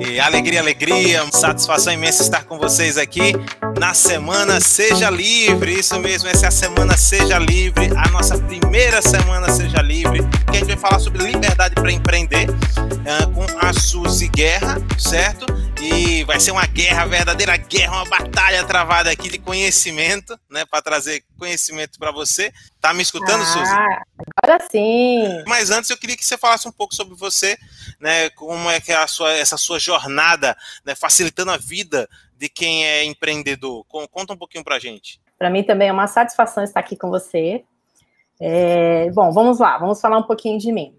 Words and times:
E 0.00 0.20
alegria, 0.20 0.60
alegria, 0.60 1.24
satisfação 1.32 1.92
imensa 1.92 2.22
estar 2.22 2.44
com 2.44 2.58
vocês 2.58 2.96
aqui 2.96 3.32
na 3.78 3.94
Semana 3.94 4.60
Seja 4.60 5.10
Livre. 5.10 5.78
Isso 5.78 5.98
mesmo, 6.00 6.28
essa 6.28 6.46
é 6.46 6.48
a 6.48 6.52
Semana 6.52 6.96
Seja 6.96 7.38
Livre, 7.38 7.90
a 7.96 8.08
nossa 8.10 8.38
primeira 8.38 9.00
Semana 9.02 9.50
Seja 9.50 9.82
Livre, 9.82 10.20
que 10.50 10.56
a 10.56 10.60
gente 10.60 10.66
vai 10.66 10.76
falar 10.76 10.98
sobre 10.98 11.24
liberdade 11.24 11.74
para 11.74 11.90
empreender 11.90 12.48
uh, 12.50 13.30
com 13.32 13.46
a 13.60 13.72
Suzy 13.72 14.28
Guerra, 14.28 14.78
certo? 14.98 15.46
E 15.80 16.24
vai 16.24 16.40
ser 16.40 16.50
uma 16.50 16.66
guerra, 16.66 17.06
verdadeira 17.06 17.56
guerra, 17.56 18.02
uma 18.02 18.04
batalha 18.04 18.64
travada 18.64 19.12
aqui 19.12 19.28
de 19.28 19.38
conhecimento, 19.38 20.36
né, 20.50 20.64
para 20.64 20.82
trazer 20.82 21.22
conhecimento 21.38 22.00
para 22.00 22.10
você. 22.10 22.52
Tá 22.80 22.92
me 22.92 23.00
escutando, 23.00 23.42
ah, 23.42 23.46
Suzy? 23.46 23.72
Agora 24.42 24.66
sim. 24.68 25.44
Mas 25.46 25.70
antes 25.70 25.88
eu 25.88 25.96
queria 25.96 26.16
que 26.16 26.26
você 26.26 26.36
falasse 26.36 26.66
um 26.66 26.72
pouco 26.72 26.96
sobre 26.96 27.14
você, 27.14 27.56
né, 28.00 28.28
como 28.30 28.68
é 28.68 28.80
que 28.80 28.90
é 28.90 28.96
a 28.96 29.06
sua, 29.06 29.32
essa 29.32 29.56
sua 29.56 29.78
jornada, 29.78 30.56
né, 30.84 30.96
facilitando 30.96 31.52
a 31.52 31.56
vida 31.56 32.08
de 32.36 32.48
quem 32.48 32.84
é 32.84 33.04
empreendedor. 33.04 33.84
Conta 33.86 34.32
um 34.32 34.36
pouquinho 34.36 34.64
para 34.64 34.80
gente. 34.80 35.20
Para 35.38 35.48
mim 35.48 35.62
também 35.62 35.88
é 35.88 35.92
uma 35.92 36.08
satisfação 36.08 36.64
estar 36.64 36.80
aqui 36.80 36.96
com 36.96 37.08
você. 37.08 37.64
É, 38.40 39.08
bom, 39.12 39.30
vamos 39.30 39.60
lá, 39.60 39.78
vamos 39.78 40.00
falar 40.00 40.18
um 40.18 40.24
pouquinho 40.24 40.58
de 40.58 40.72
mim. 40.72 40.96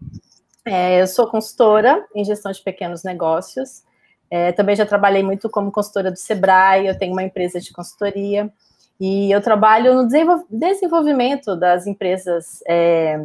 É, 0.64 1.02
eu 1.02 1.08
sou 1.08 1.28
consultora 1.28 2.06
em 2.16 2.24
gestão 2.24 2.52
de 2.52 2.62
pequenos 2.62 3.04
negócios. 3.04 3.84
É, 4.30 4.52
também 4.52 4.76
já 4.76 4.86
trabalhei 4.86 5.24
muito 5.24 5.50
como 5.50 5.72
consultora 5.72 6.12
do 6.12 6.18
Sebrae, 6.18 6.88
eu 6.88 6.98
tenho 6.98 7.14
uma 7.14 7.24
empresa 7.24 7.60
de 7.60 7.72
consultoria 7.74 8.52
e 9.00 9.32
eu 9.32 9.42
trabalho 9.42 9.96
no 9.96 10.08
desenvolvimento 10.50 11.56
das 11.56 11.88
empresas 11.88 12.62
é, 12.68 13.20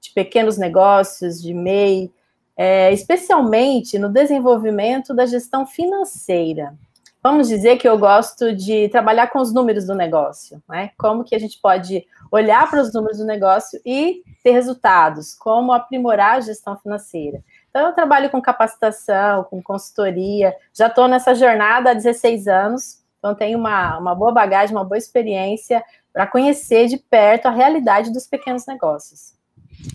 de 0.00 0.10
pequenos 0.10 0.58
negócios, 0.58 1.40
de 1.40 1.54
MEI, 1.54 2.10
é, 2.56 2.92
especialmente 2.92 3.98
no 3.98 4.08
desenvolvimento 4.08 5.14
da 5.14 5.24
gestão 5.24 5.64
financeira. 5.64 6.74
Vamos 7.22 7.46
dizer 7.46 7.76
que 7.76 7.88
eu 7.88 7.96
gosto 7.96 8.52
de 8.52 8.88
trabalhar 8.88 9.28
com 9.28 9.38
os 9.38 9.54
números 9.54 9.86
do 9.86 9.94
negócio, 9.94 10.60
né? 10.68 10.90
Como 10.98 11.22
que 11.22 11.36
a 11.36 11.38
gente 11.38 11.56
pode 11.62 12.04
olhar 12.32 12.68
para 12.68 12.82
os 12.82 12.92
números 12.92 13.18
do 13.18 13.24
negócio 13.24 13.80
e 13.86 14.24
ter 14.42 14.50
resultados, 14.50 15.32
como 15.32 15.72
aprimorar 15.72 16.38
a 16.38 16.40
gestão 16.40 16.76
financeira. 16.76 17.40
Então, 17.72 17.86
eu 17.86 17.94
trabalho 17.94 18.28
com 18.28 18.42
capacitação, 18.42 19.44
com 19.44 19.62
consultoria, 19.62 20.54
já 20.74 20.88
estou 20.88 21.08
nessa 21.08 21.34
jornada 21.34 21.90
há 21.90 21.94
16 21.94 22.46
anos, 22.46 23.02
então 23.18 23.34
tenho 23.34 23.58
uma, 23.58 23.96
uma 23.96 24.14
boa 24.14 24.30
bagagem, 24.30 24.76
uma 24.76 24.84
boa 24.84 24.98
experiência 24.98 25.82
para 26.12 26.26
conhecer 26.26 26.86
de 26.86 26.98
perto 26.98 27.46
a 27.46 27.50
realidade 27.50 28.12
dos 28.12 28.26
pequenos 28.26 28.66
negócios. 28.66 29.32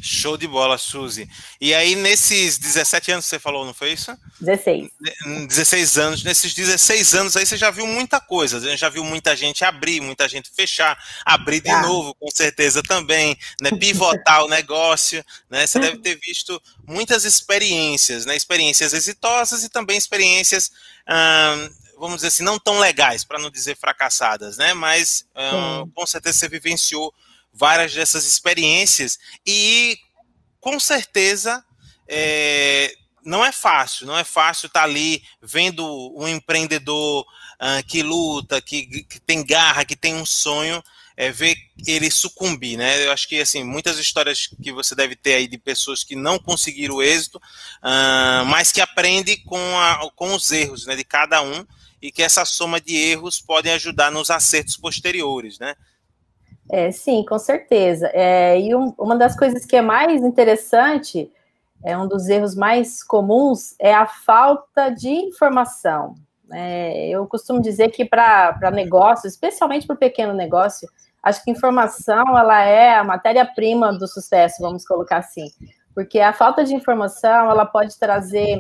Show 0.01 0.37
de 0.37 0.47
bola, 0.47 0.77
Suzy. 0.77 1.29
E 1.59 1.73
aí, 1.73 1.95
nesses 1.95 2.57
17 2.57 3.11
anos 3.11 3.25
que 3.25 3.29
você 3.29 3.39
falou, 3.39 3.65
não 3.65 3.73
foi 3.73 3.93
isso? 3.93 4.15
16. 4.39 4.89
16 5.47 5.97
anos. 5.97 6.23
Nesses 6.23 6.53
16 6.53 7.13
anos 7.15 7.37
aí, 7.37 7.45
você 7.45 7.57
já 7.57 7.71
viu 7.71 7.87
muita 7.87 8.19
coisa. 8.19 8.75
Já 8.77 8.89
viu 8.89 9.03
muita 9.03 9.35
gente 9.35 9.63
abrir, 9.65 10.01
muita 10.01 10.27
gente 10.27 10.51
fechar, 10.55 10.97
abrir 11.25 11.61
de 11.61 11.69
ah. 11.69 11.81
novo, 11.81 12.13
com 12.15 12.29
certeza 12.29 12.83
também, 12.83 13.37
né? 13.61 13.71
Pivotar 13.71 14.43
o 14.43 14.47
negócio, 14.47 15.23
né? 15.49 15.65
Você 15.65 15.79
deve 15.79 15.97
ter 15.99 16.19
visto 16.19 16.61
muitas 16.85 17.25
experiências, 17.25 18.25
né? 18.25 18.35
Experiências 18.35 18.93
exitosas 18.93 19.63
e 19.63 19.69
também 19.69 19.97
experiências. 19.97 20.71
Hum, 21.07 21.69
vamos 21.99 22.17
dizer 22.17 22.27
assim, 22.27 22.43
não 22.43 22.59
tão 22.59 22.79
legais, 22.79 23.23
para 23.23 23.39
não 23.39 23.49
dizer 23.49 23.75
fracassadas, 23.75 24.57
né? 24.57 24.73
Mas 24.73 25.25
hum, 25.35 25.89
com 25.93 26.05
certeza 26.05 26.39
você 26.39 26.47
vivenciou 26.47 27.13
várias 27.57 27.93
dessas 27.93 28.25
experiências 28.25 29.17
e 29.45 29.97
com 30.59 30.79
certeza 30.79 31.63
é, 32.07 32.93
não 33.25 33.43
é 33.43 33.51
fácil, 33.51 34.05
não 34.05 34.17
é 34.17 34.23
fácil 34.23 34.67
estar 34.67 34.81
tá 34.81 34.85
ali 34.85 35.23
vendo 35.41 35.83
um 36.15 36.27
empreendedor 36.27 37.21
uh, 37.23 37.85
que 37.87 38.01
luta, 38.03 38.61
que, 38.61 39.03
que, 39.03 39.19
tem 39.19 39.45
garra, 39.45 39.83
que 39.83 39.95
tem 39.95 40.15
um 40.15 40.25
sonho, 40.25 40.81
é, 41.15 41.31
ver 41.31 41.57
ele 41.85 42.11
sucumbir, 42.11 42.77
né? 42.77 43.05
Eu 43.05 43.11
acho 43.11 43.27
que 43.27 43.41
assim 43.41 43.63
muitas 43.63 43.97
histórias 43.97 44.47
que 44.61 44.71
você 44.71 44.93
deve 44.93 45.15
ter 45.15 45.33
aí 45.33 45.47
de 45.47 45.57
pessoas 45.57 46.03
que 46.03 46.15
não 46.15 46.37
conseguiram 46.37 46.95
o 46.95 47.03
êxito, 47.03 47.37
uh, 47.37 48.45
mas 48.45 48.71
que 48.71 48.79
aprende 48.79 49.37
com, 49.37 49.79
a, 49.79 50.09
com 50.15 50.33
os 50.33 50.51
erros, 50.51 50.85
né, 50.85 50.95
de 50.95 51.03
cada 51.03 51.41
um 51.41 51.65
e 52.01 52.11
que 52.11 52.21
essa 52.21 52.45
soma 52.45 52.79
de 52.79 52.95
erros 52.95 53.41
pode 53.41 53.69
ajudar 53.69 54.11
nos 54.11 54.29
acertos 54.29 54.77
posteriores, 54.77 55.57
né? 55.57 55.75
É, 56.69 56.91
sim, 56.91 57.23
com 57.23 57.39
certeza. 57.39 58.09
É, 58.13 58.59
e 58.59 58.75
um, 58.75 58.93
uma 58.97 59.15
das 59.15 59.37
coisas 59.37 59.65
que 59.65 59.75
é 59.75 59.81
mais 59.81 60.23
interessante, 60.23 61.31
é 61.83 61.97
um 61.97 62.07
dos 62.07 62.27
erros 62.27 62.55
mais 62.55 63.03
comuns, 63.03 63.75
é 63.79 63.93
a 63.93 64.05
falta 64.05 64.89
de 64.89 65.09
informação. 65.09 66.15
É, 66.51 67.09
eu 67.09 67.25
costumo 67.27 67.61
dizer 67.61 67.89
que 67.89 68.05
para 68.05 68.71
negócios, 68.71 69.33
especialmente 69.33 69.85
para 69.85 69.95
o 69.95 69.99
pequeno 69.99 70.33
negócio, 70.33 70.89
acho 71.21 71.43
que 71.43 71.51
informação 71.51 72.37
ela 72.37 72.61
é 72.63 72.95
a 72.95 73.03
matéria-prima 73.03 73.93
do 73.93 74.07
sucesso, 74.07 74.61
vamos 74.61 74.85
colocar 74.85 75.17
assim. 75.17 75.47
Porque 75.93 76.19
a 76.19 76.33
falta 76.33 76.63
de 76.63 76.75
informação 76.75 77.49
ela 77.49 77.65
pode 77.65 77.97
trazer 77.97 78.59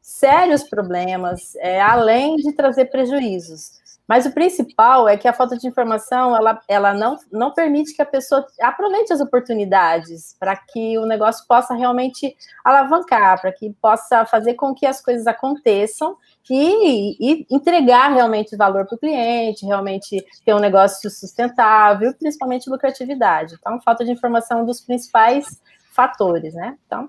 sérios 0.00 0.64
problemas, 0.64 1.54
é, 1.56 1.80
além 1.80 2.36
de 2.36 2.52
trazer 2.52 2.86
prejuízos. 2.86 3.83
Mas 4.06 4.26
o 4.26 4.32
principal 4.32 5.08
é 5.08 5.16
que 5.16 5.26
a 5.26 5.32
falta 5.32 5.56
de 5.56 5.66
informação 5.66 6.36
ela, 6.36 6.60
ela 6.68 6.92
não, 6.92 7.16
não 7.32 7.52
permite 7.52 7.94
que 7.94 8.02
a 8.02 8.06
pessoa 8.06 8.46
aproveite 8.60 9.12
as 9.12 9.20
oportunidades 9.20 10.36
para 10.38 10.54
que 10.56 10.98
o 10.98 11.06
negócio 11.06 11.46
possa 11.46 11.74
realmente 11.74 12.36
alavancar, 12.62 13.40
para 13.40 13.50
que 13.50 13.70
possa 13.80 14.26
fazer 14.26 14.54
com 14.54 14.74
que 14.74 14.84
as 14.84 15.00
coisas 15.00 15.26
aconteçam 15.26 16.16
e, 16.50 17.16
e 17.18 17.46
entregar 17.50 18.12
realmente 18.12 18.56
valor 18.56 18.86
para 18.86 18.96
o 18.96 18.98
cliente, 18.98 19.64
realmente 19.64 20.22
ter 20.44 20.54
um 20.54 20.60
negócio 20.60 21.10
sustentável, 21.10 22.12
principalmente 22.14 22.68
lucratividade. 22.68 23.54
Então, 23.58 23.80
falta 23.80 24.04
de 24.04 24.12
informação 24.12 24.58
é 24.58 24.62
um 24.62 24.66
dos 24.66 24.82
principais 24.82 25.46
fatores, 25.94 26.52
né? 26.52 26.76
Então, 26.86 27.08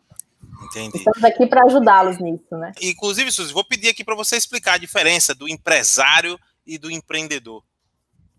Entendi. 0.64 0.98
Estamos 0.98 1.24
aqui 1.24 1.46
para 1.46 1.66
ajudá-los 1.66 2.18
nisso, 2.18 2.56
né? 2.56 2.72
Inclusive, 2.82 3.30
Suzy, 3.30 3.54
vou 3.54 3.66
pedir 3.66 3.90
aqui 3.90 4.06
para 4.06 4.16
você 4.16 4.38
explicar 4.38 4.76
a 4.76 4.78
diferença 4.78 5.36
do 5.36 5.50
empresário 5.50 6.40
e 6.66 6.78
do 6.78 6.90
empreendedor? 6.92 7.64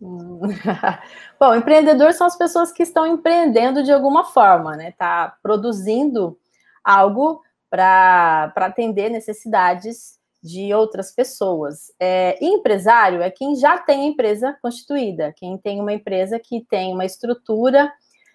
Bom, 1.41 1.54
empreendedor 1.54 2.12
são 2.12 2.26
as 2.26 2.37
pessoas 2.37 2.70
que 2.70 2.82
estão 2.82 3.06
empreendendo 3.06 3.82
de 3.82 3.92
alguma 3.92 4.25
forma, 4.25 4.76
né? 4.76 4.92
Tá 4.92 5.37
produzindo 5.42 6.38
algo 6.84 7.42
para 7.70 8.53
atender 8.56 9.10
necessidades 9.10 10.16
de 10.42 10.72
outras 10.72 11.12
pessoas. 11.12 11.92
É, 11.98 12.38
empresário 12.44 13.20
é 13.20 13.31
quem 13.31 13.56
já 13.56 13.78
tem 13.78 14.09
empresa 14.09 14.56
constituída, 14.62 15.34
quem 15.37 15.58
tem 15.58 15.81
uma 15.81 15.93
empresa 15.93 16.38
que 16.38 16.64
tem 16.69 16.93
uma 16.93 17.04
estrutura, 17.04 17.93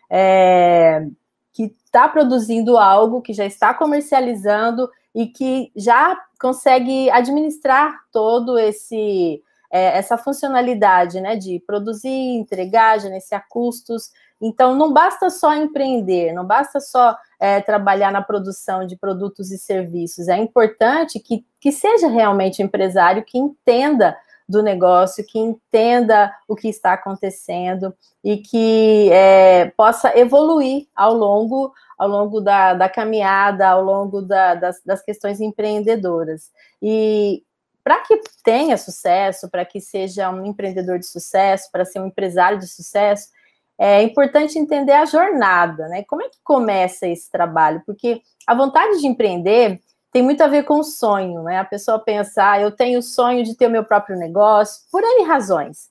é, 0.10 1.08
que 1.54 1.74
está 1.86 2.10
produzindo 2.10 2.78
algo, 2.78 3.22
que 3.22 3.34
já 3.34 3.46
está 3.46 3.74
comercializando 3.74 4.90
e 5.14 5.28
que 5.28 5.72
já 5.76 6.18
consegue 6.40 7.10
administrar 7.10 8.00
todo 8.12 8.58
esse 8.58 9.42
é, 9.72 9.98
essa 9.98 10.18
funcionalidade, 10.18 11.22
né, 11.22 11.36
de 11.38 11.64
produzir, 11.66 12.10
entregar, 12.10 13.00
gerenciar 13.00 13.46
custos. 13.50 14.12
Então, 14.42 14.76
não 14.76 14.92
basta 14.92 15.30
só 15.30 15.56
empreender, 15.56 16.34
não 16.34 16.46
basta 16.46 16.80
só 16.80 17.16
é, 17.40 17.62
trabalhar 17.62 18.12
na 18.12 18.22
produção 18.22 18.86
de 18.86 18.98
produtos 18.98 19.52
e 19.52 19.58
serviços. 19.58 20.28
É 20.28 20.36
importante 20.38 21.20
que, 21.20 21.46
que 21.60 21.72
seja 21.72 22.08
realmente 22.08 22.62
empresário 22.62 23.24
que 23.24 23.38
entenda 23.38 24.18
do 24.50 24.62
negócio, 24.62 25.26
que 25.26 25.40
entenda 25.40 26.36
o 26.48 26.56
que 26.56 26.68
está 26.68 26.94
acontecendo 26.94 27.94
e 28.22 28.38
que 28.38 29.10
é, 29.12 29.72
possa 29.78 30.18
evoluir 30.18 30.88
ao 30.94 31.14
longo, 31.14 31.72
ao 31.98 32.10
longo 32.10 32.42
da, 32.42 32.74
da 32.74 32.90
caminhada, 32.90 33.70
ao 33.70 33.82
longo 33.82 34.22
da, 34.22 34.56
das, 34.56 34.82
das 34.86 35.02
questões 35.02 35.40
empreendedoras. 35.40 36.52
E 36.82 37.44
para 37.84 38.00
que 38.02 38.20
tenha 38.44 38.78
sucesso, 38.78 39.50
para 39.50 39.66
que 39.66 39.80
seja 39.80 40.30
um 40.30 40.46
empreendedor 40.46 41.00
de 41.00 41.08
sucesso, 41.08 41.70
para 41.72 41.86
ser 41.86 42.00
um 42.00 42.08
empresário 42.08 42.60
de 42.60 42.68
sucesso, 42.68 43.30
é 43.78 44.04
importante 44.04 44.60
entender 44.60 44.92
a 44.92 45.06
jornada, 45.06 45.88
né? 45.88 46.04
Como 46.04 46.22
é 46.22 46.30
que 46.30 46.38
começa 46.44 47.08
esse 47.08 47.30
trabalho? 47.32 47.82
Porque 47.86 48.22
a 48.46 48.54
vontade 48.54 49.00
de 49.00 49.08
empreender 49.08 49.82
tem 50.12 50.22
muito 50.22 50.42
a 50.42 50.48
ver 50.48 50.64
com 50.64 50.80
o 50.80 50.84
sonho, 50.84 51.42
né? 51.44 51.58
A 51.58 51.66
pessoa 51.66 51.98
pensar, 51.98 52.52
ah, 52.52 52.62
eu 52.62 52.72
tenho 52.72 53.00
o 53.00 53.04
sonho 53.04 53.44
de 53.44 53.56
ter 53.56 53.68
o 53.68 53.72
meu 53.72 53.84
próprio 53.84 54.18
negócio, 54.18 54.84
por 54.92 55.02
N 55.02 55.24
razões. 55.24 55.90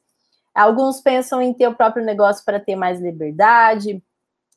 Alguns 0.54 1.00
pensam 1.00 1.40
em 1.40 1.54
ter 1.54 1.69
o 1.69 1.75
próprio 1.75 2.04
negócio 2.04 2.44
para 2.44 2.60
ter 2.60 2.76
mais 2.76 3.00
liberdade, 3.00 4.02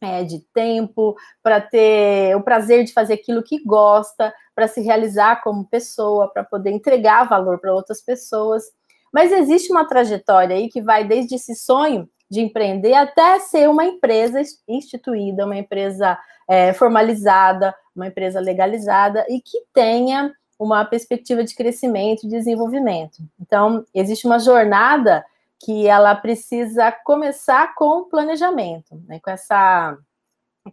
é, 0.01 0.23
de 0.23 0.39
tempo, 0.53 1.15
para 1.41 1.61
ter 1.61 2.35
o 2.35 2.43
prazer 2.43 2.83
de 2.83 2.91
fazer 2.91 3.13
aquilo 3.13 3.41
que 3.41 3.63
gosta, 3.63 4.33
para 4.55 4.67
se 4.67 4.81
realizar 4.81 5.41
como 5.41 5.65
pessoa, 5.65 6.27
para 6.27 6.43
poder 6.43 6.71
entregar 6.71 7.27
valor 7.27 7.59
para 7.59 7.73
outras 7.73 8.01
pessoas. 8.01 8.63
Mas 9.11 9.31
existe 9.31 9.71
uma 9.71 9.85
trajetória 9.85 10.55
aí 10.55 10.69
que 10.69 10.81
vai 10.81 11.03
desde 11.03 11.35
esse 11.35 11.55
sonho 11.55 12.09
de 12.29 12.41
empreender 12.41 12.95
até 12.95 13.39
ser 13.39 13.69
uma 13.69 13.85
empresa 13.85 14.41
instituída, 14.67 15.45
uma 15.45 15.57
empresa 15.57 16.17
é, 16.47 16.73
formalizada, 16.73 17.75
uma 17.95 18.07
empresa 18.07 18.39
legalizada 18.39 19.25
e 19.29 19.39
que 19.39 19.59
tenha 19.73 20.33
uma 20.57 20.85
perspectiva 20.85 21.43
de 21.43 21.55
crescimento 21.55 22.23
e 22.23 22.29
desenvolvimento. 22.29 23.19
Então, 23.39 23.85
existe 23.93 24.25
uma 24.25 24.39
jornada 24.39 25.23
que 25.63 25.87
ela 25.87 26.15
precisa 26.15 26.91
começar 26.91 27.73
com 27.75 28.09
planejamento, 28.09 29.01
né? 29.07 29.19
com, 29.19 29.29
essa, 29.29 29.97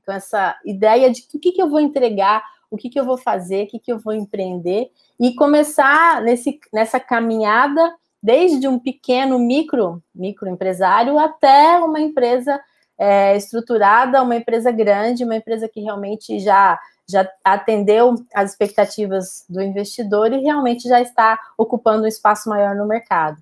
com 0.05 0.13
essa 0.13 0.59
ideia 0.65 1.11
de 1.11 1.23
o 1.35 1.39
que, 1.39 1.53
que 1.53 1.63
eu 1.63 1.69
vou 1.69 1.81
entregar, 1.81 2.43
o 2.71 2.77
que, 2.77 2.89
que 2.89 2.99
eu 2.99 3.05
vou 3.05 3.19
fazer, 3.19 3.65
o 3.65 3.67
que, 3.67 3.79
que 3.79 3.93
eu 3.93 3.99
vou 3.99 4.13
empreender, 4.13 4.91
e 5.19 5.35
começar 5.35 6.23
nesse, 6.23 6.59
nessa 6.73 7.01
caminhada 7.01 7.95
desde 8.23 8.69
um 8.69 8.79
pequeno 8.79 9.39
micro, 9.39 10.03
microempresário 10.15 11.19
até 11.19 11.79
uma 11.79 12.01
empresa 12.01 12.61
é, 12.99 13.37
estruturada, 13.37 14.23
uma 14.23 14.37
empresa 14.37 14.71
grande, 14.71 15.25
uma 15.25 15.37
empresa 15.37 15.69
que 15.69 15.81
realmente 15.81 16.39
já, 16.39 16.79
já 17.09 17.27
atendeu 17.43 18.15
as 18.35 18.51
expectativas 18.51 19.45
do 19.49 19.63
investidor 19.63 20.33
e 20.33 20.43
realmente 20.43 20.87
já 20.87 21.01
está 21.01 21.39
ocupando 21.57 22.05
um 22.05 22.07
espaço 22.07 22.49
maior 22.49 22.75
no 22.75 22.87
mercado. 22.87 23.39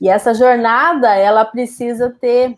E 0.00 0.08
essa 0.08 0.34
jornada, 0.34 1.14
ela 1.14 1.44
precisa 1.44 2.10
ter 2.10 2.56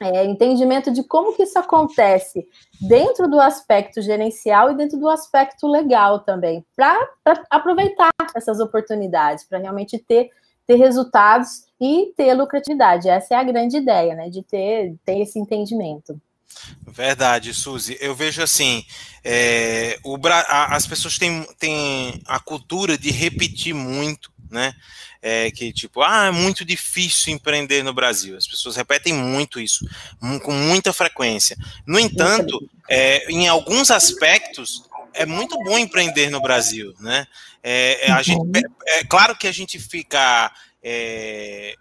é, 0.00 0.24
entendimento 0.24 0.90
de 0.90 1.02
como 1.04 1.34
que 1.34 1.42
isso 1.42 1.58
acontece 1.58 2.46
dentro 2.80 3.28
do 3.28 3.38
aspecto 3.38 4.00
gerencial 4.00 4.70
e 4.70 4.76
dentro 4.76 4.98
do 4.98 5.08
aspecto 5.08 5.66
legal 5.66 6.20
também, 6.20 6.64
para 6.74 7.10
aproveitar 7.50 8.10
essas 8.34 8.60
oportunidades, 8.60 9.44
para 9.44 9.58
realmente 9.58 9.98
ter 9.98 10.30
ter 10.70 10.76
resultados 10.76 11.64
e 11.80 12.12
ter 12.16 12.32
lucratividade. 12.32 13.08
Essa 13.08 13.34
é 13.34 13.36
a 13.36 13.42
grande 13.42 13.76
ideia, 13.76 14.14
né? 14.14 14.30
De 14.30 14.40
ter, 14.40 14.94
ter 15.04 15.18
esse 15.18 15.36
entendimento. 15.36 16.20
Verdade, 16.86 17.52
Suzy. 17.52 17.96
Eu 18.00 18.14
vejo 18.14 18.40
assim, 18.40 18.84
é, 19.24 19.98
o, 20.04 20.16
a, 20.28 20.76
as 20.76 20.86
pessoas 20.86 21.18
têm, 21.18 21.44
têm 21.58 22.22
a 22.24 22.38
cultura 22.38 22.96
de 22.96 23.10
repetir 23.10 23.74
muito, 23.74 24.30
né? 24.50 24.74
É, 25.22 25.50
que 25.50 25.72
tipo, 25.72 26.02
ah, 26.02 26.26
é 26.26 26.30
muito 26.30 26.64
difícil 26.64 27.32
empreender 27.32 27.82
no 27.82 27.92
Brasil. 27.92 28.36
As 28.36 28.46
pessoas 28.46 28.76
repetem 28.76 29.12
muito 29.12 29.60
isso, 29.60 29.86
com 30.42 30.52
muita 30.52 30.92
frequência. 30.92 31.56
No 31.86 31.98
entanto, 31.98 32.58
é, 32.88 33.30
em 33.30 33.46
alguns 33.46 33.90
aspectos, 33.90 34.82
é 35.12 35.26
muito 35.26 35.56
bom 35.62 35.78
empreender 35.78 36.30
no 36.30 36.40
Brasil, 36.40 36.94
né? 37.00 37.26
É, 37.62 38.08
é 38.08 38.12
a 38.12 38.22
gente, 38.22 38.40
uhum. 38.40 38.52
é, 38.86 38.98
é, 38.98 39.04
claro 39.04 39.36
que 39.36 39.46
a 39.46 39.52
gente 39.52 39.78
fica. 39.78 40.52
É, 40.82 41.74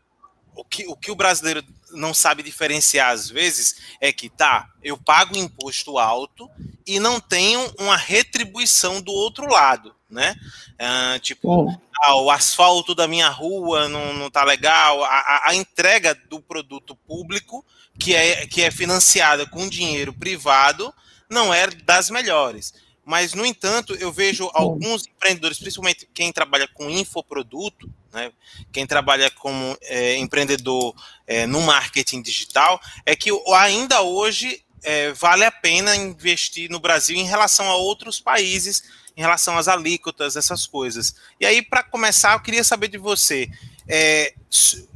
o, 0.56 0.63
que, 0.63 0.88
o 0.88 0.95
que 0.95 1.10
o 1.10 1.16
brasileiro 1.16 1.63
não 1.92 2.13
sabe 2.13 2.44
diferenciar 2.44 3.12
às 3.12 3.30
vezes 3.30 3.75
é 4.00 4.12
que, 4.12 4.30
tá, 4.30 4.69
eu 4.83 4.98
pago 4.98 5.38
imposto 5.38 5.98
alto 5.98 6.50
e 6.86 7.00
não 7.00 7.19
tenho 7.19 7.74
uma 7.80 7.95
retribuição 7.95 9.01
do 9.01 9.12
outro 9.12 9.48
lado, 9.50 9.95
né? 10.09 10.35
Ah, 10.77 11.19
tipo, 11.21 11.69
ah, 12.01 12.15
o 12.15 12.31
asfalto 12.31 12.95
da 12.95 13.07
minha 13.07 13.29
rua 13.29 13.88
não, 13.88 14.13
não 14.13 14.29
tá 14.29 14.44
legal, 14.44 15.03
a, 15.03 15.50
a, 15.50 15.56
entrega 15.56 16.15
do 16.29 16.41
produto 16.41 16.95
público, 16.95 17.63
que 18.00 18.15
é, 18.15 18.47
que 18.47 18.61
é 18.61 18.71
financiada 18.71 19.45
com 19.45 19.69
dinheiro 19.69 20.13
privado, 20.13 20.94
não 21.29 21.53
é 21.53 21.67
das 21.67 22.09
melhores. 22.09 22.73
Mas, 23.06 23.33
no 23.33 23.44
entanto, 23.44 23.95
eu 23.95 24.11
vejo 24.11 24.50
alguns 24.53 25.07
empreendedores, 25.07 25.57
principalmente 25.57 26.07
quem 26.13 26.31
trabalha 26.31 26.67
com 26.67 26.89
infoproduto, 26.89 27.89
né, 28.13 28.31
quem 28.71 28.85
trabalha 28.85 29.31
como 29.31 29.75
é, 29.81 30.15
empreendedor 30.17 30.94
é, 31.25 31.47
no 31.47 31.59
marketing 31.61 32.21
digital, 32.21 32.79
é 33.06 33.15
que 33.15 33.31
ainda 33.56 34.01
hoje 34.01 34.63
é, 34.83 35.11
vale 35.13 35.44
a 35.44 35.51
pena 35.51 35.95
investir 35.95 36.69
no 36.69 36.79
Brasil 36.79 37.15
em 37.17 37.25
relação 37.25 37.67
a 37.67 37.75
outros 37.75 38.19
países, 38.19 38.83
em 39.19 39.21
relação 39.21 39.57
às 39.57 39.68
alíquotas, 39.68 40.38
essas 40.38 40.66
coisas. 40.66 41.13
E 41.42 41.45
aí, 41.45 41.62
para 41.62 41.83
começar, 41.83 42.31
eu 42.31 42.39
queria 42.39 42.63
saber 42.63 42.88
de 42.88 42.98
você. 42.98 43.50
É, 43.86 44.33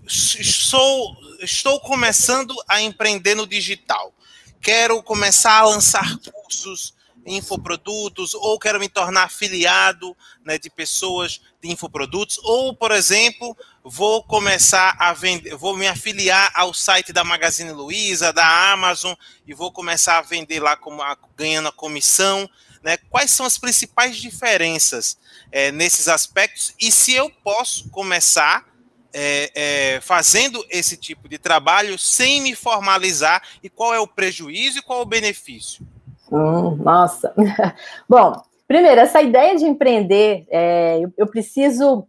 sou, 0.07 1.17
estou 1.41 1.77
começando 1.81 2.55
a 2.65 2.81
empreender 2.81 3.35
no 3.35 3.45
digital. 3.45 4.13
Quero 4.61 5.03
começar 5.03 5.59
a 5.59 5.65
lançar 5.65 6.17
cursos 6.31 6.93
infoprodutos, 7.25 8.33
ou 8.33 8.57
quero 8.57 8.79
me 8.79 8.87
tornar 8.87 9.23
afiliado 9.23 10.15
né, 10.45 10.57
de 10.57 10.69
pessoas 10.69 11.41
de 11.61 11.69
infoprodutos, 11.69 12.39
ou, 12.43 12.73
por 12.73 12.91
exemplo, 12.93 13.57
vou 13.83 14.23
começar 14.23 14.95
a 14.99 15.11
vender, 15.11 15.53
vou 15.57 15.75
me 15.75 15.87
afiliar 15.87 16.49
ao 16.55 16.73
site 16.73 17.11
da 17.11 17.25
Magazine 17.25 17.73
Luiza, 17.73 18.31
da 18.31 18.71
Amazon, 18.71 19.15
e 19.45 19.53
vou 19.53 19.69
começar 19.69 20.19
a 20.19 20.21
vender 20.21 20.61
lá 20.61 20.77
como 20.77 21.01
a, 21.01 21.17
ganhando 21.35 21.67
a 21.67 21.73
comissão. 21.73 22.49
Né? 22.83 22.97
Quais 23.09 23.31
são 23.31 23.45
as 23.45 23.57
principais 23.57 24.17
diferenças 24.17 25.17
é, 25.51 25.71
nesses 25.71 26.07
aspectos? 26.07 26.75
E 26.79 26.91
se 26.91 27.13
eu 27.13 27.29
posso 27.43 27.89
começar 27.89 28.65
é, 29.13 29.51
é, 29.95 30.01
fazendo 30.01 30.63
esse 30.69 30.97
tipo 30.97 31.29
de 31.29 31.37
trabalho 31.37 31.97
sem 31.97 32.41
me 32.41 32.55
formalizar, 32.55 33.41
e 33.61 33.69
qual 33.69 33.93
é 33.93 33.99
o 33.99 34.07
prejuízo 34.07 34.79
e 34.79 34.81
qual 34.81 35.01
o 35.01 35.05
benefício? 35.05 35.85
Hum, 36.31 36.75
nossa. 36.77 37.33
Bom, 38.09 38.33
primeiro, 38.67 38.99
essa 38.99 39.21
ideia 39.21 39.55
de 39.55 39.65
empreender, 39.65 40.45
é, 40.49 40.99
eu, 40.99 41.13
eu, 41.15 41.27
preciso 41.27 42.07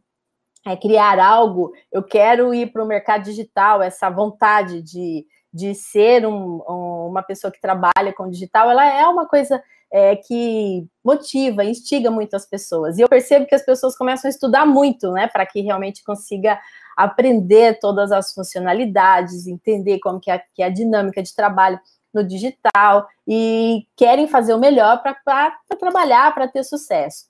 é, 0.67 0.77
criar 0.77 1.19
algo, 1.19 1.73
eu 1.93 2.03
quero 2.03 2.55
ir 2.55 2.73
para 2.73 2.83
o 2.83 2.89
mercado 2.89 3.25
digital, 3.25 3.83
essa 3.83 4.09
vontade 4.09 4.81
de, 4.83 5.27
de 5.53 5.75
ser 5.75 6.27
um, 6.27 6.63
um, 6.67 7.07
uma 7.11 7.23
pessoa 7.23 7.53
que 7.53 7.61
trabalha 7.61 8.15
com 8.17 8.31
digital, 8.31 8.71
ela 8.71 8.87
é 8.87 9.07
uma 9.07 9.29
coisa 9.29 9.63
é, 9.95 10.17
que 10.17 10.89
motiva, 11.05 11.65
instiga 11.65 12.11
muito 12.11 12.35
as 12.35 12.45
pessoas. 12.45 12.99
E 12.99 13.03
eu 13.03 13.09
percebo 13.09 13.47
que 13.47 13.55
as 13.55 13.65
pessoas 13.65 13.97
começam 13.97 14.29
a 14.29 14.31
estudar 14.31 14.67
muito, 14.67 15.13
né, 15.13 15.29
para 15.29 15.47
que 15.47 15.61
realmente 15.61 16.03
consiga 16.03 16.59
aprender 16.97 17.79
todas 17.79 18.11
as 18.11 18.35
funcionalidades, 18.35 19.47
entender 19.47 20.01
como 20.01 20.19
que 20.19 20.33
é, 20.33 20.43
que 20.53 20.65
é 20.65 20.67
a 20.67 20.69
dinâmica 20.69 21.23
de 21.23 21.33
trabalho 21.33 21.79
no 22.13 22.25
digital 22.25 23.07
e 23.27 23.87
querem 23.97 24.27
fazer 24.27 24.53
o 24.53 24.59
melhor 24.59 25.01
para 25.01 25.57
trabalhar, 25.79 26.35
para 26.35 26.49
ter 26.49 26.65
sucesso. 26.65 27.27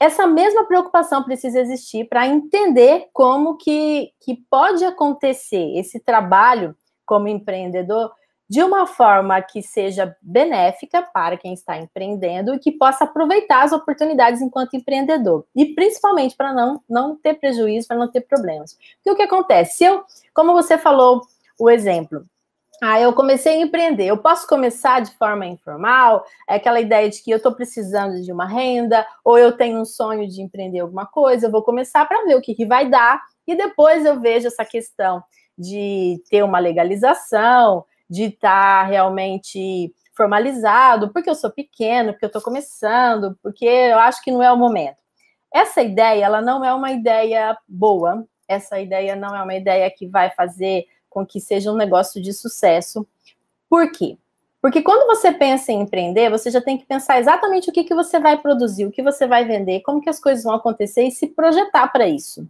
Essa 0.00 0.26
mesma 0.26 0.66
preocupação 0.66 1.22
precisa 1.22 1.60
existir 1.60 2.08
para 2.08 2.26
entender 2.26 3.06
como 3.12 3.56
que, 3.56 4.10
que 4.20 4.42
pode 4.50 4.84
acontecer 4.84 5.76
esse 5.76 6.00
trabalho 6.00 6.76
como 7.06 7.28
empreendedor 7.28 8.10
de 8.48 8.62
uma 8.62 8.86
forma 8.86 9.40
que 9.42 9.62
seja 9.62 10.16
benéfica 10.22 11.02
para 11.02 11.36
quem 11.36 11.52
está 11.52 11.76
empreendendo 11.76 12.54
e 12.54 12.58
que 12.58 12.72
possa 12.72 13.04
aproveitar 13.04 13.62
as 13.62 13.72
oportunidades 13.72 14.40
enquanto 14.40 14.74
empreendedor. 14.74 15.44
E 15.54 15.74
principalmente 15.74 16.34
para 16.34 16.52
não, 16.52 16.82
não 16.88 17.14
ter 17.14 17.34
prejuízo, 17.34 17.86
para 17.86 17.98
não 17.98 18.10
ter 18.10 18.22
problemas. 18.22 18.76
Porque 18.96 19.10
o 19.10 19.16
que 19.16 19.22
acontece? 19.22 19.76
Se 19.76 19.84
eu, 19.84 20.02
como 20.32 20.54
você 20.54 20.78
falou 20.78 21.20
o 21.58 21.68
exemplo, 21.68 22.24
ah, 22.80 23.00
eu 23.00 23.12
comecei 23.12 23.54
a 23.54 23.60
empreender. 23.60 24.06
Eu 24.06 24.18
posso 24.18 24.46
começar 24.46 25.00
de 25.00 25.10
forma 25.16 25.44
informal, 25.44 26.24
é 26.48 26.54
aquela 26.54 26.80
ideia 26.80 27.10
de 27.10 27.22
que 27.22 27.30
eu 27.30 27.36
estou 27.36 27.52
precisando 27.52 28.22
de 28.22 28.32
uma 28.32 28.46
renda, 28.46 29.04
ou 29.24 29.36
eu 29.36 29.52
tenho 29.52 29.80
um 29.80 29.84
sonho 29.84 30.28
de 30.28 30.40
empreender 30.40 30.78
alguma 30.80 31.04
coisa, 31.04 31.46
eu 31.46 31.50
vou 31.50 31.62
começar 31.62 32.06
para 32.06 32.24
ver 32.24 32.36
o 32.36 32.40
que, 32.40 32.54
que 32.54 32.64
vai 32.64 32.88
dar, 32.88 33.20
e 33.46 33.56
depois 33.56 34.04
eu 34.04 34.20
vejo 34.20 34.46
essa 34.46 34.64
questão 34.64 35.22
de 35.58 36.22
ter 36.30 36.44
uma 36.44 36.60
legalização, 36.60 37.84
de 38.08 38.24
estar 38.24 38.82
tá 38.82 38.88
realmente 38.88 39.92
formalizado, 40.14 41.12
porque 41.12 41.30
eu 41.30 41.34
sou 41.34 41.50
pequeno, 41.50 42.12
porque 42.12 42.24
eu 42.24 42.28
estou 42.28 42.42
começando, 42.42 43.38
porque 43.42 43.64
eu 43.64 43.98
acho 43.98 44.22
que 44.22 44.32
não 44.32 44.42
é 44.42 44.50
o 44.50 44.56
momento. 44.56 44.96
Essa 45.54 45.80
ideia, 45.82 46.24
ela 46.24 46.42
não 46.42 46.64
é 46.64 46.74
uma 46.74 46.90
ideia 46.90 47.56
boa, 47.68 48.26
essa 48.48 48.80
ideia 48.80 49.14
não 49.14 49.34
é 49.34 49.42
uma 49.42 49.54
ideia 49.54 49.90
que 49.90 50.06
vai 50.06 50.30
fazer 50.30 50.86
com 51.08 51.24
que 51.24 51.40
seja 51.40 51.70
um 51.70 51.76
negócio 51.76 52.20
de 52.20 52.32
sucesso. 52.32 53.06
Por 53.68 53.90
quê? 53.92 54.18
Porque 54.60 54.82
quando 54.82 55.06
você 55.06 55.30
pensa 55.30 55.70
em 55.70 55.82
empreender, 55.82 56.30
você 56.30 56.50
já 56.50 56.60
tem 56.60 56.76
que 56.76 56.84
pensar 56.84 57.20
exatamente 57.20 57.70
o 57.70 57.72
que, 57.72 57.84
que 57.84 57.94
você 57.94 58.18
vai 58.18 58.36
produzir, 58.36 58.86
o 58.86 58.90
que 58.90 59.02
você 59.02 59.26
vai 59.26 59.44
vender, 59.44 59.80
como 59.82 60.00
que 60.00 60.10
as 60.10 60.18
coisas 60.18 60.42
vão 60.42 60.54
acontecer 60.54 61.04
e 61.04 61.12
se 61.12 61.28
projetar 61.28 61.86
para 61.88 62.08
isso. 62.08 62.46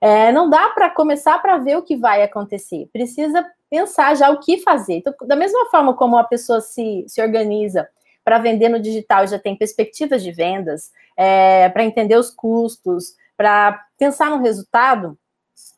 É, 0.00 0.30
não 0.30 0.48
dá 0.48 0.68
para 0.70 0.90
começar 0.90 1.40
para 1.40 1.58
ver 1.58 1.76
o 1.76 1.82
que 1.82 1.96
vai 1.96 2.22
acontecer. 2.22 2.88
Precisa 2.92 3.44
pensar 3.68 4.14
já 4.16 4.30
o 4.30 4.38
que 4.38 4.58
fazer. 4.58 4.94
Então, 4.94 5.12
da 5.22 5.36
mesma 5.36 5.66
forma 5.70 5.94
como 5.94 6.16
a 6.16 6.24
pessoa 6.24 6.60
se, 6.60 7.04
se 7.08 7.20
organiza 7.20 7.88
para 8.24 8.38
vender 8.38 8.68
no 8.68 8.78
digital 8.78 9.26
já 9.26 9.38
tem 9.38 9.56
perspectivas 9.56 10.22
de 10.22 10.30
vendas, 10.30 10.92
é, 11.16 11.68
para 11.70 11.82
entender 11.82 12.14
os 12.14 12.30
custos, 12.30 13.16
para 13.38 13.86
pensar 13.96 14.28
no 14.28 14.42
resultado, 14.42 15.18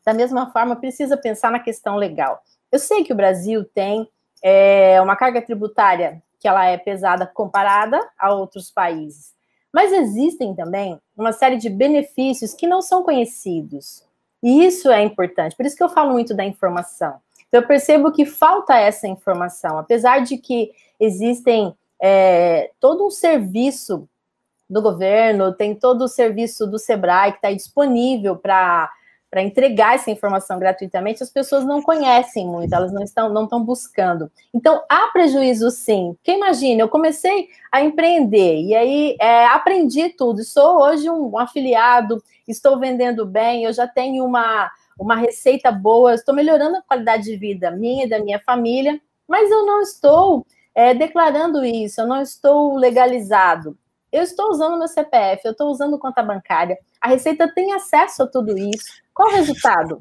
da 0.05 0.13
mesma 0.13 0.51
forma, 0.51 0.75
precisa 0.75 1.17
pensar 1.17 1.53
na 1.53 1.61
questão 1.61 1.95
legal. 1.95 2.43
Eu 2.73 2.81
sei 2.81 3.05
que 3.05 3.13
o 3.13 3.17
Brasil 3.17 3.65
tem 3.65 4.09
é, 4.43 5.01
uma 5.01 5.15
carga 5.15 5.41
tributária 5.41 6.21
que 6.41 6.49
ela 6.49 6.67
é 6.67 6.77
pesada 6.77 7.25
comparada 7.25 8.01
a 8.19 8.35
outros 8.35 8.71
países, 8.71 9.33
mas 9.73 9.93
existem 9.93 10.53
também 10.55 10.99
uma 11.17 11.33
série 11.33 11.57
de 11.57 11.71
benefícios 11.71 12.53
que 12.53 12.67
não 12.67 12.83
são 12.83 13.05
conhecidos. 13.05 14.05
E 14.43 14.65
isso 14.65 14.91
é 14.91 15.03
importante. 15.03 15.57
Por 15.57 15.67
isso 15.67 15.77
que 15.77 15.83
eu 15.83 15.89
falo 15.89 16.13
muito 16.13 16.35
da 16.35 16.45
informação. 16.45 17.17
Então, 17.49 17.61
eu 17.61 17.67
percebo 17.67 18.13
que 18.13 18.25
falta 18.25 18.77
essa 18.77 19.09
informação, 19.09 19.79
apesar 19.79 20.21
de 20.21 20.39
que 20.39 20.71
existem 20.99 21.75
é, 22.01 22.71
todo 22.79 23.07
um 23.07 23.11
serviço 23.11 24.09
do 24.69 24.81
governo, 24.81 25.53
tem 25.53 25.75
todo 25.75 26.03
o 26.03 26.09
serviço 26.09 26.67
do 26.67 26.79
Sebrae 26.79 27.33
que 27.33 27.39
está 27.39 27.53
disponível 27.53 28.37
para 28.37 28.91
para 29.31 29.43
entregar 29.43 29.95
essa 29.95 30.11
informação 30.11 30.59
gratuitamente, 30.59 31.23
as 31.23 31.31
pessoas 31.31 31.65
não 31.65 31.81
conhecem 31.81 32.47
muito, 32.47 32.75
elas 32.75 32.93
não 32.93 33.03
estão 33.03 33.33
não 33.33 33.45
estão 33.45 33.63
buscando. 33.63 34.31
Então 34.53 34.83
há 34.89 35.09
prejuízo 35.13 35.71
sim. 35.71 36.15
Porque 36.15 36.33
imagina, 36.33 36.83
eu 36.83 36.89
comecei 36.89 37.49
a 37.71 37.81
empreender 37.81 38.61
e 38.61 38.75
aí 38.75 39.17
é, 39.21 39.47
aprendi 39.47 40.09
tudo. 40.11 40.43
Sou 40.43 40.81
hoje 40.83 41.09
um, 41.09 41.31
um 41.33 41.39
afiliado, 41.39 42.23
estou 42.49 42.79
vendendo 42.79 43.25
bem, 43.25 43.65
eu 43.65 43.73
já 43.73 43.87
tenho 43.87 44.25
uma 44.25 44.71
uma 44.99 45.17
receita 45.17 45.73
boa, 45.73 46.13
estou 46.13 46.35
melhorando 46.35 46.77
a 46.77 46.83
qualidade 46.83 47.25
de 47.25 47.35
vida 47.35 47.71
minha 47.71 48.05
e 48.05 48.09
da 48.09 48.19
minha 48.19 48.39
família, 48.39 49.01
mas 49.27 49.51
eu 49.51 49.65
não 49.65 49.81
estou 49.81 50.45
é, 50.75 50.93
declarando 50.93 51.65
isso, 51.65 52.03
eu 52.03 52.07
não 52.07 52.21
estou 52.21 52.77
legalizado. 52.77 53.79
Eu 54.13 54.23
estou 54.23 54.51
usando 54.51 54.79
meu 54.79 54.89
CPF, 54.89 55.41
eu 55.45 55.53
estou 55.53 55.71
usando 55.71 55.99
conta 55.99 56.23
bancária. 56.23 56.77
A 57.01 57.09
Receita 57.09 57.53
tem 57.55 57.73
acesso 57.73 58.25
a 58.25 58.27
tudo 58.27 58.59
isso. 58.59 59.01
Qual 59.21 59.29
o 59.29 59.37
resultado? 59.37 60.01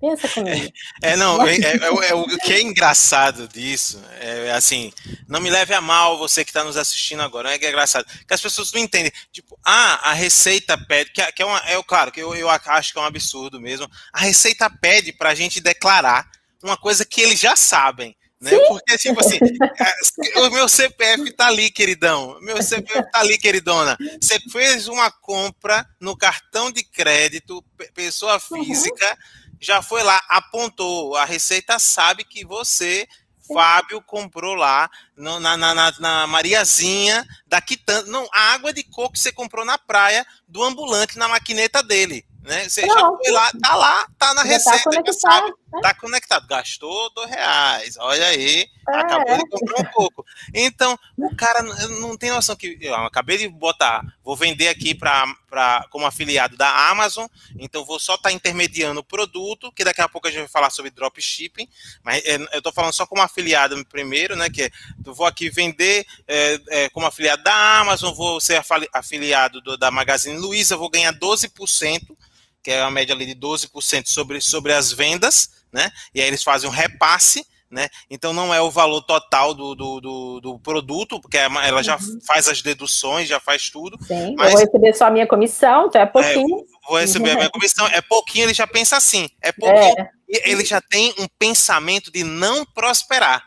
Pensa 0.00 0.28
comigo. 0.28 0.72
É, 1.02 1.16
não, 1.16 1.44
é, 1.44 1.56
é, 1.56 1.76
é, 1.76 2.10
é, 2.10 2.14
o 2.14 2.24
que 2.38 2.52
é 2.52 2.62
engraçado 2.62 3.48
disso, 3.48 4.00
é 4.20 4.52
assim, 4.52 4.92
não 5.26 5.40
me 5.40 5.50
leve 5.50 5.74
a 5.74 5.80
mal 5.80 6.16
você 6.18 6.44
que 6.44 6.50
está 6.50 6.62
nos 6.62 6.76
assistindo 6.76 7.20
agora, 7.20 7.52
é 7.52 7.58
que 7.58 7.66
é 7.66 7.70
engraçado, 7.70 8.06
que 8.06 8.32
as 8.32 8.40
pessoas 8.40 8.70
não 8.70 8.80
entendem, 8.80 9.10
tipo, 9.32 9.58
ah, 9.64 10.10
a 10.10 10.12
Receita 10.12 10.78
pede, 10.86 11.10
que, 11.10 11.20
é, 11.20 11.32
que 11.32 11.42
é, 11.42 11.46
uma, 11.46 11.58
é 11.66 11.82
claro, 11.82 12.12
que 12.12 12.20
eu, 12.20 12.32
eu 12.36 12.48
acho 12.48 12.92
que 12.92 12.98
é 12.98 13.02
um 13.02 13.06
absurdo 13.06 13.60
mesmo, 13.60 13.90
a 14.12 14.20
Receita 14.20 14.70
pede 14.70 15.12
para 15.12 15.30
a 15.30 15.34
gente 15.34 15.60
declarar 15.60 16.30
uma 16.62 16.76
coisa 16.76 17.04
que 17.04 17.20
eles 17.20 17.40
já 17.40 17.56
sabem, 17.56 18.14
né? 18.44 18.50
Sim. 18.50 18.68
Porque, 18.68 18.98
tipo 18.98 19.20
assim, 19.20 19.38
é, 19.38 20.40
o 20.40 20.50
meu 20.50 20.68
CPF 20.68 21.32
tá 21.32 21.46
ali, 21.46 21.70
queridão. 21.70 22.38
Meu 22.42 22.62
CPF 22.62 23.10
tá 23.10 23.20
ali, 23.20 23.38
queridona. 23.38 23.96
Você 24.20 24.38
fez 24.50 24.86
uma 24.86 25.10
compra 25.10 25.88
no 25.98 26.16
cartão 26.16 26.70
de 26.70 26.84
crédito, 26.84 27.64
pessoa 27.94 28.34
uhum. 28.34 28.64
física, 28.64 29.06
uhum. 29.08 29.56
já 29.58 29.80
foi 29.80 30.02
lá, 30.02 30.20
apontou. 30.28 31.16
A 31.16 31.24
Receita 31.24 31.78
sabe 31.78 32.22
que 32.22 32.44
você 32.44 33.08
Fábio 33.52 34.00
comprou 34.00 34.54
lá 34.54 34.88
no, 35.16 35.38
na, 35.38 35.56
na, 35.56 35.92
na, 35.98 36.26
Mariazinha 36.26 37.26
da 37.46 37.60
Quitanda. 37.60 38.10
Não, 38.10 38.26
a 38.32 38.54
água 38.54 38.72
de 38.72 38.82
coco 38.82 39.12
que 39.12 39.18
você 39.18 39.30
comprou 39.30 39.64
na 39.64 39.76
praia 39.76 40.26
do 40.48 40.62
ambulante 40.62 41.18
na 41.18 41.28
maquineta 41.28 41.82
dele. 41.82 42.24
Né? 42.42 42.68
Você 42.68 42.82
já 42.82 42.94
foi 42.94 43.30
lá, 43.30 43.50
tá 43.62 43.74
lá, 43.74 44.06
tá 44.18 44.34
na 44.34 44.46
já 44.46 44.60
tá 44.60 44.70
receita, 44.72 45.02
tá 45.02 45.12
sabe? 45.12 45.52
Tá 45.80 45.94
conectado. 45.94 46.46
Gastou 46.46 47.10
dois 47.10 47.30
reais, 47.30 47.96
olha 47.98 48.26
aí, 48.26 48.68
é. 48.88 48.96
acabou 48.96 49.36
de 49.36 49.48
comprar 49.48 49.80
um 49.80 49.92
pouco. 49.92 50.24
Então, 50.52 50.98
o 51.16 51.34
cara 51.34 51.62
não 51.62 52.16
tem 52.16 52.30
noção 52.30 52.56
que 52.56 52.78
eu 52.80 52.94
acabei 52.94 53.38
de 53.38 53.48
botar, 53.48 54.02
vou 54.22 54.36
vender 54.36 54.68
aqui 54.68 54.94
pra, 54.94 55.26
pra, 55.48 55.86
como 55.90 56.06
afiliado 56.06 56.56
da 56.56 56.90
Amazon, 56.90 57.26
então 57.58 57.84
vou 57.84 57.98
só 57.98 58.14
estar 58.14 58.28
tá 58.28 58.34
intermediando 58.34 59.00
o 59.00 59.04
produto, 59.04 59.72
que 59.72 59.84
daqui 59.84 60.00
a 60.00 60.08
pouco 60.08 60.28
a 60.28 60.30
gente 60.30 60.40
vai 60.40 60.48
falar 60.48 60.70
sobre 60.70 60.90
dropshipping, 60.90 61.68
mas 62.02 62.22
é, 62.24 62.38
eu 62.52 62.62
tô 62.62 62.72
falando 62.72 62.92
só 62.92 63.06
como 63.06 63.22
afiliado 63.22 63.84
primeiro, 63.86 64.36
né? 64.36 64.48
Que 64.48 64.70
eu 65.04 65.14
vou 65.14 65.26
aqui 65.26 65.50
vender 65.50 66.06
é, 66.26 66.60
é, 66.68 66.88
como 66.90 67.06
afiliado 67.06 67.42
da 67.42 67.78
Amazon, 67.80 68.14
vou 68.14 68.40
ser 68.40 68.62
afiliado 68.92 69.60
do, 69.60 69.76
da 69.76 69.90
Magazine 69.90 70.38
Luiza, 70.38 70.76
vou 70.76 70.90
ganhar 70.90 71.12
12% 71.14 72.16
que 72.64 72.70
é 72.70 72.80
uma 72.82 72.90
média 72.90 73.14
ali 73.14 73.26
de 73.26 73.34
12% 73.34 74.06
sobre, 74.06 74.40
sobre 74.40 74.72
as 74.72 74.90
vendas, 74.90 75.50
né? 75.74 75.90
E 76.14 76.20
aí 76.20 76.28
eles 76.28 76.42
fazem 76.42 76.70
um 76.70 76.72
repasse, 76.72 77.44
né? 77.68 77.88
Então 78.08 78.32
não 78.32 78.54
é 78.54 78.60
o 78.60 78.70
valor 78.70 79.02
total 79.02 79.52
do, 79.52 79.74
do, 79.74 80.00
do, 80.00 80.40
do 80.40 80.58
produto, 80.60 81.20
porque 81.20 81.36
é 81.36 81.44
ela 81.44 81.82
já 81.82 81.96
uhum. 81.96 82.18
faz 82.24 82.46
as 82.46 82.62
deduções, 82.62 83.28
já 83.28 83.40
faz 83.40 83.68
tudo. 83.68 83.98
Sim, 84.04 84.36
mas, 84.36 84.52
eu 84.52 84.52
vou 84.52 84.66
receber 84.66 84.94
só 84.94 85.06
a 85.06 85.10
minha 85.10 85.26
comissão, 85.26 85.86
então 85.88 86.00
é 86.00 86.06
pouquinho. 86.06 86.60
É, 86.60 86.88
vou 86.88 86.98
receber 86.98 87.30
a 87.32 87.34
minha 87.34 87.50
comissão, 87.50 87.86
é 87.88 88.00
pouquinho, 88.00 88.44
ele 88.44 88.54
já 88.54 88.66
pensa 88.66 88.96
assim, 88.96 89.28
é 89.42 89.50
pouquinho. 89.50 89.98
É. 89.98 90.10
Ele 90.28 90.64
já 90.64 90.80
tem 90.80 91.12
um 91.18 91.26
pensamento 91.38 92.10
de 92.12 92.22
não 92.22 92.64
prosperar. 92.64 93.42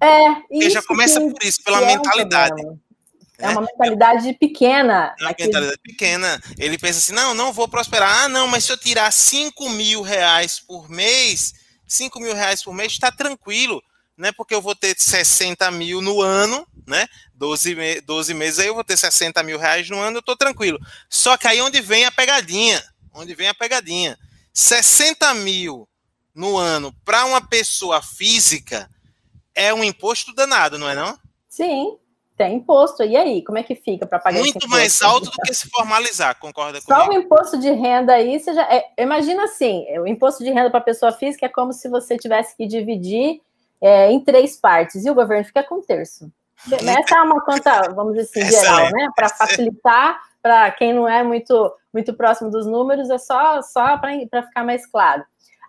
É, 0.00 0.26
ele 0.50 0.70
já 0.70 0.82
começa 0.82 1.20
por 1.20 1.42
isso, 1.42 1.62
pela 1.62 1.80
mentalidade. 1.80 2.60
É 2.62 2.72
é 3.38 3.48
uma 3.48 3.62
mentalidade 3.62 4.32
pequena. 4.34 5.14
É 5.18 5.24
uma 5.24 5.34
mentalidade 5.38 5.80
pequena. 5.82 6.40
Ele 6.58 6.78
pensa 6.78 6.98
assim: 6.98 7.12
não, 7.12 7.34
não 7.34 7.52
vou 7.52 7.68
prosperar. 7.68 8.24
Ah, 8.24 8.28
não, 8.28 8.46
mas 8.46 8.64
se 8.64 8.72
eu 8.72 8.78
tirar 8.78 9.12
5 9.12 9.68
mil 9.70 10.02
reais 10.02 10.60
por 10.60 10.88
mês, 10.88 11.54
5 11.86 12.20
mil 12.20 12.34
reais 12.34 12.62
por 12.62 12.72
mês, 12.72 12.92
está 12.92 13.10
tranquilo, 13.10 13.82
né? 14.16 14.30
Porque 14.32 14.54
eu 14.54 14.62
vou 14.62 14.74
ter 14.74 14.94
60 14.96 15.68
mil 15.72 16.00
no 16.00 16.20
ano, 16.20 16.66
né? 16.86 17.06
12, 17.34 17.74
me 17.74 18.00
12 18.00 18.34
meses 18.34 18.60
aí 18.60 18.68
eu 18.68 18.74
vou 18.74 18.84
ter 18.84 18.96
60 18.96 19.42
mil 19.42 19.58
reais 19.58 19.90
no 19.90 19.98
ano, 19.98 20.18
eu 20.18 20.20
estou 20.20 20.36
tranquilo. 20.36 20.78
Só 21.08 21.36
que 21.36 21.48
aí 21.48 21.60
onde 21.60 21.80
vem 21.80 22.04
a 22.04 22.12
pegadinha? 22.12 22.82
Onde 23.12 23.34
vem 23.34 23.48
a 23.48 23.54
pegadinha? 23.54 24.16
60 24.52 25.34
mil 25.34 25.88
no 26.32 26.56
ano 26.56 26.94
para 27.04 27.24
uma 27.24 27.40
pessoa 27.40 28.00
física 28.00 28.88
é 29.54 29.74
um 29.74 29.82
imposto 29.82 30.32
danado, 30.32 30.78
não 30.78 30.88
é 30.88 30.94
não? 30.94 31.18
Sim, 31.48 31.96
tem 32.36 32.56
imposto. 32.56 33.02
E 33.02 33.16
aí, 33.16 33.42
como 33.42 33.58
é 33.58 33.62
que 33.62 33.74
fica 33.74 34.06
para 34.06 34.18
pagar 34.18 34.40
Muito 34.40 34.68
mais 34.68 35.00
alto 35.02 35.30
do 35.30 35.42
que 35.44 35.54
se 35.54 35.68
formalizar, 35.68 36.38
concorda 36.38 36.80
comigo? 36.80 37.04
Só 37.04 37.10
o 37.10 37.12
imposto 37.12 37.58
de 37.58 37.70
renda 37.70 38.14
aí, 38.14 38.38
você 38.38 38.54
já. 38.54 38.62
É, 38.62 38.84
imagina 38.98 39.44
assim: 39.44 39.86
o 39.98 40.06
imposto 40.06 40.42
de 40.42 40.50
renda 40.50 40.70
para 40.70 40.80
pessoa 40.80 41.12
física 41.12 41.46
é 41.46 41.48
como 41.48 41.72
se 41.72 41.88
você 41.88 42.16
tivesse 42.16 42.56
que 42.56 42.66
dividir 42.66 43.40
é, 43.80 44.10
em 44.10 44.20
três 44.20 44.56
partes, 44.56 45.04
e 45.04 45.10
o 45.10 45.14
governo 45.14 45.44
fica 45.44 45.62
com 45.62 45.76
um 45.76 45.82
terço. 45.82 46.30
Essa 46.72 47.16
é 47.16 47.20
uma 47.20 47.44
conta, 47.44 47.90
vamos 47.94 48.14
dizer 48.14 48.42
assim, 48.42 48.50
geral, 48.50 48.90
né? 48.90 49.08
Para 49.14 49.28
facilitar 49.28 50.18
para 50.44 50.70
quem 50.72 50.92
não 50.92 51.08
é 51.08 51.22
muito, 51.22 51.72
muito 51.90 52.12
próximo 52.12 52.50
dos 52.50 52.66
números, 52.66 53.08
é 53.08 53.16
só, 53.16 53.62
só 53.62 53.96
para 53.96 54.42
ficar 54.42 54.62
mais 54.62 54.84
claro. 54.86 55.24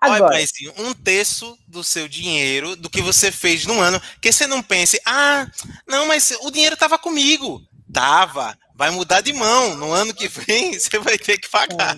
Agora. 0.06 0.36
Olha, 0.36 0.74
um 0.78 0.94
terço 0.94 1.58
do 1.68 1.84
seu 1.84 2.08
dinheiro, 2.08 2.76
do 2.76 2.90
que 2.90 3.02
você 3.02 3.32
fez 3.32 3.66
no 3.66 3.80
ano, 3.80 4.02
que 4.22 4.32
você 4.32 4.48
não 4.48 4.62
pense, 4.62 5.00
ah, 5.06 5.48
não, 5.88 6.08
mas 6.08 6.32
o 6.42 6.52
dinheiro 6.52 6.74
estava 6.74 6.98
comigo. 6.98 7.62
Tava. 7.92 8.58
Vai 8.74 8.90
mudar 8.92 9.22
de 9.22 9.32
mão. 9.32 9.76
No 9.76 9.92
ano 9.92 10.14
que 10.14 10.28
vem, 10.28 10.74
você 10.80 11.00
vai 11.00 11.18
ter 11.18 11.38
que 11.38 11.50
pagar. 11.50 11.96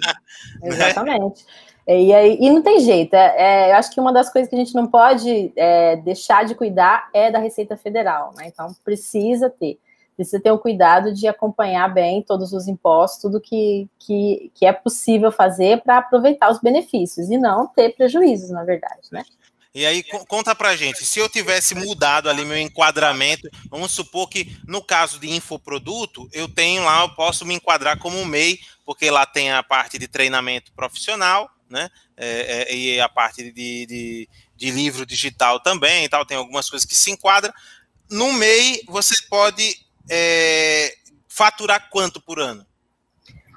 É, 0.62 0.68
exatamente. 0.68 1.44
Né? 1.88 2.02
E, 2.02 2.14
aí, 2.14 2.38
e 2.40 2.50
não 2.50 2.62
tem 2.62 2.82
jeito. 2.82 3.14
É, 3.16 3.36
é, 3.38 3.72
eu 3.72 3.76
acho 3.78 3.92
que 3.92 4.00
uma 4.00 4.12
das 4.12 4.32
coisas 4.32 4.50
que 4.50 4.56
a 4.56 4.60
gente 4.60 4.76
não 4.76 4.88
pode 4.88 5.54
é, 5.56 5.96
deixar 5.96 6.46
de 6.46 6.54
cuidar 6.54 7.10
é 7.14 7.32
da 7.32 7.40
Receita 7.40 7.78
Federal. 7.78 8.34
Né? 8.36 8.48
Então, 8.48 8.76
precisa 8.84 9.50
ter 9.50 9.80
precisa 10.18 10.42
ter 10.42 10.52
o 10.52 10.58
cuidado 10.58 11.14
de 11.14 11.28
acompanhar 11.28 11.88
bem 11.94 12.24
todos 12.24 12.52
os 12.52 12.68
impostos, 12.68 13.22
tudo 13.22 13.40
que, 13.40 13.88
que, 14.00 14.52
que 14.56 14.66
é 14.66 14.74
possível 14.74 15.32
fazer 15.32 15.84
para 15.84 16.00
aproveitar 16.00 16.52
os 16.52 16.60
benefícios 16.60 17.30
e 17.30 17.38
não 17.38 17.68
ter 17.68 17.96
prejuízos, 17.96 18.50
na 18.50 18.64
verdade, 18.64 19.08
né? 19.12 19.24
E 19.76 19.86
aí, 19.86 20.04
conta 20.28 20.56
pra 20.56 20.76
gente, 20.76 21.06
se 21.06 21.20
eu 21.20 21.30
tivesse 21.30 21.76
mudado 21.76 22.28
ali 22.32 22.44
meu 22.44 22.58
enquadramento, 22.58 23.48
vamos 23.70 23.92
supor 23.92 24.28
que 24.28 24.58
no 24.68 24.84
caso 24.84 25.20
de 25.20 25.30
infoproduto, 25.30 26.28
eu 26.34 26.48
tenho 26.48 26.84
lá, 26.84 27.04
eu 27.04 27.10
posso 27.14 27.46
me 27.46 27.54
enquadrar 27.54 28.00
como 28.00 28.26
MEI, 28.26 28.60
porque 28.84 29.12
lá 29.12 29.24
tem 29.24 29.52
a 29.52 29.62
parte 29.62 30.00
de 30.00 30.08
treinamento 30.08 30.72
profissional, 30.72 31.48
né? 31.70 31.90
É, 32.16 32.72
é, 32.72 32.76
e 32.76 33.00
a 33.00 33.08
parte 33.08 33.52
de, 33.52 33.86
de, 33.86 34.30
de 34.56 34.72
livro 34.72 35.06
digital 35.06 35.60
também 35.60 36.06
e 36.06 36.10
tal, 36.10 36.26
tem 36.26 36.38
algumas 36.38 36.68
coisas 36.68 36.88
que 36.88 36.96
se 36.96 37.12
enquadram. 37.12 37.54
No 38.10 38.34
MEI, 38.34 38.82
você 38.88 39.16
pode 39.30 39.87
é, 40.10 40.94
faturar 41.28 41.90
quanto 41.90 42.22
por 42.22 42.40
ano? 42.40 42.66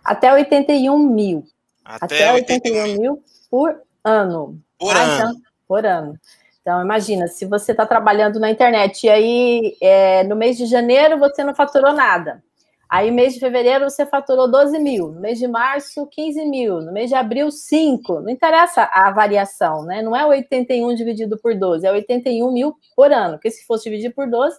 Até 0.05 0.33
81 0.33 0.99
mil. 0.99 1.45
Até, 1.85 2.29
Até 2.29 2.33
81 2.33 2.99
mil 2.99 3.25
por 3.51 3.81
ano. 4.05 4.61
Por 4.79 4.97
ah, 4.97 5.01
ano. 5.01 5.15
Então, 5.15 5.43
por 5.67 5.87
ano. 5.87 6.15
Então, 6.61 6.83
imagina, 6.83 7.27
se 7.27 7.47
você 7.47 7.73
está 7.73 7.87
trabalhando 7.87 8.39
na 8.39 8.51
internet 8.51 9.05
e 9.05 9.11
aí 9.11 9.77
é, 9.81 10.25
no 10.25 10.37
mês 10.37 10.57
de 10.57 10.67
janeiro 10.67 11.19
você 11.19 11.43
não 11.43 11.55
faturou 11.55 11.93
nada. 11.93 12.43
Aí, 12.91 13.13
mês 13.13 13.35
de 13.35 13.41
fevereiro, 13.41 13.89
você 13.89 14.05
faturou 14.05 14.51
12 14.51 14.77
mil. 14.81 15.13
No 15.13 15.21
mês 15.21 15.39
de 15.39 15.47
março, 15.47 16.05
15 16.09 16.45
mil. 16.47 16.81
No 16.81 16.93
mês 16.93 17.09
de 17.09 17.15
abril, 17.15 17.49
5. 17.49 18.21
Não 18.21 18.29
interessa 18.29 18.83
a 18.93 19.13
variação, 19.13 19.85
né? 19.85 20.03
Não 20.03 20.17
é 20.17 20.27
81 20.27 20.97
dividido 20.97 21.39
por 21.39 21.55
12, 21.55 21.87
é 21.87 21.93
81 21.93 22.53
mil 22.53 22.75
por 22.97 23.13
ano. 23.13 23.35
Porque 23.35 23.53
se 23.53 23.65
fosse 23.65 23.85
dividir 23.85 24.13
por 24.13 24.29
12, 24.29 24.59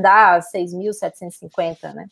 dá 0.00 0.40
6.750, 0.40 1.92
né? 1.94 2.06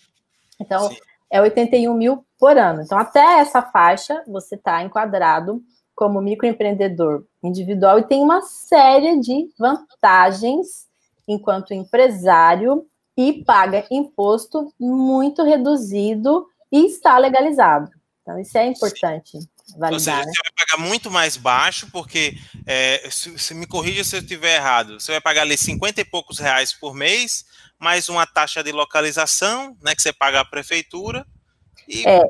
Então, 0.60 0.88
Sim. 0.88 0.96
é 1.30 1.40
81 1.40 1.94
mil 1.94 2.24
por 2.38 2.56
ano. 2.56 2.82
Então, 2.82 2.98
até 2.98 3.40
essa 3.40 3.62
faixa, 3.62 4.22
você 4.26 4.54
está 4.54 4.82
enquadrado 4.82 5.62
como 5.94 6.20
microempreendedor 6.20 7.24
individual 7.42 7.98
e 7.98 8.04
tem 8.04 8.22
uma 8.22 8.42
série 8.42 9.20
de 9.20 9.50
vantagens 9.58 10.88
enquanto 11.28 11.74
empresário 11.74 12.86
e 13.16 13.44
paga 13.44 13.86
imposto 13.90 14.72
muito 14.78 15.42
reduzido 15.42 16.46
e 16.72 16.86
está 16.86 17.18
legalizado. 17.18 17.90
Então, 18.22 18.38
isso 18.38 18.56
é 18.56 18.66
importante. 18.66 19.38
validar. 19.76 19.92
Ou 19.92 20.00
seja, 20.00 20.16
né? 20.18 20.24
você 20.24 20.42
vai 20.42 20.66
pagar 20.66 20.88
muito 20.88 21.10
mais 21.10 21.36
baixo, 21.36 21.88
porque, 21.90 22.36
é, 22.66 23.08
se, 23.10 23.38
se, 23.38 23.54
me 23.54 23.66
corrija 23.66 24.04
se 24.04 24.16
eu 24.16 24.20
estiver 24.20 24.56
errado, 24.56 25.00
você 25.00 25.12
vai 25.12 25.20
pagar 25.20 25.42
ali 25.42 25.56
50 25.58 26.00
e 26.00 26.04
poucos 26.04 26.38
reais 26.38 26.72
por 26.72 26.94
mês, 26.94 27.44
mais 27.80 28.08
uma 28.08 28.26
taxa 28.26 28.62
de 28.62 28.70
localização, 28.70 29.76
né, 29.82 29.94
que 29.94 30.02
você 30.02 30.12
paga 30.12 30.40
à 30.40 30.44
prefeitura, 30.44 31.26
e, 31.88 32.06
é. 32.06 32.22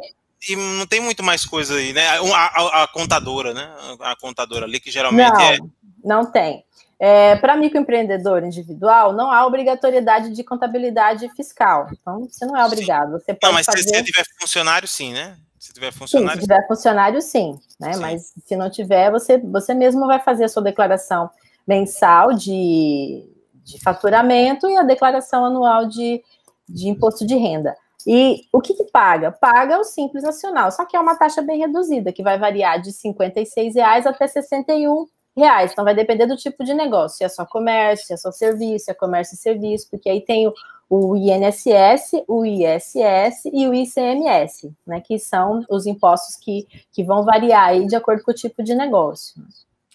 e 0.49 0.57
não 0.57 0.87
tem 0.87 1.01
muito 1.01 1.23
mais 1.23 1.45
coisa 1.45 1.75
aí, 1.75 1.93
né? 1.93 2.07
A, 2.07 2.21
a, 2.21 2.83
a, 2.85 2.89
contadora, 2.89 3.53
né? 3.53 3.71
A 4.01 4.17
contadora 4.17 4.65
ali, 4.65 4.81
que 4.81 4.91
geralmente 4.91 5.33
não, 5.33 5.41
é. 5.41 5.59
Não 6.03 6.31
tem. 6.31 6.65
É, 6.99 7.37
Para 7.37 7.57
microempreendedor 7.57 8.45
individual, 8.45 9.13
não 9.13 9.31
há 9.31 9.47
obrigatoriedade 9.47 10.33
de 10.33 10.45
contabilidade 10.45 11.29
fiscal. 11.35 11.89
Então, 11.93 12.29
você 12.31 12.47
não 12.47 12.57
é 12.57 12.65
obrigado. 12.65 13.13
Você 13.13 13.35
pode 13.35 13.39
não, 13.43 13.53
mas 13.53 13.67
fazer... 13.67 13.83
se 13.83 13.89
você 13.89 14.03
tiver 14.03 14.25
funcionário, 14.39 14.89
sim, 14.89 15.13
né? 15.13 15.37
Se 15.59 15.75
tiver 15.75 15.93
funcionário. 15.93 16.41
Sim, 16.41 16.47
se 16.47 16.49
tiver 16.49 16.67
funcionário, 16.67 17.21
sim. 17.21 17.61
Né? 17.79 17.93
Sim. 17.93 18.01
Mas 18.01 18.33
se 18.47 18.57
não 18.57 18.71
tiver, 18.71 19.11
você, 19.11 19.37
você 19.37 19.75
mesmo 19.75 20.07
vai 20.07 20.21
fazer 20.21 20.45
a 20.45 20.49
sua 20.49 20.63
declaração 20.63 21.29
mensal 21.67 22.33
de, 22.33 23.25
de 23.65 23.81
faturamento 23.81 24.69
e 24.69 24.77
a 24.77 24.83
declaração 24.83 25.45
anual 25.45 25.87
de, 25.87 26.23
de 26.69 26.89
imposto 26.89 27.27
de 27.27 27.37
renda. 27.37 27.75
E 28.07 28.43
o 28.53 28.61
que, 28.61 28.75
que, 28.75 28.85
paga? 28.85 29.31
Paga 29.31 29.79
o 29.79 29.85
Simples 29.85 30.23
Nacional, 30.23 30.71
só 30.71 30.87
que 30.87 30.97
é 30.97 31.01
uma 31.01 31.17
taxa 31.17 31.43
bem 31.43 31.59
reduzida, 31.59 32.13
que 32.13 32.23
vai 32.23 32.39
variar 32.39 32.81
de 32.81 32.91
R$ 32.91 33.71
reais 33.75 34.07
até 34.07 34.27
61 34.27 35.07
reais. 35.37 35.73
Então, 35.73 35.85
vai 35.85 35.95
depender 35.95 36.27
do 36.27 36.37
tipo 36.37 36.65
de 36.65 36.75
negócio, 36.75 37.19
se 37.19 37.25
é 37.25 37.29
só 37.29 37.45
comércio, 37.45 38.07
se 38.07 38.15
é 38.15 38.17
só 38.17 38.33
serviço, 38.33 38.87
se 38.87 38.91
é 38.91 38.95
comércio 38.95 39.35
e 39.35 39.39
serviço, 39.39 39.89
porque 39.91 40.09
aí 40.09 40.21
tem 40.23 40.49
o, 40.49 40.55
o 40.89 41.17
INSS, 41.17 42.25
o 42.27 42.45
ISS 42.45 43.45
e 43.53 43.69
o 43.69 43.75
ICMS, 43.75 44.73
né, 44.87 45.01
que 45.01 45.19
são 45.19 45.65
os 45.69 45.87
impostos 45.87 46.37
que, 46.37 46.67
que 46.93 47.05
vão 47.05 47.25
variar 47.25 47.69
aí 47.69 47.87
de 47.87 47.97
acordo 47.97 48.23
com 48.23 48.31
o 48.31 48.35
tipo 48.35 48.63
de 48.63 48.75
negócio. 48.75 49.43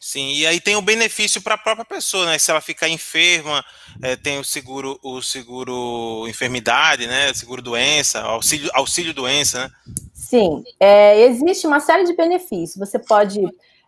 Sim, 0.08 0.34
e 0.34 0.46
aí 0.46 0.62
tem 0.62 0.76
o 0.76 0.84
benefício 0.84 1.42
para 1.42 1.56
a 1.56 1.58
própria 1.58 1.84
pessoa, 1.84 2.28
né? 2.28 2.38
Se 2.38 2.52
ela 2.52 2.62
ficar 2.62 2.88
enferma, 2.88 3.66
é, 4.04 4.16
tem 4.16 4.38
o 4.38 4.44
seguro, 4.44 5.00
o 5.02 5.20
seguro 5.20 6.28
enfermidade, 6.30 7.08
né? 7.08 7.34
Seguro 7.34 7.60
doença, 7.60 8.22
auxílio, 8.22 8.70
auxílio 8.76 9.16
doença, 9.16 9.64
né? 9.64 9.72
Sim, 10.14 10.64
é, 10.80 11.22
existe 11.22 11.66
uma 11.66 11.80
série 11.80 12.04
de 12.04 12.16
benefícios. 12.16 12.76
Você 12.76 13.00
pode 13.00 13.42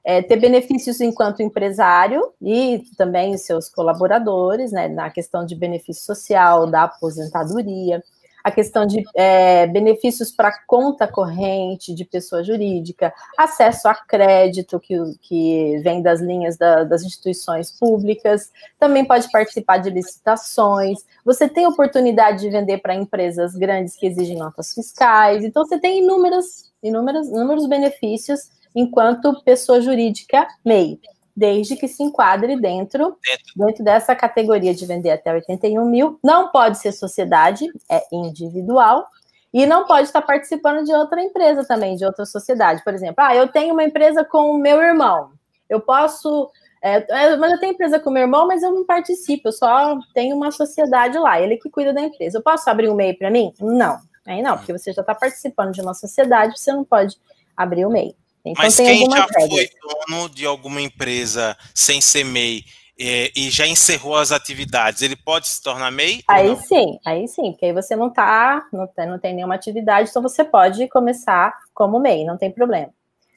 é, 0.03 0.24
ter 0.24 0.38
benefícios 0.38 1.00
enquanto 1.01 1.43
empresário 1.43 2.33
e 2.41 2.81
também 2.97 3.38
seus 3.38 3.69
colaboradores, 3.69 4.71
né, 4.71 4.88
na 4.88 5.12
questão 5.12 5.45
de 5.45 5.53
benefício 5.53 6.03
social, 6.03 6.65
da 6.65 6.86
aposentadoria, 6.86 8.03
a 8.47 8.51
questão 8.51 8.85
de 8.85 9.03
é, 9.13 9.67
benefícios 9.67 10.31
para 10.31 10.57
conta 10.65 11.05
corrente 11.05 11.93
de 11.93 12.05
pessoa 12.05 12.45
jurídica, 12.45 13.13
acesso 13.37 13.89
a 13.89 13.93
crédito 13.93 14.79
que, 14.79 14.95
que 15.21 15.77
vem 15.79 16.01
das 16.01 16.21
linhas 16.21 16.55
da, 16.55 16.85
das 16.85 17.03
instituições 17.03 17.77
públicas, 17.77 18.49
também 18.79 19.03
pode 19.03 19.29
participar 19.31 19.79
de 19.79 19.89
licitações, 19.89 20.99
você 21.25 21.49
tem 21.49 21.67
oportunidade 21.67 22.39
de 22.39 22.49
vender 22.49 22.77
para 22.77 22.95
empresas 22.95 23.53
grandes 23.53 23.97
que 23.97 24.07
exigem 24.07 24.37
notas 24.37 24.73
fiscais, 24.73 25.43
então 25.43 25.65
você 25.65 25.77
tem 25.77 26.01
inúmeros, 26.01 26.71
inúmeros, 26.81 27.27
inúmeros 27.27 27.67
benefícios 27.67 28.49
enquanto 28.73 29.43
pessoa 29.43 29.81
jurídica 29.81 30.47
MEI, 30.63 31.01
desde 31.38 31.75
que 31.75 31.88
se 31.88 32.01
enquadre 32.01 32.60
dentro, 32.60 33.15
dentro 33.56 33.84
dessa 33.84 34.15
categoria 34.15 34.74
de 34.74 34.88
vender 34.88 35.12
até 35.12 35.32
81 35.32 35.86
mil. 35.86 36.20
Não 36.24 36.50
pode 36.51 36.79
ser 36.79 36.91
sociedade, 36.91 37.67
é 37.88 38.03
individual. 38.12 39.08
E 39.53 39.65
não 39.65 39.86
pode 39.86 40.08
estar 40.08 40.22
participando 40.24 40.84
de 40.84 40.91
outra 40.91 41.22
empresa 41.22 41.63
também, 41.63 41.96
de 41.96 42.03
outra 42.03 42.25
sociedade. 42.25 42.84
Por 42.84 42.94
exemplo, 42.94 43.24
ah, 43.24 43.36
eu 43.36 43.48
tenho 43.48 43.74
uma 43.74 43.84
empresa 43.84 44.25
com 44.25 44.51
o 44.51 44.58
meu 44.58 44.82
irmão. 44.82 45.29
Eu 45.70 45.79
posso. 45.79 46.50
É, 46.82 47.06
é 47.08 47.38
mas 47.38 47.51
eu 47.51 47.60
tenho 47.60 47.74
empresa 47.74 48.00
com 48.00 48.10
meu 48.10 48.24
irmão, 48.24 48.48
mas 48.48 48.63
eu 48.63 48.74
não 48.74 48.86
participo, 48.86 49.48
eu 49.48 49.51
só 49.51 49.98
tenho 50.13 50.36
uma 50.36 50.51
sociedade 50.51 51.17
lá, 51.17 51.39
ele 51.39 51.58
que 51.58 51.70
cuida 51.70 51.94
da 51.94 52.01
empresa. 52.01 52.39
Eu 52.39 52.44
posso 52.44 52.70
abrir 52.70 52.89
um 52.89 52.96
MEI 52.96 53.13
para 53.13 53.32
mim? 53.32 53.53
Não, 53.60 53.98
aí 54.25 54.41
não, 54.41 54.58
porque 54.58 54.74
você 54.74 54.91
já 54.91 55.01
está 55.01 55.15
participando 55.15 55.72
de 55.72 55.82
uma 55.82 55.94
sociedade, 55.94 56.60
você 56.60 56.72
não 56.72 56.84
pode 56.84 57.15
abrir 57.56 57.86
o 57.86 57.89
MEI. 57.89 58.15
Então, 58.51 58.63
Mas 58.63 58.75
quem 58.75 59.09
já 59.09 59.25
regras. 59.25 59.49
foi 59.49 59.69
dono 59.81 60.29
de 60.29 60.45
alguma 60.45 60.81
empresa 60.81 61.57
sem 61.73 62.01
ser 62.01 62.23
MEI 62.23 62.63
é, 62.99 63.31
e 63.36 63.49
já 63.51 63.67
encerrou 63.67 64.15
as 64.15 64.31
atividades, 64.31 65.01
ele 65.01 65.15
pode 65.15 65.47
se 65.47 65.62
tornar 65.62 65.91
MEI? 65.91 66.23
Aí 66.27 66.55
sim, 66.55 66.99
aí 67.05 67.27
sim, 67.27 67.51
porque 67.51 67.67
aí 67.67 67.73
você 67.73 67.95
não 67.95 68.10
tá, 68.10 68.65
não 68.73 68.88
tem, 68.88 69.05
não 69.05 69.19
tem 69.19 69.36
nenhuma 69.36 69.55
atividade, 69.55 70.10
então 70.10 70.21
você 70.21 70.43
pode 70.43 70.88
começar 70.88 71.53
como 71.73 71.99
MEI, 71.99 72.25
não 72.25 72.38
tem 72.38 72.51
problema. 72.51 72.89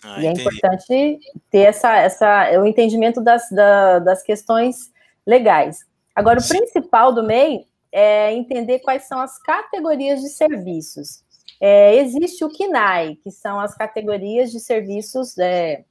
Ah, 0.03 0.21
e 0.21 0.27
é 0.27 0.31
entendi. 0.31 0.41
é 0.41 0.43
importante 0.43 1.19
ter 1.51 1.59
essa, 1.59 1.95
essa, 1.97 2.51
o 2.59 2.67
entendimento 2.67 3.21
das, 3.21 3.51
da, 3.51 3.99
das 3.99 4.23
questões 4.23 4.91
legais. 5.27 5.81
Agora, 6.15 6.39
o 6.39 6.43
sim. 6.43 6.57
principal 6.57 7.13
do 7.13 7.23
MEI 7.23 7.67
é 7.93 8.33
entender 8.33 8.79
quais 8.79 9.07
são 9.07 9.21
as 9.21 9.39
categorias 9.43 10.21
de 10.21 10.31
serviços. 10.31 11.23
É, 11.61 11.97
existe 11.97 12.43
o 12.43 12.49
KINAI, 12.49 13.17
que 13.23 13.31
são 13.31 13.61
as 13.61 13.77
categorias 13.77 14.51
de 14.51 14.59
serviços 14.59 15.37
é, 15.37 15.85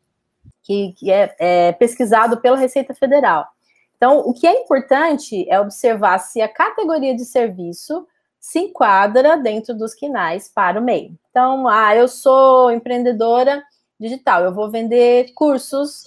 que, 0.64 0.94
que 0.94 1.12
é, 1.12 1.36
é, 1.38 1.72
pesquisado 1.74 2.42
pela 2.42 2.58
Receita 2.58 2.94
Federal. 2.96 3.48
Então, 3.96 4.20
o 4.20 4.34
que 4.34 4.48
é 4.48 4.62
importante 4.62 5.46
é 5.50 5.60
observar 5.60 6.20
se 6.20 6.42
a 6.42 6.48
categoria 6.48 7.16
de 7.16 7.26
serviço 7.26 8.08
se 8.40 8.60
enquadra 8.60 9.38
dentro 9.38 9.76
dos 9.76 9.94
KINAIs 9.94 10.48
para 10.48 10.80
o 10.80 10.84
MEI. 10.84 11.14
Então, 11.30 11.68
ah, 11.68 11.96
eu 11.96 12.08
sou 12.08 12.72
empreendedora 12.72 13.62
digital, 14.00 14.44
eu 14.44 14.54
vou 14.54 14.72
vender 14.72 15.34
cursos 15.34 16.04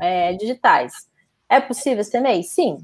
é, 0.00 0.32
digitais. 0.32 0.92
É 1.48 1.60
possível 1.60 2.02
ser 2.02 2.20
MEI? 2.20 2.42
Sim. 2.42 2.78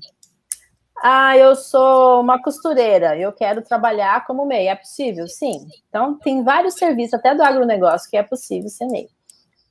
Ah, 1.04 1.36
eu 1.36 1.56
sou 1.56 2.20
uma 2.20 2.40
costureira, 2.40 3.18
eu 3.18 3.32
quero 3.32 3.60
trabalhar 3.60 4.24
como 4.24 4.46
MEI. 4.46 4.68
É 4.68 4.76
possível? 4.76 5.26
Sim. 5.26 5.66
Então, 5.88 6.16
tem 6.18 6.44
vários 6.44 6.74
serviços, 6.74 7.14
até 7.14 7.34
do 7.34 7.42
agronegócio, 7.42 8.08
que 8.08 8.16
é 8.16 8.22
possível 8.22 8.68
ser 8.68 8.86
MEI. 8.86 9.08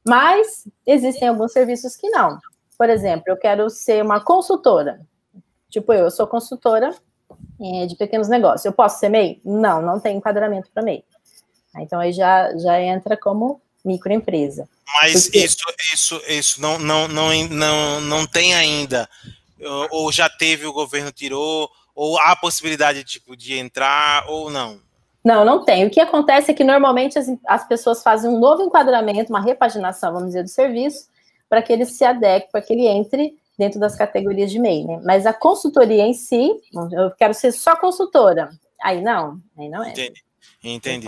Mas 0.06 0.68
existem 0.86 1.30
alguns 1.30 1.54
serviços 1.54 1.96
que 1.96 2.10
não. 2.10 2.38
Por 2.78 2.90
exemplo, 2.90 3.24
eu 3.28 3.38
quero 3.38 3.70
ser 3.70 4.04
uma 4.04 4.20
consultora. 4.20 5.00
Tipo, 5.70 5.94
eu, 5.94 6.06
eu 6.06 6.12
sou 6.12 6.28
consultora 6.28 6.94
é, 7.62 7.86
de 7.86 7.96
pequenos 7.96 8.28
negócios. 8.28 8.66
Eu 8.66 8.74
posso 8.74 9.00
ser 9.00 9.08
MEI? 9.08 9.40
Não, 9.46 9.82
não 9.82 10.02
tem 10.02 10.18
enquadramento 10.18 10.70
para 10.74 10.84
MEI. 10.84 11.06
Então, 11.78 12.02
aí 12.02 12.12
já, 12.12 12.58
já 12.58 12.82
entra 12.82 13.16
como 13.16 13.62
microempresa. 13.86 14.68
Mas 15.02 15.24
Porque... 15.24 15.38
isso, 15.40 15.58
isso, 15.94 16.22
isso 16.28 16.62
não, 16.62 16.78
não, 16.78 17.08
não, 17.08 17.32
não, 17.48 18.02
não 18.02 18.28
tem 18.28 18.54
ainda 18.54 19.08
ou 19.90 20.12
já 20.12 20.30
teve, 20.30 20.66
o 20.66 20.74
governo 20.74 21.12
tirou, 21.12 21.70
ou 21.96 22.18
há 22.20 22.36
possibilidade 22.36 23.04
tipo, 23.04 23.36
de 23.36 23.58
entrar, 23.58 24.26
ou 24.28 24.50
não? 24.50 24.80
Não, 25.24 25.46
não 25.46 25.64
tem. 25.64 25.86
O 25.86 25.90
que 25.90 26.00
acontece 26.00 26.52
é 26.52 26.54
que 26.54 26.64
normalmente 26.64 27.20
as, 27.20 27.28
as 27.48 27.68
pessoas 27.68 28.02
fazem 28.02 28.30
um 28.30 28.40
novo 28.40 28.64
enquadramento, 28.64 29.32
uma 29.32 29.42
repaginação, 29.42 30.12
vamos 30.12 30.30
dizer, 30.30 30.44
do 30.44 30.50
serviço, 30.50 31.08
para 31.48 31.62
que 31.62 31.72
ele 31.72 31.86
se 31.86 32.04
adeque, 32.04 32.52
para 32.52 32.62
que 32.62 32.74
ele 32.74 32.88
entre 32.88 33.36
dentro 33.58 33.80
das 33.80 33.96
categorias 33.96 34.50
de 34.50 34.58
MEI, 34.58 34.86
né? 34.86 35.00
Mas 35.04 35.26
a 35.26 35.34
consultoria 35.34 36.04
em 36.04 36.14
si, 36.14 36.50
eu 36.92 37.12
quero 37.12 37.34
ser 37.34 37.52
só 37.52 37.76
consultora. 37.76 38.50
Aí 38.82 39.02
não, 39.02 39.40
aí 39.58 39.70
não 39.70 39.84
é. 39.84 39.92
Entendi. 39.92 40.24
Entendi. 40.64 41.08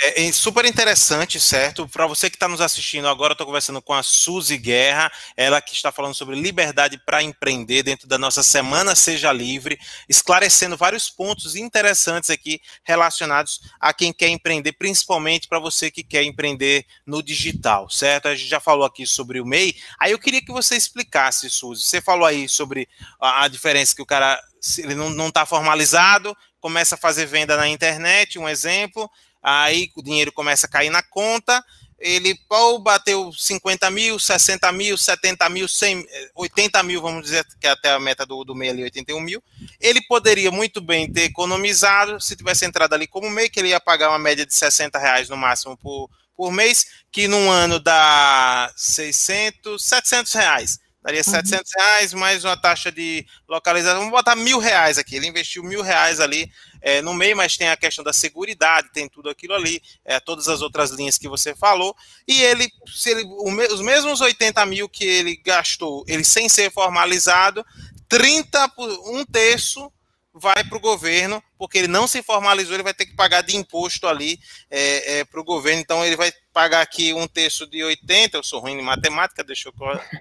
É, 0.00 0.24
é, 0.24 0.32
super 0.32 0.64
interessante, 0.64 1.40
certo? 1.40 1.88
Para 1.88 2.06
você 2.06 2.30
que 2.30 2.36
está 2.36 2.46
nos 2.46 2.60
assistindo 2.60 3.08
agora, 3.08 3.32
eu 3.32 3.34
estou 3.34 3.46
conversando 3.46 3.82
com 3.82 3.92
a 3.92 4.02
Suzy 4.02 4.56
Guerra, 4.56 5.10
ela 5.36 5.60
que 5.60 5.74
está 5.74 5.90
falando 5.90 6.14
sobre 6.14 6.36
liberdade 6.36 6.98
para 7.04 7.22
empreender 7.22 7.82
dentro 7.82 8.06
da 8.06 8.16
nossa 8.16 8.44
Semana 8.44 8.94
Seja 8.94 9.32
Livre, 9.32 9.78
esclarecendo 10.08 10.76
vários 10.76 11.10
pontos 11.10 11.56
interessantes 11.56 12.30
aqui 12.30 12.60
relacionados 12.84 13.60
a 13.80 13.92
quem 13.92 14.12
quer 14.12 14.28
empreender, 14.28 14.72
principalmente 14.72 15.48
para 15.48 15.58
você 15.58 15.90
que 15.90 16.04
quer 16.04 16.22
empreender 16.22 16.86
no 17.04 17.22
digital, 17.22 17.90
certo? 17.90 18.28
A 18.28 18.36
gente 18.36 18.48
já 18.48 18.60
falou 18.60 18.86
aqui 18.86 19.04
sobre 19.04 19.40
o 19.40 19.46
MEI, 19.46 19.74
aí 19.98 20.12
eu 20.12 20.18
queria 20.18 20.40
que 20.40 20.52
você 20.52 20.76
explicasse, 20.76 21.50
Suzy. 21.50 21.82
Você 21.82 22.00
falou 22.00 22.24
aí 22.24 22.48
sobre 22.48 22.88
a, 23.20 23.44
a 23.44 23.48
diferença 23.48 23.96
que 23.96 24.02
o 24.02 24.06
cara 24.06 24.40
ele 24.78 24.94
não 24.94 25.26
está 25.26 25.44
formalizado, 25.44 26.36
começa 26.62 26.94
a 26.94 26.98
fazer 26.98 27.26
venda 27.26 27.56
na 27.56 27.68
internet, 27.68 28.38
um 28.38 28.48
exemplo, 28.48 29.10
aí 29.42 29.90
o 29.96 30.02
dinheiro 30.02 30.32
começa 30.32 30.66
a 30.66 30.70
cair 30.70 30.90
na 30.90 31.02
conta, 31.02 31.62
ele 31.98 32.36
pô, 32.48 32.78
bateu 32.78 33.32
50 33.32 33.90
mil, 33.90 34.18
60 34.18 34.70
mil, 34.72 34.96
70 34.96 35.48
mil, 35.48 35.68
100, 35.68 36.06
80 36.36 36.82
mil, 36.84 37.02
vamos 37.02 37.24
dizer, 37.24 37.44
que 37.60 37.66
é 37.66 37.70
até 37.70 37.90
a 37.90 37.98
meta 37.98 38.24
do, 38.24 38.44
do 38.44 38.54
MEI 38.54 38.70
ali, 38.70 38.82
81 38.84 39.20
mil. 39.20 39.42
Ele 39.80 40.00
poderia 40.02 40.50
muito 40.50 40.80
bem 40.80 41.12
ter 41.12 41.24
economizado, 41.24 42.20
se 42.20 42.36
tivesse 42.36 42.64
entrado 42.64 42.94
ali 42.94 43.06
como 43.06 43.28
MEI, 43.28 43.50
que 43.50 43.60
ele 43.60 43.68
ia 43.68 43.80
pagar 43.80 44.08
uma 44.10 44.18
média 44.18 44.46
de 44.46 44.54
60 44.54 44.98
reais 44.98 45.28
no 45.28 45.36
máximo 45.36 45.76
por, 45.76 46.08
por 46.36 46.52
mês, 46.52 46.86
que 47.10 47.26
num 47.26 47.50
ano 47.50 47.80
dá 47.80 48.72
600, 48.76 49.84
700 49.84 50.32
reais. 50.32 50.80
Daria 51.02 51.24
700 51.24 51.58
uhum. 51.58 51.82
reais, 51.82 52.14
mais 52.14 52.44
uma 52.44 52.56
taxa 52.56 52.92
de 52.92 53.26
localização, 53.48 53.98
vamos 53.98 54.12
botar 54.12 54.36
mil 54.36 54.58
reais 54.58 54.98
aqui, 54.98 55.16
ele 55.16 55.26
investiu 55.26 55.62
mil 55.62 55.82
reais 55.82 56.20
ali 56.20 56.50
é, 56.80 57.02
no 57.02 57.12
meio, 57.12 57.36
mas 57.36 57.56
tem 57.56 57.68
a 57.68 57.76
questão 57.76 58.04
da 58.04 58.12
segurança, 58.12 58.88
tem 58.92 59.08
tudo 59.08 59.28
aquilo 59.28 59.54
ali, 59.54 59.82
é, 60.04 60.20
todas 60.20 60.48
as 60.48 60.62
outras 60.62 60.90
linhas 60.90 61.18
que 61.18 61.28
você 61.28 61.54
falou, 61.54 61.96
e 62.26 62.40
ele, 62.42 62.70
se 62.86 63.10
ele 63.10 63.24
os 63.24 63.80
mesmos 63.80 64.20
80 64.20 64.64
mil 64.66 64.88
que 64.88 65.04
ele 65.04 65.36
gastou, 65.36 66.04
ele 66.06 66.24
sem 66.24 66.48
ser 66.48 66.70
formalizado, 66.70 67.64
30, 68.08 68.72
um 69.06 69.24
terço 69.24 69.90
vai 70.34 70.64
para 70.64 70.76
o 70.76 70.80
governo, 70.80 71.42
porque 71.58 71.78
ele 71.78 71.88
não 71.88 72.08
se 72.08 72.22
formalizou, 72.22 72.74
ele 72.74 72.82
vai 72.82 72.94
ter 72.94 73.06
que 73.06 73.14
pagar 73.14 73.42
de 73.42 73.56
imposto 73.56 74.06
ali 74.06 74.38
é, 74.70 75.18
é, 75.18 75.24
para 75.24 75.40
o 75.40 75.44
governo, 75.44 75.80
então 75.80 76.04
ele 76.04 76.16
vai 76.16 76.32
pagar 76.52 76.80
aqui 76.80 77.12
um 77.12 77.26
terço 77.26 77.66
de 77.66 77.84
80, 77.84 78.38
eu 78.38 78.42
sou 78.42 78.60
ruim 78.60 78.78
em 78.78 78.82
matemática, 78.82 79.44
deixa 79.44 79.68
eu 79.68 79.72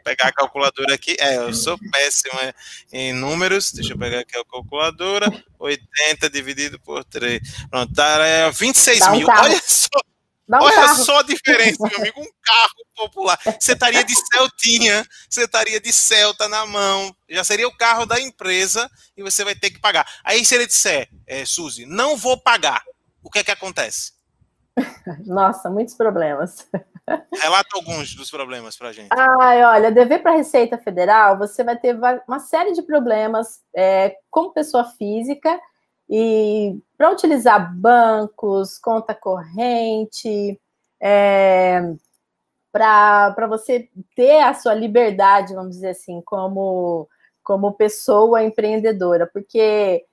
pegar 0.03 0.27
a 0.27 0.33
calculadora 0.33 0.93
aqui, 0.93 1.15
é, 1.19 1.37
eu 1.37 1.53
sou 1.53 1.77
péssimo 1.91 2.39
em 2.91 3.13
números, 3.13 3.71
deixa 3.71 3.93
eu 3.93 3.97
pegar 3.97 4.19
aqui 4.19 4.37
a 4.37 4.43
calculadora, 4.45 5.31
80 5.57 6.29
dividido 6.29 6.79
por 6.79 7.03
3, 7.05 7.41
pronto, 7.69 7.93
tá, 7.93 8.25
é 8.25 8.51
26 8.51 9.11
mil, 9.11 9.27
olha 9.29 9.61
só, 9.65 9.99
um 10.59 10.63
Olha 10.63 10.75
carro. 10.75 11.03
só 11.03 11.19
a 11.19 11.23
diferença, 11.23 11.77
meu 11.87 11.97
amigo. 11.97 12.19
Um 12.19 12.31
carro 12.43 12.85
popular. 12.95 13.39
Você 13.59 13.73
estaria 13.73 14.03
de 14.03 14.13
Celtinha, 14.15 15.05
você 15.29 15.43
estaria 15.43 15.79
de 15.79 15.93
Celta 15.93 16.47
na 16.47 16.65
mão. 16.65 17.15
Já 17.29 17.43
seria 17.43 17.67
o 17.67 17.77
carro 17.77 18.05
da 18.05 18.19
empresa 18.19 18.89
e 19.15 19.23
você 19.23 19.43
vai 19.43 19.55
ter 19.55 19.69
que 19.69 19.79
pagar. 19.79 20.05
Aí, 20.23 20.43
se 20.43 20.55
ele 20.55 20.67
disser, 20.67 21.09
é, 21.25 21.45
Suzy, 21.45 21.85
não 21.85 22.17
vou 22.17 22.37
pagar, 22.37 22.83
o 23.23 23.29
que 23.29 23.39
é 23.39 23.43
que 23.43 23.51
acontece? 23.51 24.13
Nossa, 25.25 25.69
muitos 25.69 25.95
problemas. 25.95 26.67
Relata 27.33 27.69
alguns 27.75 28.15
dos 28.15 28.29
problemas 28.29 28.77
para 28.77 28.89
a 28.89 28.93
gente. 28.93 29.09
Ai, 29.11 29.63
olha, 29.63 29.91
dever 29.91 30.21
para 30.21 30.31
a 30.31 30.35
Receita 30.35 30.77
Federal, 30.77 31.37
você 31.37 31.63
vai 31.63 31.77
ter 31.77 31.97
uma 32.27 32.39
série 32.39 32.71
de 32.73 32.81
problemas 32.81 33.61
é, 33.75 34.15
como 34.29 34.53
pessoa 34.53 34.85
física 34.97 35.59
e 36.11 36.77
para 36.97 37.09
utilizar 37.09 37.73
bancos, 37.73 38.77
conta 38.77 39.15
corrente, 39.15 40.59
é, 41.01 41.81
para 42.69 43.47
você 43.47 43.89
ter 44.13 44.41
a 44.41 44.53
sua 44.53 44.73
liberdade, 44.73 45.55
vamos 45.55 45.75
dizer 45.75 45.91
assim, 45.91 46.21
como, 46.21 47.07
como 47.41 47.73
pessoa 47.73 48.43
empreendedora, 48.43 49.25
porque 49.25 50.05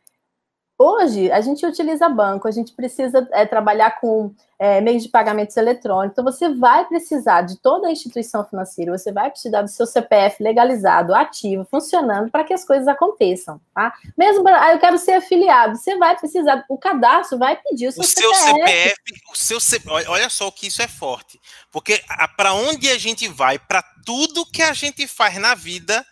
Hoje, 0.81 1.29
a 1.33 1.41
gente 1.41 1.67
utiliza 1.67 2.09
banco, 2.09 2.47
a 2.47 2.53
gente 2.53 2.73
precisa 2.73 3.29
é, 3.33 3.45
trabalhar 3.45 4.01
com 4.01 4.33
é, 4.57 4.81
meios 4.81 5.03
de 5.03 5.09
pagamentos 5.09 5.57
eletrônicos. 5.57 6.13
Então, 6.13 6.25
você 6.25 6.55
vai 6.55 6.85
precisar 6.87 7.43
de 7.43 7.57
toda 7.57 7.89
a 7.89 7.91
instituição 7.91 8.45
financeira, 8.45 8.97
você 8.97 9.11
vai 9.11 9.29
precisar 9.29 9.63
do 9.63 9.69
seu 9.69 9.87
CPF 9.87 10.41
legalizado, 10.41 11.13
ativo, 11.13 11.67
funcionando, 11.69 12.31
para 12.31 12.45
que 12.45 12.55
as 12.55 12.65
coisas 12.65 12.87
aconteçam, 12.87 13.61
tá? 13.75 13.93
Mesmo, 14.17 14.47
ah, 14.47 14.73
eu 14.73 14.79
quero 14.79 14.99
ser 14.99 15.15
afiliado, 15.15 15.77
você 15.77 15.97
vai 15.97 16.17
precisar, 16.17 16.65
o 16.69 16.79
cadastro 16.79 17.39
vai 17.39 17.57
pedir 17.57 17.89
o 17.89 17.93
seu, 17.93 18.03
o 18.03 18.07
seu 18.07 18.35
CPF. 18.35 18.97
O 19.33 19.37
seu 19.37 19.61
CPF, 19.61 20.09
olha 20.09 20.31
só 20.31 20.49
que 20.53 20.69
isso 20.69 20.81
é 20.81 20.87
forte, 20.87 21.41
porque 21.73 22.01
para 22.37 22.55
onde 22.55 22.89
a 22.89 22.97
gente 22.97 23.27
vai, 23.27 23.59
para 23.59 23.83
tudo 24.07 24.47
que 24.47 24.63
a 24.63 24.73
gente 24.73 25.09
faz 25.09 25.39
na 25.39 25.57
vida, 25.57 26.07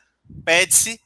pede-se 0.45 1.01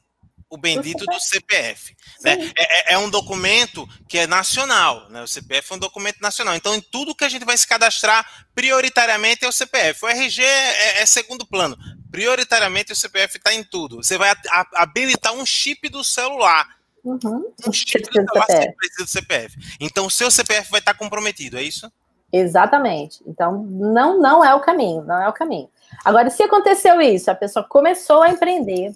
o 0.51 0.57
bendito 0.57 1.05
do 1.05 1.19
CPF. 1.19 1.95
Né? 2.21 2.51
É, 2.57 2.91
é, 2.91 2.93
é, 2.93 2.97
um 2.97 3.09
documento 3.09 3.87
que 4.07 4.17
é 4.17 4.27
nacional, 4.27 5.09
né? 5.09 5.23
O 5.23 5.27
CPF 5.27 5.71
é 5.71 5.75
um 5.75 5.79
documento 5.79 6.19
nacional. 6.19 6.55
Então, 6.55 6.75
em 6.75 6.81
tudo 6.81 7.15
que 7.15 7.23
a 7.23 7.29
gente 7.29 7.45
vai 7.45 7.57
se 7.57 7.65
cadastrar, 7.65 8.45
prioritariamente 8.53 9.45
é 9.45 9.47
o 9.47 9.51
CPF. 9.51 10.03
O 10.05 10.09
RG 10.09 10.43
é, 10.43 11.01
é 11.01 11.05
segundo 11.05 11.47
plano. 11.47 11.77
Prioritariamente 12.11 12.91
o 12.91 12.95
CPF 12.95 13.37
está 13.37 13.53
em 13.53 13.63
tudo. 13.63 14.03
Você 14.03 14.17
vai 14.17 14.29
a, 14.29 14.67
habilitar 14.75 15.33
um 15.33 15.45
chip 15.45 15.87
do 15.87 16.03
celular. 16.03 16.67
Uhum. 17.01 17.53
Um 17.65 17.71
chip 17.71 18.01
do 18.01 18.13
celular 18.13 18.45
sem 18.45 18.75
precisa 18.75 19.03
do 19.05 19.09
CPF. 19.09 19.57
Então, 19.79 20.05
o 20.05 20.11
seu 20.11 20.29
CPF 20.29 20.69
vai 20.69 20.81
estar 20.81 20.93
tá 20.93 20.99
comprometido, 20.99 21.57
é 21.57 21.63
isso? 21.63 21.89
Exatamente. 22.31 23.21
Então, 23.25 23.63
não, 23.63 24.19
não 24.19 24.43
é 24.43 24.53
o 24.53 24.59
caminho, 24.59 25.01
não 25.03 25.21
é 25.21 25.29
o 25.29 25.33
caminho. 25.33 25.69
Agora, 26.03 26.29
se 26.29 26.41
aconteceu 26.41 26.99
isso, 27.01 27.29
a 27.29 27.35
pessoa 27.35 27.65
começou 27.67 28.21
a 28.21 28.29
empreender, 28.29 28.93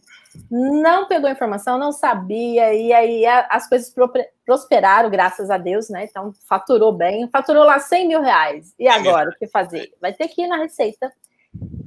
não 0.49 1.07
pegou 1.07 1.29
informação, 1.29 1.77
não 1.77 1.91
sabia, 1.91 2.73
e 2.73 2.91
aí 2.91 3.25
as 3.25 3.69
coisas 3.69 3.93
prosperaram, 4.45 5.09
graças 5.09 5.49
a 5.49 5.57
Deus, 5.57 5.89
né? 5.89 6.05
Então, 6.05 6.33
faturou 6.47 6.91
bem, 6.91 7.29
faturou 7.29 7.63
lá 7.63 7.79
100 7.79 8.07
mil 8.07 8.21
reais. 8.21 8.73
E 8.77 8.87
agora, 8.87 9.29
o 9.29 9.33
que 9.33 9.47
fazer? 9.47 9.93
Vai 10.01 10.13
ter 10.13 10.27
que 10.27 10.41
ir 10.41 10.47
na 10.47 10.57
Receita 10.57 11.11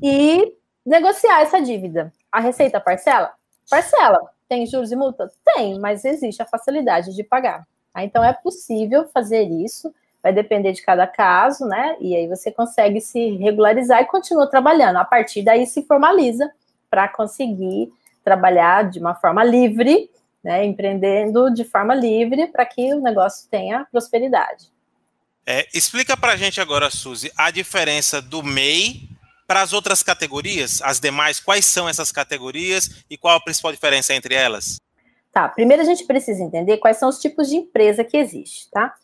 e 0.02 0.54
negociar 0.86 1.42
essa 1.42 1.60
dívida. 1.60 2.12
A 2.32 2.40
Receita 2.40 2.80
parcela? 2.80 3.32
Parcela. 3.68 4.18
Tem 4.48 4.64
juros 4.64 4.90
e 4.92 4.96
multa? 4.96 5.30
Tem, 5.44 5.78
mas 5.78 6.04
existe 6.04 6.40
a 6.40 6.46
facilidade 6.46 7.14
de 7.14 7.22
pagar. 7.22 7.66
Tá? 7.92 8.02
Então, 8.02 8.24
é 8.24 8.32
possível 8.32 9.06
fazer 9.08 9.42
isso, 9.42 9.92
vai 10.28 10.32
depender 10.32 10.72
de 10.72 10.82
cada 10.82 11.06
caso, 11.06 11.64
né? 11.64 11.96
E 12.00 12.14
aí 12.14 12.28
você 12.28 12.52
consegue 12.52 13.00
se 13.00 13.36
regularizar 13.36 14.02
e 14.02 14.06
continua 14.06 14.46
trabalhando. 14.46 14.96
A 14.96 15.04
partir 15.04 15.42
daí 15.42 15.66
se 15.66 15.82
formaliza 15.82 16.50
para 16.90 17.08
conseguir 17.08 17.90
trabalhar 18.22 18.90
de 18.90 18.98
uma 18.98 19.14
forma 19.14 19.42
livre, 19.42 20.10
né, 20.44 20.64
empreendendo 20.64 21.52
de 21.52 21.64
forma 21.64 21.94
livre 21.94 22.46
para 22.46 22.64
que 22.66 22.92
o 22.94 23.00
negócio 23.00 23.48
tenha 23.50 23.86
prosperidade. 23.90 24.66
É, 25.46 25.66
explica 25.72 26.14
para 26.14 26.32
a 26.32 26.36
gente 26.36 26.60
agora, 26.60 26.90
Suzy, 26.90 27.32
a 27.36 27.50
diferença 27.50 28.20
do 28.20 28.42
MEI 28.42 29.08
para 29.46 29.62
as 29.62 29.72
outras 29.72 30.02
categorias, 30.02 30.82
as 30.82 31.00
demais, 31.00 31.40
quais 31.40 31.64
são 31.64 31.88
essas 31.88 32.12
categorias 32.12 33.02
e 33.08 33.16
qual 33.16 33.36
a 33.36 33.40
principal 33.40 33.72
diferença 33.72 34.12
entre 34.12 34.34
elas? 34.34 34.78
Tá, 35.32 35.48
primeiro 35.48 35.82
a 35.82 35.86
gente 35.86 36.04
precisa 36.04 36.42
entender 36.42 36.76
quais 36.76 36.98
são 36.98 37.08
os 37.08 37.18
tipos 37.18 37.48
de 37.48 37.56
empresa 37.56 38.04
que 38.04 38.18
existe, 38.18 38.70
tá? 38.70 38.94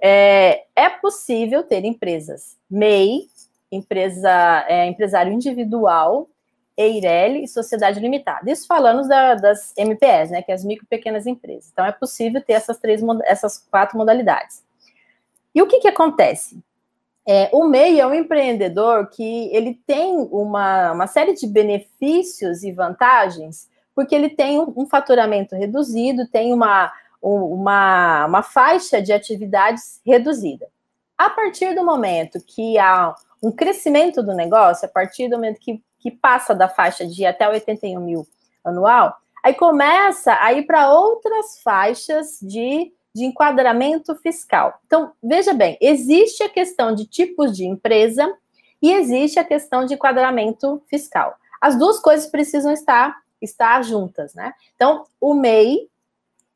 É, 0.00 0.64
é 0.76 0.88
possível 0.88 1.62
ter 1.62 1.84
empresas 1.84 2.56
MEI, 2.70 3.28
empresa, 3.70 4.64
é, 4.68 4.86
empresário 4.86 5.32
individual, 5.32 6.28
EIRELI 6.76 7.42
e 7.44 7.48
Sociedade 7.48 7.98
Limitada. 7.98 8.50
Isso 8.50 8.66
falando 8.66 9.06
da, 9.08 9.34
das 9.34 9.74
MPS, 9.76 10.30
né, 10.30 10.42
que 10.42 10.52
é 10.52 10.54
as 10.54 10.64
micro 10.64 10.84
e 10.84 10.88
pequenas 10.88 11.26
empresas. 11.26 11.70
Então, 11.72 11.84
é 11.84 11.90
possível 11.90 12.40
ter 12.40 12.52
essas, 12.52 12.78
três, 12.78 13.02
essas 13.24 13.58
quatro 13.58 13.98
modalidades. 13.98 14.62
E 15.52 15.60
o 15.60 15.66
que, 15.66 15.80
que 15.80 15.88
acontece? 15.88 16.62
É, 17.26 17.50
o 17.52 17.64
MEI 17.64 18.00
é 18.00 18.06
um 18.06 18.14
empreendedor 18.14 19.10
que 19.10 19.50
ele 19.52 19.74
tem 19.86 20.16
uma, 20.30 20.92
uma 20.92 21.06
série 21.06 21.34
de 21.34 21.46
benefícios 21.46 22.62
e 22.62 22.70
vantagens, 22.70 23.68
porque 23.94 24.14
ele 24.14 24.30
tem 24.30 24.60
um, 24.60 24.72
um 24.76 24.86
faturamento 24.86 25.56
reduzido, 25.56 26.28
tem 26.28 26.54
uma, 26.54 26.92
uma, 27.20 28.26
uma 28.26 28.42
faixa 28.42 29.02
de 29.02 29.12
atividades 29.12 30.00
reduzida. 30.04 30.68
A 31.16 31.28
partir 31.28 31.74
do 31.74 31.84
momento 31.84 32.40
que 32.46 32.78
há 32.78 33.14
um 33.42 33.50
crescimento 33.50 34.22
do 34.22 34.34
negócio, 34.34 34.86
a 34.86 34.90
partir 34.90 35.28
do 35.28 35.36
momento 35.36 35.60
que 35.60 35.82
que 35.98 36.10
passa 36.10 36.54
da 36.54 36.68
faixa 36.68 37.06
de 37.06 37.26
até 37.26 37.48
81 37.48 38.00
mil 38.00 38.26
anual, 38.64 39.16
aí 39.42 39.54
começa 39.54 40.36
a 40.40 40.52
ir 40.52 40.64
para 40.64 40.92
outras 40.92 41.60
faixas 41.62 42.38
de, 42.40 42.92
de 43.14 43.24
enquadramento 43.24 44.14
fiscal. 44.16 44.80
Então, 44.86 45.12
veja 45.22 45.52
bem, 45.52 45.76
existe 45.80 46.42
a 46.42 46.48
questão 46.48 46.94
de 46.94 47.04
tipos 47.06 47.56
de 47.56 47.64
empresa 47.64 48.32
e 48.80 48.92
existe 48.92 49.38
a 49.38 49.44
questão 49.44 49.84
de 49.84 49.94
enquadramento 49.94 50.80
fiscal. 50.88 51.36
As 51.60 51.76
duas 51.76 51.98
coisas 51.98 52.30
precisam 52.30 52.72
estar, 52.72 53.16
estar 53.42 53.82
juntas, 53.82 54.34
né? 54.34 54.52
Então, 54.76 55.04
o 55.20 55.34
MEI 55.34 55.88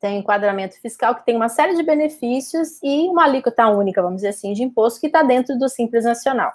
tem 0.03 0.19
enquadramento 0.19 0.79
fiscal 0.81 1.15
que 1.15 1.25
tem 1.25 1.35
uma 1.35 1.47
série 1.47 1.75
de 1.75 1.81
benefícios 1.81 2.77
e 2.83 3.07
uma 3.07 3.23
alíquota 3.23 3.69
única, 3.69 4.01
vamos 4.01 4.17
dizer 4.17 4.29
assim, 4.29 4.51
de 4.51 4.61
imposto 4.61 4.99
que 4.99 5.07
está 5.07 5.23
dentro 5.23 5.57
do 5.57 5.69
Simples 5.69 6.03
Nacional 6.03 6.51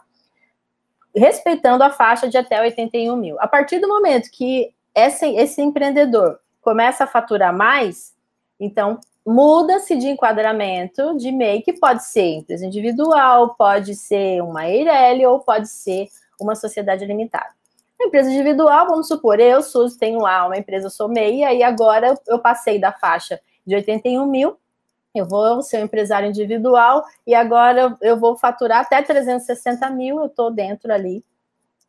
respeitando 1.15 1.83
a 1.83 1.91
faixa 1.91 2.29
de 2.29 2.37
até 2.37 2.61
81 2.61 3.17
mil. 3.17 3.37
A 3.41 3.49
partir 3.49 3.79
do 3.79 3.89
momento 3.89 4.31
que 4.31 4.73
esse, 4.95 5.27
esse 5.37 5.61
empreendedor 5.61 6.39
começa 6.61 7.05
a 7.05 7.07
faturar 7.07 7.55
mais, 7.55 8.15
então 8.59 9.01
muda-se 9.27 9.97
de 9.97 10.09
enquadramento 10.09 11.17
de 11.17 11.31
MEI, 11.31 11.63
que 11.63 11.75
pode 11.75 12.05
ser 12.05 12.37
empresa 12.37 12.67
individual, 12.67 13.55
pode 13.57 13.95
ser 13.95 14.43
uma 14.43 14.69
EIRELI 14.69 15.27
ou 15.27 15.41
pode 15.41 15.69
ser 15.69 16.09
uma 16.41 16.55
sociedade 16.55 17.05
limitada. 17.05 17.58
Empresa 18.01 18.31
individual, 18.31 18.87
vamos 18.87 19.09
supor, 19.09 19.41
eu, 19.41 19.63
sou 19.63 19.89
tenho 19.97 20.21
lá 20.21 20.47
uma 20.47 20.57
empresa, 20.57 20.89
sou 20.89 21.09
MEI, 21.09 21.59
e 21.59 21.63
agora 21.63 22.15
eu 22.27 22.39
passei 22.39 22.79
da 22.79 22.93
faixa 22.93 23.41
de 23.67 23.75
81 23.75 24.25
mil 24.27 24.57
eu 25.15 25.27
vou 25.27 25.63
ser 25.63 25.81
um 25.81 25.85
empresário 25.85 26.29
individual 26.29 27.05
e 27.27 27.35
agora 27.35 27.97
eu 28.01 28.19
vou 28.19 28.37
faturar 28.37 28.81
até 28.81 29.03
360 29.03 29.89
mil, 29.91 30.19
eu 30.19 30.27
estou 30.27 30.51
dentro 30.51 30.93
ali 30.93 31.25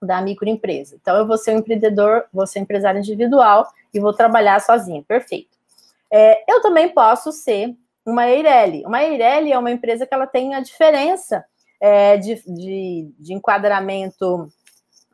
da 0.02 0.22
microempresa. 0.22 0.98
Então, 1.00 1.18
eu 1.18 1.28
vou 1.28 1.38
ser 1.38 1.54
um 1.54 1.60
empreendedor, 1.60 2.26
vou 2.34 2.48
ser 2.48 2.60
um 2.60 2.64
empresário 2.64 3.00
individual 3.00 3.68
e 3.94 4.00
vou 4.00 4.14
trabalhar 4.14 4.62
sozinho, 4.62 5.04
perfeito. 5.04 5.58
É, 6.12 6.44
eu 6.52 6.62
também 6.62 6.90
posso 6.90 7.32
ser 7.32 7.76
uma 8.06 8.28
Eireli. 8.28 8.84
Uma 8.86 9.04
Eireli 9.04 9.52
é 9.52 9.60
uma 9.60 9.72
empresa 9.72 10.08
que 10.08 10.14
ela 10.14 10.26
tem 10.26 10.56
a 10.56 10.62
diferença 10.62 11.46
é, 11.82 12.18
de, 12.18 12.42
de, 12.48 13.12
de, 13.20 13.34
enquadramento 13.34 14.50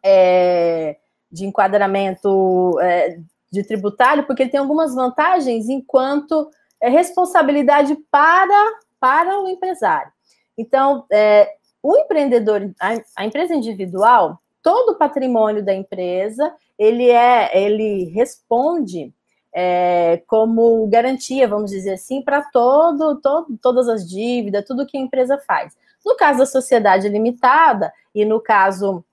é, 0.06 0.98
de 1.32 1.46
enquadramento 1.46 2.80
é, 2.80 3.18
de 3.52 3.64
tributário, 3.64 4.26
porque 4.28 4.44
ele 4.44 4.52
tem 4.52 4.60
algumas 4.60 4.94
vantagens 4.94 5.68
enquanto 5.68 6.50
é, 6.80 6.90
responsabilidade 6.90 7.98
para, 8.12 8.74
para 9.00 9.42
o 9.42 9.50
empresário. 9.50 10.12
Então, 10.56 11.06
é, 11.12 11.52
o 11.82 11.98
empreendedor, 11.98 12.72
a, 12.80 12.94
a, 13.18 13.26
empresa 13.26 13.56
individual, 13.56 14.40
todo 14.62 14.92
o 14.92 14.98
patrimônio 14.98 15.66
da 15.66 15.74
empresa, 15.74 16.54
ele 16.78 17.10
é, 17.10 17.58
ele 17.58 18.06
responde 18.06 19.12
é, 19.54 20.22
como 20.28 20.86
garantia, 20.88 21.48
vamos 21.48 21.72
dizer 21.72 21.94
assim, 21.94 22.22
para 22.22 22.44
todo, 22.52 23.20
todo, 23.22 23.58
todas 23.62 23.90
as 23.90 24.08
dívidas, 24.08 24.66
tudo 24.66 24.86
que 24.86 24.98
a 24.98 25.02
empresa 25.02 25.38
faz. 25.38 25.76
No 26.06 26.16
caso 26.16 26.40
da 26.40 26.46
sociedade 26.46 27.10
limitada 27.10 27.92
e 28.14 28.24
no 28.24 28.40
caso 28.40 29.04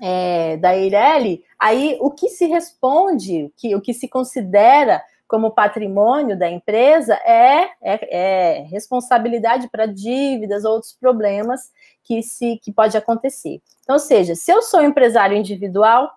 é, 0.00 0.56
da 0.56 0.76
Eireli, 0.76 1.42
aí 1.58 1.96
o 2.00 2.10
que 2.10 2.28
se 2.28 2.46
responde, 2.46 3.52
que, 3.56 3.74
o 3.74 3.80
que 3.80 3.94
se 3.94 4.08
considera 4.08 5.02
como 5.26 5.50
patrimônio 5.50 6.38
da 6.38 6.48
empresa 6.48 7.14
é, 7.24 7.70
é, 7.82 8.16
é 8.16 8.62
responsabilidade 8.70 9.68
para 9.68 9.86
dívidas, 9.86 10.64
outros 10.64 10.92
problemas 10.92 11.70
que 12.04 12.22
se 12.22 12.58
que 12.62 12.72
pode 12.72 12.96
acontecer. 12.96 13.60
Então, 13.82 13.96
ou 13.96 14.00
seja, 14.00 14.34
se 14.34 14.52
eu 14.52 14.62
sou 14.62 14.82
empresário 14.82 15.36
individual, 15.36 16.10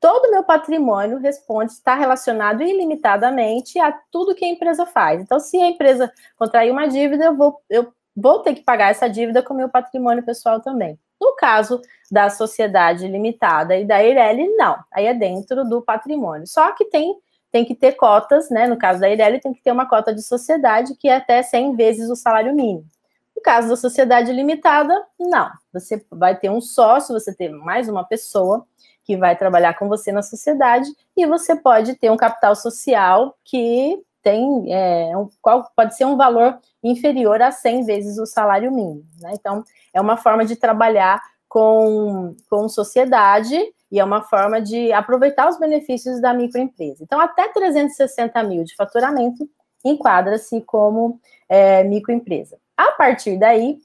todo 0.00 0.26
o 0.26 0.30
meu 0.30 0.42
patrimônio 0.42 1.18
responde, 1.18 1.72
está 1.72 1.94
relacionado 1.94 2.62
ilimitadamente 2.62 3.78
a 3.78 3.92
tudo 4.10 4.34
que 4.34 4.44
a 4.44 4.48
empresa 4.48 4.86
faz. 4.86 5.20
Então, 5.20 5.38
se 5.38 5.58
a 5.58 5.68
empresa 5.68 6.12
contrair 6.38 6.70
uma 6.70 6.86
dívida, 6.86 7.26
eu 7.26 7.36
vou, 7.36 7.60
eu 7.68 7.92
vou 8.14 8.40
ter 8.40 8.54
que 8.54 8.62
pagar 8.62 8.90
essa 8.90 9.08
dívida 9.08 9.42
com 9.42 9.52
o 9.52 9.56
meu 9.56 9.68
patrimônio 9.68 10.24
pessoal 10.24 10.60
também. 10.60 10.98
No 11.20 11.34
caso 11.34 11.80
da 12.10 12.30
sociedade 12.30 13.06
limitada 13.08 13.76
e 13.76 13.84
da 13.84 14.02
Eireli, 14.02 14.48
não. 14.56 14.76
Aí 14.92 15.06
é 15.06 15.14
dentro 15.14 15.64
do 15.64 15.82
patrimônio. 15.82 16.46
Só 16.46 16.72
que 16.72 16.84
tem, 16.84 17.16
tem 17.50 17.64
que 17.64 17.74
ter 17.74 17.92
cotas, 17.92 18.50
né? 18.50 18.66
No 18.66 18.76
caso 18.76 19.00
da 19.00 19.08
Eireli, 19.08 19.40
tem 19.40 19.52
que 19.52 19.62
ter 19.62 19.72
uma 19.72 19.88
cota 19.88 20.14
de 20.14 20.22
sociedade 20.22 20.94
que 20.94 21.08
é 21.08 21.16
até 21.16 21.42
100 21.42 21.74
vezes 21.74 22.10
o 22.10 22.16
salário 22.16 22.54
mínimo. 22.54 22.86
No 23.34 23.42
caso 23.42 23.68
da 23.68 23.76
sociedade 23.76 24.32
limitada, 24.32 24.94
não. 25.18 25.50
Você 25.72 26.04
vai 26.10 26.36
ter 26.36 26.50
um 26.50 26.60
sócio, 26.60 27.12
você 27.12 27.34
tem 27.34 27.50
mais 27.50 27.88
uma 27.88 28.04
pessoa 28.04 28.66
que 29.04 29.16
vai 29.16 29.36
trabalhar 29.36 29.74
com 29.74 29.88
você 29.88 30.10
na 30.10 30.22
sociedade 30.22 30.88
e 31.16 31.26
você 31.26 31.54
pode 31.54 31.94
ter 31.94 32.10
um 32.10 32.16
capital 32.16 32.56
social 32.56 33.36
que 33.44 34.02
tem 34.26 34.74
é, 34.74 35.16
um, 35.16 35.28
qual 35.40 35.70
pode 35.76 35.96
ser 35.96 36.04
um 36.04 36.16
valor 36.16 36.58
inferior 36.82 37.40
a 37.40 37.52
100 37.52 37.84
vezes 37.84 38.18
o 38.18 38.26
salário 38.26 38.72
mínimo. 38.72 39.06
Né? 39.20 39.30
Então, 39.34 39.62
é 39.94 40.00
uma 40.00 40.16
forma 40.16 40.44
de 40.44 40.56
trabalhar 40.56 41.22
com, 41.48 42.34
com 42.50 42.68
sociedade 42.68 43.56
e 43.88 44.00
é 44.00 44.04
uma 44.04 44.22
forma 44.22 44.60
de 44.60 44.92
aproveitar 44.92 45.48
os 45.48 45.60
benefícios 45.60 46.20
da 46.20 46.34
microempresa. 46.34 47.04
Então, 47.04 47.20
até 47.20 47.46
360 47.52 48.42
mil 48.42 48.64
de 48.64 48.74
faturamento 48.74 49.48
enquadra-se 49.84 50.60
como 50.62 51.20
é, 51.48 51.84
microempresa. 51.84 52.58
A 52.76 52.90
partir 52.90 53.38
daí, 53.38 53.78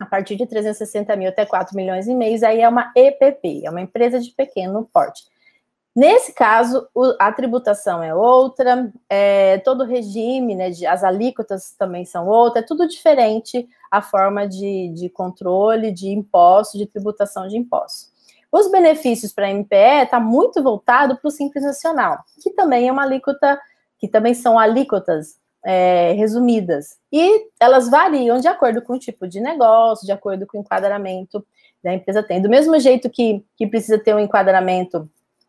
a 0.00 0.06
partir 0.06 0.36
de 0.36 0.46
360 0.46 1.14
mil 1.16 1.28
até 1.28 1.44
4 1.44 1.76
milhões 1.76 2.08
e 2.08 2.14
meio, 2.14 2.46
aí 2.46 2.62
é 2.62 2.68
uma 2.68 2.90
EPP, 2.96 3.66
é 3.66 3.70
uma 3.70 3.82
empresa 3.82 4.18
de 4.18 4.30
pequeno 4.30 4.88
porte. 4.90 5.22
Nesse 5.94 6.32
caso, 6.32 6.88
a 7.18 7.30
tributação 7.32 8.02
é 8.02 8.14
outra, 8.14 8.90
é, 9.10 9.58
todo 9.58 9.82
o 9.82 9.86
regime, 9.86 10.54
né, 10.54 10.70
de, 10.70 10.86
as 10.86 11.04
alíquotas 11.04 11.74
também 11.78 12.06
são 12.06 12.26
outra, 12.26 12.60
é 12.60 12.64
tudo 12.64 12.88
diferente 12.88 13.68
a 13.90 14.00
forma 14.00 14.48
de, 14.48 14.88
de 14.94 15.10
controle 15.10 15.92
de 15.92 16.08
impostos, 16.08 16.80
de 16.80 16.86
tributação 16.86 17.46
de 17.46 17.58
impostos. 17.58 18.10
Os 18.50 18.70
benefícios 18.70 19.32
para 19.32 19.46
a 19.46 19.50
MPE 19.50 20.04
está 20.04 20.18
muito 20.18 20.62
voltado 20.62 21.16
para 21.16 21.28
o 21.28 21.30
Simples 21.30 21.62
Nacional, 21.62 22.24
que 22.42 22.50
também 22.50 22.88
é 22.88 22.92
uma 22.92 23.02
alíquota, 23.02 23.60
que 23.98 24.08
também 24.08 24.32
são 24.32 24.58
alíquotas 24.58 25.36
é, 25.64 26.12
resumidas. 26.12 26.96
E 27.12 27.48
elas 27.60 27.90
variam 27.90 28.38
de 28.38 28.48
acordo 28.48 28.80
com 28.80 28.94
o 28.94 28.98
tipo 28.98 29.28
de 29.28 29.40
negócio, 29.40 30.06
de 30.06 30.12
acordo 30.12 30.46
com 30.46 30.58
o 30.58 30.60
enquadramento 30.60 31.44
da 31.82 31.92
empresa 31.92 32.22
tem. 32.22 32.40
Do 32.40 32.48
mesmo 32.48 32.78
jeito 32.78 33.10
que, 33.10 33.44
que 33.56 33.66
precisa 33.66 33.98
ter 33.98 34.14
um 34.14 34.20
enquadramento 34.20 35.08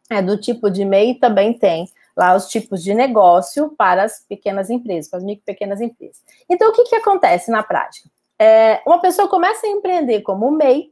é, 0.09 0.21
do 0.21 0.37
tipo 0.37 0.69
de 0.69 0.85
MEI 0.85 1.15
também 1.15 1.53
tem 1.53 1.87
lá 2.15 2.35
os 2.35 2.47
tipos 2.47 2.83
de 2.83 2.93
negócio 2.93 3.73
para 3.77 4.03
as 4.03 4.19
pequenas 4.27 4.69
empresas, 4.69 5.09
para 5.09 5.17
as 5.17 5.25
micro 5.25 5.43
e 5.43 5.45
pequenas 5.45 5.81
empresas. 5.81 6.21
Então, 6.49 6.69
o 6.69 6.73
que, 6.73 6.83
que 6.83 6.95
acontece 6.95 7.49
na 7.49 7.63
prática? 7.63 8.09
É, 8.37 8.81
uma 8.85 8.99
pessoa 8.99 9.27
começa 9.27 9.65
a 9.65 9.69
empreender 9.69 10.21
como 10.21 10.51
MEI, 10.51 10.91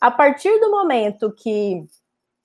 a 0.00 0.10
partir 0.10 0.58
do 0.60 0.70
momento 0.70 1.32
que 1.32 1.84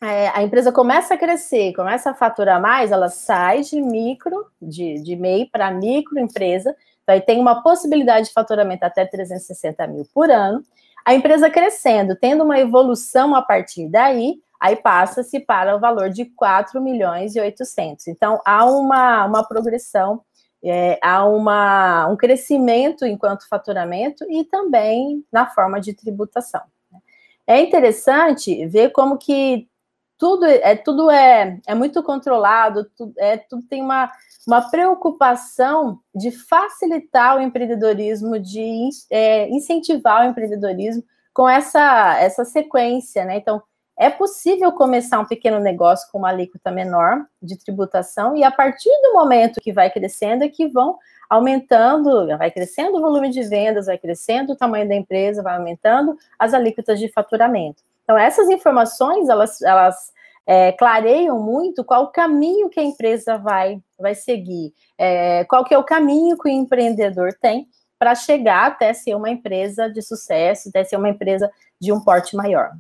é, 0.02 0.30
a 0.30 0.43
empresa 0.43 0.72
começa 0.72 1.13
a 1.13 1.17
crescer, 1.17 1.74
começa 1.74 2.12
a 2.12 2.13
faturar 2.13 2.62
mais, 2.62 2.91
ela 2.91 3.10
sai 3.10 3.62
de 3.62 3.82
micro, 3.82 4.45
de, 4.62 5.02
de 5.02 5.15
MEI 5.15 5.45
para 5.52 5.72
microempresa, 5.72 6.76
então 7.04 7.19
tem 7.22 7.39
uma 7.39 7.62
possibilidade 7.62 8.28
de 8.28 8.34
faturamento 8.34 8.84
até 8.86 9.06
360 9.06 9.88
mil 9.88 10.08
por 10.13 10.30
ano. 10.30 10.63
A 11.04 11.15
empresa 11.15 11.50
crescendo, 11.50 12.15
tendo 12.15 12.43
uma 12.43 12.60
evolução 12.60 13.36
a 13.36 13.41
partir 13.41 13.89
daí, 13.89 14.39
aí 14.60 14.76
passa-se 14.76 15.39
para 15.39 15.76
o 15.76 15.80
valor 15.80 16.10
de 16.10 16.26
4 16.26 16.82
milhões 16.82 17.36
e 17.36 17.39
800. 17.39 18.08
Então, 18.08 18.41
há 18.45 18.65
uma, 18.65 19.26
uma 19.26 19.48
progressão, 19.48 20.22
é, 20.63 21.00
há 21.02 21.26
uma, 21.26 22.08
um 22.08 22.17
crescimento 22.17 23.06
enquanto 23.06 23.48
faturamento 23.48 24.26
e 24.30 24.43
também 24.43 25.24
na 25.32 25.45
forma 25.48 25.80
de 25.80 25.93
tributação. 25.93 26.62
Né? 26.91 27.00
É 27.48 27.62
interessante 27.62 28.65
ver 28.67 28.89
como 28.89 29.17
que 29.17 29.69
tudo 30.17 30.45
é, 30.45 30.76
tudo 30.76 31.10
é, 31.10 31.58
é 31.65 31.74
muito 31.74 32.04
controlado, 32.04 32.86
tudo, 32.98 33.13
é, 33.17 33.38
tudo 33.38 33.63
tem 33.63 33.82
uma, 33.82 34.12
uma 34.45 34.69
preocupação 34.69 36.00
de 36.13 36.30
facilitar 36.30 37.38
o 37.38 37.41
empreendedorismo, 37.41 38.38
de 38.38 38.89
é, 39.10 39.48
incentivar 39.48 40.22
o 40.22 40.30
empreendedorismo 40.30 41.04
com 41.34 41.48
essa, 41.48 42.17
essa 42.19 42.43
sequência, 42.43 43.24
né? 43.24 43.38
Então, 43.38 43.63
é 43.99 44.09
possível 44.09 44.71
começar 44.71 45.19
um 45.19 45.25
pequeno 45.25 45.59
negócio 45.59 46.09
com 46.09 46.19
uma 46.19 46.29
alíquota 46.29 46.71
menor 46.71 47.25
de 47.41 47.59
tributação 47.59 48.33
e 48.33 48.45
a 48.45 48.49
partir 48.49 48.89
do 49.03 49.12
momento 49.12 49.59
que 49.59 49.73
vai 49.73 49.91
crescendo 49.91 50.45
é 50.45 50.47
que 50.47 50.69
vão 50.69 50.97
aumentando, 51.29 52.25
vai 52.38 52.49
crescendo 52.49 52.97
o 52.97 53.01
volume 53.01 53.29
de 53.29 53.43
vendas, 53.43 53.88
vai 53.88 53.97
crescendo 53.97 54.53
o 54.53 54.55
tamanho 54.55 54.88
da 54.88 54.95
empresa, 54.95 55.43
vai 55.43 55.57
aumentando 55.57 56.15
as 56.39 56.53
alíquotas 56.53 56.97
de 56.97 57.09
faturamento. 57.09 57.83
Então, 58.03 58.17
essas 58.17 58.47
informações, 58.47 59.27
elas, 59.27 59.62
elas 59.62 60.13
é, 60.47 60.71
clareiam 60.71 61.38
muito 61.38 61.83
qual 61.83 62.03
o 62.03 62.12
caminho 62.12 62.69
que 62.69 62.79
a 62.79 62.83
empresa 62.83 63.38
vai, 63.38 63.81
vai 63.99 64.15
seguir, 64.15 64.73
é, 64.97 65.43
qual 65.43 65.65
que 65.65 65.73
é 65.73 65.77
o 65.77 65.83
caminho 65.83 66.38
que 66.38 66.47
o 66.47 66.51
empreendedor 66.51 67.33
tem 67.33 67.67
para 67.99 68.15
chegar 68.15 68.67
até 68.67 68.93
ser 68.93 69.13
uma 69.13 69.29
empresa 69.29 69.89
de 69.89 70.01
sucesso, 70.01 70.69
até 70.69 70.85
ser 70.85 70.95
uma 70.95 71.09
empresa 71.09 71.51
de 71.81 71.91
um 71.91 71.99
porte 71.99 72.33
maior 72.33 72.71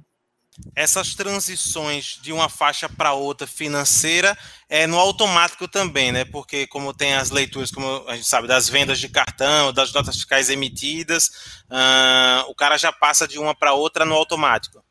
essas 0.75 1.13
transições 1.13 2.19
de 2.21 2.31
uma 2.31 2.47
faixa 2.47 2.87
para 2.87 3.13
outra 3.13 3.45
financeira 3.45 4.37
é 4.69 4.87
no 4.87 4.97
automático 4.97 5.67
também, 5.67 6.11
né? 6.11 6.25
Porque 6.25 6.67
como 6.67 6.93
tem 6.93 7.15
as 7.15 7.29
leituras, 7.29 7.71
como 7.71 8.07
a 8.07 8.15
gente 8.15 8.27
sabe, 8.27 8.47
das 8.47 8.69
vendas 8.69 8.99
de 8.99 9.09
cartão, 9.09 9.73
das 9.73 9.93
notas 9.93 10.15
fiscais 10.15 10.49
emitidas, 10.49 11.27
uh, 11.69 12.49
o 12.49 12.55
cara 12.55 12.77
já 12.77 12.91
passa 12.91 13.27
de 13.27 13.37
uma 13.39 13.53
para 13.53 13.73
outra 13.73 14.05
no 14.05 14.15
automático. 14.15 14.83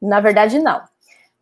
Na 0.00 0.20
verdade, 0.20 0.58
não. 0.58 0.82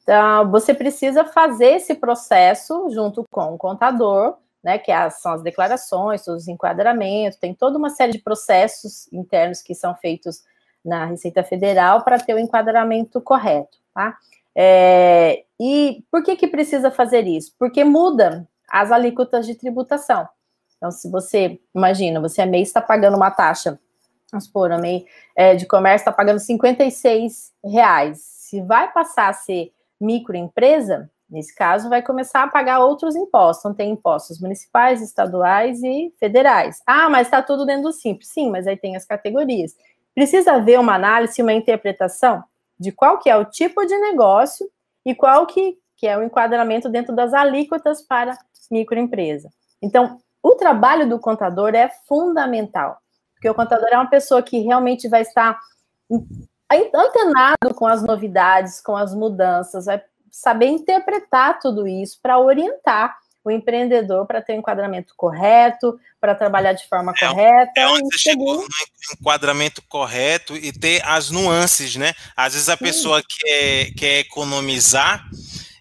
Então, 0.02 0.50
você 0.50 0.72
precisa 0.72 1.24
fazer 1.24 1.76
esse 1.76 1.94
processo 1.94 2.88
junto 2.90 3.24
com 3.30 3.54
o 3.54 3.58
contador, 3.58 4.36
né? 4.62 4.78
Que 4.78 4.92
é 4.92 5.10
são 5.10 5.32
as 5.32 5.42
declarações, 5.42 6.26
os 6.26 6.48
enquadramentos, 6.48 7.38
tem 7.38 7.54
toda 7.54 7.78
uma 7.78 7.90
série 7.90 8.12
de 8.12 8.18
processos 8.18 9.10
internos 9.12 9.62
que 9.62 9.74
são 9.74 9.94
feitos 9.94 10.42
na 10.86 11.04
Receita 11.04 11.42
Federal 11.42 12.02
para 12.02 12.18
ter 12.18 12.34
o 12.34 12.38
enquadramento 12.38 13.20
correto, 13.20 13.78
tá? 13.92 14.16
É, 14.54 15.44
e 15.60 16.02
por 16.10 16.22
que 16.22 16.36
que 16.36 16.46
precisa 16.46 16.90
fazer 16.90 17.26
isso? 17.26 17.52
Porque 17.58 17.84
muda 17.84 18.48
as 18.70 18.90
alíquotas 18.90 19.46
de 19.46 19.54
tributação. 19.54 20.26
Então, 20.76 20.90
se 20.90 21.10
você, 21.10 21.60
imagina, 21.74 22.20
você 22.20 22.42
é 22.42 22.46
MEI, 22.46 22.62
está 22.62 22.80
pagando 22.80 23.16
uma 23.16 23.30
taxa, 23.30 23.78
vamos 24.30 24.46
supor, 24.46 24.72
a 24.72 24.78
MEI 24.78 25.06
é, 25.34 25.54
de 25.54 25.66
comércio 25.66 26.02
está 26.02 26.12
pagando 26.12 26.38
56 26.38 27.52
reais. 27.64 28.20
Se 28.20 28.62
vai 28.62 28.92
passar 28.92 29.28
a 29.28 29.32
ser 29.32 29.72
microempresa, 30.00 31.10
nesse 31.28 31.54
caso, 31.54 31.88
vai 31.88 32.02
começar 32.02 32.42
a 32.42 32.48
pagar 32.48 32.80
outros 32.80 33.16
impostos. 33.16 33.64
Então, 33.64 33.74
tem 33.74 33.90
impostos 33.90 34.40
municipais, 34.40 35.02
estaduais 35.02 35.82
e 35.82 36.14
federais. 36.18 36.80
Ah, 36.86 37.08
mas 37.08 37.26
está 37.26 37.42
tudo 37.42 37.66
dentro 37.66 37.84
do 37.84 37.92
Simples. 37.92 38.28
Sim, 38.28 38.50
mas 38.50 38.66
aí 38.66 38.76
tem 38.76 38.96
as 38.96 39.04
categorias. 39.04 39.74
Precisa 40.16 40.54
haver 40.54 40.80
uma 40.80 40.94
análise, 40.94 41.42
uma 41.42 41.52
interpretação 41.52 42.42
de 42.80 42.90
qual 42.90 43.18
que 43.18 43.28
é 43.28 43.36
o 43.36 43.44
tipo 43.44 43.84
de 43.84 43.96
negócio 43.98 44.66
e 45.04 45.14
qual 45.14 45.46
que, 45.46 45.78
que 45.94 46.06
é 46.06 46.16
o 46.16 46.22
enquadramento 46.22 46.88
dentro 46.88 47.14
das 47.14 47.34
alíquotas 47.34 48.00
para 48.00 48.36
microempresa. 48.70 49.50
Então, 49.80 50.18
o 50.42 50.54
trabalho 50.54 51.06
do 51.06 51.18
contador 51.18 51.74
é 51.74 51.90
fundamental, 52.08 52.96
porque 53.34 53.48
o 53.48 53.54
contador 53.54 53.88
é 53.92 53.96
uma 53.96 54.08
pessoa 54.08 54.42
que 54.42 54.58
realmente 54.60 55.06
vai 55.06 55.20
estar 55.20 55.60
antenado 56.94 57.74
com 57.74 57.86
as 57.86 58.02
novidades, 58.02 58.80
com 58.80 58.96
as 58.96 59.14
mudanças, 59.14 59.84
vai, 59.84 60.02
saber 60.30 60.66
interpretar 60.66 61.58
tudo 61.58 61.86
isso 61.86 62.18
para 62.22 62.38
orientar 62.38 63.16
o 63.46 63.50
empreendedor 63.52 64.26
para 64.26 64.42
ter 64.42 64.54
o 64.54 64.56
um 64.56 64.58
enquadramento 64.58 65.14
correto, 65.16 66.00
para 66.20 66.34
trabalhar 66.34 66.72
de 66.72 66.84
forma 66.88 67.12
é, 67.16 67.28
correta. 67.28 67.72
É 67.76 67.86
onde 67.86 68.12
você 68.12 68.18
chegou 68.18 68.56
no 68.56 68.66
enquadramento 69.14 69.80
correto 69.82 70.56
e 70.56 70.72
ter 70.72 71.00
as 71.04 71.30
nuances, 71.30 71.94
né? 71.94 72.12
Às 72.36 72.54
vezes 72.54 72.68
a 72.68 72.76
pessoa 72.76 73.22
quer, 73.22 73.92
quer 73.94 74.18
economizar 74.18 75.24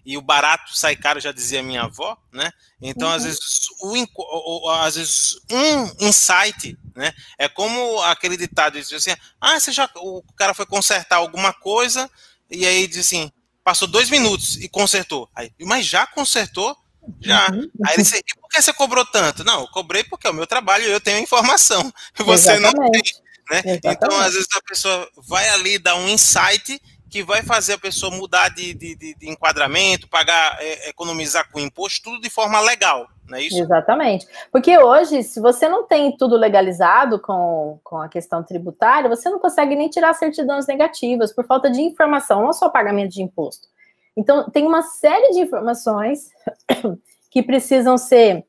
e 0.04 0.16
o 0.16 0.22
barato 0.22 0.78
sai 0.78 0.94
caro, 0.94 1.18
já 1.18 1.32
dizia 1.32 1.60
minha 1.60 1.82
avó, 1.82 2.16
né? 2.32 2.52
Então, 2.80 3.08
uhum. 3.08 3.14
às 3.14 3.24
vezes, 3.24 3.66
o, 3.82 4.70
às 4.70 4.94
vezes, 4.94 5.40
um 5.50 6.06
insight, 6.06 6.78
né? 6.94 7.12
É 7.36 7.48
como 7.48 8.00
aquele 8.02 8.36
ditado 8.36 8.78
diz 8.78 8.92
assim: 8.92 9.16
ah, 9.40 9.58
você 9.58 9.72
já, 9.72 9.90
o 9.96 10.22
cara 10.36 10.54
foi 10.54 10.66
consertar 10.66 11.16
alguma 11.16 11.52
coisa, 11.52 12.08
e 12.48 12.64
aí 12.64 12.86
diz 12.86 13.06
assim, 13.06 13.32
passou 13.64 13.88
dois 13.88 14.08
minutos 14.08 14.56
e 14.58 14.68
consertou. 14.68 15.28
Aí, 15.34 15.50
mas 15.62 15.84
já 15.84 16.06
consertou? 16.06 16.76
Já. 17.20 17.50
Uhum. 17.50 17.70
Aí 17.86 17.94
ele 17.94 18.02
disse, 18.02 18.18
e 18.18 18.40
por 18.40 18.48
que 18.48 18.60
você 18.60 18.72
cobrou 18.72 19.04
tanto? 19.04 19.44
Não, 19.44 19.62
eu 19.62 19.68
cobrei 19.68 20.04
porque 20.04 20.26
é 20.26 20.30
o 20.30 20.34
meu 20.34 20.46
trabalho 20.46 20.84
e 20.84 20.90
eu 20.90 21.00
tenho 21.00 21.18
informação. 21.18 21.92
Você 22.18 22.52
Exatamente. 22.52 22.76
não 22.76 22.90
tem. 22.90 23.02
Né? 23.50 23.80
Então, 23.84 24.18
às 24.18 24.34
vezes, 24.34 24.48
a 24.56 24.60
pessoa 24.62 25.08
vai 25.28 25.48
ali 25.50 25.78
dar 25.78 25.94
um 25.96 26.08
insight 26.08 26.80
que 27.08 27.22
vai 27.22 27.42
fazer 27.42 27.74
a 27.74 27.78
pessoa 27.78 28.14
mudar 28.14 28.48
de, 28.50 28.74
de, 28.74 28.94
de, 28.96 29.14
de 29.14 29.30
enquadramento, 29.30 30.08
pagar, 30.08 30.58
é, 30.60 30.88
economizar 30.88 31.50
com 31.50 31.60
imposto, 31.60 32.02
tudo 32.02 32.20
de 32.20 32.28
forma 32.28 32.60
legal, 32.60 33.06
não 33.28 33.38
é 33.38 33.42
isso? 33.42 33.58
Exatamente. 33.58 34.26
Porque 34.50 34.76
hoje, 34.76 35.22
se 35.22 35.40
você 35.40 35.68
não 35.68 35.86
tem 35.86 36.16
tudo 36.16 36.36
legalizado 36.36 37.20
com, 37.20 37.78
com 37.82 37.98
a 37.98 38.08
questão 38.08 38.42
tributária, 38.42 39.08
você 39.08 39.30
não 39.30 39.38
consegue 39.38 39.76
nem 39.76 39.88
tirar 39.88 40.14
certidões 40.14 40.66
negativas 40.66 41.32
por 41.32 41.46
falta 41.46 41.70
de 41.70 41.80
informação, 41.80 42.42
não 42.42 42.52
só 42.52 42.68
pagamento 42.68 43.12
de 43.12 43.22
imposto. 43.22 43.68
Então, 44.16 44.48
tem 44.50 44.66
uma 44.66 44.82
série 44.82 45.32
de 45.32 45.40
informações 45.40 46.30
que 47.30 47.42
precisam 47.42 47.98
ser 47.98 48.46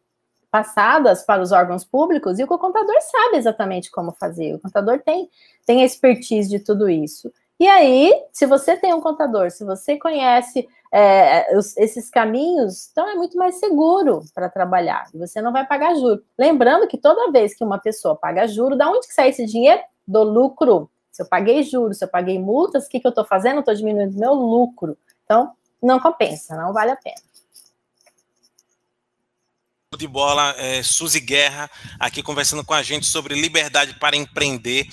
passadas 0.50 1.24
para 1.24 1.42
os 1.42 1.52
órgãos 1.52 1.84
públicos 1.84 2.40
e 2.40 2.44
o 2.44 2.48
contador 2.48 2.96
sabe 3.02 3.38
exatamente 3.38 3.92
como 3.92 4.14
fazer. 4.14 4.56
O 4.56 4.60
contador 4.60 5.00
tem, 5.00 5.30
tem 5.66 5.82
a 5.82 5.86
expertise 5.86 6.50
de 6.50 6.60
tudo 6.60 6.90
isso. 6.90 7.32
E 7.60 7.68
aí, 7.68 8.14
se 8.32 8.46
você 8.46 8.78
tem 8.78 8.94
um 8.94 9.02
contador, 9.02 9.52
se 9.52 9.66
você 9.66 9.98
conhece 9.98 10.68
é, 10.92 11.58
os, 11.58 11.76
esses 11.76 12.10
caminhos, 12.10 12.90
então 12.92 13.10
é 13.10 13.16
muito 13.16 13.38
mais 13.38 13.56
seguro 13.60 14.24
para 14.34 14.48
trabalhar. 14.48 15.08
Você 15.16 15.42
não 15.42 15.52
vai 15.52 15.66
pagar 15.66 15.96
juro. 15.96 16.24
Lembrando 16.38 16.88
que 16.88 16.98
toda 16.98 17.32
vez 17.32 17.56
que 17.56 17.64
uma 17.64 17.80
pessoa 17.80 18.16
paga 18.16 18.48
juro, 18.48 18.78
da 18.78 18.90
onde 18.90 19.08
que 19.08 19.14
sai 19.14 19.30
esse 19.30 19.46
dinheiro? 19.46 19.82
Do 20.08 20.24
lucro. 20.24 20.90
Se 21.12 21.24
eu 21.24 21.28
paguei 21.28 21.64
juros, 21.64 21.98
se 21.98 22.06
eu 22.06 22.08
paguei 22.08 22.38
multas, 22.40 22.86
o 22.86 22.90
que, 22.90 23.00
que 23.00 23.08
eu 23.08 23.10
estou 23.10 23.26
fazendo? 23.26 23.60
Estou 23.60 23.74
diminuindo 23.74 24.18
meu 24.18 24.34
lucro. 24.34 24.96
Então, 25.28 25.52
não 25.84 26.00
compensa, 26.00 26.56
não 26.56 26.72
vale 26.72 26.92
a 26.92 26.96
pena 26.96 27.22
de 29.98 30.08
bola, 30.08 30.54
é, 30.58 30.84
Suzy 30.84 31.20
Guerra, 31.20 31.72
aqui 32.00 32.22
conversando 32.22 32.63
com 32.63 32.74
a 32.74 32.84
gente 32.84 33.08
sobre 33.08 33.34
liberdade 33.34 33.96
para 33.96 34.16
empreender, 34.16 34.88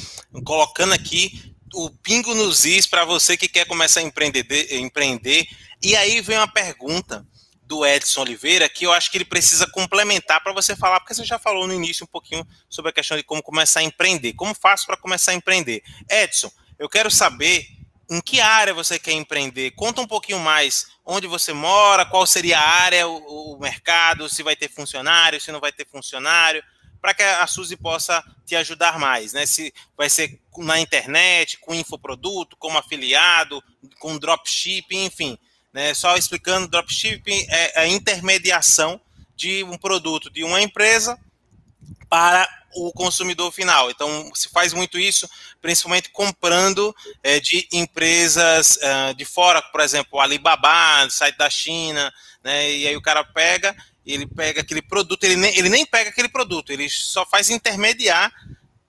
colocando 0.45 0.95
aqui 0.95 1.55
o 1.75 1.91
pingo 1.91 2.35
nos 2.35 2.65
is 2.65 2.87
para 2.87 3.05
você 3.05 3.37
que 3.37 3.49
quer 3.49 3.67
começar 3.67 4.01
a 4.01 4.03
empreender, 4.03 4.73
empreender. 4.77 5.47
E 5.83 5.95
aí 5.97 6.21
vem 6.21 6.39
uma 6.39 6.49
pergunta 6.49 7.27
do 7.63 7.85
Edson 7.85 8.21
Oliveira 8.21 8.69
que 8.69 8.87
eu 8.87 8.93
acho 8.93 9.11
que 9.11 9.19
ele 9.19 9.25
precisa 9.25 9.67
complementar 9.67 10.43
para 10.43 10.53
você 10.53 10.77
falar, 10.77 11.01
porque 11.01 11.15
você 11.15 11.25
já 11.25 11.39
falou 11.39 11.67
no 11.67 11.75
início 11.75 12.05
um 12.05 12.09
pouquinho 12.09 12.47
sobre 12.69 12.91
a 12.91 12.95
questão 12.95 13.17
de 13.17 13.23
como 13.23 13.43
começar 13.43 13.81
a 13.81 13.83
empreender. 13.83 14.35
Como 14.35 14.55
faço 14.55 14.87
para 14.87 14.97
começar 14.97 15.33
a 15.33 15.35
empreender? 15.35 15.83
Edson, 16.09 16.51
eu 16.79 16.89
quero 16.89 17.11
saber 17.11 17.67
em 18.11 18.21
que 18.21 18.41
área 18.41 18.75
você 18.75 18.99
quer 18.99 19.13
empreender. 19.13 19.73
Conta 19.73 20.01
um 20.01 20.07
pouquinho 20.07 20.41
mais 20.41 20.87
onde 21.05 21.27
você 21.27 21.53
mora, 21.53 22.07
qual 22.07 22.27
seria 22.27 22.59
a 22.59 22.69
área, 22.69 23.09
o, 23.09 23.55
o 23.55 23.59
mercado, 23.59 24.29
se 24.29 24.43
vai 24.43 24.57
ter 24.57 24.71
funcionário, 24.71 25.41
se 25.41 25.53
não 25.53 25.61
vai 25.61 25.73
ter 25.73 25.87
funcionário 25.87 26.63
para 27.05 27.13
que 27.13 27.23
a 27.23 27.47
Suzy 27.47 27.77
possa 27.77 28.25
te 28.47 28.57
ajudar 28.57 28.99
mais, 28.99 29.35
né? 29.35 29.45
Se 29.45 29.75
vai 29.95 30.09
ser 30.09 30.41
na 30.57 30.81
internet, 30.81 31.59
com 31.59 31.75
infoproduto, 31.75 32.57
como 32.57 32.79
afiliado, 32.79 33.63
com 33.99 34.17
dropshipping, 34.17 35.05
enfim, 35.05 35.39
né? 35.71 35.93
Só 35.93 36.17
explicando, 36.17 36.67
dropshipping 36.67 37.47
é 37.51 37.81
a 37.81 37.87
intermediação 37.87 38.99
de 39.37 39.63
um 39.65 39.77
produto 39.77 40.31
de 40.31 40.43
uma 40.45 40.63
empresa 40.63 41.19
para 42.09 42.49
o 42.75 42.93
consumidor 42.93 43.53
final. 43.53 43.91
Então, 43.91 44.31
se 44.35 44.49
faz 44.49 44.73
muito 44.73 44.99
isso, 44.99 45.29
principalmente 45.61 46.11
comprando 46.11 46.95
é, 47.23 47.41
de 47.41 47.69
empresas 47.73 48.77
uh, 48.77 49.15
de 49.15 49.25
fora, 49.25 49.63
por 49.63 49.81
exemplo, 49.81 50.21
Alibaba, 50.21 51.09
site 51.11 51.37
da 51.37 51.49
China, 51.49 52.13
né? 52.43 52.71
E 52.71 52.87
aí 52.87 52.97
o 52.97 53.03
cara 53.03 53.25
pega 53.25 53.75
ele 54.07 54.27
pega 54.27 54.61
aquele 54.61 54.83
produto, 54.83 55.25
ele 55.25 55.37
nem, 55.37 55.57
ele 55.57 55.69
nem 55.69 55.87
pega 55.87 56.11
aquele 56.11 56.29
produto, 56.29 56.71
ele 56.71 56.89
só 56.91 57.25
faz 57.25 57.49
intermediar 57.49 58.31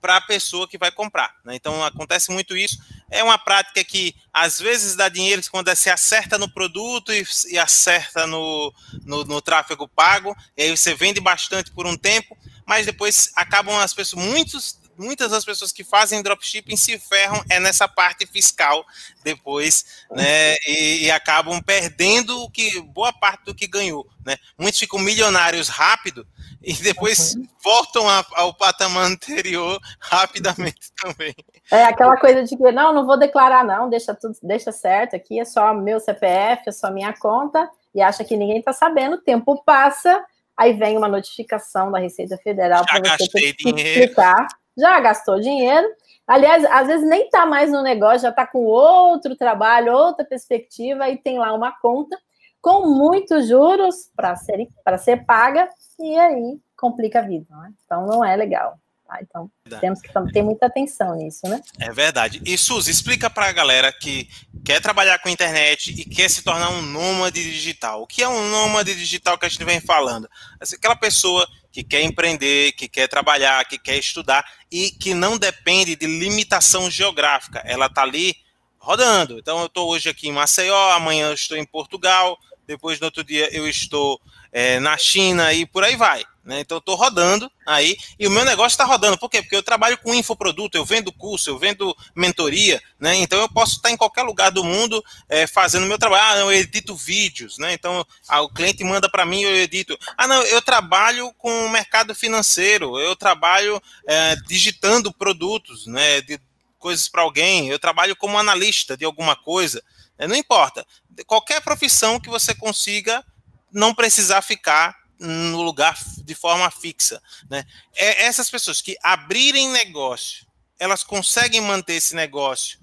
para 0.02 0.18
a 0.18 0.22
pessoa 0.22 0.68
que 0.68 0.78
vai 0.78 0.92
comprar. 0.92 1.34
Né? 1.44 1.56
Então 1.56 1.84
acontece 1.84 2.32
muito 2.32 2.56
isso. 2.56 2.78
É 3.10 3.24
uma 3.24 3.40
prática 3.40 3.84
que 3.84 4.14
às 4.32 4.60
vezes 4.60 4.96
dá 4.96 5.10
dinheiro 5.10 5.42
quando 5.50 5.74
você 5.74 5.90
acerta 5.90 6.38
no 6.38 6.48
produto 6.48 7.12
e, 7.12 7.26
e 7.50 7.58
acerta 7.58 8.28
no, 8.28 8.72
no, 9.04 9.24
no, 9.24 9.42
tráfego 9.42 9.88
pago, 9.88 10.36
e 10.56 10.64
aí 10.64 10.78
você 10.78 10.94
vende 10.94 11.20
bastante 11.20 11.72
por 11.72 11.88
um 11.88 11.98
tempo, 11.98 12.38
mas 12.66 12.86
depois 12.86 13.32
acabam 13.36 13.78
as 13.80 13.94
pessoas, 13.94 14.24
muitos 14.24 14.80
muitas 14.98 15.32
das 15.32 15.44
pessoas 15.44 15.72
que 15.72 15.84
fazem 15.84 16.22
dropshipping 16.22 16.76
se 16.76 16.98
ferram 16.98 17.44
é 17.50 17.60
nessa 17.60 17.88
parte 17.88 18.26
fiscal 18.26 18.86
depois, 19.24 20.06
né? 20.12 20.56
E, 20.66 21.06
e, 21.06 21.12
acabam 21.12 21.62
perdendo 21.62 22.42
o 22.44 22.50
que 22.50 22.80
boa 22.82 23.12
parte 23.12 23.46
do 23.46 23.56
que 23.56 23.68
ganhou, 23.68 24.08
né? 24.26 24.38
Muitos 24.58 24.80
ficam 24.80 25.00
milionários 25.00 25.68
rápido 25.68 26.26
e 26.62 26.74
depois 26.74 27.36
uhum. 27.36 27.48
voltam 27.64 28.10
a, 28.10 28.26
ao 28.34 28.54
patamar 28.54 29.06
anterior 29.06 29.80
rapidamente 30.00 30.92
também. 31.02 31.36
É 31.72 31.84
aquela 31.84 32.18
coisa 32.18 32.44
de 32.44 32.56
que 32.56 32.72
não, 32.72 32.94
não 32.94 33.06
vou 33.06 33.18
declarar 33.18 33.64
não, 33.64 33.90
deixa 33.90 34.14
tudo, 34.14 34.38
deixa 34.42 34.72
certo 34.72 35.16
aqui, 35.16 35.40
é 35.40 35.46
só 35.46 35.74
meu 35.74 36.00
CPF, 36.00 36.64
é 36.68 36.72
só 36.72 36.90
minha 36.92 37.14
conta 37.14 37.70
e 37.94 38.02
acha 38.02 38.24
que 38.24 38.36
ninguém 38.36 38.60
está 38.60 38.74
sabendo, 38.74 39.16
o 39.16 39.22
tempo 39.22 39.62
passa, 39.64 40.24
aí 40.58 40.74
vem 40.74 40.98
uma 40.98 41.08
notificação 41.08 41.92
da 41.92 42.00
Receita 42.00 42.38
Federal 42.38 42.86
para 42.86 43.18
você 43.18 43.30
ter 43.30 43.54
que 43.54 43.70
explicar 43.70 44.48
já 44.78 45.00
gastou 45.00 45.40
dinheiro. 45.40 45.88
Aliás, 46.28 46.66
às 46.66 46.88
vezes 46.88 47.08
nem 47.08 47.26
está 47.26 47.46
mais 47.46 47.72
no 47.72 47.82
negócio, 47.82 48.22
já 48.22 48.30
está 48.30 48.46
com 48.46 48.64
outro 48.64 49.36
trabalho, 49.36 49.94
outra 49.94 50.26
perspectiva, 50.26 51.10
e 51.10 51.18
tem 51.18 51.38
lá 51.38 51.54
uma 51.54 51.72
conta 51.80 52.18
com 52.62 52.88
muitos 52.88 53.48
juros 53.48 54.10
para 54.16 54.36
ser, 54.36 54.68
ser 54.98 55.24
paga, 55.26 55.70
e 56.00 56.18
aí 56.18 56.60
complica 56.76 57.20
a 57.20 57.22
vida. 57.22 57.46
Não 57.50 57.66
é? 57.66 57.70
Então 57.86 58.06
não 58.08 58.26
é 58.26 58.36
legal. 58.36 58.78
Tá? 59.08 59.20
Então 59.22 59.52
temos 59.80 60.02
que 60.02 60.10
ter 60.34 60.42
muita 60.42 60.66
atenção 60.66 61.16
nisso, 61.16 61.48
né? 61.48 61.62
É 61.80 61.92
verdade. 61.92 62.42
E 62.44 62.58
Suzy, 62.58 62.90
explica 62.90 63.30
para 63.30 63.48
a 63.48 63.52
galera 63.52 63.94
que 63.94 64.28
quer 64.64 64.82
trabalhar 64.82 65.20
com 65.20 65.30
internet 65.30 65.92
e 65.92 66.06
quer 66.06 66.28
se 66.28 66.44
tornar 66.44 66.72
um 66.72 66.82
nômade 66.82 67.44
digital. 67.44 68.02
O 68.02 68.08
que 68.08 68.24
é 68.24 68.28
um 68.28 68.50
nômade 68.50 68.96
digital 68.96 69.38
que 69.38 69.46
a 69.46 69.50
gente 69.50 69.64
vem 69.64 69.80
falando? 69.80 70.28
Aquela 70.60 70.96
pessoa 70.96 71.48
que 71.72 71.84
quer 71.84 72.02
empreender, 72.02 72.72
que 72.72 72.88
quer 72.88 73.08
trabalhar, 73.08 73.66
que 73.66 73.78
quer 73.78 73.98
estudar 73.98 74.44
e 74.72 74.90
que 74.90 75.14
não 75.14 75.38
depende 75.38 75.96
de 75.96 76.08
limitação 76.08 76.90
geográfica. 76.90 77.60
Ela 77.66 77.86
está 77.86 78.02
ali 78.02 78.36
rodando. 78.80 79.38
Então, 79.38 79.60
eu 79.60 79.66
estou 79.68 79.90
hoje 79.90 80.10
aqui 80.10 80.30
em 80.30 80.32
Maceió, 80.32 80.92
amanhã 80.92 81.28
eu 81.28 81.34
estou 81.34 81.58
em 81.58 81.66
Portugal, 81.66 82.38
depois 82.66 83.00
no 83.00 83.06
outro 83.06 83.24
dia 83.24 83.56
eu 83.56 83.68
estou 83.68 84.20
é, 84.52 84.80
na 84.80 84.98
China 84.98 85.54
e 85.54 85.66
por 85.66 85.84
aí 85.84 85.96
vai. 85.96 86.24
Né? 86.46 86.60
Então, 86.60 86.76
eu 86.76 86.80
estou 86.80 86.96
rodando 86.96 87.52
aí 87.66 87.98
e 88.20 88.28
o 88.28 88.32
meu 88.32 88.46
negócio 88.46 88.76
está 88.76 88.86
rodando. 88.86 89.18
Por 89.18 89.30
quê? 89.30 89.42
Porque 89.42 89.56
eu 89.56 89.64
trabalho 89.64 89.98
com 89.98 90.14
infoproduto, 90.14 90.78
eu 90.78 90.86
vendo 90.86 91.12
curso, 91.12 91.50
eu 91.50 91.58
vendo 91.58 91.96
mentoria, 92.16 92.80
né? 93.00 93.16
então 93.16 93.40
eu 93.40 93.50
posso 93.50 93.78
estar 93.78 93.90
em 93.90 93.98
qualquer 93.98 94.22
lugar 94.22 94.52
do 94.52 94.64
mundo 94.64 95.04
é, 95.28 95.48
fazendo 95.48 95.88
meu 95.88 95.98
trabalho. 95.98 96.24
Ah, 96.24 96.38
eu 96.42 96.54
edito 96.54 96.96
vídeos, 96.96 97.58
né? 97.58 97.74
então 97.74 98.06
ah, 98.28 98.42
o 98.42 98.50
cliente 98.50 98.84
manda 98.84 99.10
para 99.10 99.26
mim, 99.26 99.42
eu 99.42 99.56
edito. 99.56 99.98
Ah, 100.16 100.28
não, 100.28 100.40
eu 100.44 100.62
trabalho 100.62 101.34
com 101.34 101.66
o 101.66 101.70
mercado 101.70 102.14
financeiro, 102.14 103.00
eu 103.00 103.16
trabalho 103.16 103.82
é, 104.08 104.36
digitando 104.48 105.12
produtos, 105.12 105.88
né? 105.88 106.22
De 106.22 106.40
coisas 106.78 107.08
para 107.08 107.24
alguém, 107.24 107.70
eu 107.70 107.80
trabalho 107.80 108.16
como 108.16 108.38
analista 108.38 108.96
de 108.96 109.04
alguma 109.04 109.36
coisa. 109.36 109.82
Né? 110.20 110.28
Não 110.28 110.36
importa. 110.36 110.86
Qualquer 111.26 111.60
profissão 111.62 112.20
que 112.20 112.30
você 112.30 112.54
consiga 112.54 113.26
não 113.72 113.96
precisar 113.96 114.44
ficar 114.44 114.96
no 115.20 115.62
lugar 115.62 115.98
de 116.24 116.36
forma 116.36 116.70
fixa. 116.70 117.22
Né? 117.50 117.64
É, 117.96 118.26
essas 118.26 118.50
pessoas 118.50 118.82
que 118.82 118.98
abrirem 119.04 119.70
negócio, 119.70 120.46
elas 120.80 121.04
conseguem 121.04 121.62
manter 121.62 121.94
esse 121.94 122.16
negócio 122.16 122.80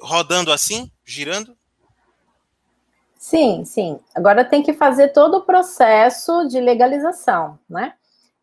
rodando 0.00 0.52
assim, 0.52 0.90
girando? 1.04 1.56
Sim, 3.18 3.64
sim. 3.64 3.98
Agora 4.14 4.44
tem 4.44 4.62
que 4.62 4.72
fazer 4.72 5.08
todo 5.08 5.38
o 5.38 5.44
processo 5.44 6.46
de 6.46 6.60
legalização, 6.60 7.58
né? 7.68 7.94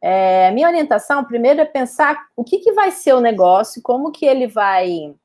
É, 0.01 0.51
minha 0.51 0.67
orientação, 0.67 1.23
primeiro, 1.23 1.61
é 1.61 1.65
pensar 1.65 2.27
o 2.35 2.43
que, 2.43 2.59
que 2.59 2.73
vai 2.73 2.91
ser 2.91 3.13
o 3.13 3.21
negócio, 3.21 3.81
como 3.81 4.11
que 4.11 4.25
ele 4.25 4.45
vai 4.45 5.15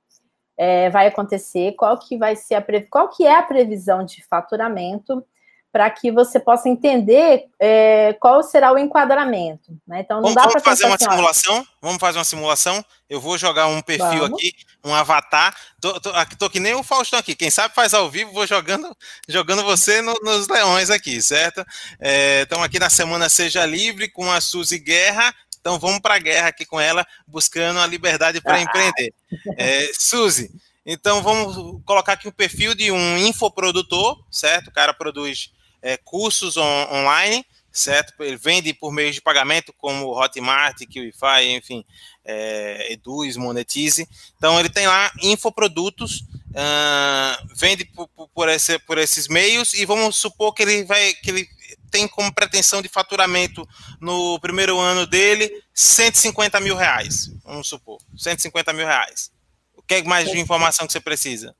é, 0.57 0.89
vai 0.91 1.07
acontecer, 1.07 1.73
qual 1.73 1.99
que 1.99 2.17
vai 2.17 2.37
ser 2.37 2.55
a 2.55 2.65
qual 2.89 3.09
que 3.11 3.27
é 3.27 3.35
a 3.35 3.43
previsão 3.43 4.05
de 4.05 4.25
faturamento 4.25 5.25
para 5.73 5.89
que 5.89 6.11
você 6.11 6.41
possa 6.41 6.69
entender 6.69 7.45
é, 7.59 8.13
qual 8.21 8.43
será 8.43 8.73
o 8.73 8.79
enquadramento. 8.79 9.73
Né? 9.87 10.01
Então, 10.01 10.17
não 10.21 10.35
vamos, 10.35 10.35
dá 10.35 10.49
para 10.49 10.61
fazer 10.61 10.85
uma 10.85 10.97
assim, 10.97 11.09
simulação. 11.09 11.67
Vamos 11.81 11.99
fazer 11.99 12.19
uma 12.19 12.25
simulação. 12.25 12.85
Eu 13.09 13.21
vou 13.21 13.39
jogar 13.39 13.69
um 13.69 13.81
perfil 13.81 14.21
vamos. 14.21 14.39
aqui, 14.39 14.53
um 14.85 14.93
avatar. 14.95 15.55
Tô, 15.81 16.01
tô, 16.01 16.11
aqui, 16.11 16.37
tô 16.37 16.51
que 16.51 16.59
nem 16.59 16.75
o 16.75 16.83
Faustão 16.83 17.19
aqui. 17.19 17.37
Quem 17.37 17.51
sabe 17.51 17.75
faz 17.75 17.95
ao 17.95 18.11
vivo, 18.11 18.33
vou 18.33 18.47
jogando, 18.47 18.97
jogando 19.29 19.63
você 19.63 20.03
no, 20.03 20.15
nos 20.23 20.49
leões 20.49 20.91
aqui, 20.91 21.23
certo? 21.23 21.65
Estamos 22.01 22.65
é, 22.65 22.67
aqui 22.67 22.79
na 22.79 22.91
semana 22.91 23.29
Seja 23.29 23.65
Livre 23.65 24.09
com 24.09 24.31
a 24.31 24.41
Suzy 24.41 24.79
Guerra. 24.79 25.33
Então 25.61 25.79
vamos 25.79 26.01
para 26.01 26.15
a 26.15 26.19
guerra 26.19 26.49
aqui 26.49 26.65
com 26.65 26.81
ela, 26.81 27.07
buscando 27.27 27.79
a 27.79 27.87
liberdade 27.87 28.41
para 28.41 28.55
ah. 28.55 28.61
empreender. 28.61 29.13
É, 29.57 29.91
Suzy, 29.93 30.51
então 30.85 31.23
vamos 31.23 31.83
colocar 31.85 32.15
aqui 32.15 32.27
o 32.27 32.33
perfil 32.33 32.75
de 32.75 32.91
um 32.91 33.19
infoprodutor, 33.19 34.25
certo? 34.31 34.69
O 34.69 34.73
cara 34.73 34.95
produz 34.95 35.53
é, 35.83 35.97
cursos 35.97 36.57
on, 36.57 36.89
online, 36.93 37.45
certo? 37.73 38.13
Ele 38.21 38.37
vende 38.37 38.75
por 38.75 38.93
meio 38.93 39.13
de 39.13 39.21
pagamento, 39.21 39.73
como 39.77 40.13
Hotmart, 40.13 40.79
QIFI, 40.87 41.57
enfim, 41.57 41.85
é, 42.25 42.93
Eduz, 42.93 43.37
Monetize. 43.37 44.09
Então, 44.37 44.59
ele 44.59 44.69
tem 44.69 44.87
lá 44.87 45.11
infoprodutos, 45.23 46.25
uh, 46.51 47.49
vende 47.55 47.85
por, 47.85 48.09
por, 48.35 48.49
esse, 48.49 48.79
por 48.81 48.99
esses 48.99 49.29
meios 49.29 49.75
e 49.75 49.85
vamos 49.85 50.17
supor 50.17 50.53
que 50.53 50.63
ele 50.63 50.85
vai 50.85 51.13
que 51.15 51.31
ele 51.31 51.49
tem 51.91 52.07
como 52.07 52.33
pretensão 52.33 52.81
de 52.81 52.89
faturamento 52.89 53.69
no 54.01 54.39
primeiro 54.39 54.79
ano 54.79 55.07
dele 55.07 55.51
150 55.75 56.61
mil 56.61 56.77
reais, 56.77 57.33
vamos 57.45 57.69
supor, 57.69 57.99
150 58.17 58.73
mil 58.73 58.87
reais. 58.87 59.33
O 59.75 59.83
que 59.83 59.95
é 59.95 60.03
mais 60.05 60.31
de 60.31 60.39
informação 60.39 60.87
que 60.87 60.93
você 60.93 61.01
precisa? 61.01 61.55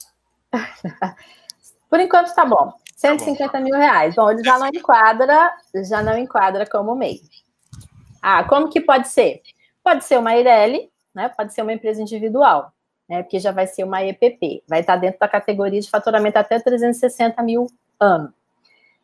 Por 1.91 1.99
enquanto 1.99 2.33
tá 2.33 2.45
bom. 2.45 2.73
150 3.01 3.51
tá 3.51 3.61
mil 3.61 3.75
reais. 3.75 4.15
Bom, 4.15 4.31
ele 4.31 4.45
já 4.45 4.59
não 4.59 4.67
enquadra, 4.67 5.51
já 5.87 6.03
não 6.03 6.19
enquadra 6.19 6.67
como 6.67 6.95
MEI. 6.95 7.23
Ah, 8.21 8.45
como 8.45 8.69
que 8.69 8.79
pode 8.79 9.09
ser? 9.09 9.41
Pode 9.83 10.05
ser 10.05 10.19
uma 10.19 10.37
Eireli, 10.37 10.91
né? 11.15 11.31
Pode 11.31 11.55
ser 11.55 11.63
uma 11.63 11.73
empresa 11.73 12.03
individual, 12.03 12.71
né? 13.09 13.23
Porque 13.23 13.41
já 13.41 13.53
vai 13.53 13.67
ser 13.67 13.85
uma 13.85 14.05
EPP, 14.05 14.63
vai 14.69 14.81
estar 14.81 14.97
dentro 14.97 15.19
da 15.19 15.27
categoria 15.27 15.81
de 15.81 15.89
faturamento 15.89 16.39
até 16.39 16.61
360 16.61 17.43
mil 17.43 17.67
ano. 17.99 18.35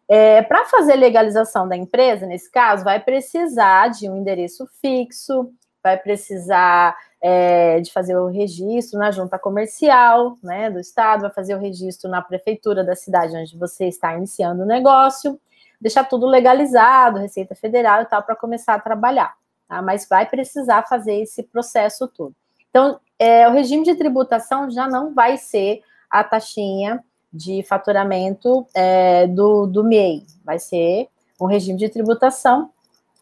É, 0.07 0.43
Para 0.43 0.67
fazer 0.67 0.95
legalização 0.95 1.67
da 1.67 1.75
empresa, 1.75 2.27
nesse 2.27 2.51
caso, 2.51 2.85
vai 2.85 3.01
precisar 3.01 3.89
de 3.89 4.11
um 4.11 4.17
endereço 4.19 4.69
fixo, 4.79 5.51
vai 5.83 5.97
precisar 5.97 6.95
é, 7.29 7.81
de 7.81 7.93
fazer 7.93 8.17
o 8.17 8.29
registro 8.29 9.01
na 9.01 9.11
junta 9.11 9.37
comercial 9.37 10.39
né, 10.45 10.71
do 10.71 10.79
estado, 10.79 11.23
vai 11.23 11.31
fazer 11.31 11.57
o 11.57 11.59
registro 11.59 12.09
na 12.09 12.23
prefeitura 12.23 12.85
da 12.85 12.95
cidade 12.95 13.37
onde 13.37 13.59
você 13.59 13.87
está 13.89 14.17
iniciando 14.17 14.63
o 14.63 14.67
negócio, 14.67 15.37
deixar 15.81 16.05
tudo 16.05 16.25
legalizado, 16.25 17.19
Receita 17.19 17.57
Federal 17.57 18.03
e 18.03 18.05
tal, 18.05 18.23
para 18.23 18.37
começar 18.37 18.75
a 18.75 18.79
trabalhar. 18.79 19.35
Tá? 19.69 19.83
Mas 19.83 20.07
vai 20.09 20.25
precisar 20.25 20.85
fazer 20.85 21.21
esse 21.21 21.43
processo 21.43 22.07
todo. 22.07 22.33
Então, 22.71 23.01
é, 23.19 23.49
o 23.49 23.53
regime 23.53 23.83
de 23.83 23.97
tributação 23.97 24.71
já 24.71 24.87
não 24.87 25.13
vai 25.13 25.37
ser 25.37 25.83
a 26.09 26.23
taxinha 26.23 27.03
de 27.33 27.65
faturamento 27.65 28.65
é, 28.73 29.27
do, 29.27 29.67
do 29.67 29.83
MEI, 29.83 30.25
vai 30.45 30.61
ser 30.61 31.09
um 31.41 31.47
regime 31.47 31.77
de 31.77 31.89
tributação 31.89 32.71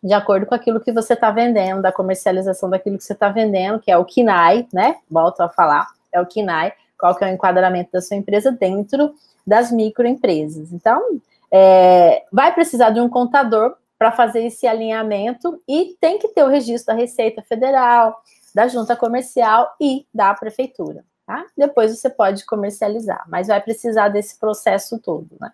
de 0.04 0.12
acordo 0.12 0.44
com 0.44 0.54
aquilo 0.54 0.80
que 0.80 0.92
você 0.92 1.14
está 1.14 1.30
vendendo, 1.30 1.80
da 1.80 1.90
comercialização 1.90 2.68
daquilo 2.68 2.98
que 2.98 3.04
você 3.04 3.14
está 3.14 3.30
vendendo, 3.30 3.80
que 3.80 3.90
é 3.90 3.96
o 3.96 4.04
KINAI, 4.04 4.68
né? 4.70 4.98
Volto 5.10 5.40
a 5.40 5.48
falar, 5.48 5.88
é 6.12 6.20
o 6.20 6.26
KINAI, 6.26 6.74
qual 6.98 7.14
que 7.14 7.24
é 7.24 7.28
o 7.28 7.30
enquadramento 7.30 7.90
da 7.90 8.02
sua 8.02 8.18
empresa 8.18 8.52
dentro 8.52 9.14
das 9.46 9.72
microempresas. 9.72 10.72
Então, 10.72 11.02
é, 11.50 12.22
vai 12.30 12.52
precisar 12.54 12.90
de 12.90 13.00
um 13.00 13.08
contador 13.08 13.76
para 13.98 14.12
fazer 14.12 14.44
esse 14.44 14.66
alinhamento 14.66 15.62
e 15.66 15.96
tem 15.98 16.18
que 16.18 16.28
ter 16.28 16.44
o 16.44 16.48
registro 16.48 16.94
da 16.94 17.00
Receita 17.00 17.40
Federal, 17.40 18.22
da 18.54 18.68
Junta 18.68 18.94
Comercial 18.94 19.74
e 19.80 20.06
da 20.12 20.34
Prefeitura. 20.34 21.02
Tá? 21.26 21.46
Depois 21.56 21.98
você 21.98 22.10
pode 22.10 22.44
comercializar, 22.44 23.24
mas 23.26 23.48
vai 23.48 23.60
precisar 23.62 24.08
desse 24.10 24.38
processo 24.38 24.98
todo, 24.98 25.28
né? 25.40 25.50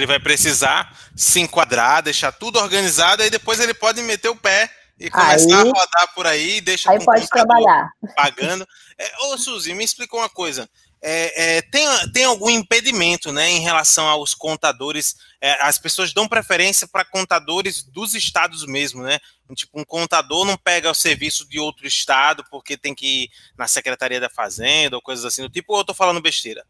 Ele 0.00 0.06
vai 0.06 0.18
precisar 0.18 0.96
se 1.14 1.40
enquadrar, 1.40 2.02
deixar 2.02 2.32
tudo 2.32 2.58
organizado, 2.58 3.22
aí 3.22 3.30
depois 3.30 3.60
ele 3.60 3.74
pode 3.74 4.00
meter 4.02 4.30
o 4.30 4.36
pé 4.36 4.70
e 4.98 5.10
começar 5.10 5.62
aí, 5.62 5.68
a 5.68 5.72
rodar 5.72 6.14
por 6.14 6.26
aí, 6.26 6.60
deixa 6.60 6.90
aí 6.90 7.04
pode 7.04 7.28
trabalhar. 7.28 7.90
pagando. 8.16 8.66
É, 8.98 9.10
ô, 9.24 9.38
Suzy, 9.38 9.74
me 9.74 9.84
explica 9.84 10.16
uma 10.16 10.28
coisa. 10.28 10.68
É, 11.02 11.56
é, 11.56 11.62
tem, 11.62 11.86
tem 12.12 12.24
algum 12.24 12.50
impedimento 12.50 13.32
né, 13.32 13.48
em 13.50 13.60
relação 13.60 14.06
aos 14.06 14.34
contadores? 14.34 15.16
É, 15.40 15.52
as 15.62 15.78
pessoas 15.78 16.12
dão 16.12 16.28
preferência 16.28 16.86
para 16.86 17.04
contadores 17.04 17.82
dos 17.82 18.14
estados 18.14 18.66
mesmo, 18.66 19.02
né? 19.02 19.18
Tipo, 19.54 19.80
um 19.80 19.84
contador 19.84 20.44
não 20.44 20.56
pega 20.56 20.90
o 20.90 20.94
serviço 20.94 21.48
de 21.48 21.58
outro 21.58 21.86
estado 21.86 22.44
porque 22.50 22.76
tem 22.76 22.94
que 22.94 23.24
ir 23.24 23.30
na 23.56 23.66
Secretaria 23.66 24.20
da 24.20 24.28
Fazenda 24.28 24.96
ou 24.96 25.02
coisas 25.02 25.24
assim 25.24 25.42
do 25.42 25.48
tipo, 25.48 25.72
ou 25.72 25.78
eu 25.78 25.82
estou 25.82 25.94
falando 25.94 26.20
besteira? 26.20 26.64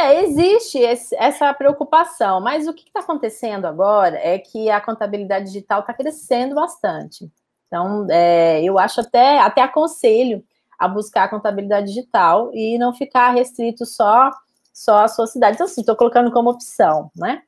É, 0.00 0.22
existe 0.22 0.78
esse, 0.78 1.14
essa 1.16 1.52
preocupação, 1.52 2.40
mas 2.40 2.68
o 2.68 2.72
que 2.72 2.84
está 2.86 3.00
acontecendo 3.00 3.66
agora 3.66 4.16
é 4.16 4.38
que 4.38 4.70
a 4.70 4.80
contabilidade 4.80 5.46
digital 5.46 5.80
está 5.80 5.92
crescendo 5.92 6.54
bastante. 6.54 7.28
Então, 7.66 8.06
é, 8.08 8.62
eu 8.62 8.78
acho 8.78 9.00
até, 9.00 9.40
até 9.40 9.60
aconselho 9.60 10.44
a 10.78 10.86
buscar 10.86 11.24
a 11.24 11.28
contabilidade 11.28 11.88
digital 11.88 12.50
e 12.54 12.78
não 12.78 12.94
ficar 12.94 13.30
restrito 13.30 13.84
só, 13.84 14.30
só 14.72 15.04
à 15.04 15.08
sua 15.08 15.26
cidade. 15.26 15.56
Então, 15.56 15.66
assim, 15.66 15.80
estou 15.80 15.96
colocando 15.96 16.30
como 16.30 16.50
opção, 16.50 17.10
né? 17.16 17.42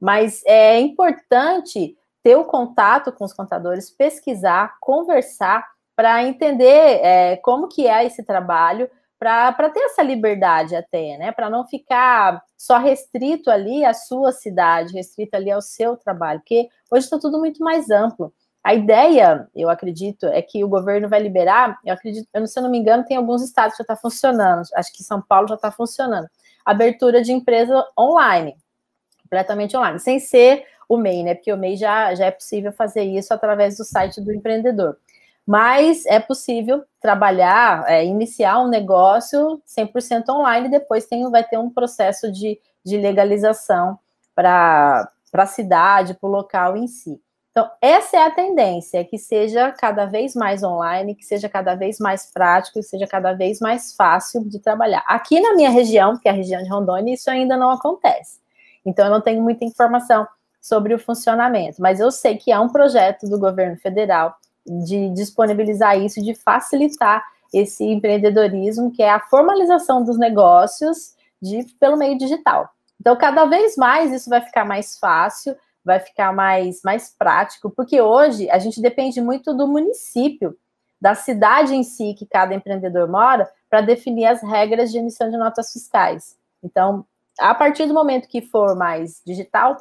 Mas 0.00 0.42
é 0.46 0.78
importante 0.78 1.96
ter 2.22 2.36
o 2.36 2.44
contato 2.44 3.10
com 3.10 3.24
os 3.24 3.32
contadores, 3.32 3.90
pesquisar, 3.90 4.76
conversar, 4.80 5.66
para 5.96 6.22
entender 6.22 7.00
é, 7.02 7.36
como 7.38 7.68
que 7.68 7.86
é 7.88 8.04
esse 8.04 8.22
trabalho, 8.22 8.88
para 9.18 9.70
ter 9.70 9.80
essa 9.80 10.02
liberdade 10.02 10.76
até, 10.76 11.16
né? 11.16 11.32
Para 11.32 11.48
não 11.48 11.66
ficar 11.66 12.42
só 12.56 12.78
restrito 12.78 13.50
ali 13.50 13.84
à 13.84 13.94
sua 13.94 14.32
cidade, 14.32 14.94
restrito 14.94 15.34
ali 15.34 15.50
ao 15.50 15.62
seu 15.62 15.96
trabalho, 15.96 16.40
porque 16.40 16.68
hoje 16.90 17.04
está 17.04 17.18
tudo 17.18 17.38
muito 17.38 17.62
mais 17.62 17.90
amplo. 17.90 18.32
A 18.62 18.74
ideia, 18.74 19.48
eu 19.54 19.70
acredito, 19.70 20.26
é 20.26 20.42
que 20.42 20.64
o 20.64 20.68
governo 20.68 21.08
vai 21.08 21.20
liberar, 21.20 21.78
eu 21.84 21.94
acredito, 21.94 22.28
eu, 22.34 22.46
se 22.46 22.58
eu 22.58 22.62
não 22.64 22.70
me 22.70 22.78
engano, 22.78 23.04
tem 23.04 23.16
alguns 23.16 23.42
estados 23.42 23.76
que 23.76 23.78
já 23.78 23.84
está 23.84 23.96
funcionando, 23.96 24.66
acho 24.74 24.92
que 24.92 25.04
São 25.04 25.22
Paulo 25.22 25.48
já 25.48 25.54
está 25.54 25.70
funcionando. 25.70 26.26
Abertura 26.64 27.22
de 27.22 27.32
empresa 27.32 27.86
online, 27.96 28.56
completamente 29.22 29.76
online, 29.76 30.00
sem 30.00 30.18
ser 30.18 30.64
o 30.88 30.96
MEI, 30.96 31.22
né? 31.22 31.34
Porque 31.34 31.52
o 31.52 31.56
MEI 31.56 31.76
já, 31.76 32.14
já 32.14 32.26
é 32.26 32.30
possível 32.30 32.72
fazer 32.72 33.02
isso 33.02 33.32
através 33.32 33.76
do 33.76 33.84
site 33.84 34.20
do 34.20 34.32
empreendedor 34.32 34.96
mas 35.46 36.04
é 36.06 36.18
possível 36.18 36.84
trabalhar, 37.00 37.84
é, 37.86 38.04
iniciar 38.04 38.58
um 38.58 38.68
negócio 38.68 39.62
100% 39.64 40.28
online, 40.28 40.66
e 40.66 40.70
depois 40.70 41.06
tem, 41.06 41.30
vai 41.30 41.44
ter 41.44 41.56
um 41.56 41.70
processo 41.70 42.32
de, 42.32 42.58
de 42.84 42.96
legalização 42.96 43.96
para 44.34 45.08
a 45.32 45.46
cidade, 45.46 46.14
para 46.14 46.28
o 46.28 46.32
local 46.32 46.76
em 46.76 46.88
si. 46.88 47.20
Então, 47.52 47.70
essa 47.80 48.18
é 48.18 48.22
a 48.22 48.30
tendência, 48.30 49.02
que 49.04 49.16
seja 49.16 49.72
cada 49.72 50.04
vez 50.04 50.34
mais 50.34 50.62
online, 50.62 51.14
que 51.14 51.24
seja 51.24 51.48
cada 51.48 51.74
vez 51.74 51.98
mais 51.98 52.30
prático, 52.30 52.74
que 52.74 52.82
seja 52.82 53.06
cada 53.06 53.32
vez 53.32 53.60
mais 53.60 53.94
fácil 53.94 54.44
de 54.46 54.58
trabalhar. 54.58 55.02
Aqui 55.06 55.40
na 55.40 55.54
minha 55.54 55.70
região, 55.70 56.18
que 56.18 56.28
é 56.28 56.32
a 56.32 56.34
região 56.34 56.62
de 56.62 56.68
Rondônia, 56.68 57.14
isso 57.14 57.30
ainda 57.30 57.56
não 57.56 57.70
acontece. 57.70 58.40
Então, 58.84 59.06
eu 59.06 59.10
não 59.10 59.22
tenho 59.22 59.40
muita 59.40 59.64
informação 59.64 60.26
sobre 60.60 60.92
o 60.92 60.98
funcionamento, 60.98 61.80
mas 61.80 62.00
eu 62.00 62.10
sei 62.10 62.36
que 62.36 62.52
é 62.52 62.58
um 62.58 62.68
projeto 62.68 63.26
do 63.26 63.38
governo 63.38 63.76
federal 63.78 64.36
de 64.66 65.10
disponibilizar 65.10 65.98
isso, 65.98 66.22
de 66.22 66.34
facilitar 66.34 67.22
esse 67.52 67.84
empreendedorismo, 67.84 68.90
que 68.90 69.02
é 69.02 69.10
a 69.10 69.20
formalização 69.20 70.04
dos 70.04 70.18
negócios 70.18 71.14
de, 71.40 71.64
pelo 71.78 71.96
meio 71.96 72.18
digital. 72.18 72.68
Então, 73.00 73.16
cada 73.16 73.44
vez 73.44 73.76
mais 73.76 74.12
isso 74.12 74.28
vai 74.28 74.40
ficar 74.40 74.64
mais 74.64 74.98
fácil, 74.98 75.56
vai 75.84 76.00
ficar 76.00 76.32
mais, 76.32 76.80
mais 76.82 77.14
prático, 77.16 77.70
porque 77.70 78.00
hoje 78.00 78.50
a 78.50 78.58
gente 78.58 78.80
depende 78.80 79.20
muito 79.20 79.54
do 79.54 79.68
município, 79.68 80.56
da 81.00 81.14
cidade 81.14 81.74
em 81.74 81.84
si 81.84 82.14
que 82.14 82.26
cada 82.26 82.54
empreendedor 82.54 83.08
mora, 83.08 83.48
para 83.70 83.80
definir 83.80 84.26
as 84.26 84.42
regras 84.42 84.90
de 84.90 84.98
emissão 84.98 85.30
de 85.30 85.36
notas 85.36 85.72
fiscais. 85.72 86.36
Então, 86.62 87.04
a 87.38 87.54
partir 87.54 87.86
do 87.86 87.94
momento 87.94 88.28
que 88.28 88.42
for 88.42 88.74
mais 88.74 89.20
digital, 89.24 89.76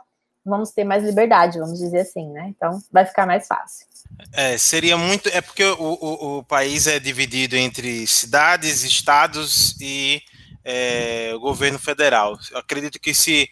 vamos 0.46 0.72
ter 0.72 0.84
mais 0.84 1.04
liberdade, 1.04 1.60
vamos 1.60 1.80
dizer 1.80 2.02
assim, 2.02 2.32
né? 2.32 2.54
Então, 2.56 2.82
vai 2.92 3.06
ficar 3.06 3.26
mais 3.26 3.48
fácil. 3.48 3.88
É, 4.32 4.58
seria 4.58 4.98
muito. 4.98 5.28
É 5.30 5.42
porque 5.42 5.64
o, 5.64 5.76
o, 5.80 6.38
o 6.38 6.44
país 6.44 6.88
é 6.88 7.00
dividido 7.00 7.56
entre 7.56 8.06
cidades, 8.06 8.84
estados 8.84 9.76
e 9.82 10.22
é, 10.64 11.32
o 11.36 11.40
governo 11.40 11.80
federal. 11.80 12.38
Eu 12.52 12.60
acredito 12.60 13.00
que 13.00 13.14
se, 13.14 13.50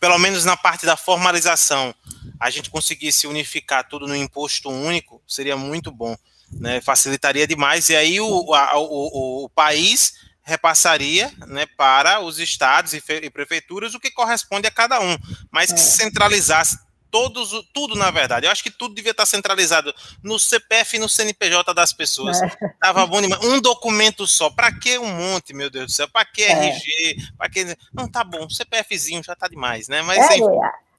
pelo 0.00 0.18
menos 0.18 0.44
na 0.44 0.56
parte 0.56 0.86
da 0.86 0.96
formalização, 0.96 1.94
a 2.38 2.50
gente 2.50 2.70
conseguisse 2.70 3.26
unificar 3.26 3.88
tudo 3.88 4.06
no 4.06 4.16
imposto 4.16 4.70
único, 4.70 5.20
seria 5.26 5.56
muito 5.56 5.90
bom. 5.90 6.16
Né? 6.50 6.80
Facilitaria 6.80 7.46
demais. 7.46 7.88
E 7.88 7.96
aí 7.96 8.20
o, 8.20 8.54
a, 8.54 8.78
o, 8.78 9.44
o 9.44 9.48
país 9.50 10.14
repassaria 10.42 11.32
né, 11.46 11.66
para 11.76 12.20
os 12.20 12.38
estados 12.38 12.92
e, 12.92 13.02
e, 13.22 13.30
prefeituras 13.30 13.94
o 13.94 14.00
que 14.00 14.10
corresponde 14.10 14.66
a 14.66 14.70
cada 14.70 15.00
um, 15.00 15.16
mas 15.50 15.72
que 15.72 15.78
é. 15.78 15.82
se 15.82 15.96
centralizasse 15.96 16.78
todos, 17.12 17.50
tudo 17.74 17.94
na 17.94 18.10
verdade. 18.10 18.46
Eu 18.46 18.50
acho 18.50 18.62
que 18.62 18.70
tudo 18.70 18.94
devia 18.94 19.10
estar 19.10 19.26
centralizado 19.26 19.94
no 20.22 20.38
CPF 20.38 20.96
e 20.96 20.98
no 20.98 21.08
CNPJ 21.08 21.72
das 21.74 21.92
pessoas. 21.92 22.40
É. 22.40 22.48
Tava 22.80 23.06
bom 23.06 23.20
demais. 23.20 23.44
Um 23.44 23.60
documento 23.60 24.26
só. 24.26 24.48
Para 24.48 24.72
que 24.72 24.98
um 24.98 25.12
monte, 25.14 25.52
meu 25.52 25.68
Deus 25.68 25.86
do 25.86 25.92
céu? 25.92 26.08
Para 26.08 26.24
que 26.24 26.42
é. 26.42 26.70
RG? 26.70 27.16
Para 27.36 27.50
que 27.50 27.76
não 27.92 28.08
tá 28.08 28.24
bom. 28.24 28.48
CPFzinho 28.48 29.22
já 29.22 29.36
tá 29.36 29.46
demais, 29.46 29.88
né? 29.88 30.00
Mas 30.00 30.18
é, 30.18 30.38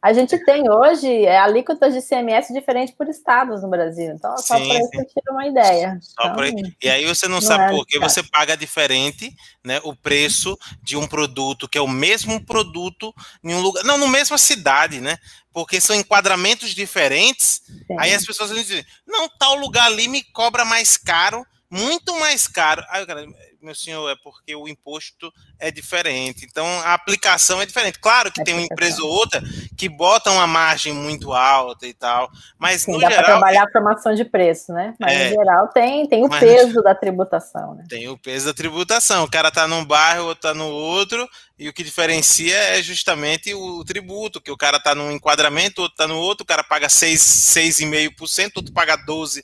a 0.03 0.11
gente 0.11 0.37
tem 0.43 0.69
hoje 0.69 1.07
é, 1.07 1.39
alíquotas 1.39 1.93
de 1.93 2.01
CMS 2.01 2.53
diferente 2.53 2.91
por 2.91 3.07
estados 3.07 3.61
no 3.61 3.69
Brasil. 3.69 4.11
Então, 4.13 4.37
só 4.37 4.55
para 4.55 4.65
isso 4.65 4.89
você 4.93 5.05
tira 5.05 5.31
uma 5.31 5.47
ideia. 5.47 5.97
Então, 6.11 6.35
e 6.81 6.89
aí 6.89 7.05
você 7.05 7.25
não, 7.25 7.35
não 7.35 7.41
sabe 7.41 7.63
é 7.63 7.69
por 7.69 7.85
que 7.85 7.97
você 7.97 8.21
paga 8.21 8.57
diferente 8.57 9.33
né, 9.63 9.79
o 9.81 9.95
preço 9.95 10.59
de 10.81 10.97
um 10.97 11.07
produto 11.07 11.69
que 11.69 11.77
é 11.77 11.81
o 11.81 11.87
mesmo 11.87 12.45
produto 12.45 13.15
em 13.41 13.53
um 13.53 13.61
lugar. 13.61 13.85
Não, 13.85 13.97
na 13.97 14.07
mesma 14.09 14.37
cidade, 14.37 14.99
né? 14.99 15.17
Porque 15.53 15.79
são 15.79 15.95
enquadramentos 15.95 16.71
diferentes. 16.71 17.61
Sim. 17.65 17.95
Aí 17.97 18.13
as 18.13 18.25
pessoas 18.25 18.49
dizem, 18.49 18.85
não, 19.07 19.29
tal 19.29 19.55
lugar 19.55 19.85
ali 19.85 20.09
me 20.09 20.21
cobra 20.21 20.65
mais 20.65 20.97
caro, 20.97 21.45
muito 21.69 22.13
mais 22.19 22.45
caro. 22.45 22.83
Aí 22.89 23.03
o 23.03 23.07
cara 23.07 23.25
meu 23.63 23.75
senhor, 23.75 24.09
é 24.09 24.15
porque 24.23 24.55
o 24.55 24.67
imposto 24.67 25.31
é 25.59 25.71
diferente. 25.71 26.45
Então, 26.45 26.65
a 26.81 26.93
aplicação 26.93 27.61
é 27.61 27.65
diferente. 27.65 27.99
Claro 27.99 28.31
que 28.31 28.41
é 28.41 28.43
tem 28.43 28.53
uma 28.53 28.63
empresa 28.63 29.01
ou 29.01 29.09
outra 29.09 29.41
que 29.77 29.87
bota 29.87 30.31
uma 30.31 30.45
margem 30.45 30.93
muito 30.93 31.33
alta 31.33 31.87
e 31.87 31.93
tal, 31.93 32.29
mas 32.57 32.83
Sim, 32.83 32.93
no 32.93 32.99
dá 32.99 33.09
geral... 33.09 33.25
trabalhar 33.25 33.63
a 33.63 33.71
formação 33.71 34.13
de 34.13 34.25
preço, 34.25 34.73
né? 34.73 34.93
Mas, 34.99 35.13
é, 35.13 35.29
no 35.29 35.35
geral, 35.35 35.67
tem, 35.69 36.07
tem 36.07 36.25
o 36.25 36.29
peso 36.29 36.81
da 36.81 36.93
tributação, 36.93 37.75
né? 37.75 37.85
Tem 37.89 38.07
o 38.09 38.17
peso 38.17 38.45
da 38.47 38.53
tributação. 38.53 39.23
O 39.23 39.31
cara 39.31 39.51
tá 39.51 39.67
num 39.67 39.85
bairro, 39.85 40.25
outro 40.25 40.41
tá 40.41 40.53
no 40.53 40.67
outro, 40.67 41.27
e 41.57 41.69
o 41.69 41.73
que 41.73 41.83
diferencia 41.83 42.55
é 42.55 42.81
justamente 42.81 43.53
o 43.53 43.83
tributo, 43.83 44.41
que 44.41 44.51
o 44.51 44.57
cara 44.57 44.79
tá 44.79 44.93
num 44.93 45.11
enquadramento, 45.11 45.81
outro 45.81 45.97
tá 45.97 46.07
no 46.07 46.17
outro, 46.17 46.43
o 46.43 46.47
cara 46.47 46.63
paga 46.63 46.87
6,5%, 46.87 48.51
outro 48.57 48.73
paga 48.73 48.97
12% 48.97 49.43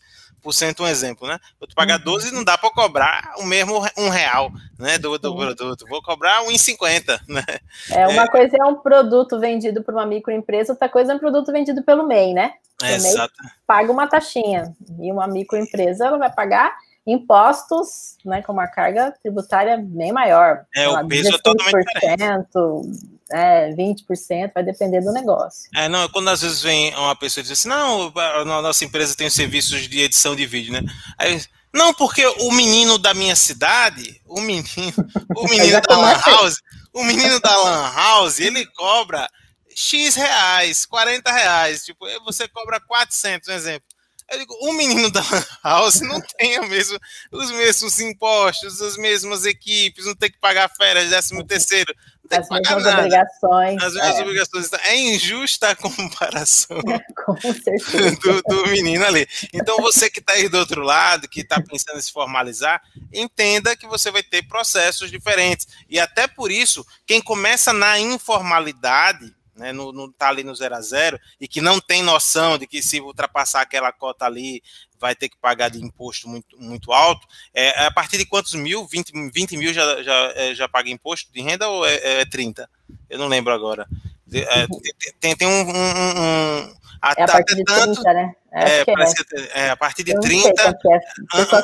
um 0.81 0.87
exemplo, 0.87 1.27
né? 1.27 1.39
Eu 1.59 1.67
tu 1.67 1.75
pagar 1.75 1.97
12 1.97 2.29
uhum. 2.29 2.35
não 2.35 2.43
dá 2.43 2.57
para 2.57 2.71
cobrar 2.71 3.33
o 3.37 3.45
mesmo 3.45 3.85
um 3.97 4.09
real, 4.09 4.51
né, 4.77 4.97
do, 4.97 5.17
do 5.17 5.35
produto. 5.35 5.85
Vou 5.89 6.01
cobrar 6.01 6.43
1,50, 6.43 7.19
né? 7.27 7.43
É, 7.89 8.07
uma 8.07 8.23
é. 8.23 8.27
coisa 8.27 8.57
é 8.59 8.65
um 8.65 8.75
produto 8.75 9.39
vendido 9.39 9.83
por 9.83 9.93
uma 9.93 10.05
microempresa, 10.05 10.73
outra 10.73 10.89
coisa 10.89 11.13
é 11.13 11.15
um 11.15 11.19
produto 11.19 11.51
vendido 11.51 11.83
pelo 11.83 12.07
MEI, 12.07 12.33
né? 12.33 12.53
Exato. 12.81 13.33
paga 13.67 13.91
uma 13.91 14.07
taxinha 14.07 14.73
e 15.01 15.11
uma 15.11 15.27
microempresa 15.27 16.05
ela 16.05 16.17
vai 16.17 16.31
pagar 16.31 16.73
impostos, 17.05 18.17
né, 18.23 18.41
com 18.41 18.53
uma 18.53 18.67
carga 18.67 19.13
tributária 19.21 19.77
bem 19.77 20.11
maior. 20.11 20.65
É, 20.75 20.87
o 20.87 21.07
peso 21.07 21.35
é 21.35 21.37
totalmente 21.39 21.85
diferente 21.93 22.23
é, 23.31 23.71
20%, 23.73 24.51
vai 24.53 24.63
depender 24.63 25.01
do 25.01 25.11
negócio. 25.11 25.69
É, 25.75 25.87
não, 25.87 26.07
quando 26.09 26.29
às 26.29 26.41
vezes 26.41 26.61
vem 26.61 26.93
uma 26.95 27.15
pessoa 27.15 27.41
e 27.41 27.43
diz 27.43 27.51
assim, 27.51 27.69
não, 27.69 28.11
a 28.15 28.43
nossa 28.43 28.83
empresa 28.83 29.15
tem 29.15 29.29
serviços 29.29 29.87
de 29.87 30.01
edição 30.01 30.35
de 30.35 30.45
vídeo, 30.45 30.73
né? 30.73 30.81
Aí, 31.17 31.41
não, 31.73 31.93
porque 31.93 32.25
o 32.25 32.51
menino 32.51 32.97
da 32.97 33.13
minha 33.13 33.35
cidade, 33.35 34.19
o 34.25 34.41
menino, 34.41 34.93
o 35.35 35.47
menino 35.49 35.81
da 35.81 35.97
Lan 35.97 36.21
House, 36.25 36.55
o 36.93 37.03
menino 37.03 37.39
da 37.39 37.55
Lan 37.55 37.93
House, 37.93 38.39
ele 38.39 38.65
cobra 38.67 39.29
X 39.75 40.15
reais, 40.15 40.85
40 40.85 41.31
reais, 41.31 41.85
tipo, 41.85 42.05
você 42.25 42.47
cobra 42.47 42.79
400, 42.79 43.47
um 43.47 43.53
exemplo. 43.53 43.87
Eu 44.31 44.37
digo, 44.37 44.53
o 44.61 44.73
menino 44.73 45.09
da 45.09 45.23
House 45.63 46.01
não 46.01 46.21
tem 46.21 46.59
mesmo, 46.67 46.99
os 47.31 47.49
mesmos 47.51 47.99
impostos, 47.99 48.81
as 48.81 48.95
mesmas 48.95 49.45
equipes, 49.45 50.05
não 50.05 50.15
tem 50.15 50.31
que 50.31 50.39
pagar 50.39 50.69
férias, 50.69 51.09
décimo 51.09 51.43
terceiro, 51.43 51.93
as 52.37 52.49
nada. 52.49 52.97
obrigações. 52.97 53.83
As 53.83 53.93
mesmas 53.93 54.17
é. 54.17 54.21
obrigações. 54.21 54.73
É 54.73 54.95
injusta 54.97 55.69
a 55.69 55.75
comparação 55.75 56.77
Com 57.25 57.35
certeza. 57.41 58.15
Do, 58.17 58.41
do 58.43 58.67
menino 58.67 59.05
ali. 59.05 59.27
Então, 59.53 59.77
você 59.77 60.09
que 60.09 60.19
está 60.19 60.33
aí 60.33 60.47
do 60.47 60.57
outro 60.57 60.81
lado, 60.81 61.27
que 61.27 61.41
está 61.41 61.61
pensando 61.61 61.97
em 61.97 62.01
se 62.01 62.11
formalizar, 62.11 62.81
entenda 63.13 63.75
que 63.75 63.87
você 63.87 64.11
vai 64.11 64.21
ter 64.23 64.43
processos 64.43 65.09
diferentes. 65.09 65.67
E 65.89 65.99
até 65.99 66.27
por 66.27 66.51
isso, 66.51 66.85
quem 67.05 67.21
começa 67.21 67.73
na 67.73 67.99
informalidade, 67.99 69.33
né, 69.55 69.73
no, 69.73 69.91
no, 69.91 70.11
tá 70.11 70.29
ali 70.29 70.43
no 70.43 70.55
zero 70.55 70.75
a 70.75 70.81
zero 70.81 71.19
e 71.39 71.47
que 71.47 71.61
não 71.61 71.79
tem 71.79 72.01
noção 72.01 72.57
de 72.57 72.65
que 72.65 72.81
se 72.81 73.01
ultrapassar 73.01 73.61
aquela 73.61 73.91
cota 73.91 74.25
ali 74.25 74.63
vai 74.99 75.15
ter 75.15 75.29
que 75.29 75.37
pagar 75.37 75.69
de 75.69 75.83
imposto 75.83 76.27
muito, 76.27 76.57
muito 76.59 76.91
alto, 76.91 77.25
é, 77.53 77.83
é 77.83 77.85
a 77.85 77.91
partir 77.91 78.17
de 78.17 78.25
quantos 78.25 78.53
mil? 78.53 78.85
20, 78.87 79.11
20 79.31 79.57
mil 79.57 79.73
já, 79.73 80.03
já, 80.03 80.33
é, 80.35 80.53
já 80.53 80.67
paga 80.67 80.89
imposto 80.89 81.31
de 81.31 81.41
renda 81.41 81.67
ou 81.67 81.85
é, 81.85 82.21
é 82.21 82.25
30? 82.25 82.69
Eu 83.09 83.19
não 83.19 83.27
lembro 83.27 83.53
agora. 83.53 83.87
É, 84.31 84.67
tem, 85.19 85.35
tem 85.35 85.47
um, 85.47 85.61
um, 85.61 85.71
um 85.71 86.79
a, 87.01 87.13
é 87.17 87.23
a 87.23 87.27
partir 87.27 87.55
de 87.55 87.63
tanto, 87.63 88.01
30, 88.01 88.13
né? 88.13 88.33
É, 88.51 88.79
é, 88.81 88.85
é, 89.53 89.69
a 89.69 89.77
partir 89.77 90.03
de 90.03 90.19
30. 90.19 90.61
É. 90.61 90.73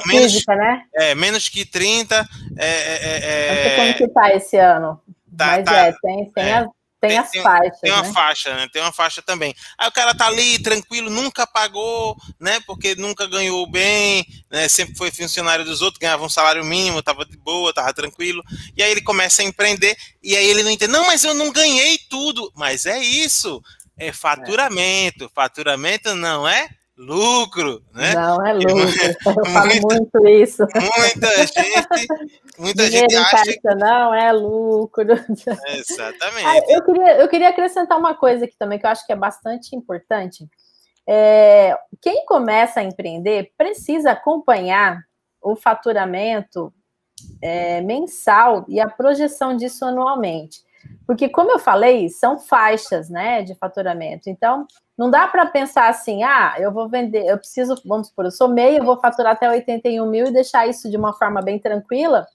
Menos, 0.06 0.32
física, 0.32 0.56
né? 0.56 0.84
É, 0.94 1.16
menos 1.16 1.50
que 1.50 1.66
30. 1.66 2.28
É, 2.58 2.66
é, 2.66 3.74
é, 3.74 3.76
como 3.76 3.94
que 3.96 4.08
tá 4.08 4.34
esse 4.34 4.58
ano? 4.58 5.02
Tá, 5.38 5.48
Mas 5.48 5.66
tá, 5.66 5.88
é, 5.88 5.94
tem, 6.02 6.32
tem 6.32 6.54
as 6.54 6.68
tem, 7.08 7.18
as 7.18 7.32
faixas. 7.32 7.80
Tem 7.80 7.92
uma 7.92 8.04
né? 8.04 8.14
faixa, 8.14 8.56
né? 8.56 8.68
Tem 8.72 8.82
uma 8.82 8.92
faixa 8.92 9.22
também. 9.22 9.56
Aí 9.78 9.88
o 9.88 9.92
cara 9.92 10.14
tá 10.16 10.28
ali, 10.28 10.60
tranquilo, 10.60 11.10
nunca 11.10 11.46
pagou, 11.48 12.16
né? 12.40 12.60
Porque 12.66 12.96
nunca 12.96 13.28
ganhou 13.28 13.70
bem, 13.70 14.26
né? 14.50 14.68
Sempre 14.68 14.96
foi 14.96 15.12
funcionário 15.12 15.66
dos 15.66 15.82
outros, 15.82 16.00
ganhava 16.00 16.24
um 16.24 16.30
salário 16.30 16.64
mínimo, 16.64 17.02
tava 17.02 17.26
de 17.26 17.38
boa, 17.38 17.74
tava 17.74 17.94
tranquilo. 17.94 18.44
E 18.76 18.84
aí 18.84 18.92
ele 18.92 19.02
começa 19.02 19.42
a 19.42 19.46
empreender, 19.46 19.96
e 20.22 20.36
aí 20.36 20.46
ele 20.46 20.64
não 20.64 20.72
entende, 20.72 20.92
não, 20.92 21.08
mas 21.08 21.24
eu 21.24 21.34
não 21.34 21.52
ganhei 21.52 21.98
tudo. 22.10 22.52
Mas 22.56 22.86
é 22.86 23.00
isso. 23.00 23.62
É 23.98 24.12
faturamento. 24.12 25.26
É. 25.26 25.30
Faturamento 25.34 26.16
não 26.16 26.48
é 26.48 26.68
lucro, 26.98 27.84
né? 27.94 28.14
Não 28.14 28.46
é 28.46 28.54
lucro. 28.54 28.78
Eu 29.38 29.46
falo 29.46 29.72
muito 29.84 30.28
isso. 30.28 30.66
Muita 30.98 31.48
gente, 31.48 32.08
muita 32.58 32.86
Dinheiro 32.86 33.10
gente 33.10 33.36
acha 33.36 33.52
que 33.52 33.76
não 33.76 34.14
é 34.14 34.32
lucro. 34.32 35.14
Exatamente. 35.68 36.46
Ah, 36.46 36.62
eu 36.70 36.84
queria, 36.84 37.18
eu 37.18 37.28
queria 37.28 37.50
acrescentar 37.50 37.98
uma 37.98 38.16
coisa 38.16 38.46
aqui 38.46 38.56
também 38.58 38.80
que 38.80 38.86
eu 38.86 38.90
acho 38.90 39.06
que 39.06 39.14
é 39.14 39.16
bastante 39.16 39.76
importante. 39.76 40.48
É, 41.08 41.78
quem 42.02 42.26
começa 42.26 42.80
a 42.80 42.84
empreender 42.84 43.52
precisa 43.58 44.12
acompanhar 44.12 45.02
o 45.42 45.56
faturamento 45.56 46.74
é, 47.42 47.82
mensal 47.82 48.66
e 48.68 48.80
a 48.80 48.90
projeção 48.90 49.56
disso 49.56 49.86
anualmente. 49.86 50.64
Porque, 51.06 51.30
como 51.30 51.52
eu 51.52 51.60
falei, 51.60 52.10
são 52.10 52.40
faixas 52.40 53.10
né, 53.10 53.44
de 53.44 53.54
faturamento. 53.56 54.30
Então, 54.30 54.66
não 54.98 55.10
dá 55.10 55.28
para 55.28 55.46
pensar 55.46 55.90
assim, 55.90 56.24
ah, 56.24 56.56
eu 56.58 56.72
vou 56.72 56.88
vender, 56.88 57.26
eu 57.26 57.38
preciso, 57.38 57.76
vamos 57.86 58.08
supor, 58.08 58.26
eu 58.26 58.32
sou 58.32 58.48
meio, 58.48 58.80
eu 58.80 58.86
vou 58.86 58.98
faturar 58.98 59.34
até 59.34 59.50
81 59.50 60.10
mil 60.10 60.28
e 60.28 60.32
deixar 60.32 60.68
isso 60.68 60.90
de 60.90 60.96
uma 60.96 61.14
forma 61.14 61.42
bem 61.42 61.60
tranquila 61.60 62.26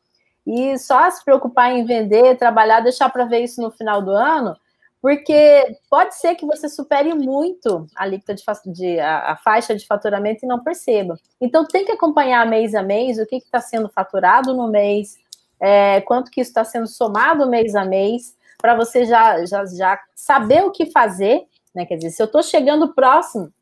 e 0.46 0.78
só 0.78 1.11
se 1.11 1.24
preocupar 1.24 1.72
em 1.72 1.84
vender, 1.84 2.36
trabalhar, 2.36 2.80
deixar 2.80 3.08
para 3.11 3.24
ver 3.24 3.40
isso 3.40 3.61
no 3.62 3.70
final 3.70 4.02
do 4.02 4.11
ano, 4.11 4.56
porque 5.00 5.76
pode 5.88 6.14
ser 6.16 6.34
que 6.34 6.44
você 6.44 6.68
supere 6.68 7.14
muito 7.14 7.86
a 7.96 8.02
alíquota 8.02 8.34
de, 8.34 8.72
de 8.72 9.00
a, 9.00 9.32
a, 9.32 9.36
faixa 9.36 9.74
de 9.74 9.86
faturamento 9.86 10.44
e 10.44 10.48
não 10.48 10.62
perceba. 10.62 11.18
Então 11.40 11.64
tem 11.64 11.84
que 11.84 11.92
acompanhar 11.92 12.46
mês 12.46 12.74
a 12.74 12.82
mês 12.82 13.18
o 13.18 13.26
que 13.26 13.36
está 13.36 13.61
sendo 13.61 13.88
faturado 13.88 14.54
no 14.54 14.68
mês, 14.68 15.16
é, 15.58 16.00
quanto 16.02 16.30
que 16.30 16.40
isso 16.40 16.50
está 16.50 16.64
sendo 16.64 16.86
somado 16.86 17.48
mês 17.48 17.74
a 17.74 17.84
mês, 17.84 18.36
para 18.58 18.74
você 18.74 19.06
já, 19.06 19.44
já, 19.46 19.64
já 19.64 19.98
saber 20.14 20.64
o 20.64 20.70
que 20.70 20.90
fazer 20.90 21.46
né? 21.74 21.84
Quer 21.84 21.96
dizer, 21.96 22.10
se 22.10 22.22
eu 22.22 22.26
estou 22.26 22.42
chegando 22.42 22.94
próximo 22.94 23.52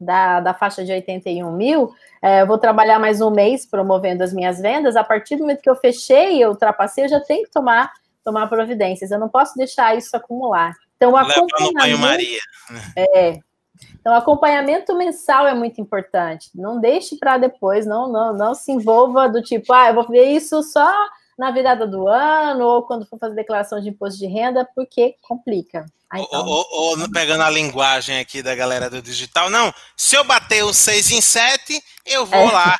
da, 0.00 0.40
da 0.40 0.54
faixa 0.54 0.84
de 0.84 0.92
81 0.92 1.52
mil, 1.52 1.92
é, 2.20 2.42
eu 2.42 2.46
vou 2.46 2.58
trabalhar 2.58 2.98
mais 2.98 3.20
um 3.20 3.30
mês 3.30 3.64
promovendo 3.64 4.22
as 4.22 4.32
minhas 4.32 4.60
vendas. 4.60 4.96
A 4.96 5.04
partir 5.04 5.36
do 5.36 5.42
momento 5.42 5.62
que 5.62 5.70
eu 5.70 5.76
fechei, 5.76 6.42
eu 6.42 6.50
ultrapassei, 6.50 7.04
eu 7.04 7.08
já 7.08 7.20
tenho 7.20 7.44
que 7.44 7.50
tomar, 7.50 7.92
tomar 8.24 8.48
providências. 8.48 9.10
Eu 9.10 9.18
não 9.18 9.28
posso 9.28 9.56
deixar 9.56 9.96
isso 9.96 10.16
acumular. 10.16 10.74
Então, 10.96 11.12
o 11.12 11.16
acompanhamento. 11.16 11.98
Maria. 11.98 12.40
É, 12.96 13.38
então, 14.00 14.14
acompanhamento 14.14 14.96
mensal 14.96 15.46
é 15.46 15.54
muito 15.54 15.80
importante. 15.80 16.50
Não 16.54 16.80
deixe 16.80 17.16
para 17.16 17.38
depois, 17.38 17.86
não, 17.86 18.10
não, 18.10 18.32
não 18.32 18.54
se 18.54 18.72
envolva 18.72 19.28
do 19.28 19.42
tipo, 19.42 19.72
ah, 19.72 19.88
eu 19.88 19.94
vou 19.94 20.08
ver 20.08 20.24
isso 20.24 20.62
só 20.62 20.92
na 21.42 21.50
virada 21.50 21.88
do 21.88 22.06
ano 22.06 22.64
ou 22.64 22.82
quando 22.84 23.04
for 23.04 23.18
fazer 23.18 23.34
declaração 23.34 23.80
de 23.80 23.88
imposto 23.88 24.16
de 24.16 24.26
renda, 24.26 24.64
porque 24.76 25.16
complica. 25.20 25.84
Ah, 26.08 26.20
então. 26.20 26.46
ou, 26.46 26.66
ou, 26.70 27.00
ou, 27.00 27.10
pegando 27.10 27.42
a 27.42 27.50
linguagem 27.50 28.20
aqui 28.20 28.42
da 28.42 28.54
galera 28.54 28.88
do 28.88 29.02
digital, 29.02 29.50
não, 29.50 29.74
se 29.96 30.14
eu 30.14 30.22
bater 30.22 30.62
o 30.62 30.72
6 30.72 31.10
em 31.10 31.20
7, 31.20 31.82
eu 32.06 32.24
vou 32.24 32.48
é. 32.48 32.52
lá. 32.52 32.76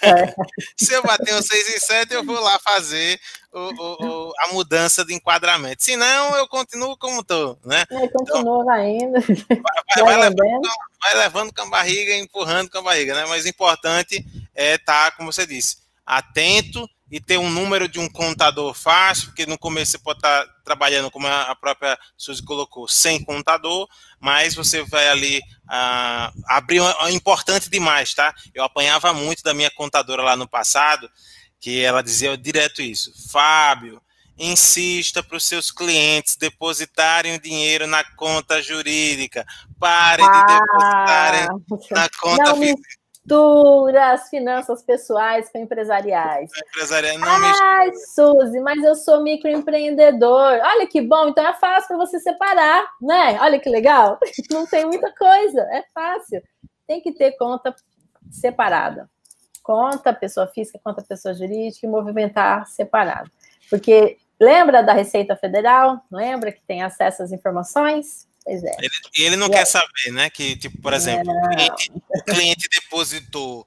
É. 0.00 0.34
se 0.76 0.92
eu 0.92 1.02
bater 1.02 1.34
o 1.34 1.42
6 1.42 1.74
em 1.74 1.80
7, 1.80 2.14
eu 2.14 2.24
vou 2.24 2.38
lá 2.38 2.56
fazer 2.60 3.18
o, 3.52 4.32
a 4.38 4.52
mudança 4.52 5.04
de 5.04 5.12
enquadramento. 5.12 5.82
Se 5.82 5.96
não, 5.96 6.36
eu 6.36 6.46
continuo 6.46 6.96
como 6.96 7.20
estou. 7.20 7.58
Né? 7.64 7.82
É, 7.90 8.06
continua 8.06 8.62
então, 8.62 8.70
ainda. 8.70 9.20
Vai, 9.20 10.04
vai, 10.04 10.16
levando, 10.18 10.68
vai, 11.00 11.14
levando, 11.16 11.52
com 11.52 11.62
a 11.62 11.70
barriga, 11.70 12.14
empurrando 12.14 12.70
com 12.70 12.78
a 12.78 12.82
barriga, 12.82 13.12
né? 13.14 13.26
Mas 13.28 13.44
o 13.44 13.48
importante 13.48 14.24
é 14.54 14.74
estar, 14.74 15.10
tá, 15.10 15.16
como 15.16 15.32
você 15.32 15.44
disse, 15.44 15.78
atento 16.06 16.88
e 17.10 17.20
ter 17.20 17.38
um 17.38 17.50
número 17.50 17.88
de 17.88 18.00
um 18.00 18.08
contador 18.08 18.72
fácil, 18.74 19.26
porque 19.26 19.46
no 19.46 19.58
começo 19.58 19.92
você 19.92 19.98
pode 19.98 20.18
estar 20.18 20.46
trabalhando, 20.64 21.10
como 21.10 21.26
a 21.26 21.54
própria 21.54 21.98
Suzy 22.16 22.42
colocou, 22.42 22.88
sem 22.88 23.22
contador, 23.22 23.86
mas 24.18 24.54
você 24.54 24.82
vai 24.82 25.08
ali 25.08 25.38
uh, 25.38 26.42
abrir, 26.48 26.80
é 26.80 27.10
importante 27.10 27.68
demais, 27.68 28.14
tá? 28.14 28.34
Eu 28.54 28.64
apanhava 28.64 29.12
muito 29.12 29.42
da 29.42 29.52
minha 29.52 29.70
contadora 29.70 30.22
lá 30.22 30.36
no 30.36 30.48
passado, 30.48 31.10
que 31.60 31.80
ela 31.80 32.02
dizia 32.02 32.36
direto 32.36 32.80
isso, 32.82 33.12
Fábio, 33.30 34.00
insista 34.36 35.22
para 35.22 35.36
os 35.36 35.46
seus 35.46 35.70
clientes 35.70 36.36
depositarem 36.36 37.36
o 37.36 37.40
dinheiro 37.40 37.86
na 37.86 38.02
conta 38.16 38.60
jurídica, 38.60 39.46
pare 39.78 40.22
ah, 40.22 40.28
de 40.28 40.54
depositarem 40.54 41.48
na 41.92 42.08
conta 42.20 42.56
física 42.56 43.03
mistura 43.24 44.12
as 44.12 44.28
finanças 44.28 44.82
pessoais 44.82 45.50
com 45.50 45.58
empresariais. 45.58 46.50
Empresarial 46.68 47.18
não 47.18 47.28
Ai, 47.28 47.90
Suzy, 48.14 48.60
mas 48.60 48.82
eu 48.84 48.94
sou 48.94 49.22
microempreendedor. 49.22 50.60
Olha 50.62 50.86
que 50.86 51.00
bom, 51.00 51.28
então 51.28 51.46
é 51.46 51.54
fácil 51.54 51.88
para 51.88 51.96
você 51.96 52.20
separar, 52.20 52.86
né? 53.00 53.38
Olha 53.40 53.58
que 53.58 53.68
legal. 53.68 54.18
Não 54.50 54.66
tem 54.66 54.84
muita 54.84 55.12
coisa, 55.14 55.60
é 55.72 55.84
fácil. 55.94 56.42
Tem 56.86 57.00
que 57.00 57.12
ter 57.12 57.32
conta 57.32 57.74
separada. 58.30 59.08
Conta 59.62 60.12
pessoa 60.12 60.46
física, 60.46 60.78
conta 60.84 61.02
pessoa 61.02 61.34
jurídica 61.34 61.86
e 61.86 61.88
movimentar 61.88 62.66
separado. 62.66 63.30
Porque 63.70 64.18
lembra 64.38 64.82
da 64.82 64.92
Receita 64.92 65.34
Federal? 65.34 66.02
Lembra 66.12 66.52
que 66.52 66.62
tem 66.62 66.82
acesso 66.82 67.22
às 67.22 67.32
informações? 67.32 68.28
Pois 68.44 68.62
é. 68.62 68.76
Ele, 68.78 68.90
ele 69.16 69.36
não 69.36 69.46
e 69.46 69.50
quer 69.50 69.62
é. 69.62 69.64
saber, 69.64 70.12
né? 70.12 70.28
Que, 70.28 70.56
tipo, 70.56 70.80
por 70.80 70.92
exemplo, 70.92 71.32
o 71.32 71.48
cliente, 71.48 71.92
o 71.94 72.22
cliente, 72.22 72.68
depositou 72.68 73.66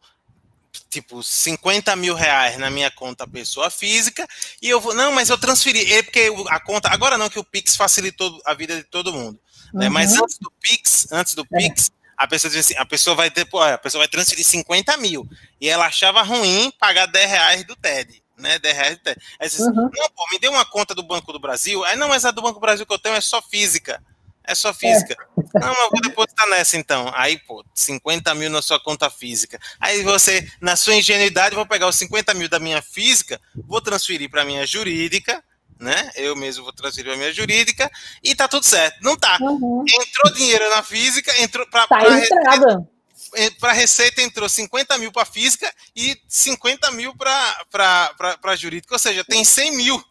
tipo 0.89 1.21
50 1.21 1.95
mil 1.95 2.13
reais 2.13 2.57
na 2.57 2.69
minha 2.69 2.89
conta 2.89 3.27
pessoa 3.27 3.69
física 3.69 4.25
e 4.61 4.69
eu 4.69 4.79
vou, 4.79 4.93
não, 4.93 5.11
mas 5.11 5.29
eu 5.29 5.37
transferi, 5.37 5.91
é 5.91 6.01
porque 6.01 6.31
a 6.49 6.59
conta, 6.59 6.89
agora 6.89 7.17
não 7.17 7.29
que 7.29 7.39
o 7.39 7.43
Pix 7.43 7.75
facilitou 7.75 8.39
a 8.45 8.53
vida 8.53 8.75
de 8.75 8.83
todo 8.83 9.11
mundo, 9.11 9.39
uhum. 9.73 9.79
né? 9.79 9.89
Mas 9.89 10.15
antes 10.15 10.37
do 10.37 10.51
Pix, 10.61 11.07
antes 11.11 11.33
do 11.33 11.45
é. 11.51 11.57
Pix, 11.57 11.91
a 12.15 12.27
pessoa 12.27 12.57
assim, 12.57 12.75
a 12.77 12.85
pessoa 12.85 13.15
vai 13.15 13.29
ter, 13.29 13.47
a 13.53 13.77
pessoa 13.77 14.01
vai 14.01 14.07
transferir 14.07 14.45
50 14.45 14.95
mil 14.97 15.27
e 15.59 15.67
ela 15.67 15.87
achava 15.87 16.21
ruim 16.21 16.71
pagar 16.79 17.05
10 17.05 17.29
reais 17.29 17.63
do 17.65 17.75
TED. 17.75 18.23
Né, 18.37 18.59
10 18.59 18.75
reais 18.75 18.97
do 18.97 19.03
TED. 19.03 19.19
Aí 19.39 19.49
você 19.49 19.63
uhum. 19.63 19.73
não, 19.73 20.09
pô, 20.09 20.27
me 20.31 20.39
dê 20.39 20.47
uma 20.47 20.63
conta 20.63 20.93
do 20.93 21.01
Banco 21.01 21.33
do 21.33 21.39
Brasil. 21.39 21.83
Aí, 21.85 21.95
não, 21.95 22.07
mas 22.07 22.23
a 22.23 22.29
do 22.29 22.41
Banco 22.41 22.59
do 22.59 22.61
Brasil 22.61 22.85
que 22.85 22.93
eu 22.93 22.99
tenho 22.99 23.15
é 23.15 23.21
só 23.21 23.41
física. 23.41 24.01
É 24.47 24.55
só 24.55 24.73
física. 24.73 25.13
É. 25.13 25.59
Não, 25.59 25.67
mas 25.67 25.89
vou 25.91 26.01
depositar 26.01 26.47
nessa 26.47 26.77
então. 26.77 27.11
Aí, 27.13 27.37
pô, 27.37 27.65
50 27.75 28.33
mil 28.33 28.49
na 28.49 28.61
sua 28.61 28.79
conta 28.79 29.09
física. 29.09 29.59
Aí 29.77 30.03
você, 30.03 30.49
na 30.61 30.77
sua 30.77 30.95
ingenuidade, 30.95 31.53
vou 31.53 31.65
pegar 31.65 31.87
os 31.87 31.97
50 31.97 32.33
mil 32.33 32.47
da 32.47 32.57
minha 32.57 32.81
física, 32.81 33.41
vou 33.67 33.81
transferir 33.81 34.31
para 34.31 34.45
minha 34.45 34.65
jurídica, 34.65 35.43
né? 35.77 36.09
Eu 36.15 36.33
mesmo 36.33 36.63
vou 36.63 36.71
transferir 36.71 37.11
para 37.11 37.19
minha 37.19 37.33
jurídica 37.33 37.91
e 38.23 38.33
tá 38.33 38.47
tudo 38.47 38.65
certo. 38.65 38.97
Não 39.01 39.17
tá. 39.17 39.37
Uhum. 39.41 39.83
Entrou 39.85 40.33
dinheiro 40.33 40.69
na 40.69 40.81
física, 40.81 41.41
entrou 41.41 41.67
para 41.67 41.85
tá 41.85 41.99
receita, 41.99 42.87
para 43.59 43.73
receita 43.73 44.21
entrou 44.21 44.47
50 44.47 44.97
mil 44.97 45.11
para 45.11 45.25
física 45.25 45.69
e 45.93 46.17
50 46.25 46.89
mil 46.91 47.13
para 47.17 48.55
jurídica. 48.55 48.95
Ou 48.95 48.99
seja, 48.99 49.25
tem 49.25 49.43
100 49.43 49.75
mil. 49.75 50.01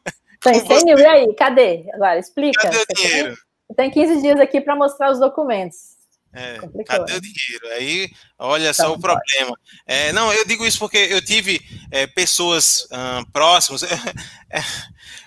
Tem 0.43 0.61
100 0.67 0.85
mil. 0.85 0.99
E 0.99 1.07
aí, 1.07 1.35
cadê? 1.35 1.87
Agora, 1.95 2.19
explica. 2.19 2.61
Cadê 2.61 2.77
o 2.77 2.95
dinheiro? 2.95 3.46
Tem 3.75 3.91
15 3.91 4.23
dias 4.23 4.41
aqui 4.41 4.61
para 4.61 4.77
mostrar 4.77 5.11
os 5.11 5.19
documentos. 5.19 5.97
É, 6.33 6.59
cadê 6.85 7.15
o 7.15 7.21
dinheiro? 7.21 7.67
Aí, 7.73 8.11
olha 8.39 8.75
só 8.75 8.93
o 8.93 9.01
problema. 9.01 9.59
É, 9.87 10.13
não, 10.13 10.31
eu 10.33 10.45
digo 10.45 10.67
isso 10.67 10.79
porque 10.79 10.99
eu 10.99 11.25
tive 11.25 11.61
é, 11.91 12.07
pessoas 12.07 12.87
próximas, 13.33 13.83
é, 14.51 14.61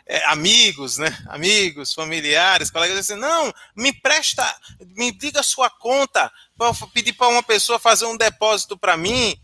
é, 0.05 0.25
amigos, 0.27 0.99
né? 0.99 1.17
Amigos, 1.27 1.93
familiares, 1.93 2.69
colegas, 2.69 2.97
assim, 2.97 3.15
não, 3.15 3.51
me 3.75 3.91
presta, 3.91 4.45
me 4.95 5.11
diga 5.11 5.39
a 5.39 5.43
sua 5.43 5.69
conta, 5.69 6.31
para 6.55 6.73
pedir 6.93 7.13
para 7.13 7.27
uma 7.27 7.41
pessoa 7.41 7.79
fazer 7.79 8.05
um 8.05 8.17
depósito 8.17 8.77
para 8.77 8.95
mim. 8.95 9.35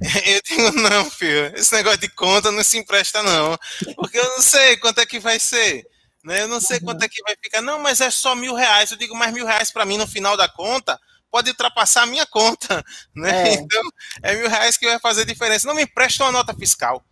Eu 0.24 0.40
digo, 0.42 0.80
não, 0.80 1.10
filho, 1.10 1.52
esse 1.54 1.74
negócio 1.74 2.00
de 2.00 2.08
conta 2.08 2.50
não 2.50 2.64
se 2.64 2.78
empresta, 2.78 3.22
não. 3.22 3.58
Porque 3.96 4.18
eu 4.18 4.24
não 4.24 4.40
sei 4.40 4.78
quanto 4.78 4.98
é 4.98 5.04
que 5.04 5.18
vai 5.18 5.38
ser. 5.38 5.86
Né? 6.24 6.42
Eu 6.42 6.48
não 6.48 6.60
sei 6.60 6.78
uhum. 6.78 6.84
quanto 6.84 7.02
é 7.02 7.08
que 7.08 7.22
vai 7.22 7.34
ficar. 7.42 7.62
Não, 7.62 7.78
mas 7.78 8.00
é 8.00 8.10
só 8.10 8.34
mil 8.34 8.54
reais. 8.54 8.90
Eu 8.90 8.98
digo, 8.98 9.16
mais 9.16 9.32
mil 9.32 9.46
reais 9.46 9.70
para 9.70 9.84
mim 9.84 9.98
no 9.98 10.06
final 10.06 10.36
da 10.36 10.48
conta 10.48 10.98
pode 11.30 11.50
ultrapassar 11.50 12.02
a 12.02 12.06
minha 12.06 12.26
conta. 12.26 12.84
Né? 13.14 13.48
É. 13.48 13.52
Então, 13.54 13.82
é 14.22 14.34
mil 14.34 14.48
reais 14.48 14.76
que 14.76 14.86
vai 14.86 14.98
fazer 14.98 15.24
diferença. 15.24 15.66
Não 15.66 15.74
me 15.74 15.82
empresta 15.82 16.24
uma 16.24 16.32
nota 16.32 16.54
fiscal. 16.54 17.02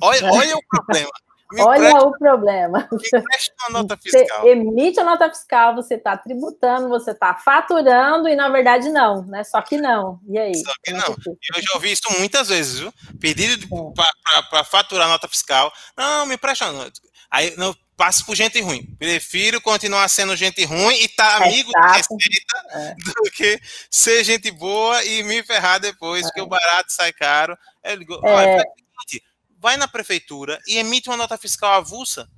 Olha, 0.00 0.20
olha 0.32 0.56
o 0.56 0.62
problema. 0.68 1.10
Me 1.52 1.62
olha 1.62 1.94
o 1.98 2.18
problema. 2.18 2.88
Me 2.90 3.20
empresta 3.20 3.54
uma 3.60 3.78
nota 3.78 3.96
fiscal. 3.96 4.40
Você 4.40 4.48
emite 4.48 4.98
a 4.98 5.04
nota 5.04 5.28
fiscal, 5.28 5.76
você 5.76 5.94
está 5.94 6.16
tributando, 6.16 6.88
você 6.88 7.12
está 7.12 7.34
faturando 7.34 8.28
e 8.28 8.34
na 8.34 8.48
verdade 8.48 8.90
não, 8.90 9.24
né? 9.26 9.44
Só 9.44 9.62
que 9.62 9.76
não. 9.76 10.18
E 10.28 10.36
aí? 10.36 10.54
Só 10.56 10.72
que 10.82 10.92
não. 10.92 11.16
Eu 11.26 11.62
já 11.62 11.74
ouvi 11.74 11.92
isso 11.92 12.02
muitas 12.18 12.48
vezes, 12.48 12.80
viu? 12.80 12.92
Pedido 13.20 13.64
é. 13.64 14.40
para 14.50 14.64
faturar 14.64 15.08
nota 15.08 15.28
fiscal. 15.28 15.72
Não, 15.96 16.26
me 16.26 16.34
empresta. 16.34 16.66
Aí, 17.30 17.54
não, 17.56 17.74
passo 17.96 18.24
por 18.26 18.36
gente 18.36 18.60
ruim. 18.60 18.84
Prefiro 18.98 19.60
continuar 19.60 20.08
sendo 20.08 20.36
gente 20.36 20.64
ruim 20.64 20.94
e 20.96 21.06
estar 21.06 21.38
tá 21.38 21.46
é 21.46 21.48
amigo 21.48 21.72
da 21.72 21.92
Receita 21.92 22.58
é. 22.70 22.94
do 23.24 23.30
que 23.32 23.60
ser 23.90 24.22
gente 24.22 24.50
boa 24.50 25.02
e 25.04 25.22
me 25.22 25.42
ferrar 25.42 25.80
depois, 25.80 26.24
é. 26.24 26.28
porque 26.28 26.40
o 26.40 26.46
barato 26.46 26.92
sai 26.92 27.12
caro. 27.12 27.56
Eu 27.82 27.98
digo, 27.98 28.14
é. 28.22 28.30
olha, 28.30 28.64
vai 29.58 29.76
na 29.76 29.88
prefeitura 29.88 30.60
e 30.66 30.76
emite 30.76 31.08
uma 31.08 31.16
nota 31.16 31.38
fiscal 31.38 31.72
avulsa, 31.72 32.28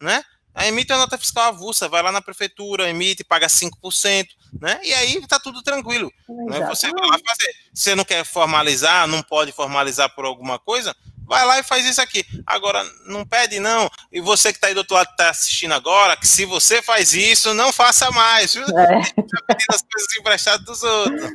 né? 0.00 0.24
Aí 0.54 0.68
emite 0.68 0.92
uma 0.92 1.00
nota 1.00 1.18
fiscal 1.18 1.48
avulsa, 1.48 1.88
vai 1.88 2.00
lá 2.00 2.12
na 2.12 2.22
prefeitura, 2.22 2.88
emite, 2.88 3.24
paga 3.24 3.48
5%, 3.48 4.26
né? 4.60 4.78
E 4.84 4.94
aí 4.94 5.26
tá 5.26 5.40
tudo 5.40 5.62
tranquilo. 5.62 6.12
Né? 6.28 6.64
Você 6.66 6.88
vai 6.92 7.08
lá 7.08 7.18
fazer. 7.26 7.56
Você 7.72 7.94
não 7.96 8.04
quer 8.04 8.24
formalizar, 8.24 9.08
não 9.08 9.20
pode 9.20 9.50
formalizar 9.50 10.14
por 10.14 10.24
alguma 10.24 10.58
coisa, 10.58 10.94
Vai 11.26 11.44
lá 11.46 11.58
e 11.58 11.62
faz 11.62 11.86
isso 11.86 12.00
aqui. 12.00 12.24
Agora, 12.46 12.82
não 13.06 13.24
pede 13.24 13.58
não. 13.60 13.90
E 14.12 14.20
você 14.20 14.50
que 14.50 14.58
está 14.58 14.68
aí 14.68 14.74
do 14.74 14.78
outro 14.78 14.94
lado 14.94 15.08
está 15.10 15.30
assistindo 15.30 15.72
agora, 15.72 16.16
que 16.16 16.26
se 16.26 16.44
você 16.44 16.82
faz 16.82 17.14
isso, 17.14 17.54
não 17.54 17.72
faça 17.72 18.10
mais. 18.10 18.54
Viu? 18.54 18.64
É. 18.78 19.00
as 19.70 19.82
coisas 19.82 20.16
emprestadas 20.18 20.64
dos 20.64 20.82
outros. 20.82 21.30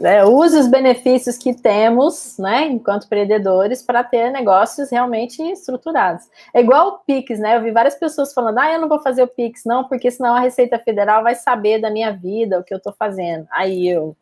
É, 0.00 0.24
use 0.24 0.56
os 0.56 0.68
benefícios 0.68 1.36
que 1.36 1.54
temos, 1.54 2.36
né, 2.38 2.66
enquanto 2.66 3.04
empreendedores, 3.04 3.82
para 3.82 4.04
ter 4.04 4.30
negócios 4.30 4.90
realmente 4.90 5.42
estruturados. 5.42 6.24
É 6.54 6.60
igual 6.60 6.88
o 6.88 6.98
Pix, 6.98 7.38
né? 7.38 7.56
Eu 7.56 7.62
vi 7.62 7.70
várias 7.70 7.94
pessoas 7.94 8.32
falando, 8.32 8.58
ah, 8.58 8.72
eu 8.72 8.80
não 8.80 8.88
vou 8.88 9.02
fazer 9.02 9.22
o 9.22 9.28
Pix, 9.28 9.62
não, 9.64 9.84
porque 9.84 10.10
senão 10.10 10.34
a 10.34 10.40
Receita 10.40 10.78
Federal 10.78 11.22
vai 11.22 11.34
saber 11.34 11.80
da 11.80 11.90
minha 11.90 12.12
vida, 12.12 12.58
o 12.58 12.64
que 12.64 12.72
eu 12.72 12.78
estou 12.78 12.94
fazendo. 12.96 13.46
Aí 13.50 13.88
eu 13.88 14.16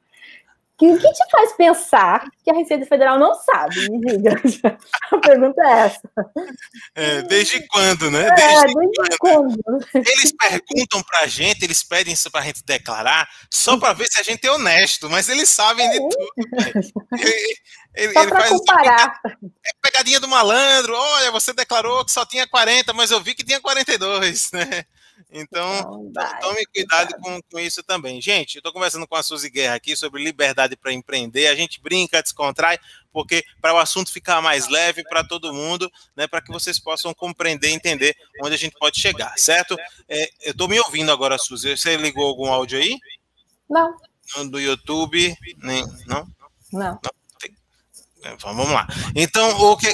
o 0.78 0.98
que 0.98 1.12
te 1.12 1.30
faz 1.30 1.52
pensar 1.54 2.28
que 2.44 2.50
a 2.50 2.54
Receita 2.54 2.84
Federal 2.84 3.18
não 3.18 3.34
sabe? 3.34 3.90
Me 3.90 3.98
diga. 3.98 4.36
A 5.10 5.18
pergunta 5.18 5.62
é 5.62 5.86
essa. 5.86 6.00
É, 6.94 7.22
desde 7.22 7.66
quando, 7.68 8.10
né? 8.10 8.28
Desde, 8.34 8.54
é, 8.54 8.62
desde 8.64 9.16
quando? 9.18 9.62
quando? 9.62 9.86
Eles 9.94 10.32
perguntam 10.32 11.02
para 11.02 11.20
a 11.20 11.26
gente, 11.26 11.64
eles 11.64 11.82
pedem 11.82 12.12
isso 12.12 12.30
para 12.30 12.40
a 12.42 12.44
gente 12.44 12.62
declarar, 12.64 13.26
só 13.50 13.78
para 13.78 13.94
ver 13.94 14.06
se 14.06 14.20
a 14.20 14.22
gente 14.22 14.46
é 14.46 14.52
honesto, 14.52 15.08
mas 15.08 15.28
eles 15.30 15.48
sabem 15.48 15.88
de 15.90 15.98
tudo. 15.98 16.16
Ele, 17.96 18.12
ele, 18.12 18.12
só 18.12 18.26
para 18.26 18.48
comparar. 18.48 19.20
É 19.64 19.70
pegadinha 19.80 20.20
do 20.20 20.28
malandro. 20.28 20.94
Olha, 20.94 21.30
você 21.30 21.54
declarou 21.54 22.04
que 22.04 22.12
só 22.12 22.26
tinha 22.26 22.46
40, 22.46 22.92
mas 22.92 23.10
eu 23.10 23.22
vi 23.22 23.34
que 23.34 23.44
tinha 23.44 23.60
42, 23.60 24.52
né? 24.52 24.84
Então, 25.30 26.12
tome 26.40 26.64
cuidado 26.66 27.16
com, 27.20 27.42
com, 27.50 27.58
isso 27.58 27.82
também. 27.82 28.20
Gente, 28.22 28.56
eu 28.56 28.60
estou 28.60 28.72
conversando 28.72 29.06
com 29.06 29.16
a 29.16 29.22
Suzy 29.22 29.50
Guerra 29.50 29.74
aqui 29.74 29.96
sobre 29.96 30.22
liberdade 30.22 30.76
para 30.76 30.92
empreender. 30.92 31.48
A 31.48 31.54
gente 31.54 31.80
brinca, 31.80 32.22
descontrai, 32.22 32.78
porque 33.12 33.44
para 33.60 33.74
o 33.74 33.78
assunto 33.78 34.12
ficar 34.12 34.40
mais 34.40 34.68
leve 34.68 35.02
para 35.02 35.24
todo 35.24 35.52
mundo, 35.52 35.90
né, 36.14 36.26
para 36.28 36.40
que 36.40 36.52
vocês 36.52 36.78
possam 36.78 37.12
compreender 37.12 37.70
e 37.70 37.74
entender 37.74 38.16
onde 38.42 38.54
a 38.54 38.58
gente 38.58 38.76
pode 38.78 39.00
chegar, 39.00 39.36
certo? 39.36 39.76
É, 40.08 40.30
eu 40.42 40.52
estou 40.52 40.68
me 40.68 40.78
ouvindo 40.78 41.10
agora, 41.10 41.38
Suzy. 41.38 41.76
Você 41.76 41.96
ligou 41.96 42.26
algum 42.26 42.52
áudio 42.52 42.78
aí? 42.78 42.96
Não. 43.68 43.96
Do 44.48 44.60
YouTube? 44.60 45.36
Nem, 45.58 45.84
não? 46.06 46.26
Não. 46.72 47.00
não. 47.02 47.16
É, 48.22 48.36
vamos 48.36 48.68
lá. 48.70 48.86
Então, 49.14 49.48
o 49.60 49.76
que. 49.76 49.92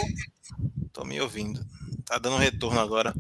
Estou 0.87 1.05
me 1.05 1.21
ouvindo. 1.21 1.65
Tá 2.05 2.19
dando 2.19 2.37
retorno 2.37 2.81
agora. 2.81 3.15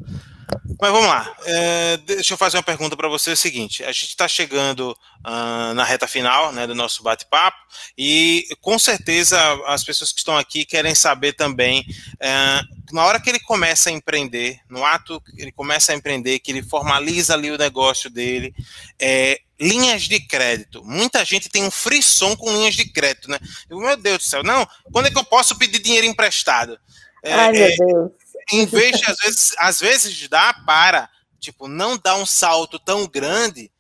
Mas 0.81 0.91
vamos 0.91 1.09
lá. 1.09 1.33
É, 1.45 1.97
deixa 1.99 2.35
eu 2.35 2.39
fazer 2.39 2.57
uma 2.57 2.63
pergunta 2.63 2.97
para 2.97 3.09
você. 3.09 3.31
É 3.31 3.33
o 3.35 3.37
seguinte: 3.37 3.85
a 3.85 3.93
gente 3.93 4.09
está 4.09 4.27
chegando 4.27 4.91
uh, 4.91 5.75
na 5.75 5.85
reta 5.85 6.07
final 6.07 6.53
né, 6.53 6.67
do 6.67 6.75
nosso 6.75 7.03
bate-papo 7.03 7.59
e 7.97 8.47
com 8.61 8.79
certeza 8.79 9.39
as 9.67 9.85
pessoas 9.85 10.13
que 10.13 10.19
estão 10.19 10.37
aqui 10.37 10.65
querem 10.65 10.95
saber 10.95 11.35
também. 11.35 11.87
Uh, 12.15 12.95
na 12.95 13.05
hora 13.05 13.21
que 13.21 13.31
ele 13.31 13.41
começa 13.41 13.91
a 13.91 13.93
empreender, 13.93 14.59
no 14.69 14.85
ato 14.85 15.21
que 15.21 15.41
ele 15.41 15.53
começa 15.53 15.93
a 15.93 15.95
empreender, 15.95 16.41
que 16.41 16.51
ele 16.51 16.63
formaliza 16.63 17.35
ali 17.35 17.51
o 17.51 17.59
negócio 17.59 18.11
dele, 18.11 18.55
é, 19.01 19.41
linhas 19.59 20.03
de 20.03 20.21
crédito. 20.21 20.83
Muita 20.85 21.25
gente 21.25 21.49
tem 21.49 21.65
um 21.65 21.71
frisson 21.71 22.37
com 22.37 22.51
linhas 22.51 22.75
de 22.75 22.85
crédito, 22.93 23.31
né? 23.31 23.39
meu 23.71 23.97
Deus 23.97 24.19
do 24.19 24.25
céu, 24.25 24.43
não. 24.43 24.69
Quando 24.93 25.07
é 25.07 25.11
que 25.11 25.19
eu 25.19 25.25
posso 25.25 25.57
pedir 25.57 25.79
dinheiro 25.79 26.07
emprestado? 26.07 26.79
É, 27.25 27.33
Ai, 27.33 27.53
meu 27.53 27.65
é, 27.65 27.77
Deus 27.77 28.22
em 28.51 28.67
vez 28.67 28.99
de, 28.99 29.11
às 29.11 29.19
vezes, 29.19 29.53
às 29.59 29.81
vezes 29.81 30.29
dá 30.29 30.55
para, 30.67 31.09
tipo, 31.39 31.69
não 31.69 31.99
dar 31.99 32.17
um 32.17 32.27
salto 32.27 32.79
tão 32.79 33.07
grande 33.07 33.71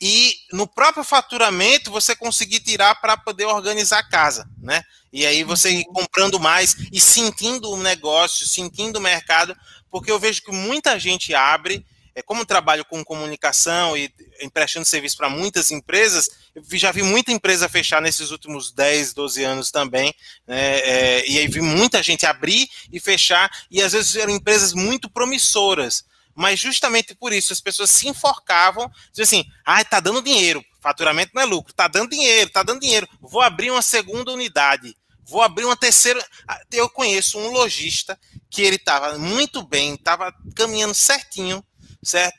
e 0.00 0.34
no 0.52 0.66
próprio 0.66 1.02
faturamento 1.02 1.90
você 1.90 2.14
conseguir 2.14 2.60
tirar 2.60 2.94
para 3.00 3.16
poder 3.16 3.46
organizar 3.46 3.98
a 3.98 4.08
casa, 4.08 4.48
né? 4.58 4.82
E 5.12 5.26
aí 5.26 5.42
você 5.42 5.70
ir 5.70 5.86
uhum. 5.88 5.92
comprando 5.94 6.38
mais 6.38 6.76
e 6.92 7.00
sentindo 7.00 7.70
o 7.70 7.76
negócio, 7.76 8.46
sentindo 8.46 8.98
o 8.98 9.02
mercado, 9.02 9.56
porque 9.90 10.10
eu 10.10 10.18
vejo 10.18 10.42
que 10.42 10.52
muita 10.52 10.98
gente 10.98 11.34
abre, 11.34 11.84
é, 12.14 12.22
como 12.22 12.46
trabalho 12.46 12.84
com 12.84 13.04
comunicação 13.04 13.96
e 13.96 14.12
emprestando 14.40 14.84
serviço 14.84 15.16
para 15.16 15.30
muitas 15.30 15.70
empresas, 15.70 16.28
já 16.72 16.92
vi 16.92 17.02
muita 17.02 17.32
empresa 17.32 17.68
fechar 17.68 18.00
nesses 18.00 18.30
últimos 18.30 18.72
10, 18.72 19.14
12 19.14 19.44
anos 19.44 19.70
também, 19.70 20.14
né, 20.46 20.78
é, 20.78 21.28
e 21.28 21.38
aí 21.38 21.48
vi 21.48 21.60
muita 21.60 22.02
gente 22.02 22.26
abrir 22.26 22.68
e 22.92 22.98
fechar, 23.00 23.50
e 23.70 23.82
às 23.82 23.92
vezes 23.92 24.16
eram 24.16 24.34
empresas 24.34 24.72
muito 24.72 25.10
promissoras, 25.10 26.04
mas 26.34 26.60
justamente 26.60 27.14
por 27.14 27.32
isso 27.32 27.52
as 27.52 27.60
pessoas 27.60 27.90
se 27.90 28.08
enforcavam, 28.08 28.90
diziam 29.10 29.24
assim, 29.24 29.44
ah, 29.64 29.84
tá 29.84 30.00
dando 30.00 30.22
dinheiro, 30.22 30.64
faturamento 30.80 31.32
não 31.34 31.42
é 31.42 31.44
lucro, 31.44 31.74
tá 31.74 31.88
dando 31.88 32.10
dinheiro, 32.10 32.50
tá 32.50 32.62
dando 32.62 32.80
dinheiro, 32.80 33.08
vou 33.20 33.42
abrir 33.42 33.70
uma 33.70 33.82
segunda 33.82 34.32
unidade, 34.32 34.96
vou 35.28 35.42
abrir 35.42 35.64
uma 35.64 35.76
terceira. 35.76 36.24
Eu 36.72 36.88
conheço 36.88 37.38
um 37.38 37.50
lojista 37.50 38.18
que 38.50 38.62
ele 38.62 38.76
estava 38.76 39.18
muito 39.18 39.62
bem, 39.62 39.94
estava 39.94 40.34
caminhando 40.54 40.94
certinho, 40.94 41.62
certo? 42.02 42.38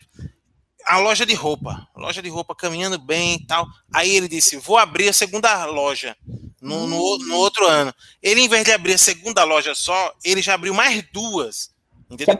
A 0.90 0.98
loja 0.98 1.24
de 1.24 1.36
roupa, 1.36 1.88
loja 1.96 2.20
de 2.20 2.30
roupa 2.30 2.56
caminhando 2.56 2.98
bem 2.98 3.36
e 3.36 3.46
tal. 3.46 3.68
Aí 3.94 4.10
ele 4.10 4.28
disse: 4.28 4.58
Vou 4.58 4.76
abrir 4.76 5.08
a 5.08 5.14
segunda 5.14 5.64
loja 5.66 6.18
no, 6.60 6.88
no, 6.88 7.18
no 7.20 7.36
outro 7.36 7.68
ano. 7.68 7.94
Ele, 8.24 8.42
em 8.42 8.50
vez 8.50 8.66
de 8.66 8.72
abrir 8.72 8.94
a 8.94 8.98
segunda 8.98 9.44
loja 9.44 9.76
só, 9.76 10.12
ele 10.26 10.42
já 10.42 10.56
abriu 10.56 10.74
mais 10.74 11.04
duas. 11.14 11.70
Entendeu? 12.10 12.34
É 12.34 12.38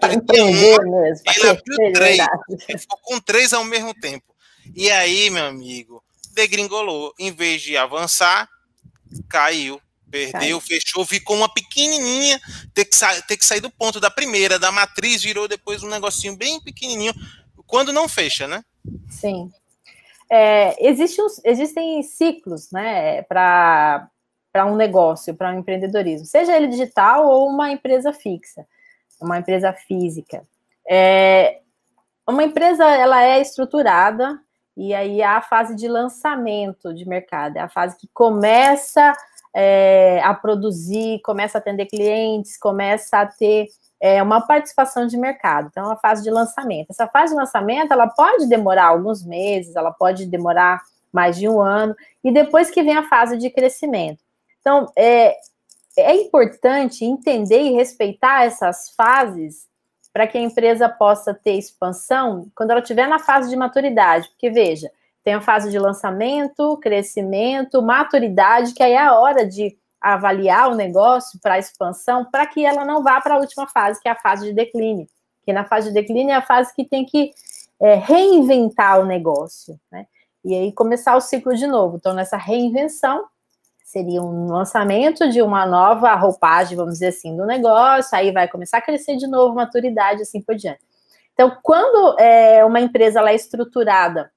mesmo, 0.84 1.24
ele 1.28 1.50
abriu 1.50 1.94
três. 1.94 2.20
Ele 2.68 2.78
ficou 2.80 3.00
com 3.04 3.20
três 3.20 3.54
ao 3.54 3.64
mesmo 3.64 3.94
tempo. 3.94 4.26
E 4.76 4.90
aí, 4.90 5.30
meu 5.30 5.46
amigo, 5.46 6.04
degringolou. 6.34 7.14
Em 7.20 7.32
vez 7.32 7.62
de 7.62 7.78
avançar, 7.78 8.50
caiu. 9.30 9.80
Perdeu, 10.10 10.40
caiu. 10.40 10.62
fechou, 10.62 11.06
ficou 11.06 11.36
uma 11.38 11.54
pequenininha, 11.54 12.42
ter 12.74 12.86
que, 12.86 12.98
ter 13.28 13.38
que 13.38 13.46
sair 13.46 13.62
do 13.62 13.70
ponto 13.70 14.00
da 14.00 14.10
primeira, 14.10 14.58
da 14.58 14.72
matriz, 14.72 15.22
virou 15.22 15.48
depois 15.48 15.84
um 15.84 15.88
negocinho 15.88 16.36
bem 16.36 16.60
pequenininho, 16.60 17.14
quando 17.70 17.94
não 17.94 18.10
fecha, 18.10 18.48
né? 18.48 18.64
Sim. 19.10 19.50
É, 20.30 20.76
existe 20.86 21.22
existem 21.46 22.04
ciclos, 22.04 22.70
né, 22.72 23.24
para 23.24 24.10
um 24.66 24.76
negócio, 24.76 25.34
para 25.34 25.52
um 25.52 25.60
empreendedorismo, 25.60 26.26
seja 26.26 26.56
ele 26.56 26.68
digital 26.68 27.28
ou 27.28 27.48
uma 27.48 27.72
empresa 27.72 28.12
fixa 28.12 28.66
uma 29.20 29.38
empresa 29.38 29.74
física. 29.74 30.44
É, 30.90 31.60
uma 32.28 32.44
empresa 32.44 32.86
ela 32.86 33.24
é 33.24 33.42
estruturada 33.42 34.40
e 34.78 34.94
aí 34.94 35.22
há 35.22 35.38
a 35.38 35.42
fase 35.42 35.76
de 35.76 35.88
lançamento 35.88 36.94
de 36.94 37.08
mercado, 37.08 37.58
é 37.58 37.60
a 37.60 37.70
fase 37.70 37.98
que 37.98 38.08
começa 38.14 39.14
é, 39.54 40.22
a 40.24 40.34
produzir, 40.34 41.20
começa 41.22 41.58
a 41.58 41.60
atender 41.60 41.88
clientes, 41.88 42.58
começa 42.58 43.20
a 43.20 43.26
ter 43.26 43.68
é, 44.00 44.22
uma 44.24 44.42
participação 44.42 45.06
de 45.06 45.18
mercado. 45.18 45.68
Então, 45.70 45.90
é 45.90 45.94
a 45.94 45.98
fase 45.98 46.24
de 46.24 46.32
lançamento. 46.32 46.92
Essa 46.92 47.08
fase 47.08 47.34
de 47.34 47.40
lançamento 47.40 47.92
ela 47.92 48.08
pode 48.08 48.48
demorar 48.48 48.88
alguns 48.88 49.24
meses, 49.24 49.76
ela 49.76 49.92
pode 49.92 50.26
demorar 50.26 50.82
mais 51.12 51.38
de 51.38 51.48
um 51.48 51.60
ano, 51.60 51.96
e 52.24 52.32
depois 52.32 52.70
que 52.70 52.84
vem 52.84 52.96
a 52.96 53.08
fase 53.10 53.38
de 53.38 53.50
crescimento. 53.50 54.20
Então, 54.62 54.92
é, 54.96 55.36
é 55.98 56.16
importante 56.16 57.04
entender 57.04 57.62
e 57.62 57.74
respeitar 57.74 58.46
essas 58.46 58.92
fases 58.92 59.68
para 60.14 60.28
que 60.28 60.38
a 60.38 60.42
empresa 60.42 60.88
possa 60.88 61.34
ter 61.34 61.54
expansão 61.54 62.48
quando 62.56 62.72
ela 62.72 62.82
estiver 62.82 63.08
na 63.08 63.20
fase 63.20 63.50
de 63.50 63.56
maturidade. 63.56 64.28
Porque, 64.30 64.50
veja, 64.50 64.92
tem 65.24 65.34
a 65.34 65.42
fase 65.42 65.70
de 65.70 65.80
lançamento, 65.80 66.78
crescimento, 66.78 67.82
maturidade, 67.82 68.74
que 68.74 68.84
aí 68.84 68.94
é 68.94 69.02
a 69.02 69.18
hora 69.18 69.46
de 69.46 69.78
avaliar 70.02 70.72
o 70.72 70.76
negócio 70.76 71.40
para 71.42 71.60
expansão, 71.60 72.26
para 72.26 72.46
que 72.46 72.66
ela 72.66 72.86
não 72.86 73.04
vá 73.04 73.20
para 73.20 73.36
a 73.36 73.40
última 73.40 73.68
fase, 73.68 74.00
que 74.02 74.08
é 74.08 74.12
a 74.12 74.16
fase 74.16 74.46
de 74.46 74.54
declínio. 74.54 75.08
Que 75.46 75.54
na 75.54 75.66
fase 75.66 75.90
de 75.90 75.94
declínio 75.94 76.32
é 76.32 76.36
a 76.36 76.42
fase 76.42 76.74
que 76.74 76.86
tem 76.86 77.06
que 77.06 77.32
é, 77.80 77.96
reinventar 77.96 79.00
o 79.00 79.06
negócio, 79.06 79.80
né? 79.92 80.06
E 80.44 80.56
aí 80.56 80.72
começar 80.72 81.16
o 81.16 81.22
ciclo 81.22 81.54
de 81.56 81.68
novo. 81.68 81.98
Então, 81.98 82.14
nessa 82.14 82.38
reinvenção, 82.38 83.26
seria 83.84 84.22
um 84.22 84.48
lançamento 84.52 85.30
de 85.30 85.42
uma 85.42 85.66
nova 85.66 86.14
roupagem, 86.16 86.78
vamos 86.78 86.94
dizer 86.94 87.08
assim, 87.08 87.36
do 87.36 87.46
negócio, 87.46 88.18
aí 88.18 88.32
vai 88.32 88.48
começar 88.48 88.78
a 88.78 88.82
crescer 88.82 89.18
de 89.18 89.28
novo, 89.28 89.56
maturidade, 89.56 90.22
assim 90.22 90.42
por 90.42 90.56
diante. 90.56 90.82
Então, 91.34 91.58
quando 91.64 92.20
é, 92.20 92.64
uma 92.64 92.80
empresa 92.80 93.20
ela 93.20 93.32
é 93.32 93.36
estruturada, 93.36 94.32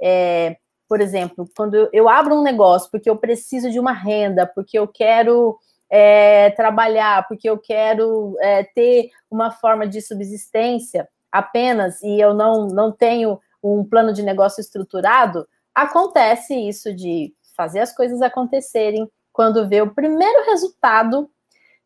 é, 0.00 0.56
por 0.88 1.00
exemplo, 1.00 1.48
quando 1.56 1.88
eu 1.92 2.08
abro 2.08 2.34
um 2.34 2.42
negócio 2.42 2.90
porque 2.90 3.10
eu 3.10 3.16
preciso 3.16 3.70
de 3.70 3.78
uma 3.78 3.92
renda, 3.92 4.46
porque 4.46 4.78
eu 4.78 4.86
quero 4.86 5.58
é, 5.90 6.50
trabalhar, 6.50 7.26
porque 7.28 7.48
eu 7.48 7.58
quero 7.58 8.36
é, 8.40 8.64
ter 8.64 9.10
uma 9.30 9.50
forma 9.50 9.86
de 9.86 10.00
subsistência 10.00 11.08
apenas 11.30 12.02
e 12.02 12.20
eu 12.20 12.34
não, 12.34 12.68
não 12.68 12.92
tenho 12.92 13.40
um 13.62 13.84
plano 13.84 14.12
de 14.12 14.22
negócio 14.22 14.60
estruturado, 14.60 15.46
acontece 15.74 16.54
isso 16.54 16.94
de 16.94 17.34
fazer 17.56 17.80
as 17.80 17.94
coisas 17.94 18.22
acontecerem. 18.22 19.10
Quando 19.32 19.68
vê 19.68 19.82
o 19.82 19.92
primeiro 19.92 20.46
resultado, 20.46 21.28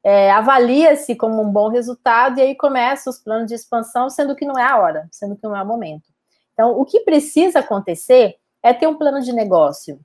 é, 0.02 0.30
avalia-se 0.30 1.14
como 1.14 1.42
um 1.42 1.50
bom 1.50 1.68
resultado 1.68 2.38
e 2.38 2.42
aí 2.42 2.54
começa 2.54 3.10
os 3.10 3.18
planos 3.18 3.48
de 3.48 3.54
expansão, 3.54 4.08
sendo 4.08 4.36
que 4.36 4.44
não 4.44 4.58
é 4.58 4.64
a 4.64 4.78
hora, 4.78 5.08
sendo 5.10 5.36
que 5.36 5.42
não 5.42 5.56
é 5.56 5.62
o 5.62 5.66
momento. 5.66 6.08
Então, 6.52 6.78
o 6.78 6.84
que 6.84 7.00
precisa 7.00 7.60
acontecer 7.60 8.36
é 8.62 8.72
ter 8.72 8.86
um 8.86 8.96
plano 8.96 9.20
de 9.20 9.32
negócio. 9.32 10.00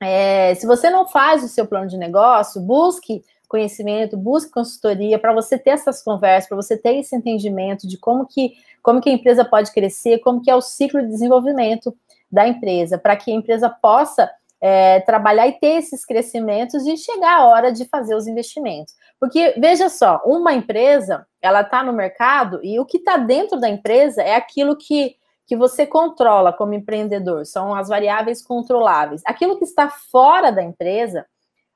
É, 0.00 0.54
se 0.56 0.66
você 0.66 0.90
não 0.90 1.06
faz 1.06 1.44
o 1.44 1.48
seu 1.48 1.66
plano 1.66 1.86
de 1.86 1.96
negócio, 1.96 2.60
busque 2.60 3.24
conhecimento, 3.48 4.16
busque 4.16 4.50
consultoria 4.50 5.18
para 5.18 5.32
você 5.32 5.58
ter 5.58 5.70
essas 5.70 6.02
conversas, 6.02 6.48
para 6.48 6.56
você 6.56 6.76
ter 6.76 6.96
esse 6.96 7.14
entendimento 7.14 7.86
de 7.86 7.98
como 7.98 8.26
que, 8.26 8.54
como 8.82 9.00
que 9.00 9.10
a 9.10 9.12
empresa 9.12 9.44
pode 9.44 9.70
crescer, 9.70 10.20
como 10.20 10.40
que 10.40 10.50
é 10.50 10.56
o 10.56 10.62
ciclo 10.62 11.02
de 11.02 11.08
desenvolvimento 11.08 11.94
da 12.30 12.48
empresa, 12.48 12.96
para 12.96 13.14
que 13.14 13.30
a 13.30 13.34
empresa 13.34 13.68
possa 13.68 14.30
é, 14.58 15.00
trabalhar 15.00 15.46
e 15.48 15.52
ter 15.52 15.78
esses 15.78 16.06
crescimentos 16.06 16.86
e 16.86 16.96
chegar 16.96 17.40
a 17.40 17.46
hora 17.46 17.70
de 17.70 17.84
fazer 17.84 18.14
os 18.14 18.26
investimentos. 18.26 18.94
Porque, 19.20 19.54
veja 19.58 19.88
só, 19.88 20.22
uma 20.24 20.54
empresa, 20.54 21.26
ela 21.42 21.60
está 21.60 21.82
no 21.82 21.92
mercado 21.92 22.60
e 22.62 22.80
o 22.80 22.86
que 22.86 22.98
está 22.98 23.16
dentro 23.16 23.60
da 23.60 23.68
empresa 23.68 24.22
é 24.22 24.34
aquilo 24.34 24.76
que, 24.76 25.16
que 25.52 25.56
você 25.56 25.84
controla 25.84 26.50
como 26.50 26.72
empreendedor, 26.72 27.44
são 27.44 27.74
as 27.74 27.90
variáveis 27.90 28.42
controláveis. 28.42 29.20
Aquilo 29.26 29.58
que 29.58 29.66
está 29.66 29.90
fora 29.90 30.50
da 30.50 30.62
empresa, 30.62 31.26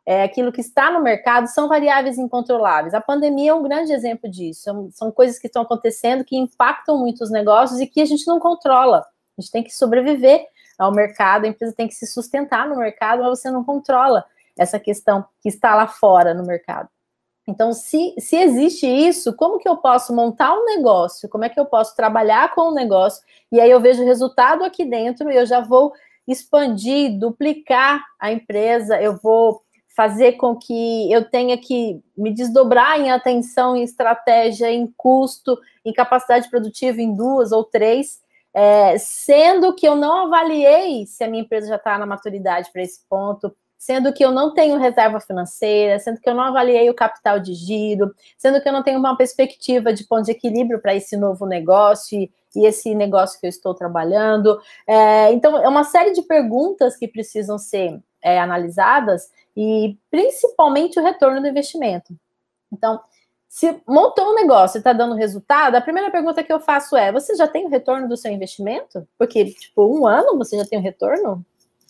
é, 0.07 0.23
aquilo 0.23 0.51
que 0.51 0.63
está 0.63 0.91
no 0.91 1.03
mercado, 1.03 1.47
são 1.47 1.69
variáveis 1.69 2.17
incontroláveis. 2.17 2.95
A 2.95 3.03
pandemia 3.03 3.51
é 3.51 3.55
um 3.55 3.63
grande 3.63 3.93
exemplo 3.93 4.31
disso. 4.31 4.63
São, 4.63 4.91
são 4.93 5.13
coisas 5.13 5.39
que 5.39 5.47
estão 5.47 5.61
acontecendo 5.61 6.25
que 6.25 6.39
impactam 6.39 6.97
muito 6.97 7.23
os 7.23 7.31
negócios 7.31 7.79
e 7.79 7.87
que 7.87 8.01
a 8.01 8.07
gente 8.07 8.27
não 8.27 8.41
controla. 8.41 9.05
A 9.37 9.43
gente 9.43 9.53
tem 9.53 9.63
que 9.63 9.77
sobreviver 9.77 10.47
ao 10.79 10.91
mercado, 10.91 11.45
a 11.45 11.49
empresa 11.49 11.75
tem 11.77 11.87
que 11.87 11.95
se 11.95 12.07
sustentar 12.07 12.67
no 12.67 12.79
mercado, 12.79 13.25
mas 13.25 13.39
você 13.39 13.51
não 13.51 13.63
controla 13.63 14.25
essa 14.59 14.81
questão 14.81 15.23
que 15.43 15.51
está 15.51 15.75
lá 15.75 15.87
fora 15.87 16.33
no 16.33 16.47
mercado. 16.47 16.89
Então, 17.49 17.73
se, 17.73 18.15
se 18.19 18.37
existe 18.37 18.87
isso, 18.87 19.35
como 19.35 19.59
que 19.59 19.69
eu 19.69 19.77
posso 19.77 20.15
montar 20.15 20.53
um 20.53 20.65
negócio? 20.65 21.29
Como 21.29 21.45
é 21.45 21.49
que 21.49 21.61
eu 21.61 21.65
posso 21.67 21.95
trabalhar 21.95 22.53
com 22.55 22.63
o 22.63 22.71
um 22.71 22.75
negócio? 22.75 23.23
E 23.53 23.61
aí 23.61 23.71
eu 23.71 23.81
vejo 23.81 24.05
resultado 24.05 24.65
aqui 24.65 24.85
dentro 24.85 25.31
e 25.31 25.37
eu 25.37 25.47
já 25.47 25.61
vou 25.61 25.93
expandir, 26.27 27.17
duplicar 27.17 28.05
a 28.19 28.33
empresa, 28.33 29.01
eu 29.01 29.17
vou 29.17 29.63
fazer 29.97 30.33
com 30.33 30.57
que 30.57 31.11
eu 31.11 31.25
tenha 31.31 31.57
que 31.57 32.03
me 32.17 32.31
desdobrar 32.35 33.01
em 33.01 33.11
atenção, 33.11 33.75
em 33.75 33.83
estratégia, 33.83 34.71
em 34.71 34.93
custo, 34.97 35.59
em 35.85 35.93
capacidade 35.93 36.51
produtiva 36.51 37.01
em 37.01 37.15
duas 37.15 37.51
ou 37.51 37.65
três, 37.65 38.21
é, 38.53 38.99
sendo 38.99 39.75
que 39.75 39.87
eu 39.87 39.95
não 39.95 40.27
avaliei 40.27 41.07
se 41.07 41.23
a 41.25 41.29
minha 41.29 41.43
empresa 41.43 41.69
já 41.69 41.77
está 41.77 41.97
na 41.97 42.05
maturidade 42.05 42.71
para 42.73 42.83
esse 42.83 43.01
ponto, 43.09 43.55
sendo 43.79 44.13
que 44.13 44.25
eu 44.25 44.31
não 44.31 44.53
tenho 44.53 44.79
reserva 44.79 45.21
financeira, 45.21 45.99
sendo 45.99 46.21
que 46.21 46.29
eu 46.29 46.35
não 46.35 46.45
avaliei 46.45 46.89
o 46.89 46.95
capital 46.95 47.39
de 47.39 47.55
giro, 47.55 48.15
sendo 48.37 48.61
que 48.61 48.69
eu 48.69 48.73
não 48.73 48.83
tenho 48.83 48.99
uma 48.99 49.17
perspectiva 49.17 49.93
de 49.93 50.05
ponto 50.05 50.25
de 50.25 50.33
equilíbrio 50.33 50.81
para 50.81 50.95
esse 50.95 51.17
novo 51.17 51.47
negócio 51.47 52.19
e, 52.19 52.31
e, 52.55 52.67
esse 52.67 52.95
negócio 52.95 53.39
que 53.39 53.47
eu 53.47 53.51
estou 53.51 53.75
trabalhando. 53.75 54.59
É, 54.87 55.33
então, 55.33 55.57
é 55.59 55.69
uma 55.69 55.85
série 55.85 56.13
de 56.13 56.23
perguntas 56.23 56.97
que 56.97 57.07
precisam 57.07 57.59
ser 57.59 58.01
é, 58.23 58.41
analisadas 58.41 59.31
e 59.57 59.97
principalmente 60.11 60.99
o 60.99 61.03
retorno 61.03 61.41
do 61.41 61.49
investimento. 61.49 62.15
Então, 62.73 63.01
se 63.49 63.81
montou 63.87 64.33
um 64.33 64.35
negócio 64.35 64.77
e 64.77 64.81
está 64.81 64.93
dando 64.93 65.15
resultado, 65.15 65.77
a 65.77 65.81
primeira 65.81 66.11
pergunta 66.11 66.43
que 66.43 66.53
eu 66.53 66.61
faço 66.61 66.97
é: 66.97 67.13
você 67.13 67.35
já 67.37 67.49
tem 67.49 67.65
o 67.65 67.71
retorno 67.71 68.09
do 68.09 68.17
seu 68.17 68.31
investimento? 68.31 69.07
Porque, 69.19 69.47
tipo, 69.47 69.87
um 69.87 70.07
ano 70.07 70.37
você 70.37 70.59
já 70.59 70.67
tem 70.67 70.79
o 70.79 70.83
retorno? 70.83 71.45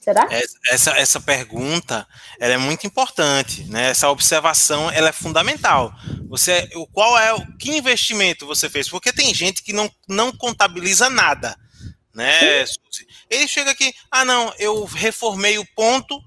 Será? 0.06 0.28
Essa, 0.68 0.92
essa 0.92 1.20
pergunta 1.20 2.06
ela 2.38 2.54
é 2.54 2.56
muito 2.56 2.86
importante, 2.86 3.64
né? 3.64 3.90
Essa 3.90 4.08
observação 4.08 4.88
ela 4.88 5.08
é 5.08 5.12
fundamental. 5.12 5.92
Você, 6.28 6.70
qual 6.92 7.18
é 7.18 7.34
o 7.34 7.44
que 7.56 7.76
investimento 7.76 8.46
você 8.46 8.70
fez? 8.70 8.88
Porque 8.88 9.12
tem 9.12 9.34
gente 9.34 9.64
que 9.64 9.72
não, 9.72 9.90
não 10.08 10.30
contabiliza 10.30 11.10
nada, 11.10 11.58
né? 12.14 12.64
Ele 13.28 13.48
chega 13.48 13.72
aqui, 13.72 13.92
ah 14.08 14.24
não, 14.24 14.54
eu 14.60 14.84
reformei 14.84 15.58
o 15.58 15.66
ponto, 15.74 16.22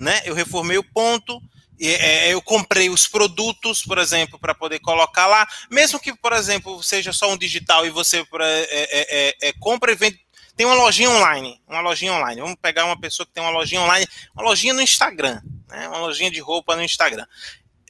né? 0.00 0.22
Eu 0.24 0.34
reformei 0.34 0.78
o 0.78 0.92
ponto, 0.94 1.38
é, 1.78 2.32
eu 2.32 2.40
comprei 2.40 2.88
os 2.88 3.06
produtos, 3.06 3.82
por 3.82 3.98
exemplo, 3.98 4.38
para 4.38 4.54
poder 4.54 4.78
colocar 4.80 5.26
lá, 5.26 5.46
mesmo 5.70 6.00
que, 6.00 6.16
por 6.16 6.32
exemplo, 6.32 6.82
seja 6.82 7.12
só 7.12 7.30
um 7.30 7.36
digital 7.36 7.84
e 7.84 7.90
você 7.90 8.20
é, 8.20 8.24
é, 8.40 9.28
é, 9.42 9.48
é, 9.48 9.52
compra 9.60 9.92
e 9.92 9.94
vende. 9.94 10.18
Tem 10.58 10.66
uma 10.66 10.74
lojinha 10.74 11.08
online, 11.08 11.62
uma 11.68 11.80
lojinha 11.80 12.12
online. 12.12 12.40
Vamos 12.40 12.56
pegar 12.60 12.84
uma 12.84 12.98
pessoa 12.98 13.24
que 13.24 13.32
tem 13.32 13.40
uma 13.40 13.52
lojinha 13.52 13.80
online, 13.80 14.04
uma 14.34 14.42
lojinha 14.42 14.74
no 14.74 14.82
Instagram, 14.82 15.40
né? 15.68 15.86
uma 15.86 15.98
lojinha 15.98 16.32
de 16.32 16.40
roupa 16.40 16.74
no 16.74 16.82
Instagram. 16.82 17.24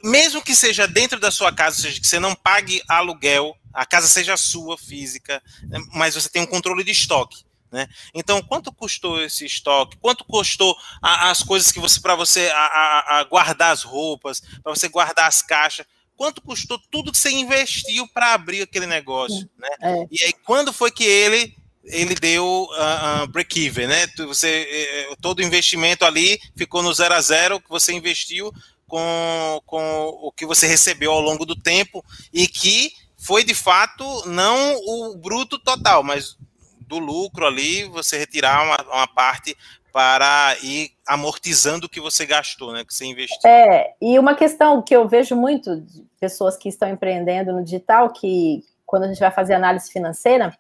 Mesmo 0.05 0.43
que 0.43 0.55
seja 0.55 0.87
dentro 0.87 1.19
da 1.19 1.31
sua 1.31 1.51
casa, 1.51 1.77
ou 1.77 1.83
seja, 1.83 1.99
que 1.99 2.07
você 2.07 2.21
não 2.21 2.35
pague 2.35 2.83
aluguel, 2.87 3.57
a 3.73 3.87
casa 3.87 4.07
seja 4.07 4.37
sua, 4.37 4.77
física, 4.77 5.43
né? 5.63 5.81
mas 5.95 6.15
você 6.15 6.29
tem 6.29 6.43
um 6.43 6.47
controle 6.47 6.85
de 6.85 6.91
estoque. 6.91 7.43
Né? 7.73 7.89
Então, 8.13 8.43
quanto 8.43 8.71
custou 8.71 9.19
esse 9.23 9.47
estoque? 9.47 9.97
Quanto 9.97 10.23
custou 10.27 10.77
a, 11.01 11.31
as 11.31 11.43
coisas 11.43 11.73
que 11.73 11.81
você 11.81 11.99
para 11.99 12.17
você 12.17 12.51
a, 12.51 12.59
a, 12.59 13.19
a, 13.19 13.25
guardar 13.25 13.73
as 13.73 13.83
roupas, 13.83 14.43
para 14.63 14.75
você 14.75 14.89
guardar 14.89 15.27
as 15.27 15.41
caixas? 15.41 15.87
Quanto 16.15 16.43
custou 16.43 16.79
tudo 16.91 17.13
que 17.13 17.19
você 17.19 17.31
investiu 17.31 18.07
para 18.09 18.35
abrir 18.35 18.61
aquele 18.61 18.87
negócio? 18.87 19.49
Né? 19.57 19.69
É. 19.81 20.07
E 20.11 20.25
aí, 20.25 20.35
quando 20.45 20.71
foi 20.71 20.91
que 20.91 21.05
ele 21.05 21.57
ele 21.91 22.15
deu 22.15 22.45
uh, 22.45 23.25
uh, 23.25 23.27
break-even, 23.29 23.87
né? 23.87 24.07
Você, 24.27 24.69
eh, 24.71 25.15
todo 25.21 25.39
o 25.41 25.43
investimento 25.43 26.05
ali 26.05 26.39
ficou 26.57 26.83
no 26.83 26.93
zero 26.93 27.15
a 27.15 27.21
zero 27.21 27.61
que 27.61 27.69
você 27.69 27.93
investiu 27.93 28.53
com, 28.87 29.61
com 29.67 30.07
o 30.23 30.33
que 30.33 30.47
você 30.47 30.67
recebeu 30.67 31.13
ao 31.13 31.21
longo 31.21 31.45
do 31.45 31.55
tempo 31.55 32.05
e 32.33 32.47
que 32.47 32.93
foi 33.17 33.45
de 33.45 33.55
fato 33.55 34.05
não 34.27 34.77
o 34.77 35.17
bruto 35.17 35.59
total, 35.59 36.03
mas 36.03 36.37
do 36.87 36.99
lucro 36.99 37.47
ali, 37.47 37.85
você 37.85 38.17
retirar 38.17 38.65
uma, 38.65 38.95
uma 38.95 39.07
parte 39.07 39.57
para 39.93 40.57
ir 40.63 40.93
amortizando 41.07 41.87
o 41.87 41.89
que 41.89 42.01
você 42.01 42.25
gastou, 42.25 42.73
né? 42.73 42.85
Que 42.85 42.95
você 42.95 43.05
investiu. 43.05 43.39
É, 43.45 43.95
e 44.01 44.19
uma 44.19 44.35
questão 44.35 44.81
que 44.81 44.95
eu 44.95 45.09
vejo 45.09 45.35
muito 45.37 45.81
de 45.81 46.07
pessoas 46.21 46.57
que 46.57 46.69
estão 46.69 46.89
empreendendo 46.89 47.53
no 47.53 47.65
digital, 47.65 48.11
que 48.13 48.63
quando 48.87 49.05
a 49.05 49.09
gente 49.09 49.21
vai 49.21 49.31
fazer 49.31 49.55
análise 49.55 49.91
financeira, 49.91 50.57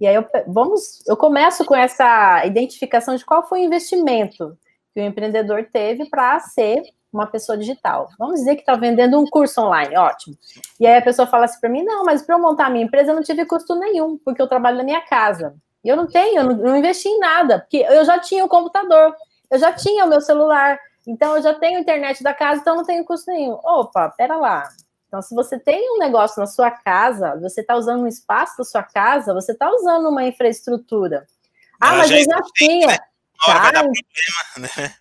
e 0.00 0.06
aí 0.06 0.14
eu, 0.14 0.24
vamos, 0.46 1.06
eu 1.06 1.16
começo 1.16 1.64
com 1.64 1.76
essa 1.76 2.44
identificação 2.46 3.14
de 3.14 3.24
qual 3.24 3.46
foi 3.46 3.60
o 3.60 3.64
investimento 3.64 4.56
que 4.94 5.00
o 5.00 5.04
empreendedor 5.04 5.68
teve 5.70 6.08
para 6.08 6.40
ser 6.40 6.82
uma 7.12 7.26
pessoa 7.26 7.58
digital. 7.58 8.08
Vamos 8.18 8.40
dizer 8.40 8.54
que 8.54 8.62
está 8.62 8.76
vendendo 8.76 9.20
um 9.20 9.26
curso 9.26 9.60
online, 9.60 9.96
ótimo. 9.96 10.36
E 10.78 10.86
aí 10.86 10.96
a 10.96 11.02
pessoa 11.02 11.26
fala 11.26 11.44
assim 11.44 11.60
para 11.60 11.68
mim: 11.68 11.82
não, 11.82 12.04
mas 12.04 12.22
para 12.22 12.36
eu 12.36 12.40
montar 12.40 12.66
a 12.66 12.70
minha 12.70 12.84
empresa 12.84 13.10
eu 13.10 13.14
não 13.14 13.22
tive 13.22 13.44
custo 13.44 13.74
nenhum, 13.74 14.16
porque 14.24 14.40
eu 14.40 14.48
trabalho 14.48 14.78
na 14.78 14.84
minha 14.84 15.00
casa. 15.02 15.54
E 15.84 15.88
eu 15.88 15.96
não 15.96 16.06
tenho, 16.06 16.38
eu 16.38 16.44
não, 16.44 16.56
não 16.56 16.76
investi 16.76 17.08
em 17.08 17.18
nada, 17.18 17.60
porque 17.60 17.78
eu 17.78 18.04
já 18.04 18.18
tinha 18.18 18.44
o 18.44 18.48
computador, 18.48 19.14
eu 19.50 19.58
já 19.58 19.72
tinha 19.72 20.04
o 20.04 20.08
meu 20.08 20.20
celular, 20.20 20.78
então 21.06 21.36
eu 21.36 21.42
já 21.42 21.54
tenho 21.54 21.80
internet 21.80 22.22
da 22.22 22.34
casa, 22.34 22.60
então 22.60 22.76
não 22.76 22.84
tenho 22.84 23.04
custo 23.04 23.30
nenhum. 23.30 23.58
Opa, 23.64 24.10
pera 24.10 24.36
lá. 24.36 24.68
Então, 25.10 25.20
se 25.20 25.34
você 25.34 25.58
tem 25.58 25.90
um 25.90 25.98
negócio 25.98 26.38
na 26.38 26.46
sua 26.46 26.70
casa, 26.70 27.36
você 27.40 27.62
está 27.62 27.74
usando 27.74 28.04
um 28.04 28.06
espaço 28.06 28.56
da 28.56 28.62
sua 28.62 28.84
casa, 28.84 29.34
você 29.34 29.50
está 29.50 29.68
usando 29.68 30.08
uma 30.08 30.24
infraestrutura. 30.24 31.26
Ah, 31.80 31.96
mas 31.96 32.12
eu 32.12 32.22
já 32.22 32.40
tinha. 32.54 32.86
Né? 32.86 32.98
Tá, 33.44 33.72
problema, 33.72 33.96
né? 34.58 34.94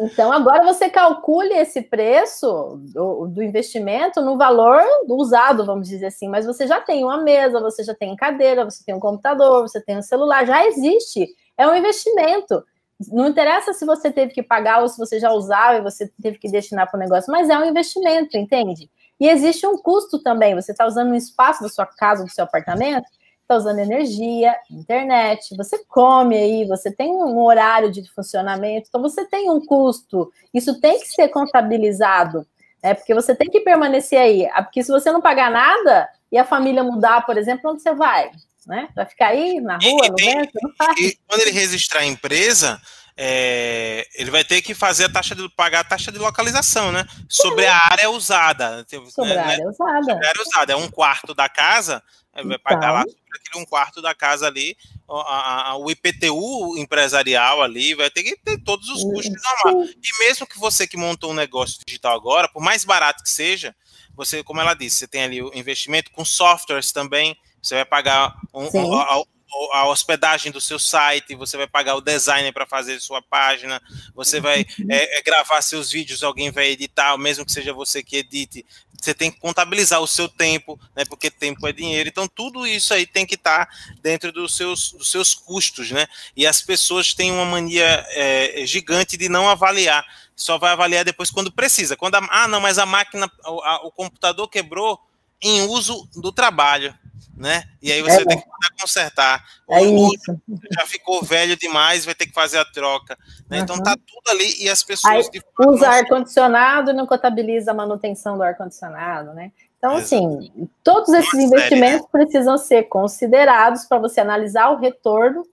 Então, 0.00 0.30
agora 0.30 0.62
você 0.62 0.88
calcule 0.88 1.52
esse 1.54 1.82
preço 1.82 2.78
do, 2.92 3.26
do, 3.26 3.42
investimento 3.42 4.20
no 4.20 4.38
valor 4.38 4.80
do 5.08 5.16
usado, 5.16 5.66
vamos 5.66 5.88
dizer 5.88 6.06
assim, 6.06 6.28
mas 6.28 6.46
você 6.46 6.64
já 6.64 6.80
tem 6.80 7.02
uma 7.02 7.20
mesa, 7.20 7.60
você 7.60 7.82
já 7.82 7.96
tem 7.96 8.14
cadeira, 8.14 8.64
você 8.64 8.84
tem 8.84 8.94
um 8.94 9.00
computador, 9.00 9.62
você 9.62 9.80
tem 9.80 9.98
um 9.98 10.02
celular, 10.02 10.46
já 10.46 10.64
existe. 10.66 11.26
É 11.56 11.66
um 11.66 11.74
investimento. 11.74 12.62
Não 13.08 13.26
interessa 13.26 13.72
se 13.72 13.84
você 13.84 14.12
teve 14.12 14.32
que 14.32 14.42
pagar 14.42 14.82
ou 14.82 14.88
se 14.88 14.96
você 14.96 15.18
já 15.18 15.32
usava 15.32 15.78
e 15.78 15.82
você 15.82 16.08
teve 16.22 16.38
que 16.38 16.48
destinar 16.48 16.88
para 16.88 16.96
o 16.96 17.00
negócio, 17.00 17.32
mas 17.32 17.50
é 17.50 17.58
um 17.58 17.64
investimento, 17.64 18.36
entende? 18.36 18.88
E 19.20 19.28
existe 19.28 19.66
um 19.66 19.76
custo 19.76 20.18
também. 20.18 20.54
Você 20.54 20.72
está 20.72 20.86
usando 20.86 21.10
um 21.10 21.14
espaço 21.14 21.62
da 21.62 21.68
sua 21.68 21.86
casa, 21.86 22.24
do 22.24 22.30
seu 22.30 22.44
apartamento, 22.44 23.06
está 23.48 23.56
usando 23.56 23.78
energia, 23.78 24.54
internet, 24.70 25.56
você 25.56 25.82
come 25.88 26.36
aí, 26.36 26.66
você 26.66 26.92
tem 26.92 27.10
um 27.10 27.42
horário 27.42 27.90
de 27.90 28.06
funcionamento, 28.12 28.88
então 28.88 29.00
você 29.00 29.24
tem 29.24 29.50
um 29.50 29.64
custo. 29.64 30.30
Isso 30.52 30.78
tem 30.80 31.00
que 31.00 31.08
ser 31.08 31.28
contabilizado, 31.28 32.46
né? 32.82 32.92
Porque 32.92 33.14
você 33.14 33.34
tem 33.34 33.48
que 33.48 33.60
permanecer 33.60 34.18
aí. 34.18 34.46
Ah, 34.52 34.62
porque 34.62 34.82
se 34.82 34.92
você 34.92 35.10
não 35.10 35.22
pagar 35.22 35.50
nada 35.50 36.06
e 36.30 36.36
a 36.36 36.44
família 36.44 36.84
mudar, 36.84 37.24
por 37.24 37.38
exemplo, 37.38 37.70
onde 37.70 37.82
você 37.82 37.94
vai? 37.94 38.30
Né? 38.66 38.86
Vai 38.94 39.06
ficar 39.06 39.28
aí 39.28 39.60
na 39.62 39.78
rua, 39.78 40.06
e, 40.06 40.10
no 40.10 40.16
vento? 40.16 40.58
E 40.98 41.16
quando 41.26 41.40
ele 41.40 41.52
registrar 41.52 42.00
a 42.00 42.06
empresa, 42.06 42.78
é, 43.20 44.06
ele 44.14 44.30
vai 44.30 44.44
ter 44.44 44.62
que 44.62 44.72
fazer 44.74 45.06
a 45.06 45.08
taxa 45.08 45.34
de 45.34 45.48
pagar 45.48 45.80
a 45.80 45.84
taxa 45.84 46.12
de 46.12 46.18
localização, 46.18 46.92
né? 46.92 47.04
Sobre 47.28 47.66
a 47.66 47.76
área 47.90 48.08
usada. 48.10 48.86
Sobre 49.10 49.34
né? 49.34 49.40
a 49.40 49.46
área 49.46 49.68
usada. 49.68 50.04
Sobre 50.04 50.24
a 50.24 50.28
área 50.28 50.42
usada. 50.42 50.72
É 50.72 50.76
um 50.76 50.88
quarto 50.88 51.34
da 51.34 51.48
casa, 51.48 52.00
ele 52.36 52.50
vai 52.50 52.58
pagar 52.58 52.92
lá 52.92 53.00
então. 53.00 53.10
sobre 53.12 53.38
aquele 53.40 53.64
um 53.64 53.66
quarto 53.66 54.00
da 54.00 54.14
casa 54.14 54.46
ali, 54.46 54.76
a, 55.10 55.70
a, 55.70 55.76
o 55.76 55.90
IPTU 55.90 56.78
empresarial 56.78 57.60
ali, 57.60 57.92
vai 57.96 58.08
ter 58.08 58.22
que 58.22 58.36
ter 58.36 58.56
todos 58.62 58.88
os 58.88 59.02
custos 59.02 59.42
normais. 59.64 59.90
E 59.90 60.18
mesmo 60.20 60.46
que 60.46 60.56
você 60.56 60.86
que 60.86 60.96
montou 60.96 61.32
um 61.32 61.34
negócio 61.34 61.80
digital 61.84 62.14
agora, 62.14 62.48
por 62.48 62.62
mais 62.62 62.84
barato 62.84 63.24
que 63.24 63.30
seja, 63.30 63.74
você, 64.14 64.44
como 64.44 64.60
ela 64.60 64.74
disse, 64.74 64.98
você 64.98 65.08
tem 65.08 65.24
ali 65.24 65.42
o 65.42 65.50
investimento 65.52 66.12
com 66.12 66.24
softwares 66.24 66.92
também, 66.92 67.36
você 67.60 67.74
vai 67.74 67.84
pagar 67.84 68.36
um, 68.54 68.66
um, 68.66 69.24
a 69.72 69.88
hospedagem 69.88 70.52
do 70.52 70.60
seu 70.60 70.78
site, 70.78 71.34
você 71.34 71.56
vai 71.56 71.66
pagar 71.66 71.94
o 71.96 72.00
designer 72.00 72.52
para 72.52 72.66
fazer 72.66 73.00
sua 73.00 73.22
página, 73.22 73.80
você 74.14 74.40
vai 74.40 74.66
uhum. 74.78 74.86
é, 74.90 75.18
é, 75.18 75.22
gravar 75.22 75.62
seus 75.62 75.90
vídeos, 75.90 76.22
alguém 76.22 76.50
vai 76.50 76.68
editar, 76.68 77.16
mesmo 77.16 77.44
que 77.44 77.52
seja 77.52 77.72
você 77.72 78.02
que 78.02 78.18
edite, 78.18 78.64
você 79.00 79.14
tem 79.14 79.30
que 79.30 79.38
contabilizar 79.38 80.00
o 80.00 80.06
seu 80.06 80.28
tempo, 80.28 80.78
né? 80.94 81.04
Porque 81.04 81.30
tempo 81.30 81.66
é 81.66 81.72
dinheiro. 81.72 82.08
Então, 82.08 82.26
tudo 82.26 82.66
isso 82.66 82.92
aí 82.92 83.06
tem 83.06 83.24
que 83.24 83.36
estar 83.36 83.66
tá 83.66 83.72
dentro 84.02 84.32
dos 84.32 84.56
seus, 84.56 84.92
dos 84.92 85.08
seus 85.08 85.34
custos, 85.34 85.92
né? 85.92 86.06
E 86.36 86.44
as 86.44 86.60
pessoas 86.60 87.14
têm 87.14 87.30
uma 87.30 87.44
mania 87.44 88.04
é, 88.10 88.66
gigante 88.66 89.16
de 89.16 89.28
não 89.28 89.48
avaliar. 89.48 90.04
Só 90.34 90.58
vai 90.58 90.72
avaliar 90.72 91.04
depois 91.04 91.30
quando 91.30 91.52
precisa. 91.52 91.96
Quando 91.96 92.16
a, 92.16 92.28
ah, 92.28 92.48
não, 92.48 92.60
mas 92.60 92.76
a 92.76 92.84
máquina, 92.84 93.30
a, 93.44 93.86
o 93.86 93.92
computador 93.92 94.48
quebrou 94.48 95.00
em 95.40 95.62
uso 95.62 96.08
do 96.16 96.32
trabalho 96.32 96.92
né? 97.38 97.62
E 97.80 97.92
aí 97.92 98.02
você 98.02 98.22
é, 98.22 98.24
tem 98.24 98.38
que 98.38 98.46
consertar. 98.80 99.44
É 99.70 99.80
o 99.80 100.12
isso. 100.12 100.36
já 100.76 100.84
ficou 100.86 101.22
velho 101.22 101.56
demais, 101.56 102.04
vai 102.04 102.14
ter 102.14 102.26
que 102.26 102.34
fazer 102.34 102.58
a 102.58 102.64
troca. 102.64 103.16
Né? 103.48 103.58
Uhum. 103.58 103.62
Então 103.62 103.82
tá 103.82 103.94
tudo 103.94 104.28
ali 104.30 104.64
e 104.64 104.68
as 104.68 104.82
pessoas. 104.82 105.30
Aí, 105.32 105.42
usa 105.66 105.88
ar-condicionado 105.88 106.90
e 106.90 106.94
não 106.94 107.06
contabiliza 107.06 107.70
a 107.70 107.74
manutenção 107.74 108.36
do 108.36 108.42
ar-condicionado, 108.42 109.32
né? 109.32 109.52
Então, 109.78 109.94
assim, 109.94 110.68
todos 110.82 111.08
esses 111.10 111.32
Uma 111.32 111.42
investimentos 111.44 112.06
série, 112.06 112.24
né? 112.24 112.24
precisam 112.24 112.58
ser 112.58 112.82
considerados 112.84 113.84
para 113.84 113.98
você 113.98 114.20
analisar 114.20 114.70
o 114.70 114.76
retorno, 114.80 115.44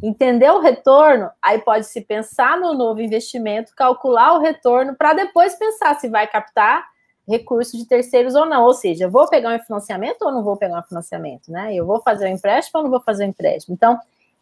entender 0.00 0.50
o 0.50 0.60
retorno, 0.60 1.28
aí 1.42 1.58
pode 1.58 1.86
se 1.86 2.00
pensar 2.00 2.56
no 2.60 2.74
novo 2.74 3.00
investimento, 3.00 3.74
calcular 3.74 4.34
o 4.34 4.40
retorno, 4.40 4.94
para 4.94 5.14
depois 5.14 5.56
pensar 5.56 5.98
se 5.98 6.08
vai 6.08 6.28
captar 6.28 6.91
recurso 7.28 7.76
de 7.76 7.86
terceiros 7.86 8.34
ou 8.34 8.46
não. 8.46 8.64
Ou 8.64 8.74
seja, 8.74 9.08
vou 9.08 9.28
pegar 9.28 9.54
um 9.54 9.58
financiamento 9.58 10.22
ou 10.22 10.32
não 10.32 10.42
vou 10.42 10.56
pegar 10.56 10.78
um 10.78 10.82
financiamento, 10.82 11.50
né? 11.50 11.74
Eu 11.74 11.86
vou 11.86 12.00
fazer 12.02 12.26
um 12.26 12.34
empréstimo 12.34 12.78
ou 12.78 12.84
não 12.84 12.90
vou 12.90 13.00
fazer 13.00 13.24
um 13.24 13.28
empréstimo. 13.28 13.74
Então, 13.74 13.98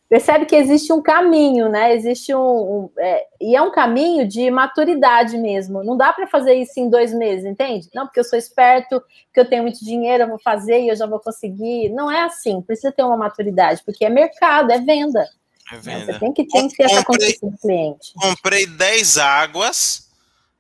percebe 0.09 0.45
que 0.45 0.57
existe 0.57 0.93
um 0.93 1.01
caminho, 1.01 1.69
né? 1.69 1.95
Existe 1.95 2.35
um. 2.35 2.41
um 2.41 2.91
é, 2.99 3.27
e 3.41 3.55
é 3.55 3.63
um 3.63 3.71
caminho 3.71 4.27
de 4.27 4.51
maturidade 4.51 5.37
mesmo. 5.39 5.85
Não 5.85 5.97
dá 5.97 6.13
para 6.13 6.27
fazer 6.27 6.55
isso 6.55 6.79
em 6.81 6.91
dois 6.91 7.15
meses, 7.15 7.45
entende? 7.45 7.89
Não, 7.95 8.07
porque 8.07 8.21
eu 8.21 8.25
sou 8.25 8.39
esperto, 8.39 9.01
porque 9.27 9.41
eu 9.41 9.49
tenho 9.49 9.63
muito 9.63 9.85
dinheiro, 9.85 10.25
eu 10.25 10.29
vou 10.29 10.41
fazer 10.41 10.81
e 10.81 10.89
eu 10.89 10.97
já 10.97 11.07
vou 11.07 11.21
conseguir. 11.21 11.91
Não 11.91 12.11
é 12.11 12.23
assim. 12.23 12.61
Precisa 12.63 12.93
ter 12.93 13.05
uma 13.05 13.17
maturidade, 13.17 13.83
porque 13.85 14.05
é 14.05 14.11
mercado, 14.11 14.73
é 14.73 14.79
venda. 14.79 15.29
É 15.73 15.77
venda. 15.77 16.13
Você 16.13 16.19
tem 16.19 16.33
que, 16.33 16.45
tem 16.45 16.69
que 16.69 16.77
ter 16.77 16.85
essa 16.85 17.05
consciência 17.05 17.49
do 17.49 17.57
cliente. 17.57 18.13
Comprei 18.21 18.67
10 18.67 19.19
águas 19.19 20.10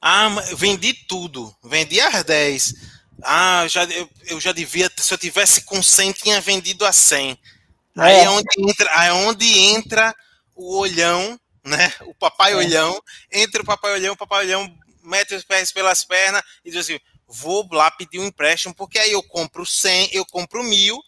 ah, 0.00 0.28
vendi 0.56 0.94
tudo, 0.94 1.54
vendi 1.62 2.00
as 2.00 2.24
10. 2.24 2.74
Ah, 3.22 3.66
já, 3.68 3.84
eu, 3.84 4.08
eu, 4.26 4.40
já 4.40 4.52
devia, 4.52 4.90
se 4.96 5.12
eu 5.12 5.18
tivesse 5.18 5.62
com 5.62 5.82
100, 5.82 6.12
tinha 6.12 6.40
vendido 6.40 6.86
a 6.86 6.92
100. 6.92 7.32
É. 7.32 7.36
Aí 7.96 8.16
é 8.20 8.30
onde 8.30 8.48
entra, 8.58 8.90
aí 8.98 9.08
é 9.08 9.12
onde 9.12 9.58
entra 9.58 10.14
o 10.54 10.78
olhão, 10.78 11.38
né? 11.64 11.92
O 12.02 12.14
papai 12.14 12.52
é. 12.52 12.56
olhão, 12.56 13.02
entra 13.30 13.62
o 13.62 13.66
papai 13.66 13.92
olhão, 13.92 14.14
o 14.14 14.16
papai 14.16 14.46
olhão 14.46 14.74
mete 15.02 15.34
os 15.34 15.44
pés 15.44 15.72
pelas 15.72 16.04
pernas 16.04 16.42
e 16.64 16.70
diz 16.70 16.80
assim: 16.80 16.98
vou 17.26 17.68
lá 17.72 17.90
pedir 17.90 18.18
um 18.18 18.26
empréstimo, 18.26 18.74
porque 18.74 18.98
aí 18.98 19.12
eu 19.12 19.22
compro 19.22 19.66
100, 19.66 20.10
eu 20.12 20.24
compro 20.24 20.62
mil 20.64 20.98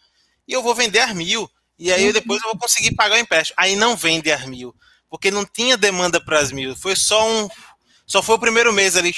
e 0.46 0.52
eu 0.52 0.62
vou 0.62 0.74
vender 0.74 1.00
as 1.00 1.14
mil. 1.14 1.50
E 1.78 1.92
aí 1.92 2.12
depois 2.12 2.40
eu 2.42 2.50
vou 2.50 2.58
conseguir 2.58 2.94
pagar 2.94 3.16
o 3.16 3.18
empréstimo. 3.18 3.56
Aí 3.58 3.74
não 3.74 3.96
vende 3.96 4.30
as 4.30 4.44
mil. 4.46 4.74
porque 5.10 5.30
não 5.30 5.44
tinha 5.44 5.76
demanda 5.76 6.18
para 6.24 6.38
as 6.38 6.52
mil. 6.52 6.74
Foi 6.76 6.96
só 6.96 7.28
um. 7.28 7.48
Só 8.06 8.22
foi 8.22 8.36
o 8.36 8.40
primeiro 8.40 8.72
mês 8.72 8.96
ali, 8.96 9.12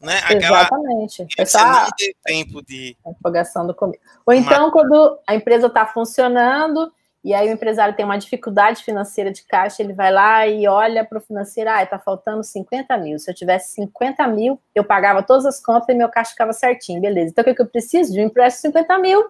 né? 0.00 0.18
Aquela, 0.24 0.60
Exatamente. 0.60 1.26
Foi 1.36 1.46
só 1.46 1.86
tempo 2.24 2.62
de. 2.64 2.96
A 3.04 3.10
empolgação 3.10 3.66
do 3.66 3.74
começo. 3.74 4.00
Ou 4.24 4.34
então, 4.34 4.70
quando 4.70 5.18
a 5.26 5.34
empresa 5.34 5.66
está 5.66 5.86
funcionando 5.86 6.92
e 7.26 7.34
aí 7.34 7.48
o 7.48 7.52
empresário 7.52 7.92
tem 7.96 8.04
uma 8.04 8.16
dificuldade 8.16 8.84
financeira 8.84 9.32
de 9.32 9.42
caixa, 9.42 9.82
ele 9.82 9.92
vai 9.92 10.12
lá 10.12 10.46
e 10.46 10.68
olha 10.68 11.04
para 11.04 11.18
o 11.18 11.20
financeiro, 11.20 11.68
ah, 11.68 11.82
está 11.82 11.98
faltando 11.98 12.44
50 12.44 12.96
mil. 12.98 13.18
Se 13.18 13.28
eu 13.28 13.34
tivesse 13.34 13.74
50 13.74 14.28
mil, 14.28 14.60
eu 14.72 14.84
pagava 14.84 15.24
todas 15.24 15.44
as 15.44 15.60
contas 15.60 15.88
e 15.88 15.94
meu 15.94 16.08
caixa 16.08 16.30
ficava 16.30 16.52
certinho, 16.52 17.00
beleza. 17.00 17.30
Então 17.30 17.42
o 17.42 17.44
que, 17.44 17.52
que 17.52 17.62
eu 17.62 17.66
preciso? 17.66 18.12
De 18.12 18.20
um 18.20 18.26
empréstimo 18.26 18.72
de 18.72 18.78
50 18.78 18.98
mil. 18.98 19.28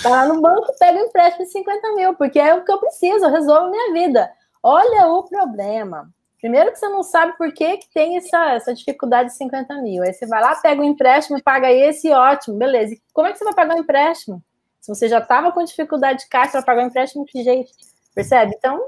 Vai 0.00 0.12
lá 0.12 0.28
no 0.28 0.40
banco, 0.40 0.72
pega 0.78 0.96
um 0.96 1.06
empréstimo 1.06 1.44
de 1.44 1.50
50 1.50 1.92
mil, 1.96 2.14
porque 2.14 2.38
é 2.38 2.54
o 2.54 2.64
que 2.64 2.70
eu 2.70 2.78
preciso, 2.78 3.24
eu 3.24 3.32
resolvo 3.32 3.68
minha 3.68 3.92
vida. 3.92 4.30
Olha 4.62 5.08
o 5.08 5.24
problema. 5.24 6.13
Primeiro 6.44 6.72
que 6.72 6.78
você 6.78 6.90
não 6.90 7.02
sabe 7.02 7.38
por 7.38 7.50
que, 7.54 7.78
que 7.78 7.88
tem 7.88 8.18
essa, 8.18 8.52
essa 8.52 8.74
dificuldade 8.74 9.30
de 9.30 9.36
50 9.38 9.80
mil. 9.80 10.02
Aí 10.02 10.12
você 10.12 10.26
vai 10.26 10.42
lá, 10.42 10.54
pega 10.54 10.78
o 10.78 10.84
um 10.84 10.88
empréstimo, 10.90 11.42
paga 11.42 11.72
esse, 11.72 12.10
ótimo, 12.10 12.58
beleza. 12.58 12.92
E 12.92 13.02
como 13.14 13.26
é 13.26 13.32
que 13.32 13.38
você 13.38 13.44
vai 13.44 13.54
pagar 13.54 13.74
o 13.74 13.78
um 13.78 13.80
empréstimo? 13.80 14.42
Se 14.78 14.94
você 14.94 15.08
já 15.08 15.20
estava 15.20 15.50
com 15.52 15.64
dificuldade 15.64 16.18
de 16.18 16.28
caixa 16.28 16.52
para 16.52 16.62
pagar 16.62 16.84
o 16.84 16.88
empréstimo, 16.88 17.24
que 17.24 17.42
jeito? 17.42 17.72
Percebe? 18.14 18.52
Então, 18.58 18.78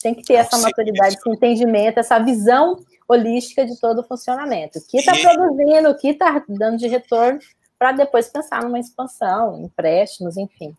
tem 0.00 0.12
que 0.12 0.24
ter 0.24 0.34
essa 0.34 0.58
maturidade, 0.58 1.14
esse 1.14 1.30
entendimento, 1.30 2.00
essa 2.00 2.18
visão 2.18 2.80
holística 3.06 3.64
de 3.64 3.78
todo 3.78 4.00
o 4.00 4.04
funcionamento. 4.04 4.80
O 4.80 4.82
que 4.84 4.98
está 4.98 5.12
produzindo, 5.12 5.90
o 5.90 5.96
que 5.96 6.08
está 6.08 6.44
dando 6.48 6.78
de 6.78 6.88
retorno, 6.88 7.38
para 7.78 7.92
depois 7.92 8.28
pensar 8.28 8.64
numa 8.64 8.80
expansão, 8.80 9.62
empréstimos, 9.62 10.36
enfim. 10.36 10.74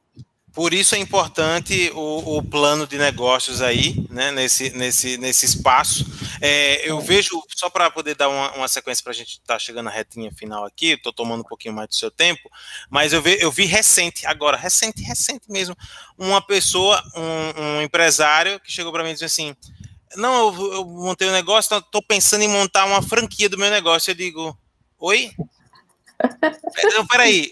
Por 0.56 0.74
isso 0.74 0.96
é 0.96 0.98
importante 0.98 1.92
o, 1.94 2.38
o, 2.38 2.42
plano 2.42 2.88
de 2.88 2.98
negócios 2.98 3.62
aí, 3.62 4.08
né, 4.10 4.32
nesse, 4.32 4.70
nesse, 4.70 5.18
nesse 5.18 5.46
espaço. 5.46 6.06
É, 6.40 6.90
eu 6.90 7.02
vejo, 7.02 7.44
só 7.54 7.70
para 7.70 7.92
poder 7.92 8.16
dar 8.16 8.30
uma, 8.30 8.54
uma 8.54 8.68
sequência 8.70 9.04
para 9.04 9.12
a 9.12 9.16
gente 9.16 9.32
estar 9.32 9.56
tá 9.56 9.60
chegando 9.60 9.90
à 9.90 9.92
retinha 9.92 10.32
final 10.32 10.64
aqui, 10.64 10.92
estou 10.92 11.12
tomando 11.12 11.42
um 11.42 11.48
pouquinho 11.48 11.74
mais 11.74 11.90
do 11.90 11.96
seu 11.96 12.10
tempo, 12.10 12.50
mas 12.90 13.12
eu 13.12 13.22
vi, 13.22 13.38
eu 13.42 13.52
vi 13.52 13.66
recente, 13.66 14.26
agora, 14.26 14.56
recente, 14.56 15.04
recente 15.04 15.52
mesmo, 15.52 15.76
uma 16.18 16.42
pessoa, 16.42 17.04
um, 17.14 17.62
um 17.62 17.82
empresário 17.82 18.58
que 18.62 18.72
chegou 18.72 18.94
para 18.94 19.04
mim 19.04 19.10
e 19.10 19.14
disse 19.14 19.26
assim, 19.26 19.54
não, 20.16 20.54
eu, 20.54 20.74
eu 20.74 20.86
montei 20.86 21.28
um 21.28 21.34
negócio, 21.34 21.78
estou 21.78 22.02
pensando 22.02 22.44
em 22.44 22.48
montar 22.48 22.86
uma 22.86 23.02
franquia 23.02 23.50
do 23.50 23.58
meu 23.58 23.70
negócio. 23.70 24.12
Eu 24.12 24.16
digo, 24.16 24.58
oi? 25.00 25.32
Então, 26.78 27.06
peraí, 27.08 27.52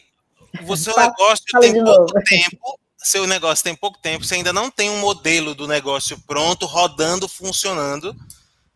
o 0.67 0.77
seu 0.77 0.95
negócio 0.95 1.43
tem 1.59 1.83
pouco 1.83 2.13
tempo, 2.23 2.79
seu 3.03 3.27
negócio 3.27 3.63
tem 3.63 3.75
pouco 3.75 3.99
tempo, 3.99 4.23
você 4.23 4.35
ainda 4.35 4.53
não 4.53 4.71
tem 4.71 4.89
um 4.89 4.99
modelo 4.99 5.53
do 5.53 5.67
negócio 5.67 6.19
pronto, 6.25 6.65
rodando, 6.65 7.27
funcionando. 7.27 8.15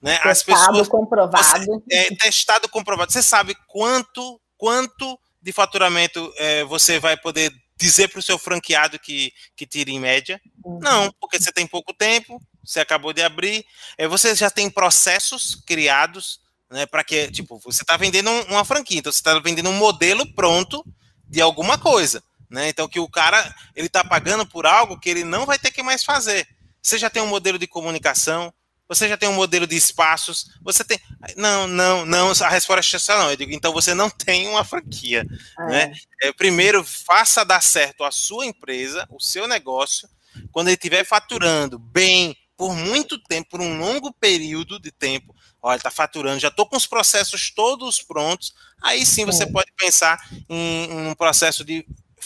Né? 0.01 0.17
Testado, 0.19 0.29
As 0.29 0.43
pessoas, 0.43 0.87
comprovado. 0.87 1.65
Você, 1.65 1.81
é, 1.91 2.15
testado, 2.15 2.69
comprovado. 2.69 3.11
Você 3.11 3.23
sabe 3.23 3.55
quanto, 3.67 4.39
quanto 4.57 5.19
de 5.41 5.51
faturamento 5.51 6.31
é, 6.37 6.63
você 6.65 6.99
vai 6.99 7.17
poder 7.17 7.51
dizer 7.77 8.09
para 8.09 8.19
o 8.19 8.23
seu 8.23 8.37
franqueado 8.37 8.99
que, 8.99 9.31
que 9.55 9.65
tira 9.65 9.89
em 9.89 9.99
média? 9.99 10.41
Uhum. 10.63 10.79
Não, 10.81 11.11
porque 11.19 11.39
você 11.39 11.51
tem 11.51 11.65
pouco 11.65 11.93
tempo, 11.93 12.41
você 12.63 12.79
acabou 12.79 13.13
de 13.13 13.21
abrir, 13.21 13.65
é, 13.97 14.07
você 14.07 14.35
já 14.35 14.49
tem 14.49 14.69
processos 14.69 15.55
criados, 15.55 16.41
né, 16.69 16.85
para 16.85 17.03
que, 17.03 17.31
tipo, 17.31 17.59
você 17.59 17.83
está 17.83 17.95
vendendo 17.95 18.29
uma 18.49 18.65
franquia, 18.65 18.99
então 18.99 19.11
você 19.11 19.19
está 19.19 19.37
vendendo 19.39 19.69
um 19.69 19.77
modelo 19.77 20.25
pronto 20.33 20.83
de 21.25 21.41
alguma 21.41 21.77
coisa. 21.77 22.21
Né? 22.49 22.69
Então 22.69 22.87
que 22.87 22.99
o 22.99 23.09
cara 23.09 23.53
ele 23.75 23.87
está 23.87 24.03
pagando 24.03 24.45
por 24.45 24.65
algo 24.65 24.99
que 24.99 25.09
ele 25.09 25.23
não 25.23 25.45
vai 25.45 25.59
ter 25.59 25.71
que 25.71 25.83
mais 25.83 26.03
fazer. 26.03 26.47
Você 26.81 26.97
já 26.97 27.09
tem 27.09 27.21
um 27.21 27.27
modelo 27.27 27.59
de 27.59 27.67
comunicação, 27.67 28.53
você 28.87 29.09
já 29.09 29.17
tem 29.17 29.27
um 29.27 29.33
modelo 29.33 29.67
de 29.67 29.75
espaços, 29.75 30.49
você 30.61 30.83
tem. 30.83 30.97
Não, 31.35 31.67
não, 31.67 32.05
não, 32.05 32.31
a 32.31 32.49
resposta 32.49 32.95
é 32.95 32.97
essa 32.97 33.17
não. 33.17 33.29
Eu 33.29 33.35
digo, 33.35 33.51
então 33.51 33.73
você 33.73 33.93
não 33.93 34.09
tem 34.11 34.47
uma 34.47 34.63
franquia. 34.63 35.25
Ah, 35.57 35.65
né? 35.65 35.93
É. 36.21 36.29
É, 36.29 36.33
primeiro, 36.33 36.83
faça 36.83 37.43
dar 37.43 37.61
certo 37.61 38.03
a 38.03 38.11
sua 38.11 38.45
empresa, 38.45 39.05
o 39.11 39.19
seu 39.19 39.47
negócio, 39.47 40.07
quando 40.51 40.69
ele 40.69 40.75
estiver 40.75 41.05
faturando 41.05 41.77
bem 41.77 42.35
por 42.55 42.73
muito 42.73 43.19
tempo, 43.19 43.49
por 43.49 43.61
um 43.61 43.77
longo 43.77 44.11
período 44.13 44.79
de 44.79 44.91
tempo. 44.91 45.35
Olha, 45.61 45.77
está 45.77 45.91
faturando, 45.91 46.39
já 46.39 46.47
estou 46.47 46.65
com 46.65 46.77
os 46.77 46.87
processos 46.87 47.51
todos 47.51 48.01
prontos. 48.01 48.53
Aí 48.81 49.05
sim 49.05 49.25
você 49.25 49.43
é. 49.43 49.51
pode 49.51 49.71
pensar 49.77 50.17
em, 50.47 50.85
em 50.85 51.07
um 51.07 51.13
processo 51.13 51.65
de 51.65 51.85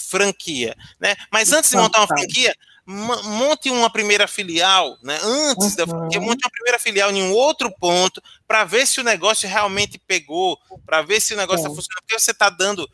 franquia, 0.10 0.76
né? 1.00 1.16
Mas 1.32 1.52
antes 1.52 1.70
de 1.70 1.78
montar 1.78 2.00
uma 2.00 2.08
franquia, 2.08 2.56
monte 2.86 3.70
uma 3.70 3.90
primeira 3.90 4.28
filial, 4.28 4.98
né? 5.04 5.18
Antes 5.24 5.72
uhum. 5.72 5.76
da 5.76 5.88
franquia, 5.88 6.20
monte 6.20 6.44
uma 6.44 6.52
primeira 6.52 6.80
filial 6.80 7.12
em 7.12 7.24
um 7.24 7.34
outro 7.34 7.72
ponto 7.80 8.22
para 8.48 8.64
ver 8.64 8.86
se 8.86 9.00
o 9.00 9.04
negócio 9.04 9.48
realmente 9.48 10.00
pegou, 10.00 10.60
para 10.86 11.02
ver 11.02 11.22
se 11.22 11.34
o 11.34 11.38
negócio 11.38 11.62
está 11.62 11.70
funcionando, 11.70 12.02
porque 12.02 12.20
você 12.20 12.32
está 12.32 12.50
dando 12.50 12.90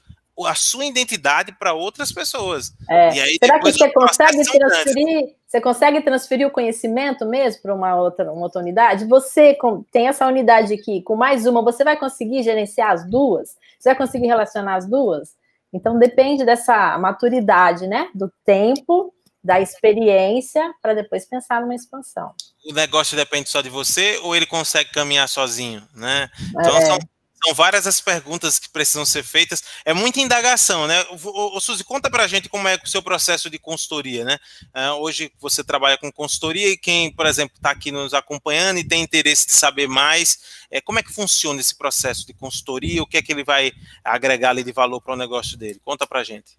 a 0.46 0.54
sua 0.54 0.86
identidade 0.86 1.52
para 1.52 1.74
outras 1.74 2.12
pessoas. 2.12 2.72
É. 2.90 3.10
Aí, 3.22 3.38
Será 3.42 3.60
que 3.60 3.72
você 3.72 3.92
consegue 3.92 4.44
transferir? 4.44 5.36
Você 5.48 5.62
consegue 5.62 6.02
transferir 6.02 6.46
o 6.46 6.52
conhecimento 6.52 7.26
mesmo 7.26 7.62
para 7.62 7.74
uma 7.74 7.96
outra, 7.96 8.32
uma 8.32 8.44
outra 8.44 8.62
unidade? 8.62 9.06
Você 9.06 9.58
tem 9.92 10.08
essa 10.08 10.28
unidade 10.28 10.74
aqui, 10.74 11.02
com 11.02 11.16
mais 11.16 11.48
uma, 11.48 11.62
você 11.62 11.84
vai 11.84 11.98
conseguir 11.98 12.44
gerenciar 12.44 12.92
as 12.92 13.10
duas? 13.10 13.56
Você 13.80 13.90
vai 13.90 13.96
conseguir 13.96 14.28
relacionar 14.28 14.76
as 14.76 14.86
duas? 14.86 15.36
Então, 15.74 16.00
depende 16.00 16.46
dessa 16.46 16.98
maturidade, 16.98 17.88
né? 17.88 18.10
Do 18.16 18.32
tempo, 18.46 19.14
da 19.44 19.60
experiência, 19.60 20.74
para 20.82 20.94
depois 20.94 21.28
pensar 21.28 21.62
numa 21.62 21.76
expansão. 21.76 22.34
O 22.66 22.74
negócio 22.74 23.16
depende 23.16 23.50
só 23.50 23.62
de 23.62 23.70
você 23.70 24.18
ou 24.24 24.36
ele 24.36 24.46
consegue 24.46 24.92
caminhar 24.92 25.28
sozinho, 25.28 25.82
né? 25.94 26.30
Então, 26.50 26.78
é. 26.78 26.82
são 26.82 26.98
são 27.48 27.54
várias 27.54 27.88
as 27.88 28.02
perguntas 28.02 28.60
que 28.60 28.70
precisam 28.70 29.06
ser 29.06 29.24
feitas. 29.24 29.64
É 29.86 29.94
muita 29.94 30.20
indagação, 30.20 30.86
né? 30.86 31.02
O, 31.24 31.58
o, 31.58 31.60
Suzy, 31.62 31.84
conta 31.84 32.10
pra 32.10 32.28
gente 32.28 32.50
como 32.50 32.68
é 32.68 32.76
o 32.76 32.88
seu 32.88 33.02
processo 33.02 33.50
de 33.50 33.58
consultoria, 33.58 34.26
né? 34.26 34.38
Uh, 34.76 35.02
hoje 35.02 35.32
você 35.40 35.64
trabalha 35.64 35.98
com 35.98 36.12
consultoria 36.12 36.70
e 36.70 36.78
quem, 36.78 37.12
por 37.12 37.26
exemplo, 37.26 37.56
está 37.56 37.72
aqui 37.72 37.92
nos 37.92 38.14
acompanhando 38.14 38.80
e 38.80 38.84
tem 38.84 39.02
interesse 39.02 39.48
de 39.48 39.54
saber 39.54 39.88
mais, 39.88 40.40
é, 40.70 40.82
como 40.82 41.00
é 41.00 41.04
que 41.04 41.14
funciona 41.14 41.62
esse 41.62 41.76
processo 41.76 42.28
de 42.28 42.34
consultoria? 42.34 43.02
O 43.02 43.08
que 43.08 43.18
é 43.18 43.22
que 43.22 43.32
ele 43.32 43.44
vai 43.44 43.72
agregar 44.04 44.50
ali 44.50 44.64
de 44.64 44.72
valor 44.74 45.00
para 45.02 45.14
o 45.14 45.18
negócio 45.18 45.58
dele? 45.58 45.80
Conta 45.86 46.06
pra 46.06 46.24
gente. 46.24 46.58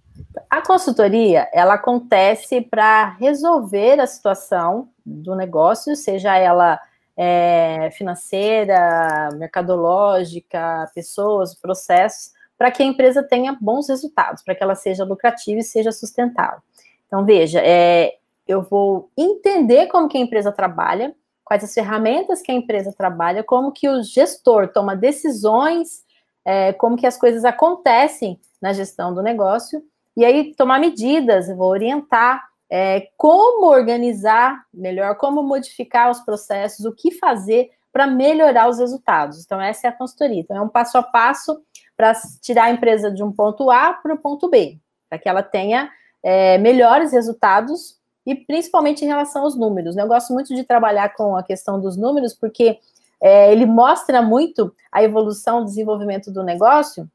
A 0.48 0.62
consultoria, 0.62 1.48
ela 1.52 1.74
acontece 1.74 2.62
para 2.62 3.10
resolver 3.20 4.00
a 4.00 4.06
situação 4.06 4.88
do 5.04 5.34
negócio, 5.34 5.94
seja 5.94 6.36
ela 6.36 6.80
é, 7.20 7.90
financeira, 7.90 9.28
mercadológica, 9.34 10.88
pessoas, 10.94 11.52
processos, 11.52 12.32
para 12.56 12.70
que 12.70 12.80
a 12.80 12.86
empresa 12.86 13.24
tenha 13.24 13.58
bons 13.60 13.88
resultados, 13.88 14.44
para 14.44 14.54
que 14.54 14.62
ela 14.62 14.76
seja 14.76 15.04
lucrativa 15.04 15.58
e 15.58 15.64
seja 15.64 15.90
sustentável. 15.90 16.60
Então, 17.08 17.24
veja, 17.24 17.60
é, 17.60 18.14
eu 18.46 18.62
vou 18.62 19.10
entender 19.16 19.88
como 19.88 20.08
que 20.08 20.16
a 20.16 20.20
empresa 20.20 20.52
trabalha, 20.52 21.12
quais 21.44 21.64
as 21.64 21.74
ferramentas 21.74 22.40
que 22.40 22.52
a 22.52 22.54
empresa 22.54 22.94
trabalha, 22.96 23.42
como 23.42 23.72
que 23.72 23.88
o 23.88 24.02
gestor 24.02 24.68
toma 24.68 24.94
decisões, 24.94 26.04
é, 26.44 26.72
como 26.72 26.96
que 26.96 27.06
as 27.06 27.16
coisas 27.16 27.44
acontecem 27.44 28.40
na 28.62 28.72
gestão 28.72 29.12
do 29.12 29.22
negócio, 29.22 29.82
e 30.16 30.24
aí 30.24 30.54
tomar 30.54 30.78
medidas, 30.78 31.48
vou 31.48 31.68
orientar 31.68 32.47
é, 32.70 33.08
como 33.16 33.66
organizar 33.66 34.64
melhor, 34.72 35.16
como 35.16 35.42
modificar 35.42 36.10
os 36.10 36.20
processos, 36.20 36.84
o 36.84 36.92
que 36.92 37.10
fazer 37.12 37.70
para 37.92 38.06
melhorar 38.06 38.68
os 38.68 38.78
resultados. 38.78 39.42
Então, 39.44 39.60
essa 39.60 39.86
é 39.86 39.90
a 39.90 39.92
consultoria. 39.92 40.40
Então, 40.40 40.56
é 40.56 40.60
um 40.60 40.68
passo 40.68 40.98
a 40.98 41.02
passo 41.02 41.60
para 41.96 42.12
tirar 42.40 42.64
a 42.64 42.70
empresa 42.70 43.10
de 43.10 43.22
um 43.22 43.32
ponto 43.32 43.70
A 43.70 43.92
para 43.92 44.14
o 44.14 44.18
ponto 44.18 44.48
B, 44.48 44.78
para 45.08 45.18
que 45.18 45.28
ela 45.28 45.42
tenha 45.42 45.90
é, 46.22 46.58
melhores 46.58 47.12
resultados 47.12 47.98
e 48.24 48.34
principalmente 48.34 49.04
em 49.04 49.08
relação 49.08 49.42
aos 49.42 49.56
números. 49.56 49.96
Eu 49.96 50.06
gosto 50.06 50.32
muito 50.32 50.54
de 50.54 50.62
trabalhar 50.62 51.14
com 51.14 51.34
a 51.36 51.42
questão 51.42 51.80
dos 51.80 51.96
números, 51.96 52.34
porque 52.34 52.78
é, 53.20 53.50
ele 53.50 53.66
mostra 53.66 54.20
muito 54.22 54.72
a 54.92 55.02
evolução, 55.02 55.62
o 55.62 55.64
desenvolvimento 55.64 56.30
do 56.30 56.42
negócio, 56.42 57.08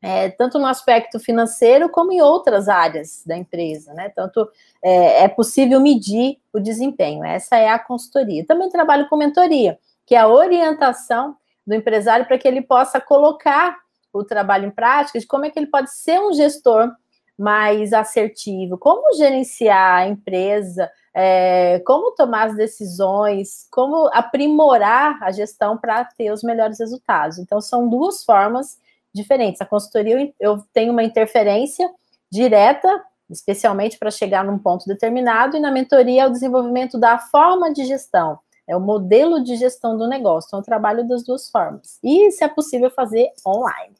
é, 0.00 0.30
tanto 0.30 0.58
no 0.58 0.66
aspecto 0.66 1.18
financeiro 1.18 1.88
como 1.88 2.12
em 2.12 2.20
outras 2.20 2.68
áreas 2.68 3.22
da 3.26 3.36
empresa, 3.36 3.92
né? 3.94 4.08
Tanto 4.10 4.48
é, 4.82 5.24
é, 5.24 5.28
possível 5.28 5.80
medir 5.80 6.38
o 6.52 6.60
desempenho. 6.60 7.24
Essa 7.24 7.56
é 7.56 7.68
a 7.68 7.78
consultoria. 7.78 8.46
Também 8.46 8.68
trabalho 8.68 9.08
com 9.08 9.16
mentoria, 9.16 9.78
que 10.06 10.14
é 10.14 10.18
a 10.18 10.28
orientação 10.28 11.36
do 11.66 11.74
empresário 11.74 12.26
para 12.26 12.38
que 12.38 12.46
ele 12.46 12.62
possa 12.62 13.00
colocar 13.00 13.76
o 14.12 14.24
trabalho 14.24 14.66
em 14.66 14.70
prática, 14.70 15.18
de 15.18 15.26
como 15.26 15.44
é 15.44 15.50
que 15.50 15.58
ele 15.58 15.66
pode 15.66 15.92
ser 15.92 16.18
um 16.20 16.32
gestor 16.32 16.90
mais 17.36 17.92
assertivo, 17.92 18.78
como 18.78 19.14
gerenciar 19.14 19.98
a 19.98 20.08
empresa, 20.08 20.90
é, 21.14 21.80
como 21.86 22.12
tomar 22.12 22.48
as 22.48 22.56
decisões, 22.56 23.66
como 23.70 24.08
aprimorar 24.12 25.22
a 25.22 25.30
gestão 25.30 25.76
para 25.76 26.04
ter 26.04 26.32
os 26.32 26.42
melhores 26.42 26.78
resultados. 26.78 27.38
Então, 27.38 27.60
são 27.60 27.88
duas 27.88 28.24
formas 28.24 28.78
diferentes. 29.14 29.60
A 29.60 29.66
consultoria, 29.66 30.32
eu 30.38 30.64
tenho 30.72 30.92
uma 30.92 31.02
interferência 31.02 31.88
direta, 32.30 32.88
especialmente 33.30 33.98
para 33.98 34.10
chegar 34.10 34.44
num 34.44 34.58
ponto 34.58 34.86
determinado, 34.86 35.56
e 35.56 35.60
na 35.60 35.70
mentoria 35.70 36.22
é 36.22 36.26
o 36.26 36.32
desenvolvimento 36.32 36.98
da 36.98 37.18
forma 37.18 37.72
de 37.72 37.84
gestão, 37.84 38.38
É 38.66 38.76
o 38.76 38.80
modelo 38.80 39.42
de 39.42 39.56
gestão 39.56 39.96
do 39.96 40.06
negócio. 40.06 40.48
Então, 40.48 40.60
eu 40.60 40.64
trabalho 40.64 41.08
das 41.08 41.24
duas 41.24 41.50
formas. 41.50 41.98
E 42.02 42.30
se 42.30 42.44
é 42.44 42.48
possível 42.48 42.90
fazer 42.90 43.30
online. 43.46 43.94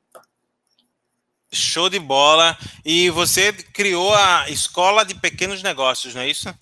Show 1.51 1.89
de 1.89 1.99
bola. 1.99 2.57
E 2.85 3.09
você 3.09 3.51
criou 3.53 4.15
a 4.15 4.51
Escola 4.51 5.05
de 5.05 5.15
Pequenos 5.15 5.63
Negócios, 5.63 6.15
não 6.15 6.21
é 6.21 6.29
isso? 6.29 6.55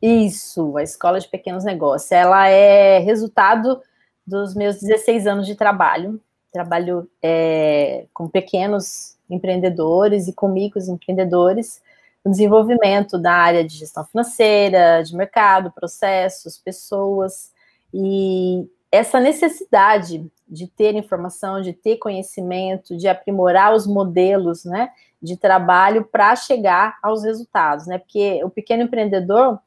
Isso, 0.00 0.76
a 0.78 0.82
Escola 0.82 1.20
de 1.20 1.28
Pequenos 1.28 1.64
Negócios. 1.64 2.10
Ela 2.10 2.48
é 2.48 2.98
resultado 2.98 3.80
dos 4.26 4.54
meus 4.54 4.80
16 4.80 5.26
anos 5.26 5.46
de 5.46 5.54
trabalho. 5.54 6.18
Trabalho 6.52 7.08
é, 7.22 8.06
com 8.12 8.28
pequenos 8.28 9.16
empreendedores 9.28 10.28
e 10.28 10.32
com 10.32 10.48
micros 10.48 10.88
empreendedores 10.88 11.82
no 12.24 12.30
desenvolvimento 12.30 13.18
da 13.18 13.32
área 13.32 13.64
de 13.64 13.76
gestão 13.76 14.04
financeira, 14.04 15.02
de 15.02 15.16
mercado, 15.16 15.72
processos, 15.72 16.58
pessoas. 16.58 17.52
E 17.92 18.68
essa 18.90 19.18
necessidade 19.18 20.30
de 20.46 20.66
ter 20.66 20.94
informação, 20.94 21.62
de 21.62 21.72
ter 21.72 21.96
conhecimento, 21.96 22.96
de 22.96 23.08
aprimorar 23.08 23.74
os 23.74 23.86
modelos 23.86 24.64
né, 24.64 24.90
de 25.20 25.36
trabalho 25.36 26.04
para 26.04 26.36
chegar 26.36 26.98
aos 27.02 27.24
resultados, 27.24 27.86
né? 27.86 27.98
Porque 27.98 28.44
o 28.44 28.50
pequeno 28.50 28.82
empreendedor 28.82 29.58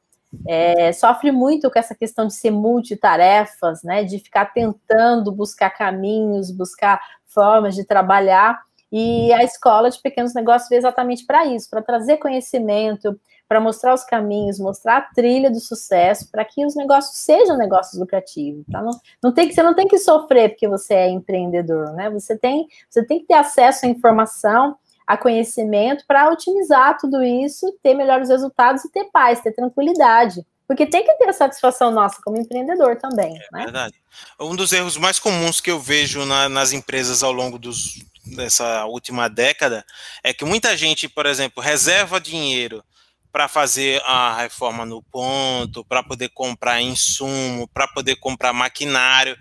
é, 0.46 0.92
sofre 0.92 1.30
muito 1.32 1.70
com 1.70 1.78
essa 1.78 1.94
questão 1.94 2.26
de 2.26 2.34
ser 2.34 2.50
multitarefas, 2.50 3.82
né? 3.82 4.04
De 4.04 4.18
ficar 4.18 4.46
tentando 4.46 5.32
buscar 5.32 5.70
caminhos, 5.70 6.50
buscar 6.50 7.00
formas 7.26 7.74
de 7.74 7.84
trabalhar. 7.84 8.60
E 8.90 9.32
a 9.32 9.42
escola 9.42 9.90
de 9.90 10.00
pequenos 10.00 10.32
negócios 10.34 10.68
veio 10.68 10.78
exatamente 10.78 11.26
para 11.26 11.44
isso, 11.46 11.68
para 11.68 11.82
trazer 11.82 12.18
conhecimento, 12.18 13.18
para 13.48 13.60
mostrar 13.60 13.94
os 13.94 14.04
caminhos, 14.04 14.58
mostrar 14.58 14.96
a 14.98 15.00
trilha 15.02 15.50
do 15.50 15.60
sucesso, 15.60 16.30
para 16.30 16.44
que 16.44 16.64
os 16.64 16.74
negócios 16.74 17.18
sejam 17.18 17.56
negócios 17.56 17.98
lucrativos. 17.98 18.64
Tá? 18.70 18.82
Não, 18.82 18.92
não 19.22 19.32
tem 19.32 19.48
que, 19.48 19.54
você 19.54 19.62
não 19.62 19.74
tem 19.74 19.86
que 19.86 19.98
sofrer 19.98 20.50
porque 20.50 20.68
você 20.68 20.94
é 20.94 21.10
empreendedor, 21.10 21.92
né? 21.92 22.10
Você 22.10 22.36
tem, 22.36 22.66
você 22.88 23.04
tem 23.04 23.20
que 23.20 23.26
ter 23.26 23.34
acesso 23.34 23.86
à 23.86 23.88
informação, 23.88 24.76
a 25.06 25.16
conhecimento 25.16 26.04
para 26.06 26.28
otimizar 26.30 26.98
tudo 26.98 27.22
isso, 27.22 27.72
ter 27.82 27.94
melhores 27.94 28.28
resultados 28.28 28.84
e 28.84 28.90
ter 28.90 29.04
paz, 29.12 29.40
ter 29.40 29.52
tranquilidade. 29.52 30.44
Porque 30.66 30.84
tem 30.84 31.04
que 31.04 31.14
ter 31.14 31.28
a 31.28 31.32
satisfação 31.32 31.92
nossa 31.92 32.20
como 32.24 32.38
empreendedor 32.38 32.96
também. 32.96 33.36
É 33.36 33.46
né? 33.52 33.64
verdade. 33.64 33.94
Um 34.40 34.56
dos 34.56 34.72
erros 34.72 34.96
mais 34.96 35.18
comuns 35.18 35.60
que 35.60 35.70
eu 35.70 35.78
vejo 35.78 36.24
na, 36.24 36.48
nas 36.48 36.72
empresas 36.72 37.22
ao 37.22 37.30
longo 37.30 37.56
dos, 37.56 38.00
dessa 38.24 38.84
última 38.86 39.28
década 39.28 39.84
é 40.24 40.34
que 40.34 40.44
muita 40.44 40.76
gente, 40.76 41.08
por 41.08 41.24
exemplo, 41.24 41.62
reserva 41.62 42.20
dinheiro 42.20 42.82
para 43.30 43.46
fazer 43.48 44.02
a 44.04 44.34
reforma 44.34 44.84
no 44.84 45.02
ponto, 45.02 45.84
para 45.84 46.02
poder 46.02 46.30
comprar 46.30 46.80
insumo, 46.80 47.68
para 47.68 47.86
poder 47.86 48.16
comprar 48.16 48.52
maquinário, 48.52 49.36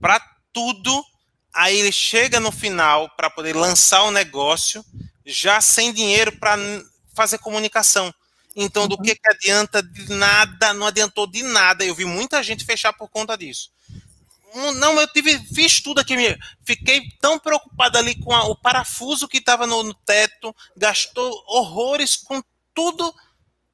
para 0.00 0.20
tudo. 0.52 1.02
Aí 1.56 1.78
ele 1.78 1.90
chega 1.90 2.38
no 2.38 2.52
final 2.52 3.08
para 3.16 3.30
poder 3.30 3.56
lançar 3.56 4.02
o 4.02 4.10
negócio 4.10 4.84
já 5.24 5.60
sem 5.60 5.92
dinheiro 5.92 6.38
para 6.38 6.56
fazer 7.14 7.38
comunicação. 7.38 8.14
Então, 8.54 8.86
do 8.86 8.96
uhum. 8.96 9.02
que, 9.02 9.14
que 9.14 9.28
adianta 9.28 9.82
de 9.82 10.12
nada? 10.12 10.72
Não 10.72 10.86
adiantou 10.86 11.26
de 11.26 11.42
nada. 11.42 11.84
Eu 11.84 11.94
vi 11.94 12.04
muita 12.04 12.42
gente 12.42 12.64
fechar 12.64 12.92
por 12.92 13.08
conta 13.08 13.36
disso. 13.36 13.70
Não, 14.76 14.98
eu 15.00 15.06
tive, 15.08 15.38
fiz 15.54 15.80
tudo 15.80 16.00
aqui. 16.00 16.14
Fiquei 16.64 17.02
tão 17.20 17.38
preocupado 17.38 17.98
ali 17.98 18.14
com 18.22 18.32
a, 18.32 18.44
o 18.44 18.56
parafuso 18.56 19.28
que 19.28 19.38
estava 19.38 19.66
no, 19.66 19.82
no 19.82 19.92
teto, 19.92 20.54
gastou 20.76 21.30
horrores 21.48 22.16
com 22.16 22.42
tudo 22.72 23.14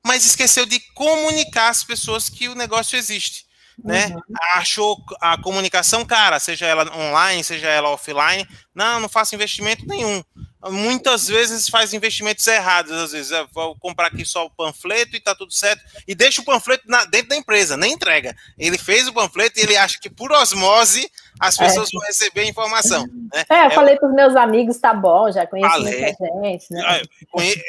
mas 0.05 0.25
esqueceu 0.25 0.67
de 0.67 0.81
comunicar 0.95 1.69
às 1.69 1.85
pessoas 1.85 2.29
que 2.29 2.49
o 2.49 2.55
negócio 2.55 2.97
existe. 2.97 3.47
Né? 3.83 4.07
Uhum. 4.09 4.23
Achou 4.55 5.03
a 5.21 5.41
comunicação 5.41 6.05
cara, 6.05 6.39
seja 6.39 6.67
ela 6.67 6.85
online, 6.97 7.45
seja 7.45 7.69
ela 7.69 7.91
offline. 7.91 8.47
Não, 8.75 9.01
não 9.01 9.09
faço 9.09 9.35
investimento 9.35 9.87
nenhum 9.87 10.23
muitas 10.71 11.27
vezes 11.27 11.69
faz 11.69 11.93
investimentos 11.93 12.47
errados. 12.47 12.93
Às 12.93 13.13
vezes, 13.13 13.31
eu 13.33 13.49
vou 13.53 13.75
comprar 13.77 14.09
aqui 14.09 14.25
só 14.25 14.47
o 14.47 14.51
panfleto 14.51 15.17
e 15.17 15.21
tá 15.21 15.35
tudo 15.35 15.53
certo, 15.53 15.83
e 16.07 16.15
deixa 16.15 16.41
o 16.41 16.45
panfleto 16.45 16.85
na, 16.87 17.05
dentro 17.05 17.29
da 17.29 17.37
empresa, 17.37 17.77
nem 17.77 17.93
entrega. 17.93 18.37
Ele 18.59 18.79
fez 18.79 19.09
o 19.09 19.13
panfleto 19.13 19.59
e 19.59 19.63
ele 19.63 19.77
acha 19.77 19.99
que 19.99 20.11
por 20.11 20.31
osmose 20.31 21.11
as 21.41 21.59
é. 21.59 21.65
pessoas 21.65 21.89
é. 21.89 21.93
vão 21.93 22.07
receber 22.07 22.43
a 22.43 22.49
informação. 22.49 23.07
Né? 23.33 23.45
É, 23.49 23.63
eu 23.63 23.67
é, 23.67 23.71
falei 23.71 23.97
para 23.97 24.09
os 24.09 24.15
meus 24.15 24.37
amigos, 24.37 24.79
tá 24.79 24.95
bom, 24.95 25.31
já 25.33 25.47
conheço 25.47 25.71
falei. 25.71 26.01
muita 26.01 26.27
gente. 26.43 26.73
Né? 26.73 27.03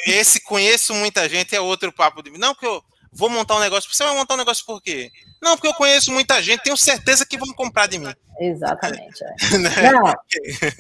Esse 0.05 0.41
conheço 0.41 0.93
muita 0.93 1.27
gente 1.27 1.55
é 1.55 1.61
outro 1.61 1.91
papo 1.91 2.21
de. 2.21 2.31
Não, 2.37 2.53
que 2.53 2.65
eu 2.65 2.83
vou 3.16 3.30
montar 3.30 3.55
um 3.55 3.59
negócio. 3.59 3.93
Você 3.93 4.03
vai 4.03 4.16
montar 4.16 4.34
um 4.36 4.38
negócio 4.38 4.66
por 4.66 4.82
quê? 4.82 5.11
Não, 5.41 5.55
porque 5.55 5.68
eu 5.68 5.74
conheço 5.74 6.11
muita 6.11 6.41
gente, 6.41 6.64
tenho 6.64 6.78
certeza 6.78 7.26
que 7.26 7.38
vão 7.38 7.53
comprar 7.53 7.88
de 7.88 7.99
mim. 7.99 8.14
Exatamente. 8.39 9.24
É. 9.24 9.34
Né? 9.57 9.91
Não, 9.91 10.14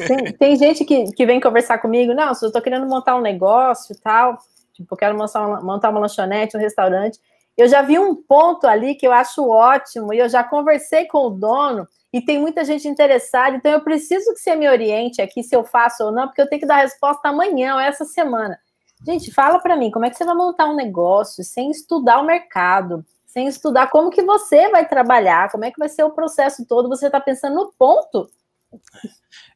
tem, 0.07 0.33
tem, 0.33 0.55
gente 0.55 0.85
que, 0.85 1.11
que 1.11 1.25
vem 1.25 1.39
conversar 1.39 1.77
comigo, 1.77 2.13
não, 2.13 2.33
se 2.33 2.43
eu 2.43 2.47
estou 2.47 2.61
querendo 2.61 2.87
montar 2.87 3.15
um 3.15 3.21
negócio 3.21 3.93
e 3.93 3.97
tal, 3.97 4.37
tipo, 4.73 4.95
quero 4.95 5.17
montar 5.17 5.45
uma, 5.45 5.61
montar 5.61 5.89
uma 5.89 5.99
lanchonete, 5.99 6.57
um 6.57 6.59
restaurante. 6.59 7.19
Eu 7.55 7.67
já 7.67 7.81
vi 7.81 7.99
um 7.99 8.15
ponto 8.15 8.65
ali 8.65 8.95
que 8.95 9.05
eu 9.05 9.11
acho 9.11 9.47
ótimo, 9.47 10.13
e 10.13 10.17
eu 10.17 10.27
já 10.27 10.43
conversei 10.43 11.05
com 11.05 11.27
o 11.27 11.29
dono, 11.29 11.87
e 12.11 12.21
tem 12.21 12.39
muita 12.39 12.63
gente 12.63 12.87
interessada, 12.87 13.55
então 13.55 13.71
eu 13.71 13.81
preciso 13.81 14.33
que 14.33 14.39
você 14.39 14.55
me 14.55 14.67
oriente 14.67 15.21
aqui 15.21 15.43
se 15.43 15.55
eu 15.55 15.63
faço 15.63 16.05
ou 16.05 16.11
não, 16.11 16.27
porque 16.27 16.41
eu 16.41 16.47
tenho 16.47 16.61
que 16.61 16.67
dar 16.67 16.77
resposta 16.77 17.29
amanhã 17.29 17.75
ou 17.75 17.79
essa 17.79 18.05
semana. 18.05 18.57
Gente, 19.05 19.31
fala 19.31 19.59
para 19.59 19.75
mim, 19.75 19.91
como 19.91 20.05
é 20.05 20.09
que 20.09 20.17
você 20.17 20.25
vai 20.25 20.35
montar 20.35 20.65
um 20.65 20.75
negócio 20.75 21.43
sem 21.43 21.69
estudar 21.69 22.19
o 22.19 22.25
mercado? 22.25 23.05
sem 23.33 23.47
estudar 23.47 23.87
como 23.87 24.11
que 24.11 24.21
você 24.21 24.69
vai 24.69 24.87
trabalhar, 24.87 25.49
como 25.49 25.65
é 25.65 25.71
que 25.71 25.79
vai 25.79 25.89
ser 25.89 26.03
o 26.03 26.11
processo 26.11 26.63
todo, 26.67 26.87
você 26.87 27.07
está 27.07 27.19
pensando 27.19 27.55
no 27.55 27.73
ponto. 27.73 28.29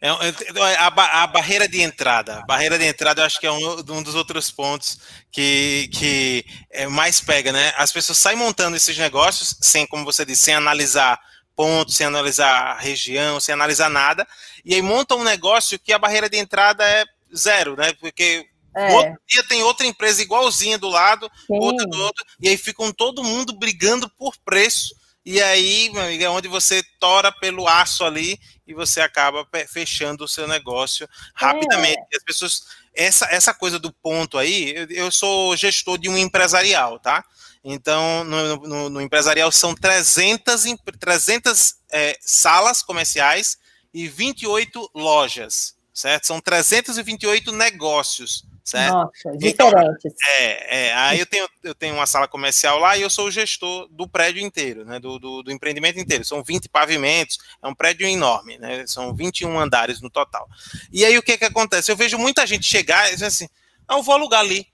É, 0.02 0.10
é 0.10 0.76
a, 0.78 1.24
a, 1.24 1.28
barreira 1.28 1.68
de 1.68 1.82
entrada. 1.82 2.40
A 2.40 2.46
barreira 2.46 2.78
de 2.80 2.86
entrada 2.86 3.22
eu 3.22 3.26
acho 3.26 3.40
que 3.40 3.46
é 3.46 3.52
um, 3.52 3.80
um, 3.80 4.02
dos 4.02 4.16
outros 4.16 4.50
pontos 4.50 5.00
que, 5.32 5.90
que 5.94 6.44
é, 6.72 6.88
mais 6.88 7.22
pega, 7.22 7.52
né? 7.52 7.72
As 7.78 7.92
pessoas 7.92 8.18
saem 8.18 8.38
montando 8.38 8.76
esses 8.76 8.98
negócios 8.98 9.56
sem, 9.62 9.86
como 9.86 10.04
você 10.04 10.26
disse, 10.26 10.46
sem 10.46 10.56
analisar 10.56 11.20
pontos, 11.56 11.96
sem 11.96 12.08
analisar 12.08 12.78
região, 12.78 13.40
sem 13.40 13.54
analisar 13.54 13.90
nada, 13.90 14.28
e 14.66 14.74
aí 14.74 14.82
montam 14.82 15.20
um 15.20 15.24
negócio 15.24 15.80
que 15.80 15.94
a 15.94 16.00
barreira 16.00 16.30
de 16.30 16.38
entrada 16.38 16.84
é 16.84 17.06
zero, 17.36 17.76
né? 17.76 17.94
Porque 17.94 18.48
é. 18.78 18.94
Outro 18.94 19.22
dia 19.28 19.44
tem 19.44 19.64
outra 19.64 19.88
empresa 19.88 20.22
igualzinha 20.22 20.78
do 20.78 20.88
lado, 20.88 21.30
Sim. 21.48 21.58
outra 21.60 21.86
do 21.86 22.00
outro, 22.00 22.24
e 22.40 22.48
aí 22.48 22.58
ficam 22.58 22.92
todo 22.92 23.24
mundo 23.24 23.58
brigando 23.58 24.08
por 24.10 24.36
preço. 24.46 24.96
E 25.26 25.42
aí, 25.42 25.90
meu 25.92 26.04
amigo, 26.04 26.24
é 26.24 26.30
onde 26.30 26.48
você 26.48 26.82
tora 27.00 27.32
pelo 27.32 27.68
aço 27.68 28.06
ali 28.06 28.40
e 28.66 28.74
você 28.74 29.02
acaba 29.02 29.46
fechando 29.68 30.24
o 30.24 30.28
seu 30.28 30.48
negócio 30.48 31.10
rapidamente. 31.34 32.00
É. 32.14 32.18
As 32.18 32.24
pessoas. 32.24 32.64
Essa, 32.94 33.26
essa 33.26 33.54
coisa 33.54 33.78
do 33.78 33.92
ponto 33.92 34.40
aí, 34.40 34.74
eu, 34.76 34.88
eu 34.90 35.12
sou 35.12 35.56
gestor 35.56 36.00
de 36.00 36.10
um 36.10 36.18
empresarial, 36.18 36.98
tá? 36.98 37.24
Então, 37.64 38.24
no, 38.24 38.56
no, 38.58 38.90
no 38.90 39.02
empresarial 39.02 39.52
são 39.52 39.76
300, 39.76 40.64
300 41.00 41.76
é, 41.92 42.18
salas 42.22 42.82
comerciais 42.82 43.58
e 43.94 44.08
28 44.08 44.90
lojas, 44.96 45.76
certo? 45.94 46.26
São 46.26 46.40
328 46.40 47.52
negócios 47.52 48.46
certo? 48.68 48.94
Nossa, 48.94 49.32
então, 49.42 49.70
diferentes. 49.70 50.14
é, 50.28 50.88
é, 50.88 50.94
aí 50.94 51.20
eu 51.20 51.26
tenho, 51.26 51.48
eu 51.64 51.74
tenho 51.74 51.96
uma 51.96 52.06
sala 52.06 52.28
comercial 52.28 52.78
lá 52.78 52.98
e 52.98 53.02
eu 53.02 53.10
sou 53.10 53.28
o 53.28 53.32
gestor 53.32 53.88
do 53.90 54.10
prédio 54.10 54.42
inteiro, 54.42 54.84
né, 54.84 55.00
do, 55.00 55.18
do, 55.18 55.42
do, 55.42 55.52
empreendimento 55.52 55.98
inteiro. 55.98 56.26
São 56.26 56.44
20 56.44 56.68
pavimentos, 56.68 57.38
é 57.64 57.68
um 57.68 57.74
prédio 57.74 58.06
enorme, 58.06 58.58
né, 58.58 58.86
são 58.86 59.16
21 59.16 59.58
andares 59.58 60.02
no 60.02 60.10
total. 60.10 60.46
E 60.92 61.06
aí 61.06 61.18
o 61.18 61.24
que 61.24 61.38
que 61.38 61.46
acontece? 61.46 61.90
Eu 61.90 61.96
vejo 61.96 62.18
muita 62.18 62.46
gente 62.46 62.66
chegar 62.66 63.08
e 63.08 63.14
dizer 63.14 63.28
assim, 63.28 63.48
ah, 63.88 63.96
eu 63.96 64.04
vou 64.04 64.14
alugar 64.14 64.42
ali. 64.42 64.68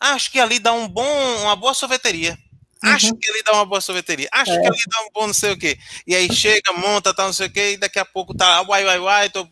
Acho 0.00 0.32
que 0.32 0.40
ali 0.40 0.58
dá 0.58 0.72
um 0.72 0.88
bom, 0.88 1.36
uma 1.42 1.54
boa 1.54 1.74
sorveteria. 1.74 2.38
Acho 2.82 3.08
uhum. 3.08 3.18
que 3.18 3.28
ali 3.28 3.42
dá 3.42 3.52
uma 3.52 3.66
boa 3.66 3.80
sorveteria. 3.82 4.28
Acho 4.32 4.52
é. 4.52 4.60
que 4.60 4.66
ali 4.66 4.82
dá 4.90 5.02
um 5.02 5.10
bom 5.12 5.26
não 5.26 5.34
sei 5.34 5.52
o 5.52 5.58
quê. 5.58 5.78
E 6.06 6.14
aí 6.14 6.32
chega, 6.32 6.72
monta, 6.72 7.12
tal, 7.12 7.26
não 7.26 7.32
sei 7.34 7.48
o 7.48 7.52
quê, 7.52 7.72
e 7.72 7.76
daqui 7.76 7.98
a 7.98 8.04
pouco 8.04 8.34
tá, 8.34 8.62
uai, 8.62 8.84
uai, 8.84 8.98
uai, 8.98 9.30
tô 9.30 9.46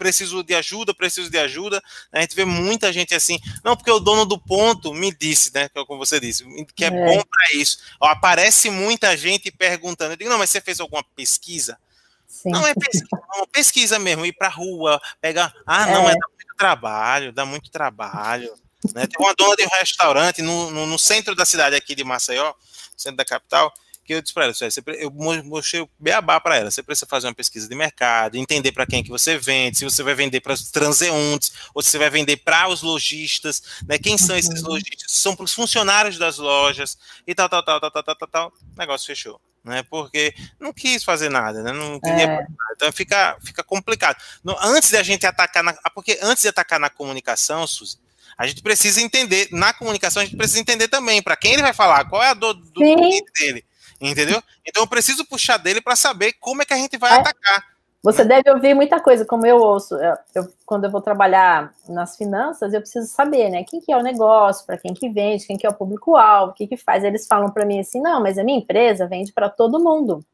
preciso 0.00 0.42
de 0.42 0.54
ajuda, 0.54 0.94
preciso 0.94 1.28
de 1.28 1.36
ajuda. 1.36 1.82
A 2.10 2.22
gente 2.22 2.34
vê 2.34 2.46
muita 2.46 2.90
gente 2.90 3.14
assim, 3.14 3.38
não, 3.62 3.76
porque 3.76 3.90
o 3.90 4.00
dono 4.00 4.24
do 4.24 4.38
ponto 4.38 4.94
me 4.94 5.14
disse, 5.14 5.52
né? 5.52 5.68
Como 5.68 5.98
você 5.98 6.18
disse, 6.18 6.42
que 6.74 6.86
é, 6.86 6.88
é. 6.88 6.90
bom 6.90 7.22
para 7.22 7.52
isso. 7.54 7.80
Ó, 8.00 8.06
aparece 8.06 8.70
muita 8.70 9.14
gente 9.14 9.50
perguntando. 9.50 10.14
Eu 10.14 10.16
digo, 10.16 10.30
não, 10.30 10.38
mas 10.38 10.48
você 10.48 10.58
fez 10.62 10.80
alguma 10.80 11.04
pesquisa? 11.14 11.78
Sim. 12.26 12.50
Não 12.50 12.66
é 12.66 12.72
pesquisa, 12.74 13.04
não, 13.36 13.46
pesquisa 13.46 13.98
mesmo, 13.98 14.24
ir 14.24 14.32
para 14.32 14.48
rua, 14.48 14.98
pegar. 15.20 15.54
Ah, 15.66 15.86
não, 15.88 16.00
é. 16.00 16.04
mas 16.04 16.14
dá 16.14 16.28
muito 16.28 16.56
trabalho, 16.56 17.32
dá 17.32 17.44
muito 17.44 17.70
trabalho. 17.70 18.54
Né? 18.94 19.06
Tem 19.06 19.22
uma 19.26 19.34
dona 19.34 19.54
de 19.54 19.64
um 19.64 19.78
restaurante 19.78 20.40
no, 20.40 20.70
no, 20.70 20.86
no 20.86 20.98
centro 20.98 21.34
da 21.34 21.44
cidade 21.44 21.76
aqui 21.76 21.94
de 21.94 22.04
Maceió, 22.04 22.54
centro 22.96 23.18
da 23.18 23.24
capital, 23.26 23.70
que 24.10 24.14
eu 24.14 24.22
disse 24.22 24.34
para 24.34 24.44
ela, 24.44 24.54
eu 24.98 25.10
mostrei 25.44 25.80
o 25.80 25.88
beabá 25.96 26.40
para 26.40 26.56
ela, 26.56 26.70
você 26.70 26.82
precisa 26.82 27.06
fazer 27.06 27.28
uma 27.28 27.34
pesquisa 27.34 27.68
de 27.68 27.74
mercado, 27.76 28.36
entender 28.36 28.72
para 28.72 28.84
quem 28.84 29.04
que 29.04 29.08
você 29.08 29.38
vende, 29.38 29.78
se 29.78 29.84
você 29.84 30.02
vai 30.02 30.16
vender 30.16 30.40
para 30.40 30.52
os 30.52 30.68
transeuntes, 30.68 31.52
ou 31.72 31.80
se 31.80 31.90
você 31.90 31.98
vai 31.98 32.10
vender 32.10 32.38
para 32.38 32.68
os 32.68 32.82
lojistas, 32.82 33.62
né? 33.86 33.98
Quem 33.98 34.18
são 34.18 34.36
esses 34.36 34.62
uhum. 34.62 34.70
lojistas? 34.70 35.12
São 35.12 35.36
para 35.36 35.44
os 35.44 35.54
funcionários 35.54 36.18
das 36.18 36.38
lojas, 36.38 36.98
e 37.24 37.34
tal, 37.36 37.48
tal, 37.48 37.62
tal, 37.62 37.80
tal, 37.80 37.90
tal, 37.92 38.02
tal, 38.02 38.16
tal, 38.16 38.28
tal. 38.28 38.52
O 38.74 38.78
negócio 38.78 39.06
fechou. 39.06 39.40
né? 39.62 39.84
Porque 39.84 40.34
não 40.58 40.72
quis 40.72 41.04
fazer 41.04 41.28
nada, 41.28 41.62
né? 41.62 41.72
Não 41.72 42.00
queria. 42.00 42.24
É. 42.24 42.46
Então 42.74 42.90
fica, 42.90 43.38
fica 43.44 43.62
complicado. 43.62 44.20
Antes 44.60 44.90
de 44.90 44.96
a 44.96 45.04
gente 45.04 45.24
atacar 45.24 45.62
na. 45.62 45.78
Ah, 45.84 45.90
porque 45.90 46.18
antes 46.20 46.42
de 46.42 46.48
atacar 46.48 46.80
na 46.80 46.90
comunicação, 46.90 47.64
Suzy, 47.64 47.96
a 48.36 48.44
gente 48.44 48.60
precisa 48.60 49.00
entender, 49.00 49.48
na 49.52 49.72
comunicação, 49.72 50.20
a 50.20 50.24
gente 50.24 50.36
precisa 50.36 50.58
entender 50.58 50.88
também 50.88 51.22
para 51.22 51.36
quem 51.36 51.52
ele 51.52 51.62
vai 51.62 51.74
falar, 51.74 52.06
qual 52.06 52.22
é 52.22 52.30
a 52.30 52.34
dor 52.34 52.54
do 52.54 52.72
cliente 52.72 53.30
dele. 53.38 53.64
Entendeu? 54.00 54.42
Então 54.66 54.82
eu 54.82 54.86
preciso 54.86 55.26
puxar 55.26 55.58
dele 55.58 55.80
para 55.80 55.94
saber 55.94 56.34
como 56.40 56.62
é 56.62 56.64
que 56.64 56.72
a 56.72 56.76
gente 56.76 56.96
vai 56.96 57.12
é. 57.12 57.14
atacar. 57.16 57.70
Você 58.02 58.24
deve 58.24 58.50
ouvir 58.50 58.72
muita 58.72 58.98
coisa, 58.98 59.26
como 59.26 59.46
eu 59.46 59.58
ouço. 59.58 59.94
Eu, 59.96 60.16
eu, 60.34 60.52
quando 60.64 60.84
eu 60.84 60.90
vou 60.90 61.02
trabalhar 61.02 61.74
nas 61.86 62.16
finanças, 62.16 62.72
eu 62.72 62.80
preciso 62.80 63.06
saber, 63.08 63.50
né? 63.50 63.62
Quem 63.64 63.78
que 63.78 63.92
é 63.92 63.96
o 63.96 64.02
negócio, 64.02 64.64
para 64.64 64.78
quem 64.78 64.94
que 64.94 65.10
vende, 65.10 65.46
quem 65.46 65.58
que 65.58 65.66
é 65.66 65.70
o 65.70 65.74
público-alvo, 65.74 66.52
o 66.52 66.54
que 66.54 66.66
que 66.66 66.78
faz. 66.78 67.04
Eles 67.04 67.26
falam 67.26 67.50
para 67.50 67.66
mim 67.66 67.78
assim, 67.78 68.00
não, 68.00 68.22
mas 68.22 68.38
a 68.38 68.44
minha 68.44 68.58
empresa 68.58 69.06
vende 69.06 69.32
para 69.32 69.50
todo 69.50 69.78
mundo. 69.78 70.24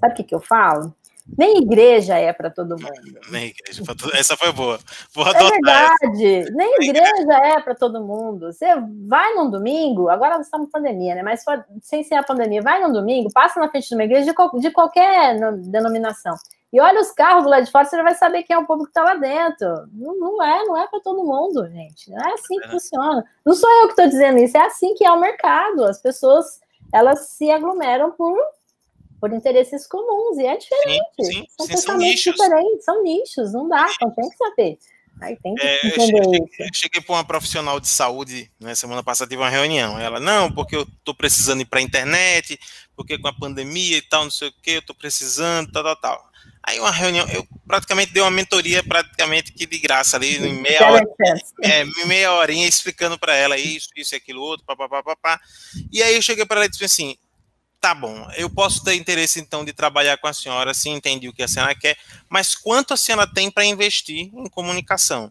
Sabe 0.00 0.12
o 0.12 0.16
que 0.16 0.24
que 0.24 0.34
eu 0.34 0.40
falo? 0.40 0.92
Nem 1.26 1.58
igreja 1.58 2.18
é 2.18 2.32
para 2.32 2.50
todo 2.50 2.76
mundo. 2.78 3.20
Nem 3.30 3.46
igreja 3.46 3.82
para 3.82 3.94
todo 3.94 4.14
Essa 4.14 4.36
foi 4.36 4.52
boa. 4.52 4.78
Vou 5.14 5.26
é 5.26 5.32
verdade. 5.32 6.50
Nem 6.52 6.74
igreja 6.82 7.32
é 7.42 7.60
para 7.60 7.74
todo 7.74 8.04
mundo. 8.04 8.52
Você 8.52 8.66
vai 9.08 9.34
num 9.34 9.50
domingo, 9.50 10.10
agora 10.10 10.36
nós 10.36 10.46
estamos 10.46 10.68
em 10.68 10.70
pandemia, 10.70 11.14
né? 11.14 11.22
Mas 11.22 11.42
sem 11.82 12.04
ser 12.04 12.16
a 12.16 12.22
pandemia, 12.22 12.60
vai 12.60 12.80
num 12.82 12.92
domingo, 12.92 13.32
passa 13.32 13.58
na 13.58 13.70
frente 13.70 13.88
de 13.88 13.94
uma 13.94 14.04
igreja 14.04 14.32
de, 14.32 14.60
de 14.60 14.70
qualquer 14.70 15.38
denominação. 15.62 16.36
E 16.70 16.80
olha 16.80 17.00
os 17.00 17.12
carros 17.12 17.46
lá 17.46 17.60
de 17.60 17.70
fora, 17.70 17.84
você 17.84 17.96
já 17.96 18.02
vai 18.02 18.16
saber 18.16 18.42
quem 18.42 18.54
é 18.54 18.58
o 18.58 18.66
público 18.66 18.92
que 18.92 18.98
está 18.98 19.04
lá 19.04 19.14
dentro. 19.14 19.68
Não, 19.92 20.18
não 20.18 20.42
é, 20.42 20.64
não 20.64 20.76
é 20.76 20.88
para 20.88 21.00
todo 21.00 21.24
mundo, 21.24 21.66
gente. 21.68 22.10
Não 22.10 22.18
é 22.18 22.32
assim 22.32 22.58
que 22.58 22.66
é. 22.66 22.70
funciona. 22.70 23.24
Não 23.46 23.54
sou 23.54 23.70
eu 23.70 23.86
que 23.86 23.92
estou 23.92 24.08
dizendo 24.08 24.38
isso, 24.38 24.56
é 24.56 24.66
assim 24.66 24.92
que 24.94 25.06
é 25.06 25.10
o 25.12 25.20
mercado. 25.20 25.84
As 25.84 26.02
pessoas 26.02 26.60
elas 26.92 27.28
se 27.28 27.50
aglomeram 27.50 28.10
por, 28.10 28.36
por 29.24 29.32
interesses 29.32 29.86
comuns, 29.86 30.36
e 30.36 30.44
é 30.44 30.54
diferente. 30.58 31.02
Sim, 31.18 31.32
sim, 31.32 31.46
são 31.56 31.66
sim, 31.66 31.76
são 31.78 31.96
nichos. 31.96 32.34
diferentes, 32.34 32.84
são 32.84 33.02
nichos, 33.02 33.52
não 33.54 33.66
dá, 33.66 33.86
então 33.90 34.10
tem 34.10 34.28
que 34.28 34.36
saber. 34.36 34.78
Aí 35.18 35.34
tem 35.42 35.54
que 35.54 35.66
é, 35.66 35.86
entender 35.86 36.18
eu 36.18 36.24
cheguei, 36.24 36.68
cheguei 36.74 37.00
para 37.00 37.14
uma 37.14 37.24
profissional 37.24 37.80
de 37.80 37.88
saúde, 37.88 38.50
né, 38.60 38.74
semana 38.74 39.02
passada 39.02 39.30
tive 39.30 39.40
uma 39.40 39.48
reunião. 39.48 39.98
Ela, 39.98 40.20
não, 40.20 40.52
porque 40.52 40.76
eu 40.76 40.82
estou 40.82 41.14
precisando 41.14 41.62
ir 41.62 41.64
para 41.64 41.78
a 41.78 41.82
internet, 41.82 42.60
porque 42.94 43.16
com 43.16 43.26
a 43.26 43.32
pandemia 43.32 43.96
e 43.96 44.02
tal, 44.02 44.24
não 44.24 44.30
sei 44.30 44.48
o 44.48 44.54
que, 44.60 44.72
eu 44.72 44.80
estou 44.80 44.94
precisando, 44.94 45.72
tal, 45.72 45.82
tal, 45.82 45.96
tal. 45.96 46.30
Aí 46.62 46.78
uma 46.78 46.90
reunião, 46.90 47.26
eu 47.28 47.46
praticamente 47.66 48.12
dei 48.12 48.22
uma 48.22 48.30
mentoria 48.30 48.82
praticamente 48.82 49.52
que 49.52 49.64
de 49.64 49.78
graça 49.78 50.18
ali, 50.18 50.36
em 50.36 50.60
meia 50.60 50.86
hora, 50.86 51.06
é, 51.62 51.84
meia 52.06 52.32
horinha 52.34 52.68
explicando 52.68 53.18
para 53.18 53.34
ela 53.34 53.56
isso, 53.56 53.88
isso 53.96 54.14
e 54.14 54.16
aquilo 54.16 54.42
outro, 54.42 54.66
papapá, 54.66 55.02
papá. 55.02 55.40
E 55.90 56.02
aí 56.02 56.14
eu 56.14 56.20
cheguei 56.20 56.44
para 56.44 56.56
ela 56.56 56.66
e 56.66 56.68
disse 56.68 56.84
assim, 56.84 57.16
tá 57.84 57.94
bom, 57.94 58.26
eu 58.34 58.48
posso 58.48 58.82
ter 58.82 58.94
interesse 58.94 59.38
então 59.38 59.62
de 59.62 59.70
trabalhar 59.74 60.16
com 60.16 60.26
a 60.26 60.32
senhora, 60.32 60.72
sim, 60.72 60.94
entendi 60.94 61.28
o 61.28 61.34
que 61.34 61.42
a 61.42 61.48
senhora 61.48 61.74
quer, 61.74 61.98
mas 62.30 62.54
quanto 62.54 62.94
a 62.94 62.96
senhora 62.96 63.26
tem 63.26 63.50
para 63.50 63.62
investir 63.66 64.30
em 64.32 64.48
comunicação? 64.48 65.30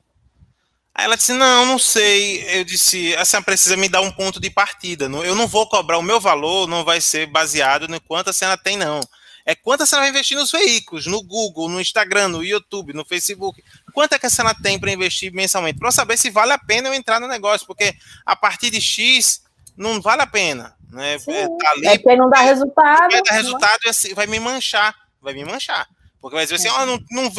Aí 0.94 1.06
ela 1.06 1.18
disse, 1.18 1.34
não, 1.34 1.66
não 1.66 1.80
sei. 1.80 2.60
Eu 2.60 2.64
disse, 2.64 3.16
a 3.16 3.26
senhora 3.26 3.44
precisa 3.44 3.76
me 3.76 3.90
dar 3.90 4.02
um 4.02 4.12
ponto 4.12 4.40
de 4.40 4.52
partida. 4.52 5.06
Eu 5.06 5.34
não 5.34 5.48
vou 5.48 5.68
cobrar 5.68 5.98
o 5.98 6.04
meu 6.04 6.22
valor, 6.22 6.68
não 6.68 6.84
vai 6.84 7.02
ser 7.02 7.26
baseado 7.26 7.88
no 7.88 8.00
quanto 8.00 8.30
a 8.30 8.34
senhora 8.34 8.56
tem, 8.56 8.78
não 8.78 9.02
é 9.46 9.56
quanto 9.56 9.82
a 9.82 9.86
senhora 9.86 10.04
vai 10.04 10.12
investir 10.12 10.38
nos 10.38 10.52
veículos, 10.52 11.06
no 11.06 11.22
Google, 11.22 11.68
no 11.68 11.82
Instagram, 11.82 12.30
no 12.30 12.44
YouTube, 12.44 12.94
no 12.94 13.04
Facebook. 13.04 13.62
Quanto 13.94 14.14
é 14.14 14.20
que 14.20 14.26
a 14.26 14.30
senhora 14.30 14.56
tem 14.62 14.80
para 14.80 14.92
investir 14.92 15.34
mensalmente? 15.34 15.80
Para 15.80 15.92
saber 15.92 16.18
se 16.18 16.30
vale 16.30 16.54
a 16.54 16.58
pena 16.58 16.88
eu 16.88 16.94
entrar 16.94 17.20
no 17.20 17.28
negócio, 17.28 17.68
porque 17.68 17.94
a 18.26 18.36
partir 18.36 18.70
de 18.70 18.80
X 18.80 19.44
não 19.76 20.02
vale 20.02 20.22
a 20.22 20.28
pena. 20.28 20.78
Né? 20.94 21.18
Sim, 21.18 21.32
é, 21.32 21.48
tá 21.48 21.72
ali, 21.72 21.88
é 21.88 21.98
que 21.98 22.16
não 22.16 22.30
dá 22.30 22.42
resultado. 22.42 23.12
Vai 23.12 23.22
dar 23.22 23.34
resultado 23.34 23.80
e 23.86 23.90
assim, 23.90 24.14
vai 24.14 24.28
me 24.28 24.40
manchar. 24.40 24.96
Vai 25.22 25.34
me 25.34 25.44
manchar. 25.44 25.88
Porque 26.22 26.36
vai 26.36 26.46
dizer 26.46 26.56
assim, 26.56 26.70
oh, 26.70 26.86
não, 26.86 27.00
não, 27.12 27.32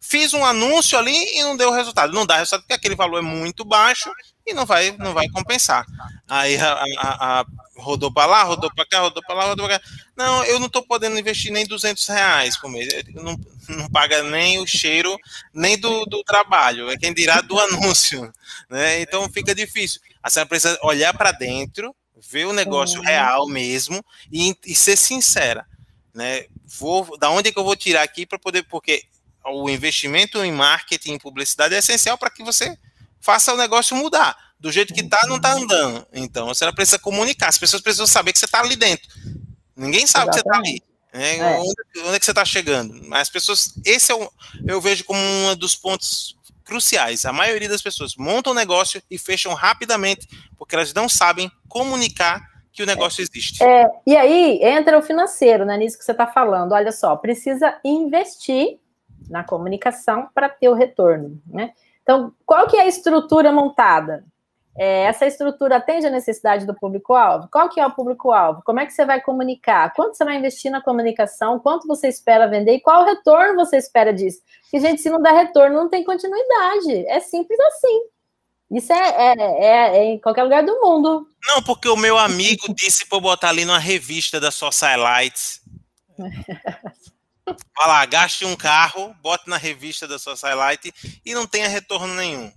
fiz 0.00 0.34
um 0.34 0.44
anúncio 0.44 0.98
ali 0.98 1.14
e 1.38 1.42
não 1.42 1.56
deu 1.56 1.70
resultado. 1.70 2.12
Não 2.12 2.26
dá 2.26 2.38
resultado 2.38 2.62
porque 2.62 2.74
aquele 2.74 2.96
valor 2.96 3.18
é 3.18 3.22
muito 3.22 3.64
baixo 3.64 4.10
e 4.44 4.52
não 4.52 4.66
vai, 4.66 4.90
não 4.98 5.12
vai 5.12 5.28
compensar. 5.28 5.86
Aí 6.28 6.56
a, 6.56 6.72
a, 6.98 7.40
a 7.40 7.44
rodou 7.76 8.12
para 8.12 8.26
lá, 8.26 8.42
rodou 8.42 8.68
para 8.74 8.86
cá, 8.86 9.00
rodou 9.00 9.22
para 9.22 9.34
lá, 9.36 9.44
rodou 9.44 9.66
para 9.66 9.78
cá. 9.78 9.86
Não, 10.16 10.44
eu 10.44 10.58
não 10.58 10.66
estou 10.66 10.82
podendo 10.82 11.18
investir 11.18 11.52
nem 11.52 11.64
200 11.66 12.04
reais 12.08 12.56
por 12.56 12.68
mês. 12.68 12.88
Não, 13.14 13.38
não 13.68 13.88
paga 13.88 14.24
nem 14.24 14.58
o 14.58 14.66
cheiro, 14.66 15.16
nem 15.54 15.78
do, 15.78 16.04
do 16.06 16.24
trabalho. 16.24 16.90
É 16.90 16.96
quem 16.96 17.14
dirá 17.14 17.40
do 17.42 17.58
anúncio. 17.60 18.32
Né? 18.68 19.02
Então 19.02 19.28
fica 19.30 19.54
difícil. 19.54 20.00
A 20.20 20.28
senhora 20.28 20.48
precisa 20.48 20.78
olhar 20.82 21.16
para 21.16 21.30
dentro, 21.30 21.94
ver 22.16 22.46
o 22.46 22.52
negócio 22.52 22.98
uhum. 22.98 23.04
real 23.04 23.48
mesmo 23.48 24.04
e, 24.30 24.56
e 24.64 24.74
ser 24.74 24.96
sincera. 24.96 25.66
Né? 26.14 26.46
Vou, 26.64 27.16
da 27.18 27.30
onde 27.30 27.48
é 27.48 27.52
que 27.52 27.58
eu 27.58 27.64
vou 27.64 27.76
tirar 27.76 28.02
aqui 28.02 28.26
para 28.26 28.38
poder. 28.38 28.62
Porque 28.64 29.04
o 29.44 29.68
investimento 29.68 30.44
em 30.44 30.52
marketing 30.52 31.14
e 31.14 31.18
publicidade 31.18 31.74
é 31.74 31.78
essencial 31.78 32.16
para 32.16 32.30
que 32.30 32.42
você 32.42 32.76
faça 33.20 33.52
o 33.52 33.56
negócio 33.56 33.96
mudar. 33.96 34.36
Do 34.58 34.70
jeito 34.70 34.94
que 34.94 35.00
está, 35.00 35.26
não 35.26 35.36
está 35.36 35.54
andando. 35.54 36.06
Então, 36.12 36.46
você 36.46 36.70
precisa 36.72 36.98
comunicar. 36.98 37.48
As 37.48 37.58
pessoas 37.58 37.82
precisam 37.82 38.06
saber 38.06 38.32
que 38.32 38.38
você 38.38 38.44
está 38.44 38.60
ali 38.60 38.76
dentro. 38.76 39.08
Ninguém 39.74 40.06
sabe 40.06 40.30
Exatamente. 40.30 40.42
que 40.42 40.48
você 40.48 40.48
está 40.48 40.58
ali. 40.58 40.92
Né? 41.12 41.36
É. 41.38 41.58
Onde, 41.58 42.06
onde, 42.06 42.16
é 42.16 42.18
que 42.18 42.24
você 42.24 42.30
está 42.30 42.44
chegando? 42.44 42.94
Mas 43.08 43.22
as 43.22 43.30
pessoas, 43.30 43.74
esse 43.84 44.12
é 44.12 44.14
o, 44.14 44.30
eu 44.66 44.80
vejo 44.80 45.04
como 45.04 45.20
um 45.20 45.56
dos 45.56 45.74
pontos 45.74 46.36
cruciais. 46.62 47.24
A 47.24 47.32
maioria 47.32 47.68
das 47.68 47.82
pessoas 47.82 48.16
montam 48.16 48.52
um 48.52 48.56
negócio 48.56 49.02
e 49.10 49.18
fecham 49.18 49.54
rapidamente, 49.54 50.28
porque 50.56 50.74
elas 50.74 50.92
não 50.94 51.08
sabem 51.08 51.50
comunicar 51.68 52.40
que 52.72 52.82
o 52.82 52.86
negócio 52.86 53.20
é. 53.20 53.22
existe. 53.22 53.62
É, 53.62 53.86
e 54.06 54.16
aí 54.16 54.58
entra 54.62 54.98
o 54.98 55.02
financeiro, 55.02 55.64
né? 55.64 55.76
Nisso 55.76 55.98
que 55.98 56.04
você 56.04 56.12
está 56.12 56.26
falando. 56.26 56.72
Olha 56.72 56.90
só, 56.90 57.14
precisa 57.16 57.78
investir 57.84 58.78
na 59.28 59.44
comunicação 59.44 60.28
para 60.34 60.48
ter 60.48 60.68
o 60.68 60.74
retorno, 60.74 61.40
né? 61.46 61.72
Então, 62.02 62.32
qual 62.44 62.66
que 62.66 62.76
é 62.76 62.82
a 62.82 62.86
estrutura 62.86 63.52
montada? 63.52 64.24
É, 64.76 65.02
essa 65.04 65.26
estrutura 65.26 65.76
atende 65.76 66.06
a 66.06 66.10
necessidade 66.10 66.66
do 66.66 66.74
público-alvo? 66.74 67.48
Qual 67.52 67.68
que 67.68 67.78
é 67.78 67.86
o 67.86 67.92
público-alvo? 67.92 68.62
Como 68.64 68.80
é 68.80 68.86
que 68.86 68.92
você 68.92 69.04
vai 69.04 69.20
comunicar? 69.20 69.92
Quanto 69.94 70.16
você 70.16 70.24
vai 70.24 70.36
investir 70.36 70.70
na 70.70 70.80
comunicação? 70.80 71.58
Quanto 71.58 71.86
você 71.86 72.08
espera 72.08 72.48
vender? 72.48 72.74
E 72.76 72.80
qual 72.80 73.04
retorno 73.04 73.54
você 73.54 73.76
espera 73.76 74.12
disso? 74.14 74.40
Porque, 74.62 74.80
gente, 74.80 75.02
se 75.02 75.10
não 75.10 75.20
dá 75.20 75.32
retorno, 75.32 75.76
não 75.76 75.90
tem 75.90 76.04
continuidade. 76.04 77.06
É 77.06 77.20
simples 77.20 77.60
assim. 77.60 78.02
Isso 78.70 78.90
é, 78.90 78.96
é, 78.96 79.34
é, 79.38 79.98
é 79.98 80.04
em 80.04 80.18
qualquer 80.18 80.44
lugar 80.44 80.64
do 80.64 80.80
mundo. 80.80 81.28
Não, 81.46 81.62
porque 81.62 81.88
o 81.88 81.96
meu 81.96 82.16
amigo 82.16 82.74
disse 82.74 83.06
para 83.06 83.18
eu 83.18 83.20
botar 83.20 83.50
ali 83.50 83.66
numa 83.66 83.78
revista 83.78 84.40
da 84.40 84.50
Socialites. 84.50 85.60
Olha 86.18 87.58
lá, 87.86 88.06
gaste 88.06 88.46
um 88.46 88.56
carro, 88.56 89.14
bote 89.20 89.50
na 89.50 89.58
revista 89.58 90.08
da 90.08 90.18
Socialite 90.18 90.94
e 91.22 91.34
não 91.34 91.46
tenha 91.46 91.68
retorno 91.68 92.14
nenhum. 92.14 92.50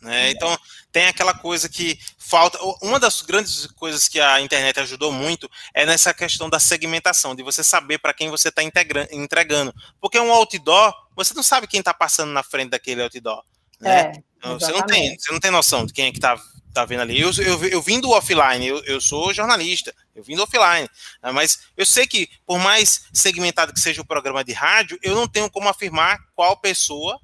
Né? 0.00 0.30
Então, 0.30 0.56
tem 0.92 1.06
aquela 1.06 1.34
coisa 1.34 1.68
que 1.68 1.98
falta. 2.18 2.58
Uma 2.82 2.98
das 2.98 3.22
grandes 3.22 3.66
coisas 3.66 4.08
que 4.08 4.20
a 4.20 4.40
internet 4.40 4.80
ajudou 4.80 5.12
muito 5.12 5.50
é 5.74 5.86
nessa 5.86 6.12
questão 6.12 6.48
da 6.48 6.58
segmentação, 6.58 7.34
de 7.34 7.42
você 7.42 7.64
saber 7.64 7.98
para 7.98 8.14
quem 8.14 8.30
você 8.30 8.48
está 8.48 8.62
entregando. 8.62 9.74
Porque 10.00 10.18
um 10.18 10.32
outdoor, 10.32 10.94
você 11.14 11.34
não 11.34 11.42
sabe 11.42 11.66
quem 11.66 11.80
está 11.80 11.94
passando 11.94 12.32
na 12.32 12.42
frente 12.42 12.70
daquele 12.70 13.02
outdoor. 13.02 13.42
Né? 13.80 14.00
É, 14.00 14.12
então, 14.38 14.58
você, 14.58 14.72
não 14.72 14.82
tem, 14.82 15.18
você 15.18 15.32
não 15.32 15.40
tem 15.40 15.50
noção 15.50 15.86
de 15.86 15.92
quem 15.92 16.06
é 16.06 16.10
que 16.10 16.18
está 16.18 16.36
tá 16.72 16.84
vendo 16.84 17.00
ali. 17.00 17.20
Eu, 17.20 17.30
eu, 17.38 17.64
eu 17.66 17.82
vim 17.82 18.00
do 18.00 18.10
offline, 18.10 18.66
eu, 18.66 18.84
eu 18.84 19.00
sou 19.00 19.32
jornalista, 19.32 19.94
eu 20.14 20.22
vim 20.22 20.36
do 20.36 20.42
offline. 20.42 20.88
Né? 21.22 21.32
Mas 21.32 21.60
eu 21.76 21.86
sei 21.86 22.06
que, 22.06 22.28
por 22.46 22.58
mais 22.58 23.06
segmentado 23.12 23.72
que 23.72 23.80
seja 23.80 24.02
o 24.02 24.06
programa 24.06 24.44
de 24.44 24.52
rádio, 24.52 24.98
eu 25.02 25.14
não 25.14 25.26
tenho 25.26 25.50
como 25.50 25.68
afirmar 25.68 26.18
qual 26.34 26.56
pessoa 26.56 27.18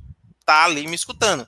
tá 0.45 0.65
ali 0.65 0.87
me 0.87 0.95
escutando. 0.95 1.47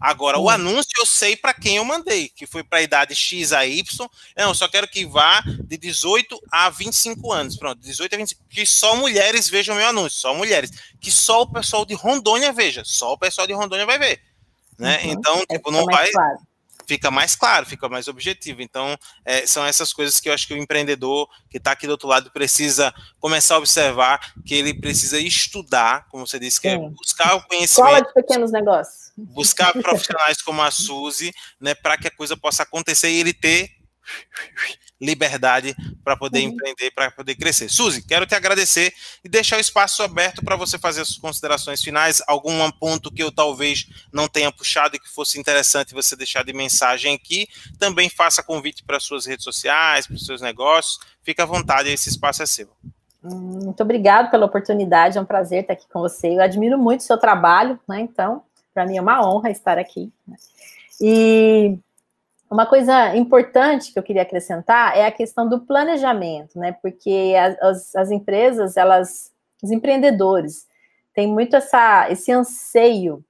Agora, 0.00 0.38
o 0.38 0.50
anúncio 0.50 0.90
eu 0.98 1.06
sei 1.06 1.36
para 1.36 1.54
quem 1.54 1.76
eu 1.76 1.84
mandei, 1.84 2.28
que 2.28 2.46
foi 2.46 2.62
para 2.62 2.78
a 2.78 2.82
idade 2.82 3.14
X 3.14 3.52
a 3.52 3.64
Y. 3.66 4.08
Não, 4.36 4.48
eu 4.48 4.54
só 4.54 4.68
quero 4.68 4.88
que 4.88 5.06
vá 5.06 5.42
de 5.64 5.76
18 5.76 6.40
a 6.50 6.68
25 6.70 7.32
anos. 7.32 7.56
Pronto, 7.56 7.80
18 7.80 8.14
a 8.14 8.18
25. 8.18 8.42
Que 8.48 8.66
só 8.66 8.96
mulheres 8.96 9.48
vejam 9.48 9.76
meu 9.76 9.86
anúncio, 9.86 10.18
só 10.18 10.34
mulheres. 10.34 10.70
Que 11.00 11.10
só 11.10 11.42
o 11.42 11.52
pessoal 11.52 11.84
de 11.84 11.94
Rondônia 11.94 12.52
veja, 12.52 12.82
só 12.84 13.12
o 13.12 13.18
pessoal 13.18 13.46
de 13.46 13.52
Rondônia 13.52 13.86
vai 13.86 13.98
ver. 13.98 14.20
Né? 14.78 15.00
Uhum. 15.04 15.12
Então, 15.12 15.44
tipo, 15.46 15.70
não 15.70 15.84
vai. 15.84 16.10
Claro 16.10 16.38
fica 16.86 17.10
mais 17.10 17.34
claro, 17.34 17.66
fica 17.66 17.88
mais 17.88 18.08
objetivo. 18.08 18.62
Então, 18.62 18.96
é, 19.24 19.46
são 19.46 19.64
essas 19.64 19.92
coisas 19.92 20.20
que 20.20 20.28
eu 20.28 20.34
acho 20.34 20.46
que 20.46 20.54
o 20.54 20.58
empreendedor 20.58 21.28
que 21.48 21.58
está 21.58 21.72
aqui 21.72 21.86
do 21.86 21.92
outro 21.92 22.08
lado 22.08 22.30
precisa 22.30 22.92
começar 23.18 23.54
a 23.54 23.58
observar, 23.58 24.34
que 24.44 24.54
ele 24.54 24.74
precisa 24.74 25.18
estudar, 25.18 26.06
como 26.10 26.26
você 26.26 26.38
disse, 26.38 26.60
que 26.60 26.68
é 26.68 26.76
buscar 26.76 27.36
o 27.36 27.46
conhecimento. 27.46 27.94
Escola 27.94 28.00
de 28.02 28.12
pequenos 28.12 28.52
negócios. 28.52 29.01
Buscar 29.16 29.72
profissionais 29.72 30.40
como 30.40 30.62
a 30.62 30.70
Suzy, 30.70 31.32
né, 31.60 31.74
para 31.74 31.96
que 31.96 32.08
a 32.08 32.10
coisa 32.10 32.36
possa 32.36 32.62
acontecer 32.62 33.10
e 33.10 33.20
ele 33.20 33.32
ter 33.32 33.70
liberdade 35.00 35.74
para 36.04 36.16
poder 36.16 36.46
uhum. 36.46 36.52
empreender, 36.52 36.90
para 36.92 37.10
poder 37.10 37.34
crescer. 37.34 37.68
Suzy, 37.68 38.02
quero 38.02 38.24
te 38.24 38.36
agradecer 38.36 38.92
e 39.24 39.28
deixar 39.28 39.56
o 39.56 39.60
espaço 39.60 40.02
aberto 40.02 40.44
para 40.44 40.54
você 40.54 40.78
fazer 40.78 41.00
as 41.00 41.16
considerações 41.16 41.82
finais, 41.82 42.22
algum 42.28 42.70
ponto 42.70 43.10
que 43.10 43.22
eu 43.22 43.32
talvez 43.32 43.88
não 44.12 44.28
tenha 44.28 44.52
puxado 44.52 44.94
e 44.94 45.00
que 45.00 45.08
fosse 45.08 45.40
interessante 45.40 45.92
você 45.92 46.14
deixar 46.14 46.44
de 46.44 46.52
mensagem 46.52 47.14
aqui. 47.14 47.48
Também 47.78 48.08
faça 48.08 48.42
convite 48.42 48.84
para 48.84 49.00
suas 49.00 49.26
redes 49.26 49.42
sociais, 49.42 50.06
para 50.06 50.14
os 50.14 50.24
seus 50.24 50.40
negócios. 50.40 51.00
Fique 51.22 51.42
à 51.42 51.46
vontade, 51.46 51.90
esse 51.90 52.08
espaço 52.08 52.42
é 52.42 52.46
seu. 52.46 52.68
Muito 53.22 53.80
obrigado 53.82 54.30
pela 54.30 54.46
oportunidade, 54.46 55.16
é 55.16 55.20
um 55.20 55.24
prazer 55.24 55.62
estar 55.62 55.74
aqui 55.74 55.86
com 55.92 56.00
você. 56.00 56.28
Eu 56.28 56.42
admiro 56.42 56.78
muito 56.78 57.00
o 57.00 57.04
seu 57.04 57.18
trabalho, 57.18 57.78
né? 57.88 58.00
Então, 58.00 58.42
para 58.72 58.86
mim 58.86 58.96
é 58.96 59.00
uma 59.00 59.26
honra 59.26 59.50
estar 59.50 59.78
aqui. 59.78 60.12
Né? 60.26 60.36
E 61.00 61.78
uma 62.50 62.66
coisa 62.66 63.16
importante 63.16 63.92
que 63.92 63.98
eu 63.98 64.02
queria 64.02 64.22
acrescentar 64.22 64.96
é 64.96 65.06
a 65.06 65.10
questão 65.10 65.48
do 65.48 65.60
planejamento, 65.60 66.58
né? 66.58 66.72
Porque 66.82 67.34
as, 67.62 67.94
as 67.96 68.10
empresas, 68.10 68.76
elas, 68.76 69.32
os 69.62 69.70
empreendedores, 69.70 70.66
têm 71.14 71.26
muito 71.26 71.56
essa, 71.56 72.10
esse 72.10 72.30
anseio 72.30 73.24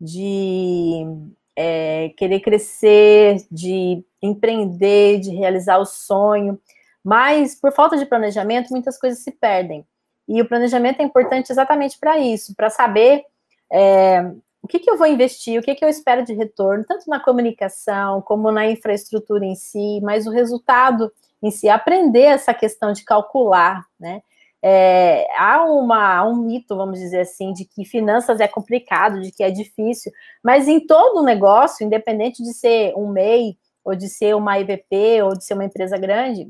de 0.00 1.06
é, 1.54 2.10
querer 2.16 2.40
crescer, 2.40 3.44
de 3.50 4.02
empreender, 4.22 5.20
de 5.20 5.30
realizar 5.30 5.78
o 5.78 5.84
sonho, 5.84 6.58
mas 7.04 7.54
por 7.54 7.70
falta 7.72 7.98
de 7.98 8.06
planejamento, 8.06 8.70
muitas 8.70 8.98
coisas 8.98 9.18
se 9.18 9.30
perdem. 9.30 9.86
E 10.26 10.40
o 10.40 10.48
planejamento 10.48 11.00
é 11.00 11.04
importante 11.04 11.52
exatamente 11.52 11.98
para 11.98 12.18
isso, 12.18 12.54
para 12.56 12.70
saber 12.70 13.24
é, 13.70 14.32
o 14.64 14.66
que, 14.66 14.78
que 14.78 14.90
eu 14.90 14.96
vou 14.96 15.06
investir, 15.06 15.60
o 15.60 15.62
que, 15.62 15.74
que 15.74 15.84
eu 15.84 15.90
espero 15.90 16.24
de 16.24 16.32
retorno, 16.32 16.86
tanto 16.88 17.04
na 17.06 17.20
comunicação 17.20 18.22
como 18.22 18.50
na 18.50 18.66
infraestrutura 18.66 19.44
em 19.44 19.54
si, 19.54 20.00
mas 20.02 20.26
o 20.26 20.30
resultado 20.30 21.12
em 21.42 21.50
si, 21.50 21.68
aprender 21.68 22.22
essa 22.22 22.54
questão 22.54 22.90
de 22.90 23.04
calcular, 23.04 23.84
né? 24.00 24.22
É, 24.62 25.26
há 25.38 25.62
uma, 25.66 26.24
um 26.24 26.36
mito, 26.36 26.74
vamos 26.74 26.98
dizer 26.98 27.20
assim, 27.20 27.52
de 27.52 27.66
que 27.66 27.84
finanças 27.84 28.40
é 28.40 28.48
complicado, 28.48 29.20
de 29.20 29.30
que 29.30 29.42
é 29.42 29.50
difícil, 29.50 30.10
mas 30.42 30.66
em 30.66 30.80
todo 30.80 31.22
negócio, 31.22 31.84
independente 31.84 32.42
de 32.42 32.54
ser 32.54 32.94
um 32.96 33.08
MEI, 33.08 33.58
ou 33.84 33.94
de 33.94 34.08
ser 34.08 34.34
uma 34.34 34.58
IVP, 34.58 35.22
ou 35.24 35.36
de 35.36 35.44
ser 35.44 35.52
uma 35.52 35.66
empresa 35.66 35.98
grande, 35.98 36.48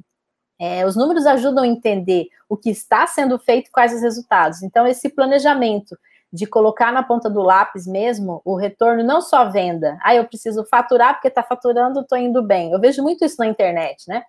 é, 0.60 0.86
os 0.86 0.94
números 0.94 1.26
ajudam 1.26 1.64
a 1.64 1.66
entender 1.66 2.28
o 2.48 2.56
que 2.56 2.70
está 2.70 3.08
sendo 3.08 3.40
feito, 3.40 3.72
quais 3.72 3.92
os 3.92 4.02
resultados. 4.02 4.62
Então, 4.62 4.86
esse 4.86 5.08
planejamento 5.08 5.98
de 6.34 6.46
colocar 6.46 6.92
na 6.92 7.00
ponta 7.00 7.30
do 7.30 7.40
lápis 7.40 7.86
mesmo 7.86 8.42
o 8.44 8.56
retorno, 8.56 9.04
não 9.04 9.20
só 9.20 9.48
venda. 9.50 9.96
Ah, 10.02 10.16
eu 10.16 10.24
preciso 10.24 10.64
faturar 10.64 11.14
porque 11.14 11.28
está 11.28 11.44
faturando, 11.44 12.00
estou 12.00 12.18
indo 12.18 12.42
bem. 12.42 12.72
Eu 12.72 12.80
vejo 12.80 13.04
muito 13.04 13.24
isso 13.24 13.36
na 13.38 13.46
internet, 13.46 14.08
né? 14.08 14.24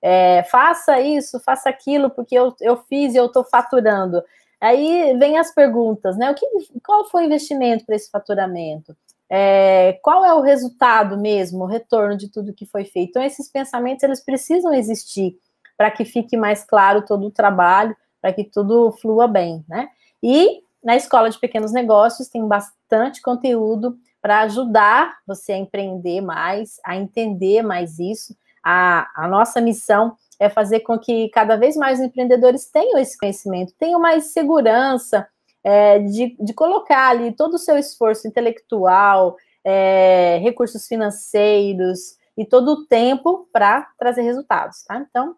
É, 0.00 0.42
faça 0.44 0.98
isso, 1.02 1.38
faça 1.40 1.68
aquilo, 1.68 2.08
porque 2.08 2.34
eu, 2.34 2.54
eu 2.62 2.78
fiz 2.88 3.12
e 3.12 3.18
eu 3.18 3.26
estou 3.26 3.44
faturando. 3.44 4.22
Aí 4.58 5.14
vem 5.18 5.36
as 5.36 5.52
perguntas, 5.52 6.16
né? 6.16 6.30
O 6.30 6.34
que, 6.34 6.46
qual 6.82 7.04
foi 7.10 7.24
o 7.24 7.26
investimento 7.26 7.84
para 7.84 7.94
esse 7.94 8.10
faturamento? 8.10 8.96
É, 9.28 9.98
qual 10.02 10.24
é 10.24 10.32
o 10.32 10.40
resultado 10.40 11.18
mesmo, 11.18 11.64
o 11.64 11.66
retorno 11.66 12.16
de 12.16 12.30
tudo 12.30 12.54
que 12.54 12.64
foi 12.64 12.86
feito? 12.86 13.10
Então, 13.10 13.22
esses 13.22 13.50
pensamentos 13.52 14.02
eles 14.02 14.24
precisam 14.24 14.72
existir 14.72 15.38
para 15.76 15.90
que 15.90 16.06
fique 16.06 16.38
mais 16.38 16.64
claro 16.64 17.04
todo 17.04 17.26
o 17.26 17.30
trabalho, 17.30 17.94
para 18.18 18.32
que 18.32 18.44
tudo 18.44 18.92
flua 18.92 19.28
bem, 19.28 19.62
né? 19.68 19.88
E 20.22 20.62
na 20.82 20.96
Escola 20.96 21.30
de 21.30 21.38
Pequenos 21.38 21.72
Negócios 21.72 22.28
tem 22.28 22.46
bastante 22.46 23.20
conteúdo 23.20 23.98
para 24.20 24.40
ajudar 24.40 25.18
você 25.26 25.52
a 25.52 25.58
empreender 25.58 26.20
mais, 26.20 26.80
a 26.84 26.96
entender 26.96 27.62
mais 27.62 27.98
isso. 27.98 28.36
A, 28.62 29.08
a 29.14 29.28
nossa 29.28 29.60
missão 29.60 30.14
é 30.38 30.48
fazer 30.48 30.80
com 30.80 30.98
que 30.98 31.28
cada 31.30 31.56
vez 31.56 31.76
mais 31.76 32.00
empreendedores 32.00 32.66
tenham 32.66 32.98
esse 32.98 33.16
conhecimento, 33.16 33.74
tenham 33.78 34.00
mais 34.00 34.32
segurança 34.32 35.26
é, 35.62 35.98
de, 35.98 36.36
de 36.40 36.54
colocar 36.54 37.08
ali 37.10 37.32
todo 37.32 37.54
o 37.54 37.58
seu 37.58 37.76
esforço 37.76 38.26
intelectual, 38.26 39.36
é, 39.64 40.38
recursos 40.42 40.86
financeiros 40.86 42.16
e 42.36 42.44
todo 42.44 42.72
o 42.72 42.86
tempo 42.86 43.46
para 43.52 43.86
trazer 43.98 44.22
resultados, 44.22 44.82
tá? 44.84 44.96
Então, 44.96 45.36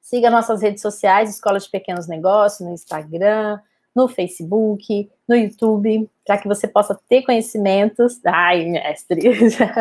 siga 0.00 0.30
nossas 0.30 0.60
redes 0.60 0.82
sociais, 0.82 1.30
Escola 1.30 1.58
de 1.58 1.70
Pequenos 1.70 2.06
Negócios, 2.06 2.66
no 2.66 2.74
Instagram, 2.74 3.58
no 3.94 4.08
Facebook, 4.08 5.10
no 5.28 5.36
YouTube, 5.36 6.08
para 6.26 6.38
que 6.38 6.48
você 6.48 6.66
possa 6.66 6.98
ter 7.08 7.22
conhecimentos, 7.22 8.20
ai, 8.24 8.64
mestre, 8.66 9.22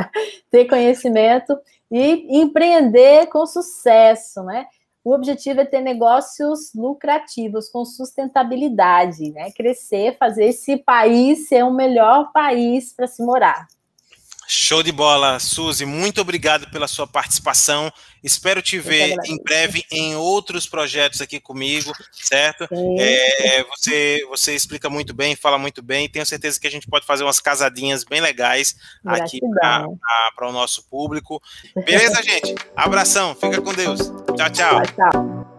ter 0.52 0.66
conhecimento 0.66 1.58
e 1.90 2.40
empreender 2.42 3.28
com 3.28 3.46
sucesso, 3.46 4.44
né? 4.44 4.66
O 5.04 5.14
objetivo 5.14 5.62
é 5.62 5.66
ter 5.66 5.82
negócios 5.82 6.72
lucrativos, 6.76 7.70
com 7.70 7.84
sustentabilidade, 7.84 9.32
né? 9.32 9.52
Crescer, 9.52 10.16
fazer 10.18 10.46
esse 10.46 10.78
país 10.78 11.48
ser 11.48 11.64
o 11.64 11.74
melhor 11.74 12.32
país 12.32 12.94
para 12.94 13.08
se 13.08 13.24
morar. 13.24 13.68
Show 14.54 14.84
de 14.84 14.92
bola, 14.92 15.40
Suzy. 15.40 15.86
Muito 15.86 16.20
obrigado 16.20 16.70
pela 16.70 16.86
sua 16.86 17.08
participação. 17.08 17.90
Espero 18.22 18.62
te 18.62 18.78
ver 18.80 19.16
em 19.24 19.42
breve 19.42 19.86
em 19.90 20.18
outros 20.18 20.68
projetos 20.68 21.22
aqui 21.22 21.40
comigo, 21.40 21.94
certo? 22.12 22.68
É, 23.00 23.64
você, 23.64 24.26
você 24.28 24.54
explica 24.54 24.90
muito 24.90 25.14
bem, 25.14 25.38
fala 25.38 25.58
muito 25.58 25.82
bem. 25.82 26.10
Tenho 26.10 26.26
certeza 26.26 26.60
que 26.60 26.68
a 26.68 26.72
gente 26.72 26.86
pode 26.90 27.06
fazer 27.06 27.24
umas 27.24 27.40
casadinhas 27.40 28.04
bem 28.04 28.20
legais 28.20 28.76
aqui 29.06 29.40
para 29.56 30.50
o 30.50 30.52
nosso 30.52 30.84
público. 30.90 31.42
Beleza, 31.86 32.22
gente? 32.22 32.54
Abração. 32.76 33.34
Fica 33.34 33.62
com 33.62 33.74
Deus. 33.74 34.00
Tchau, 34.36 34.50
tchau. 34.50 34.82
Tchau, 34.82 35.12
tchau. 35.12 35.51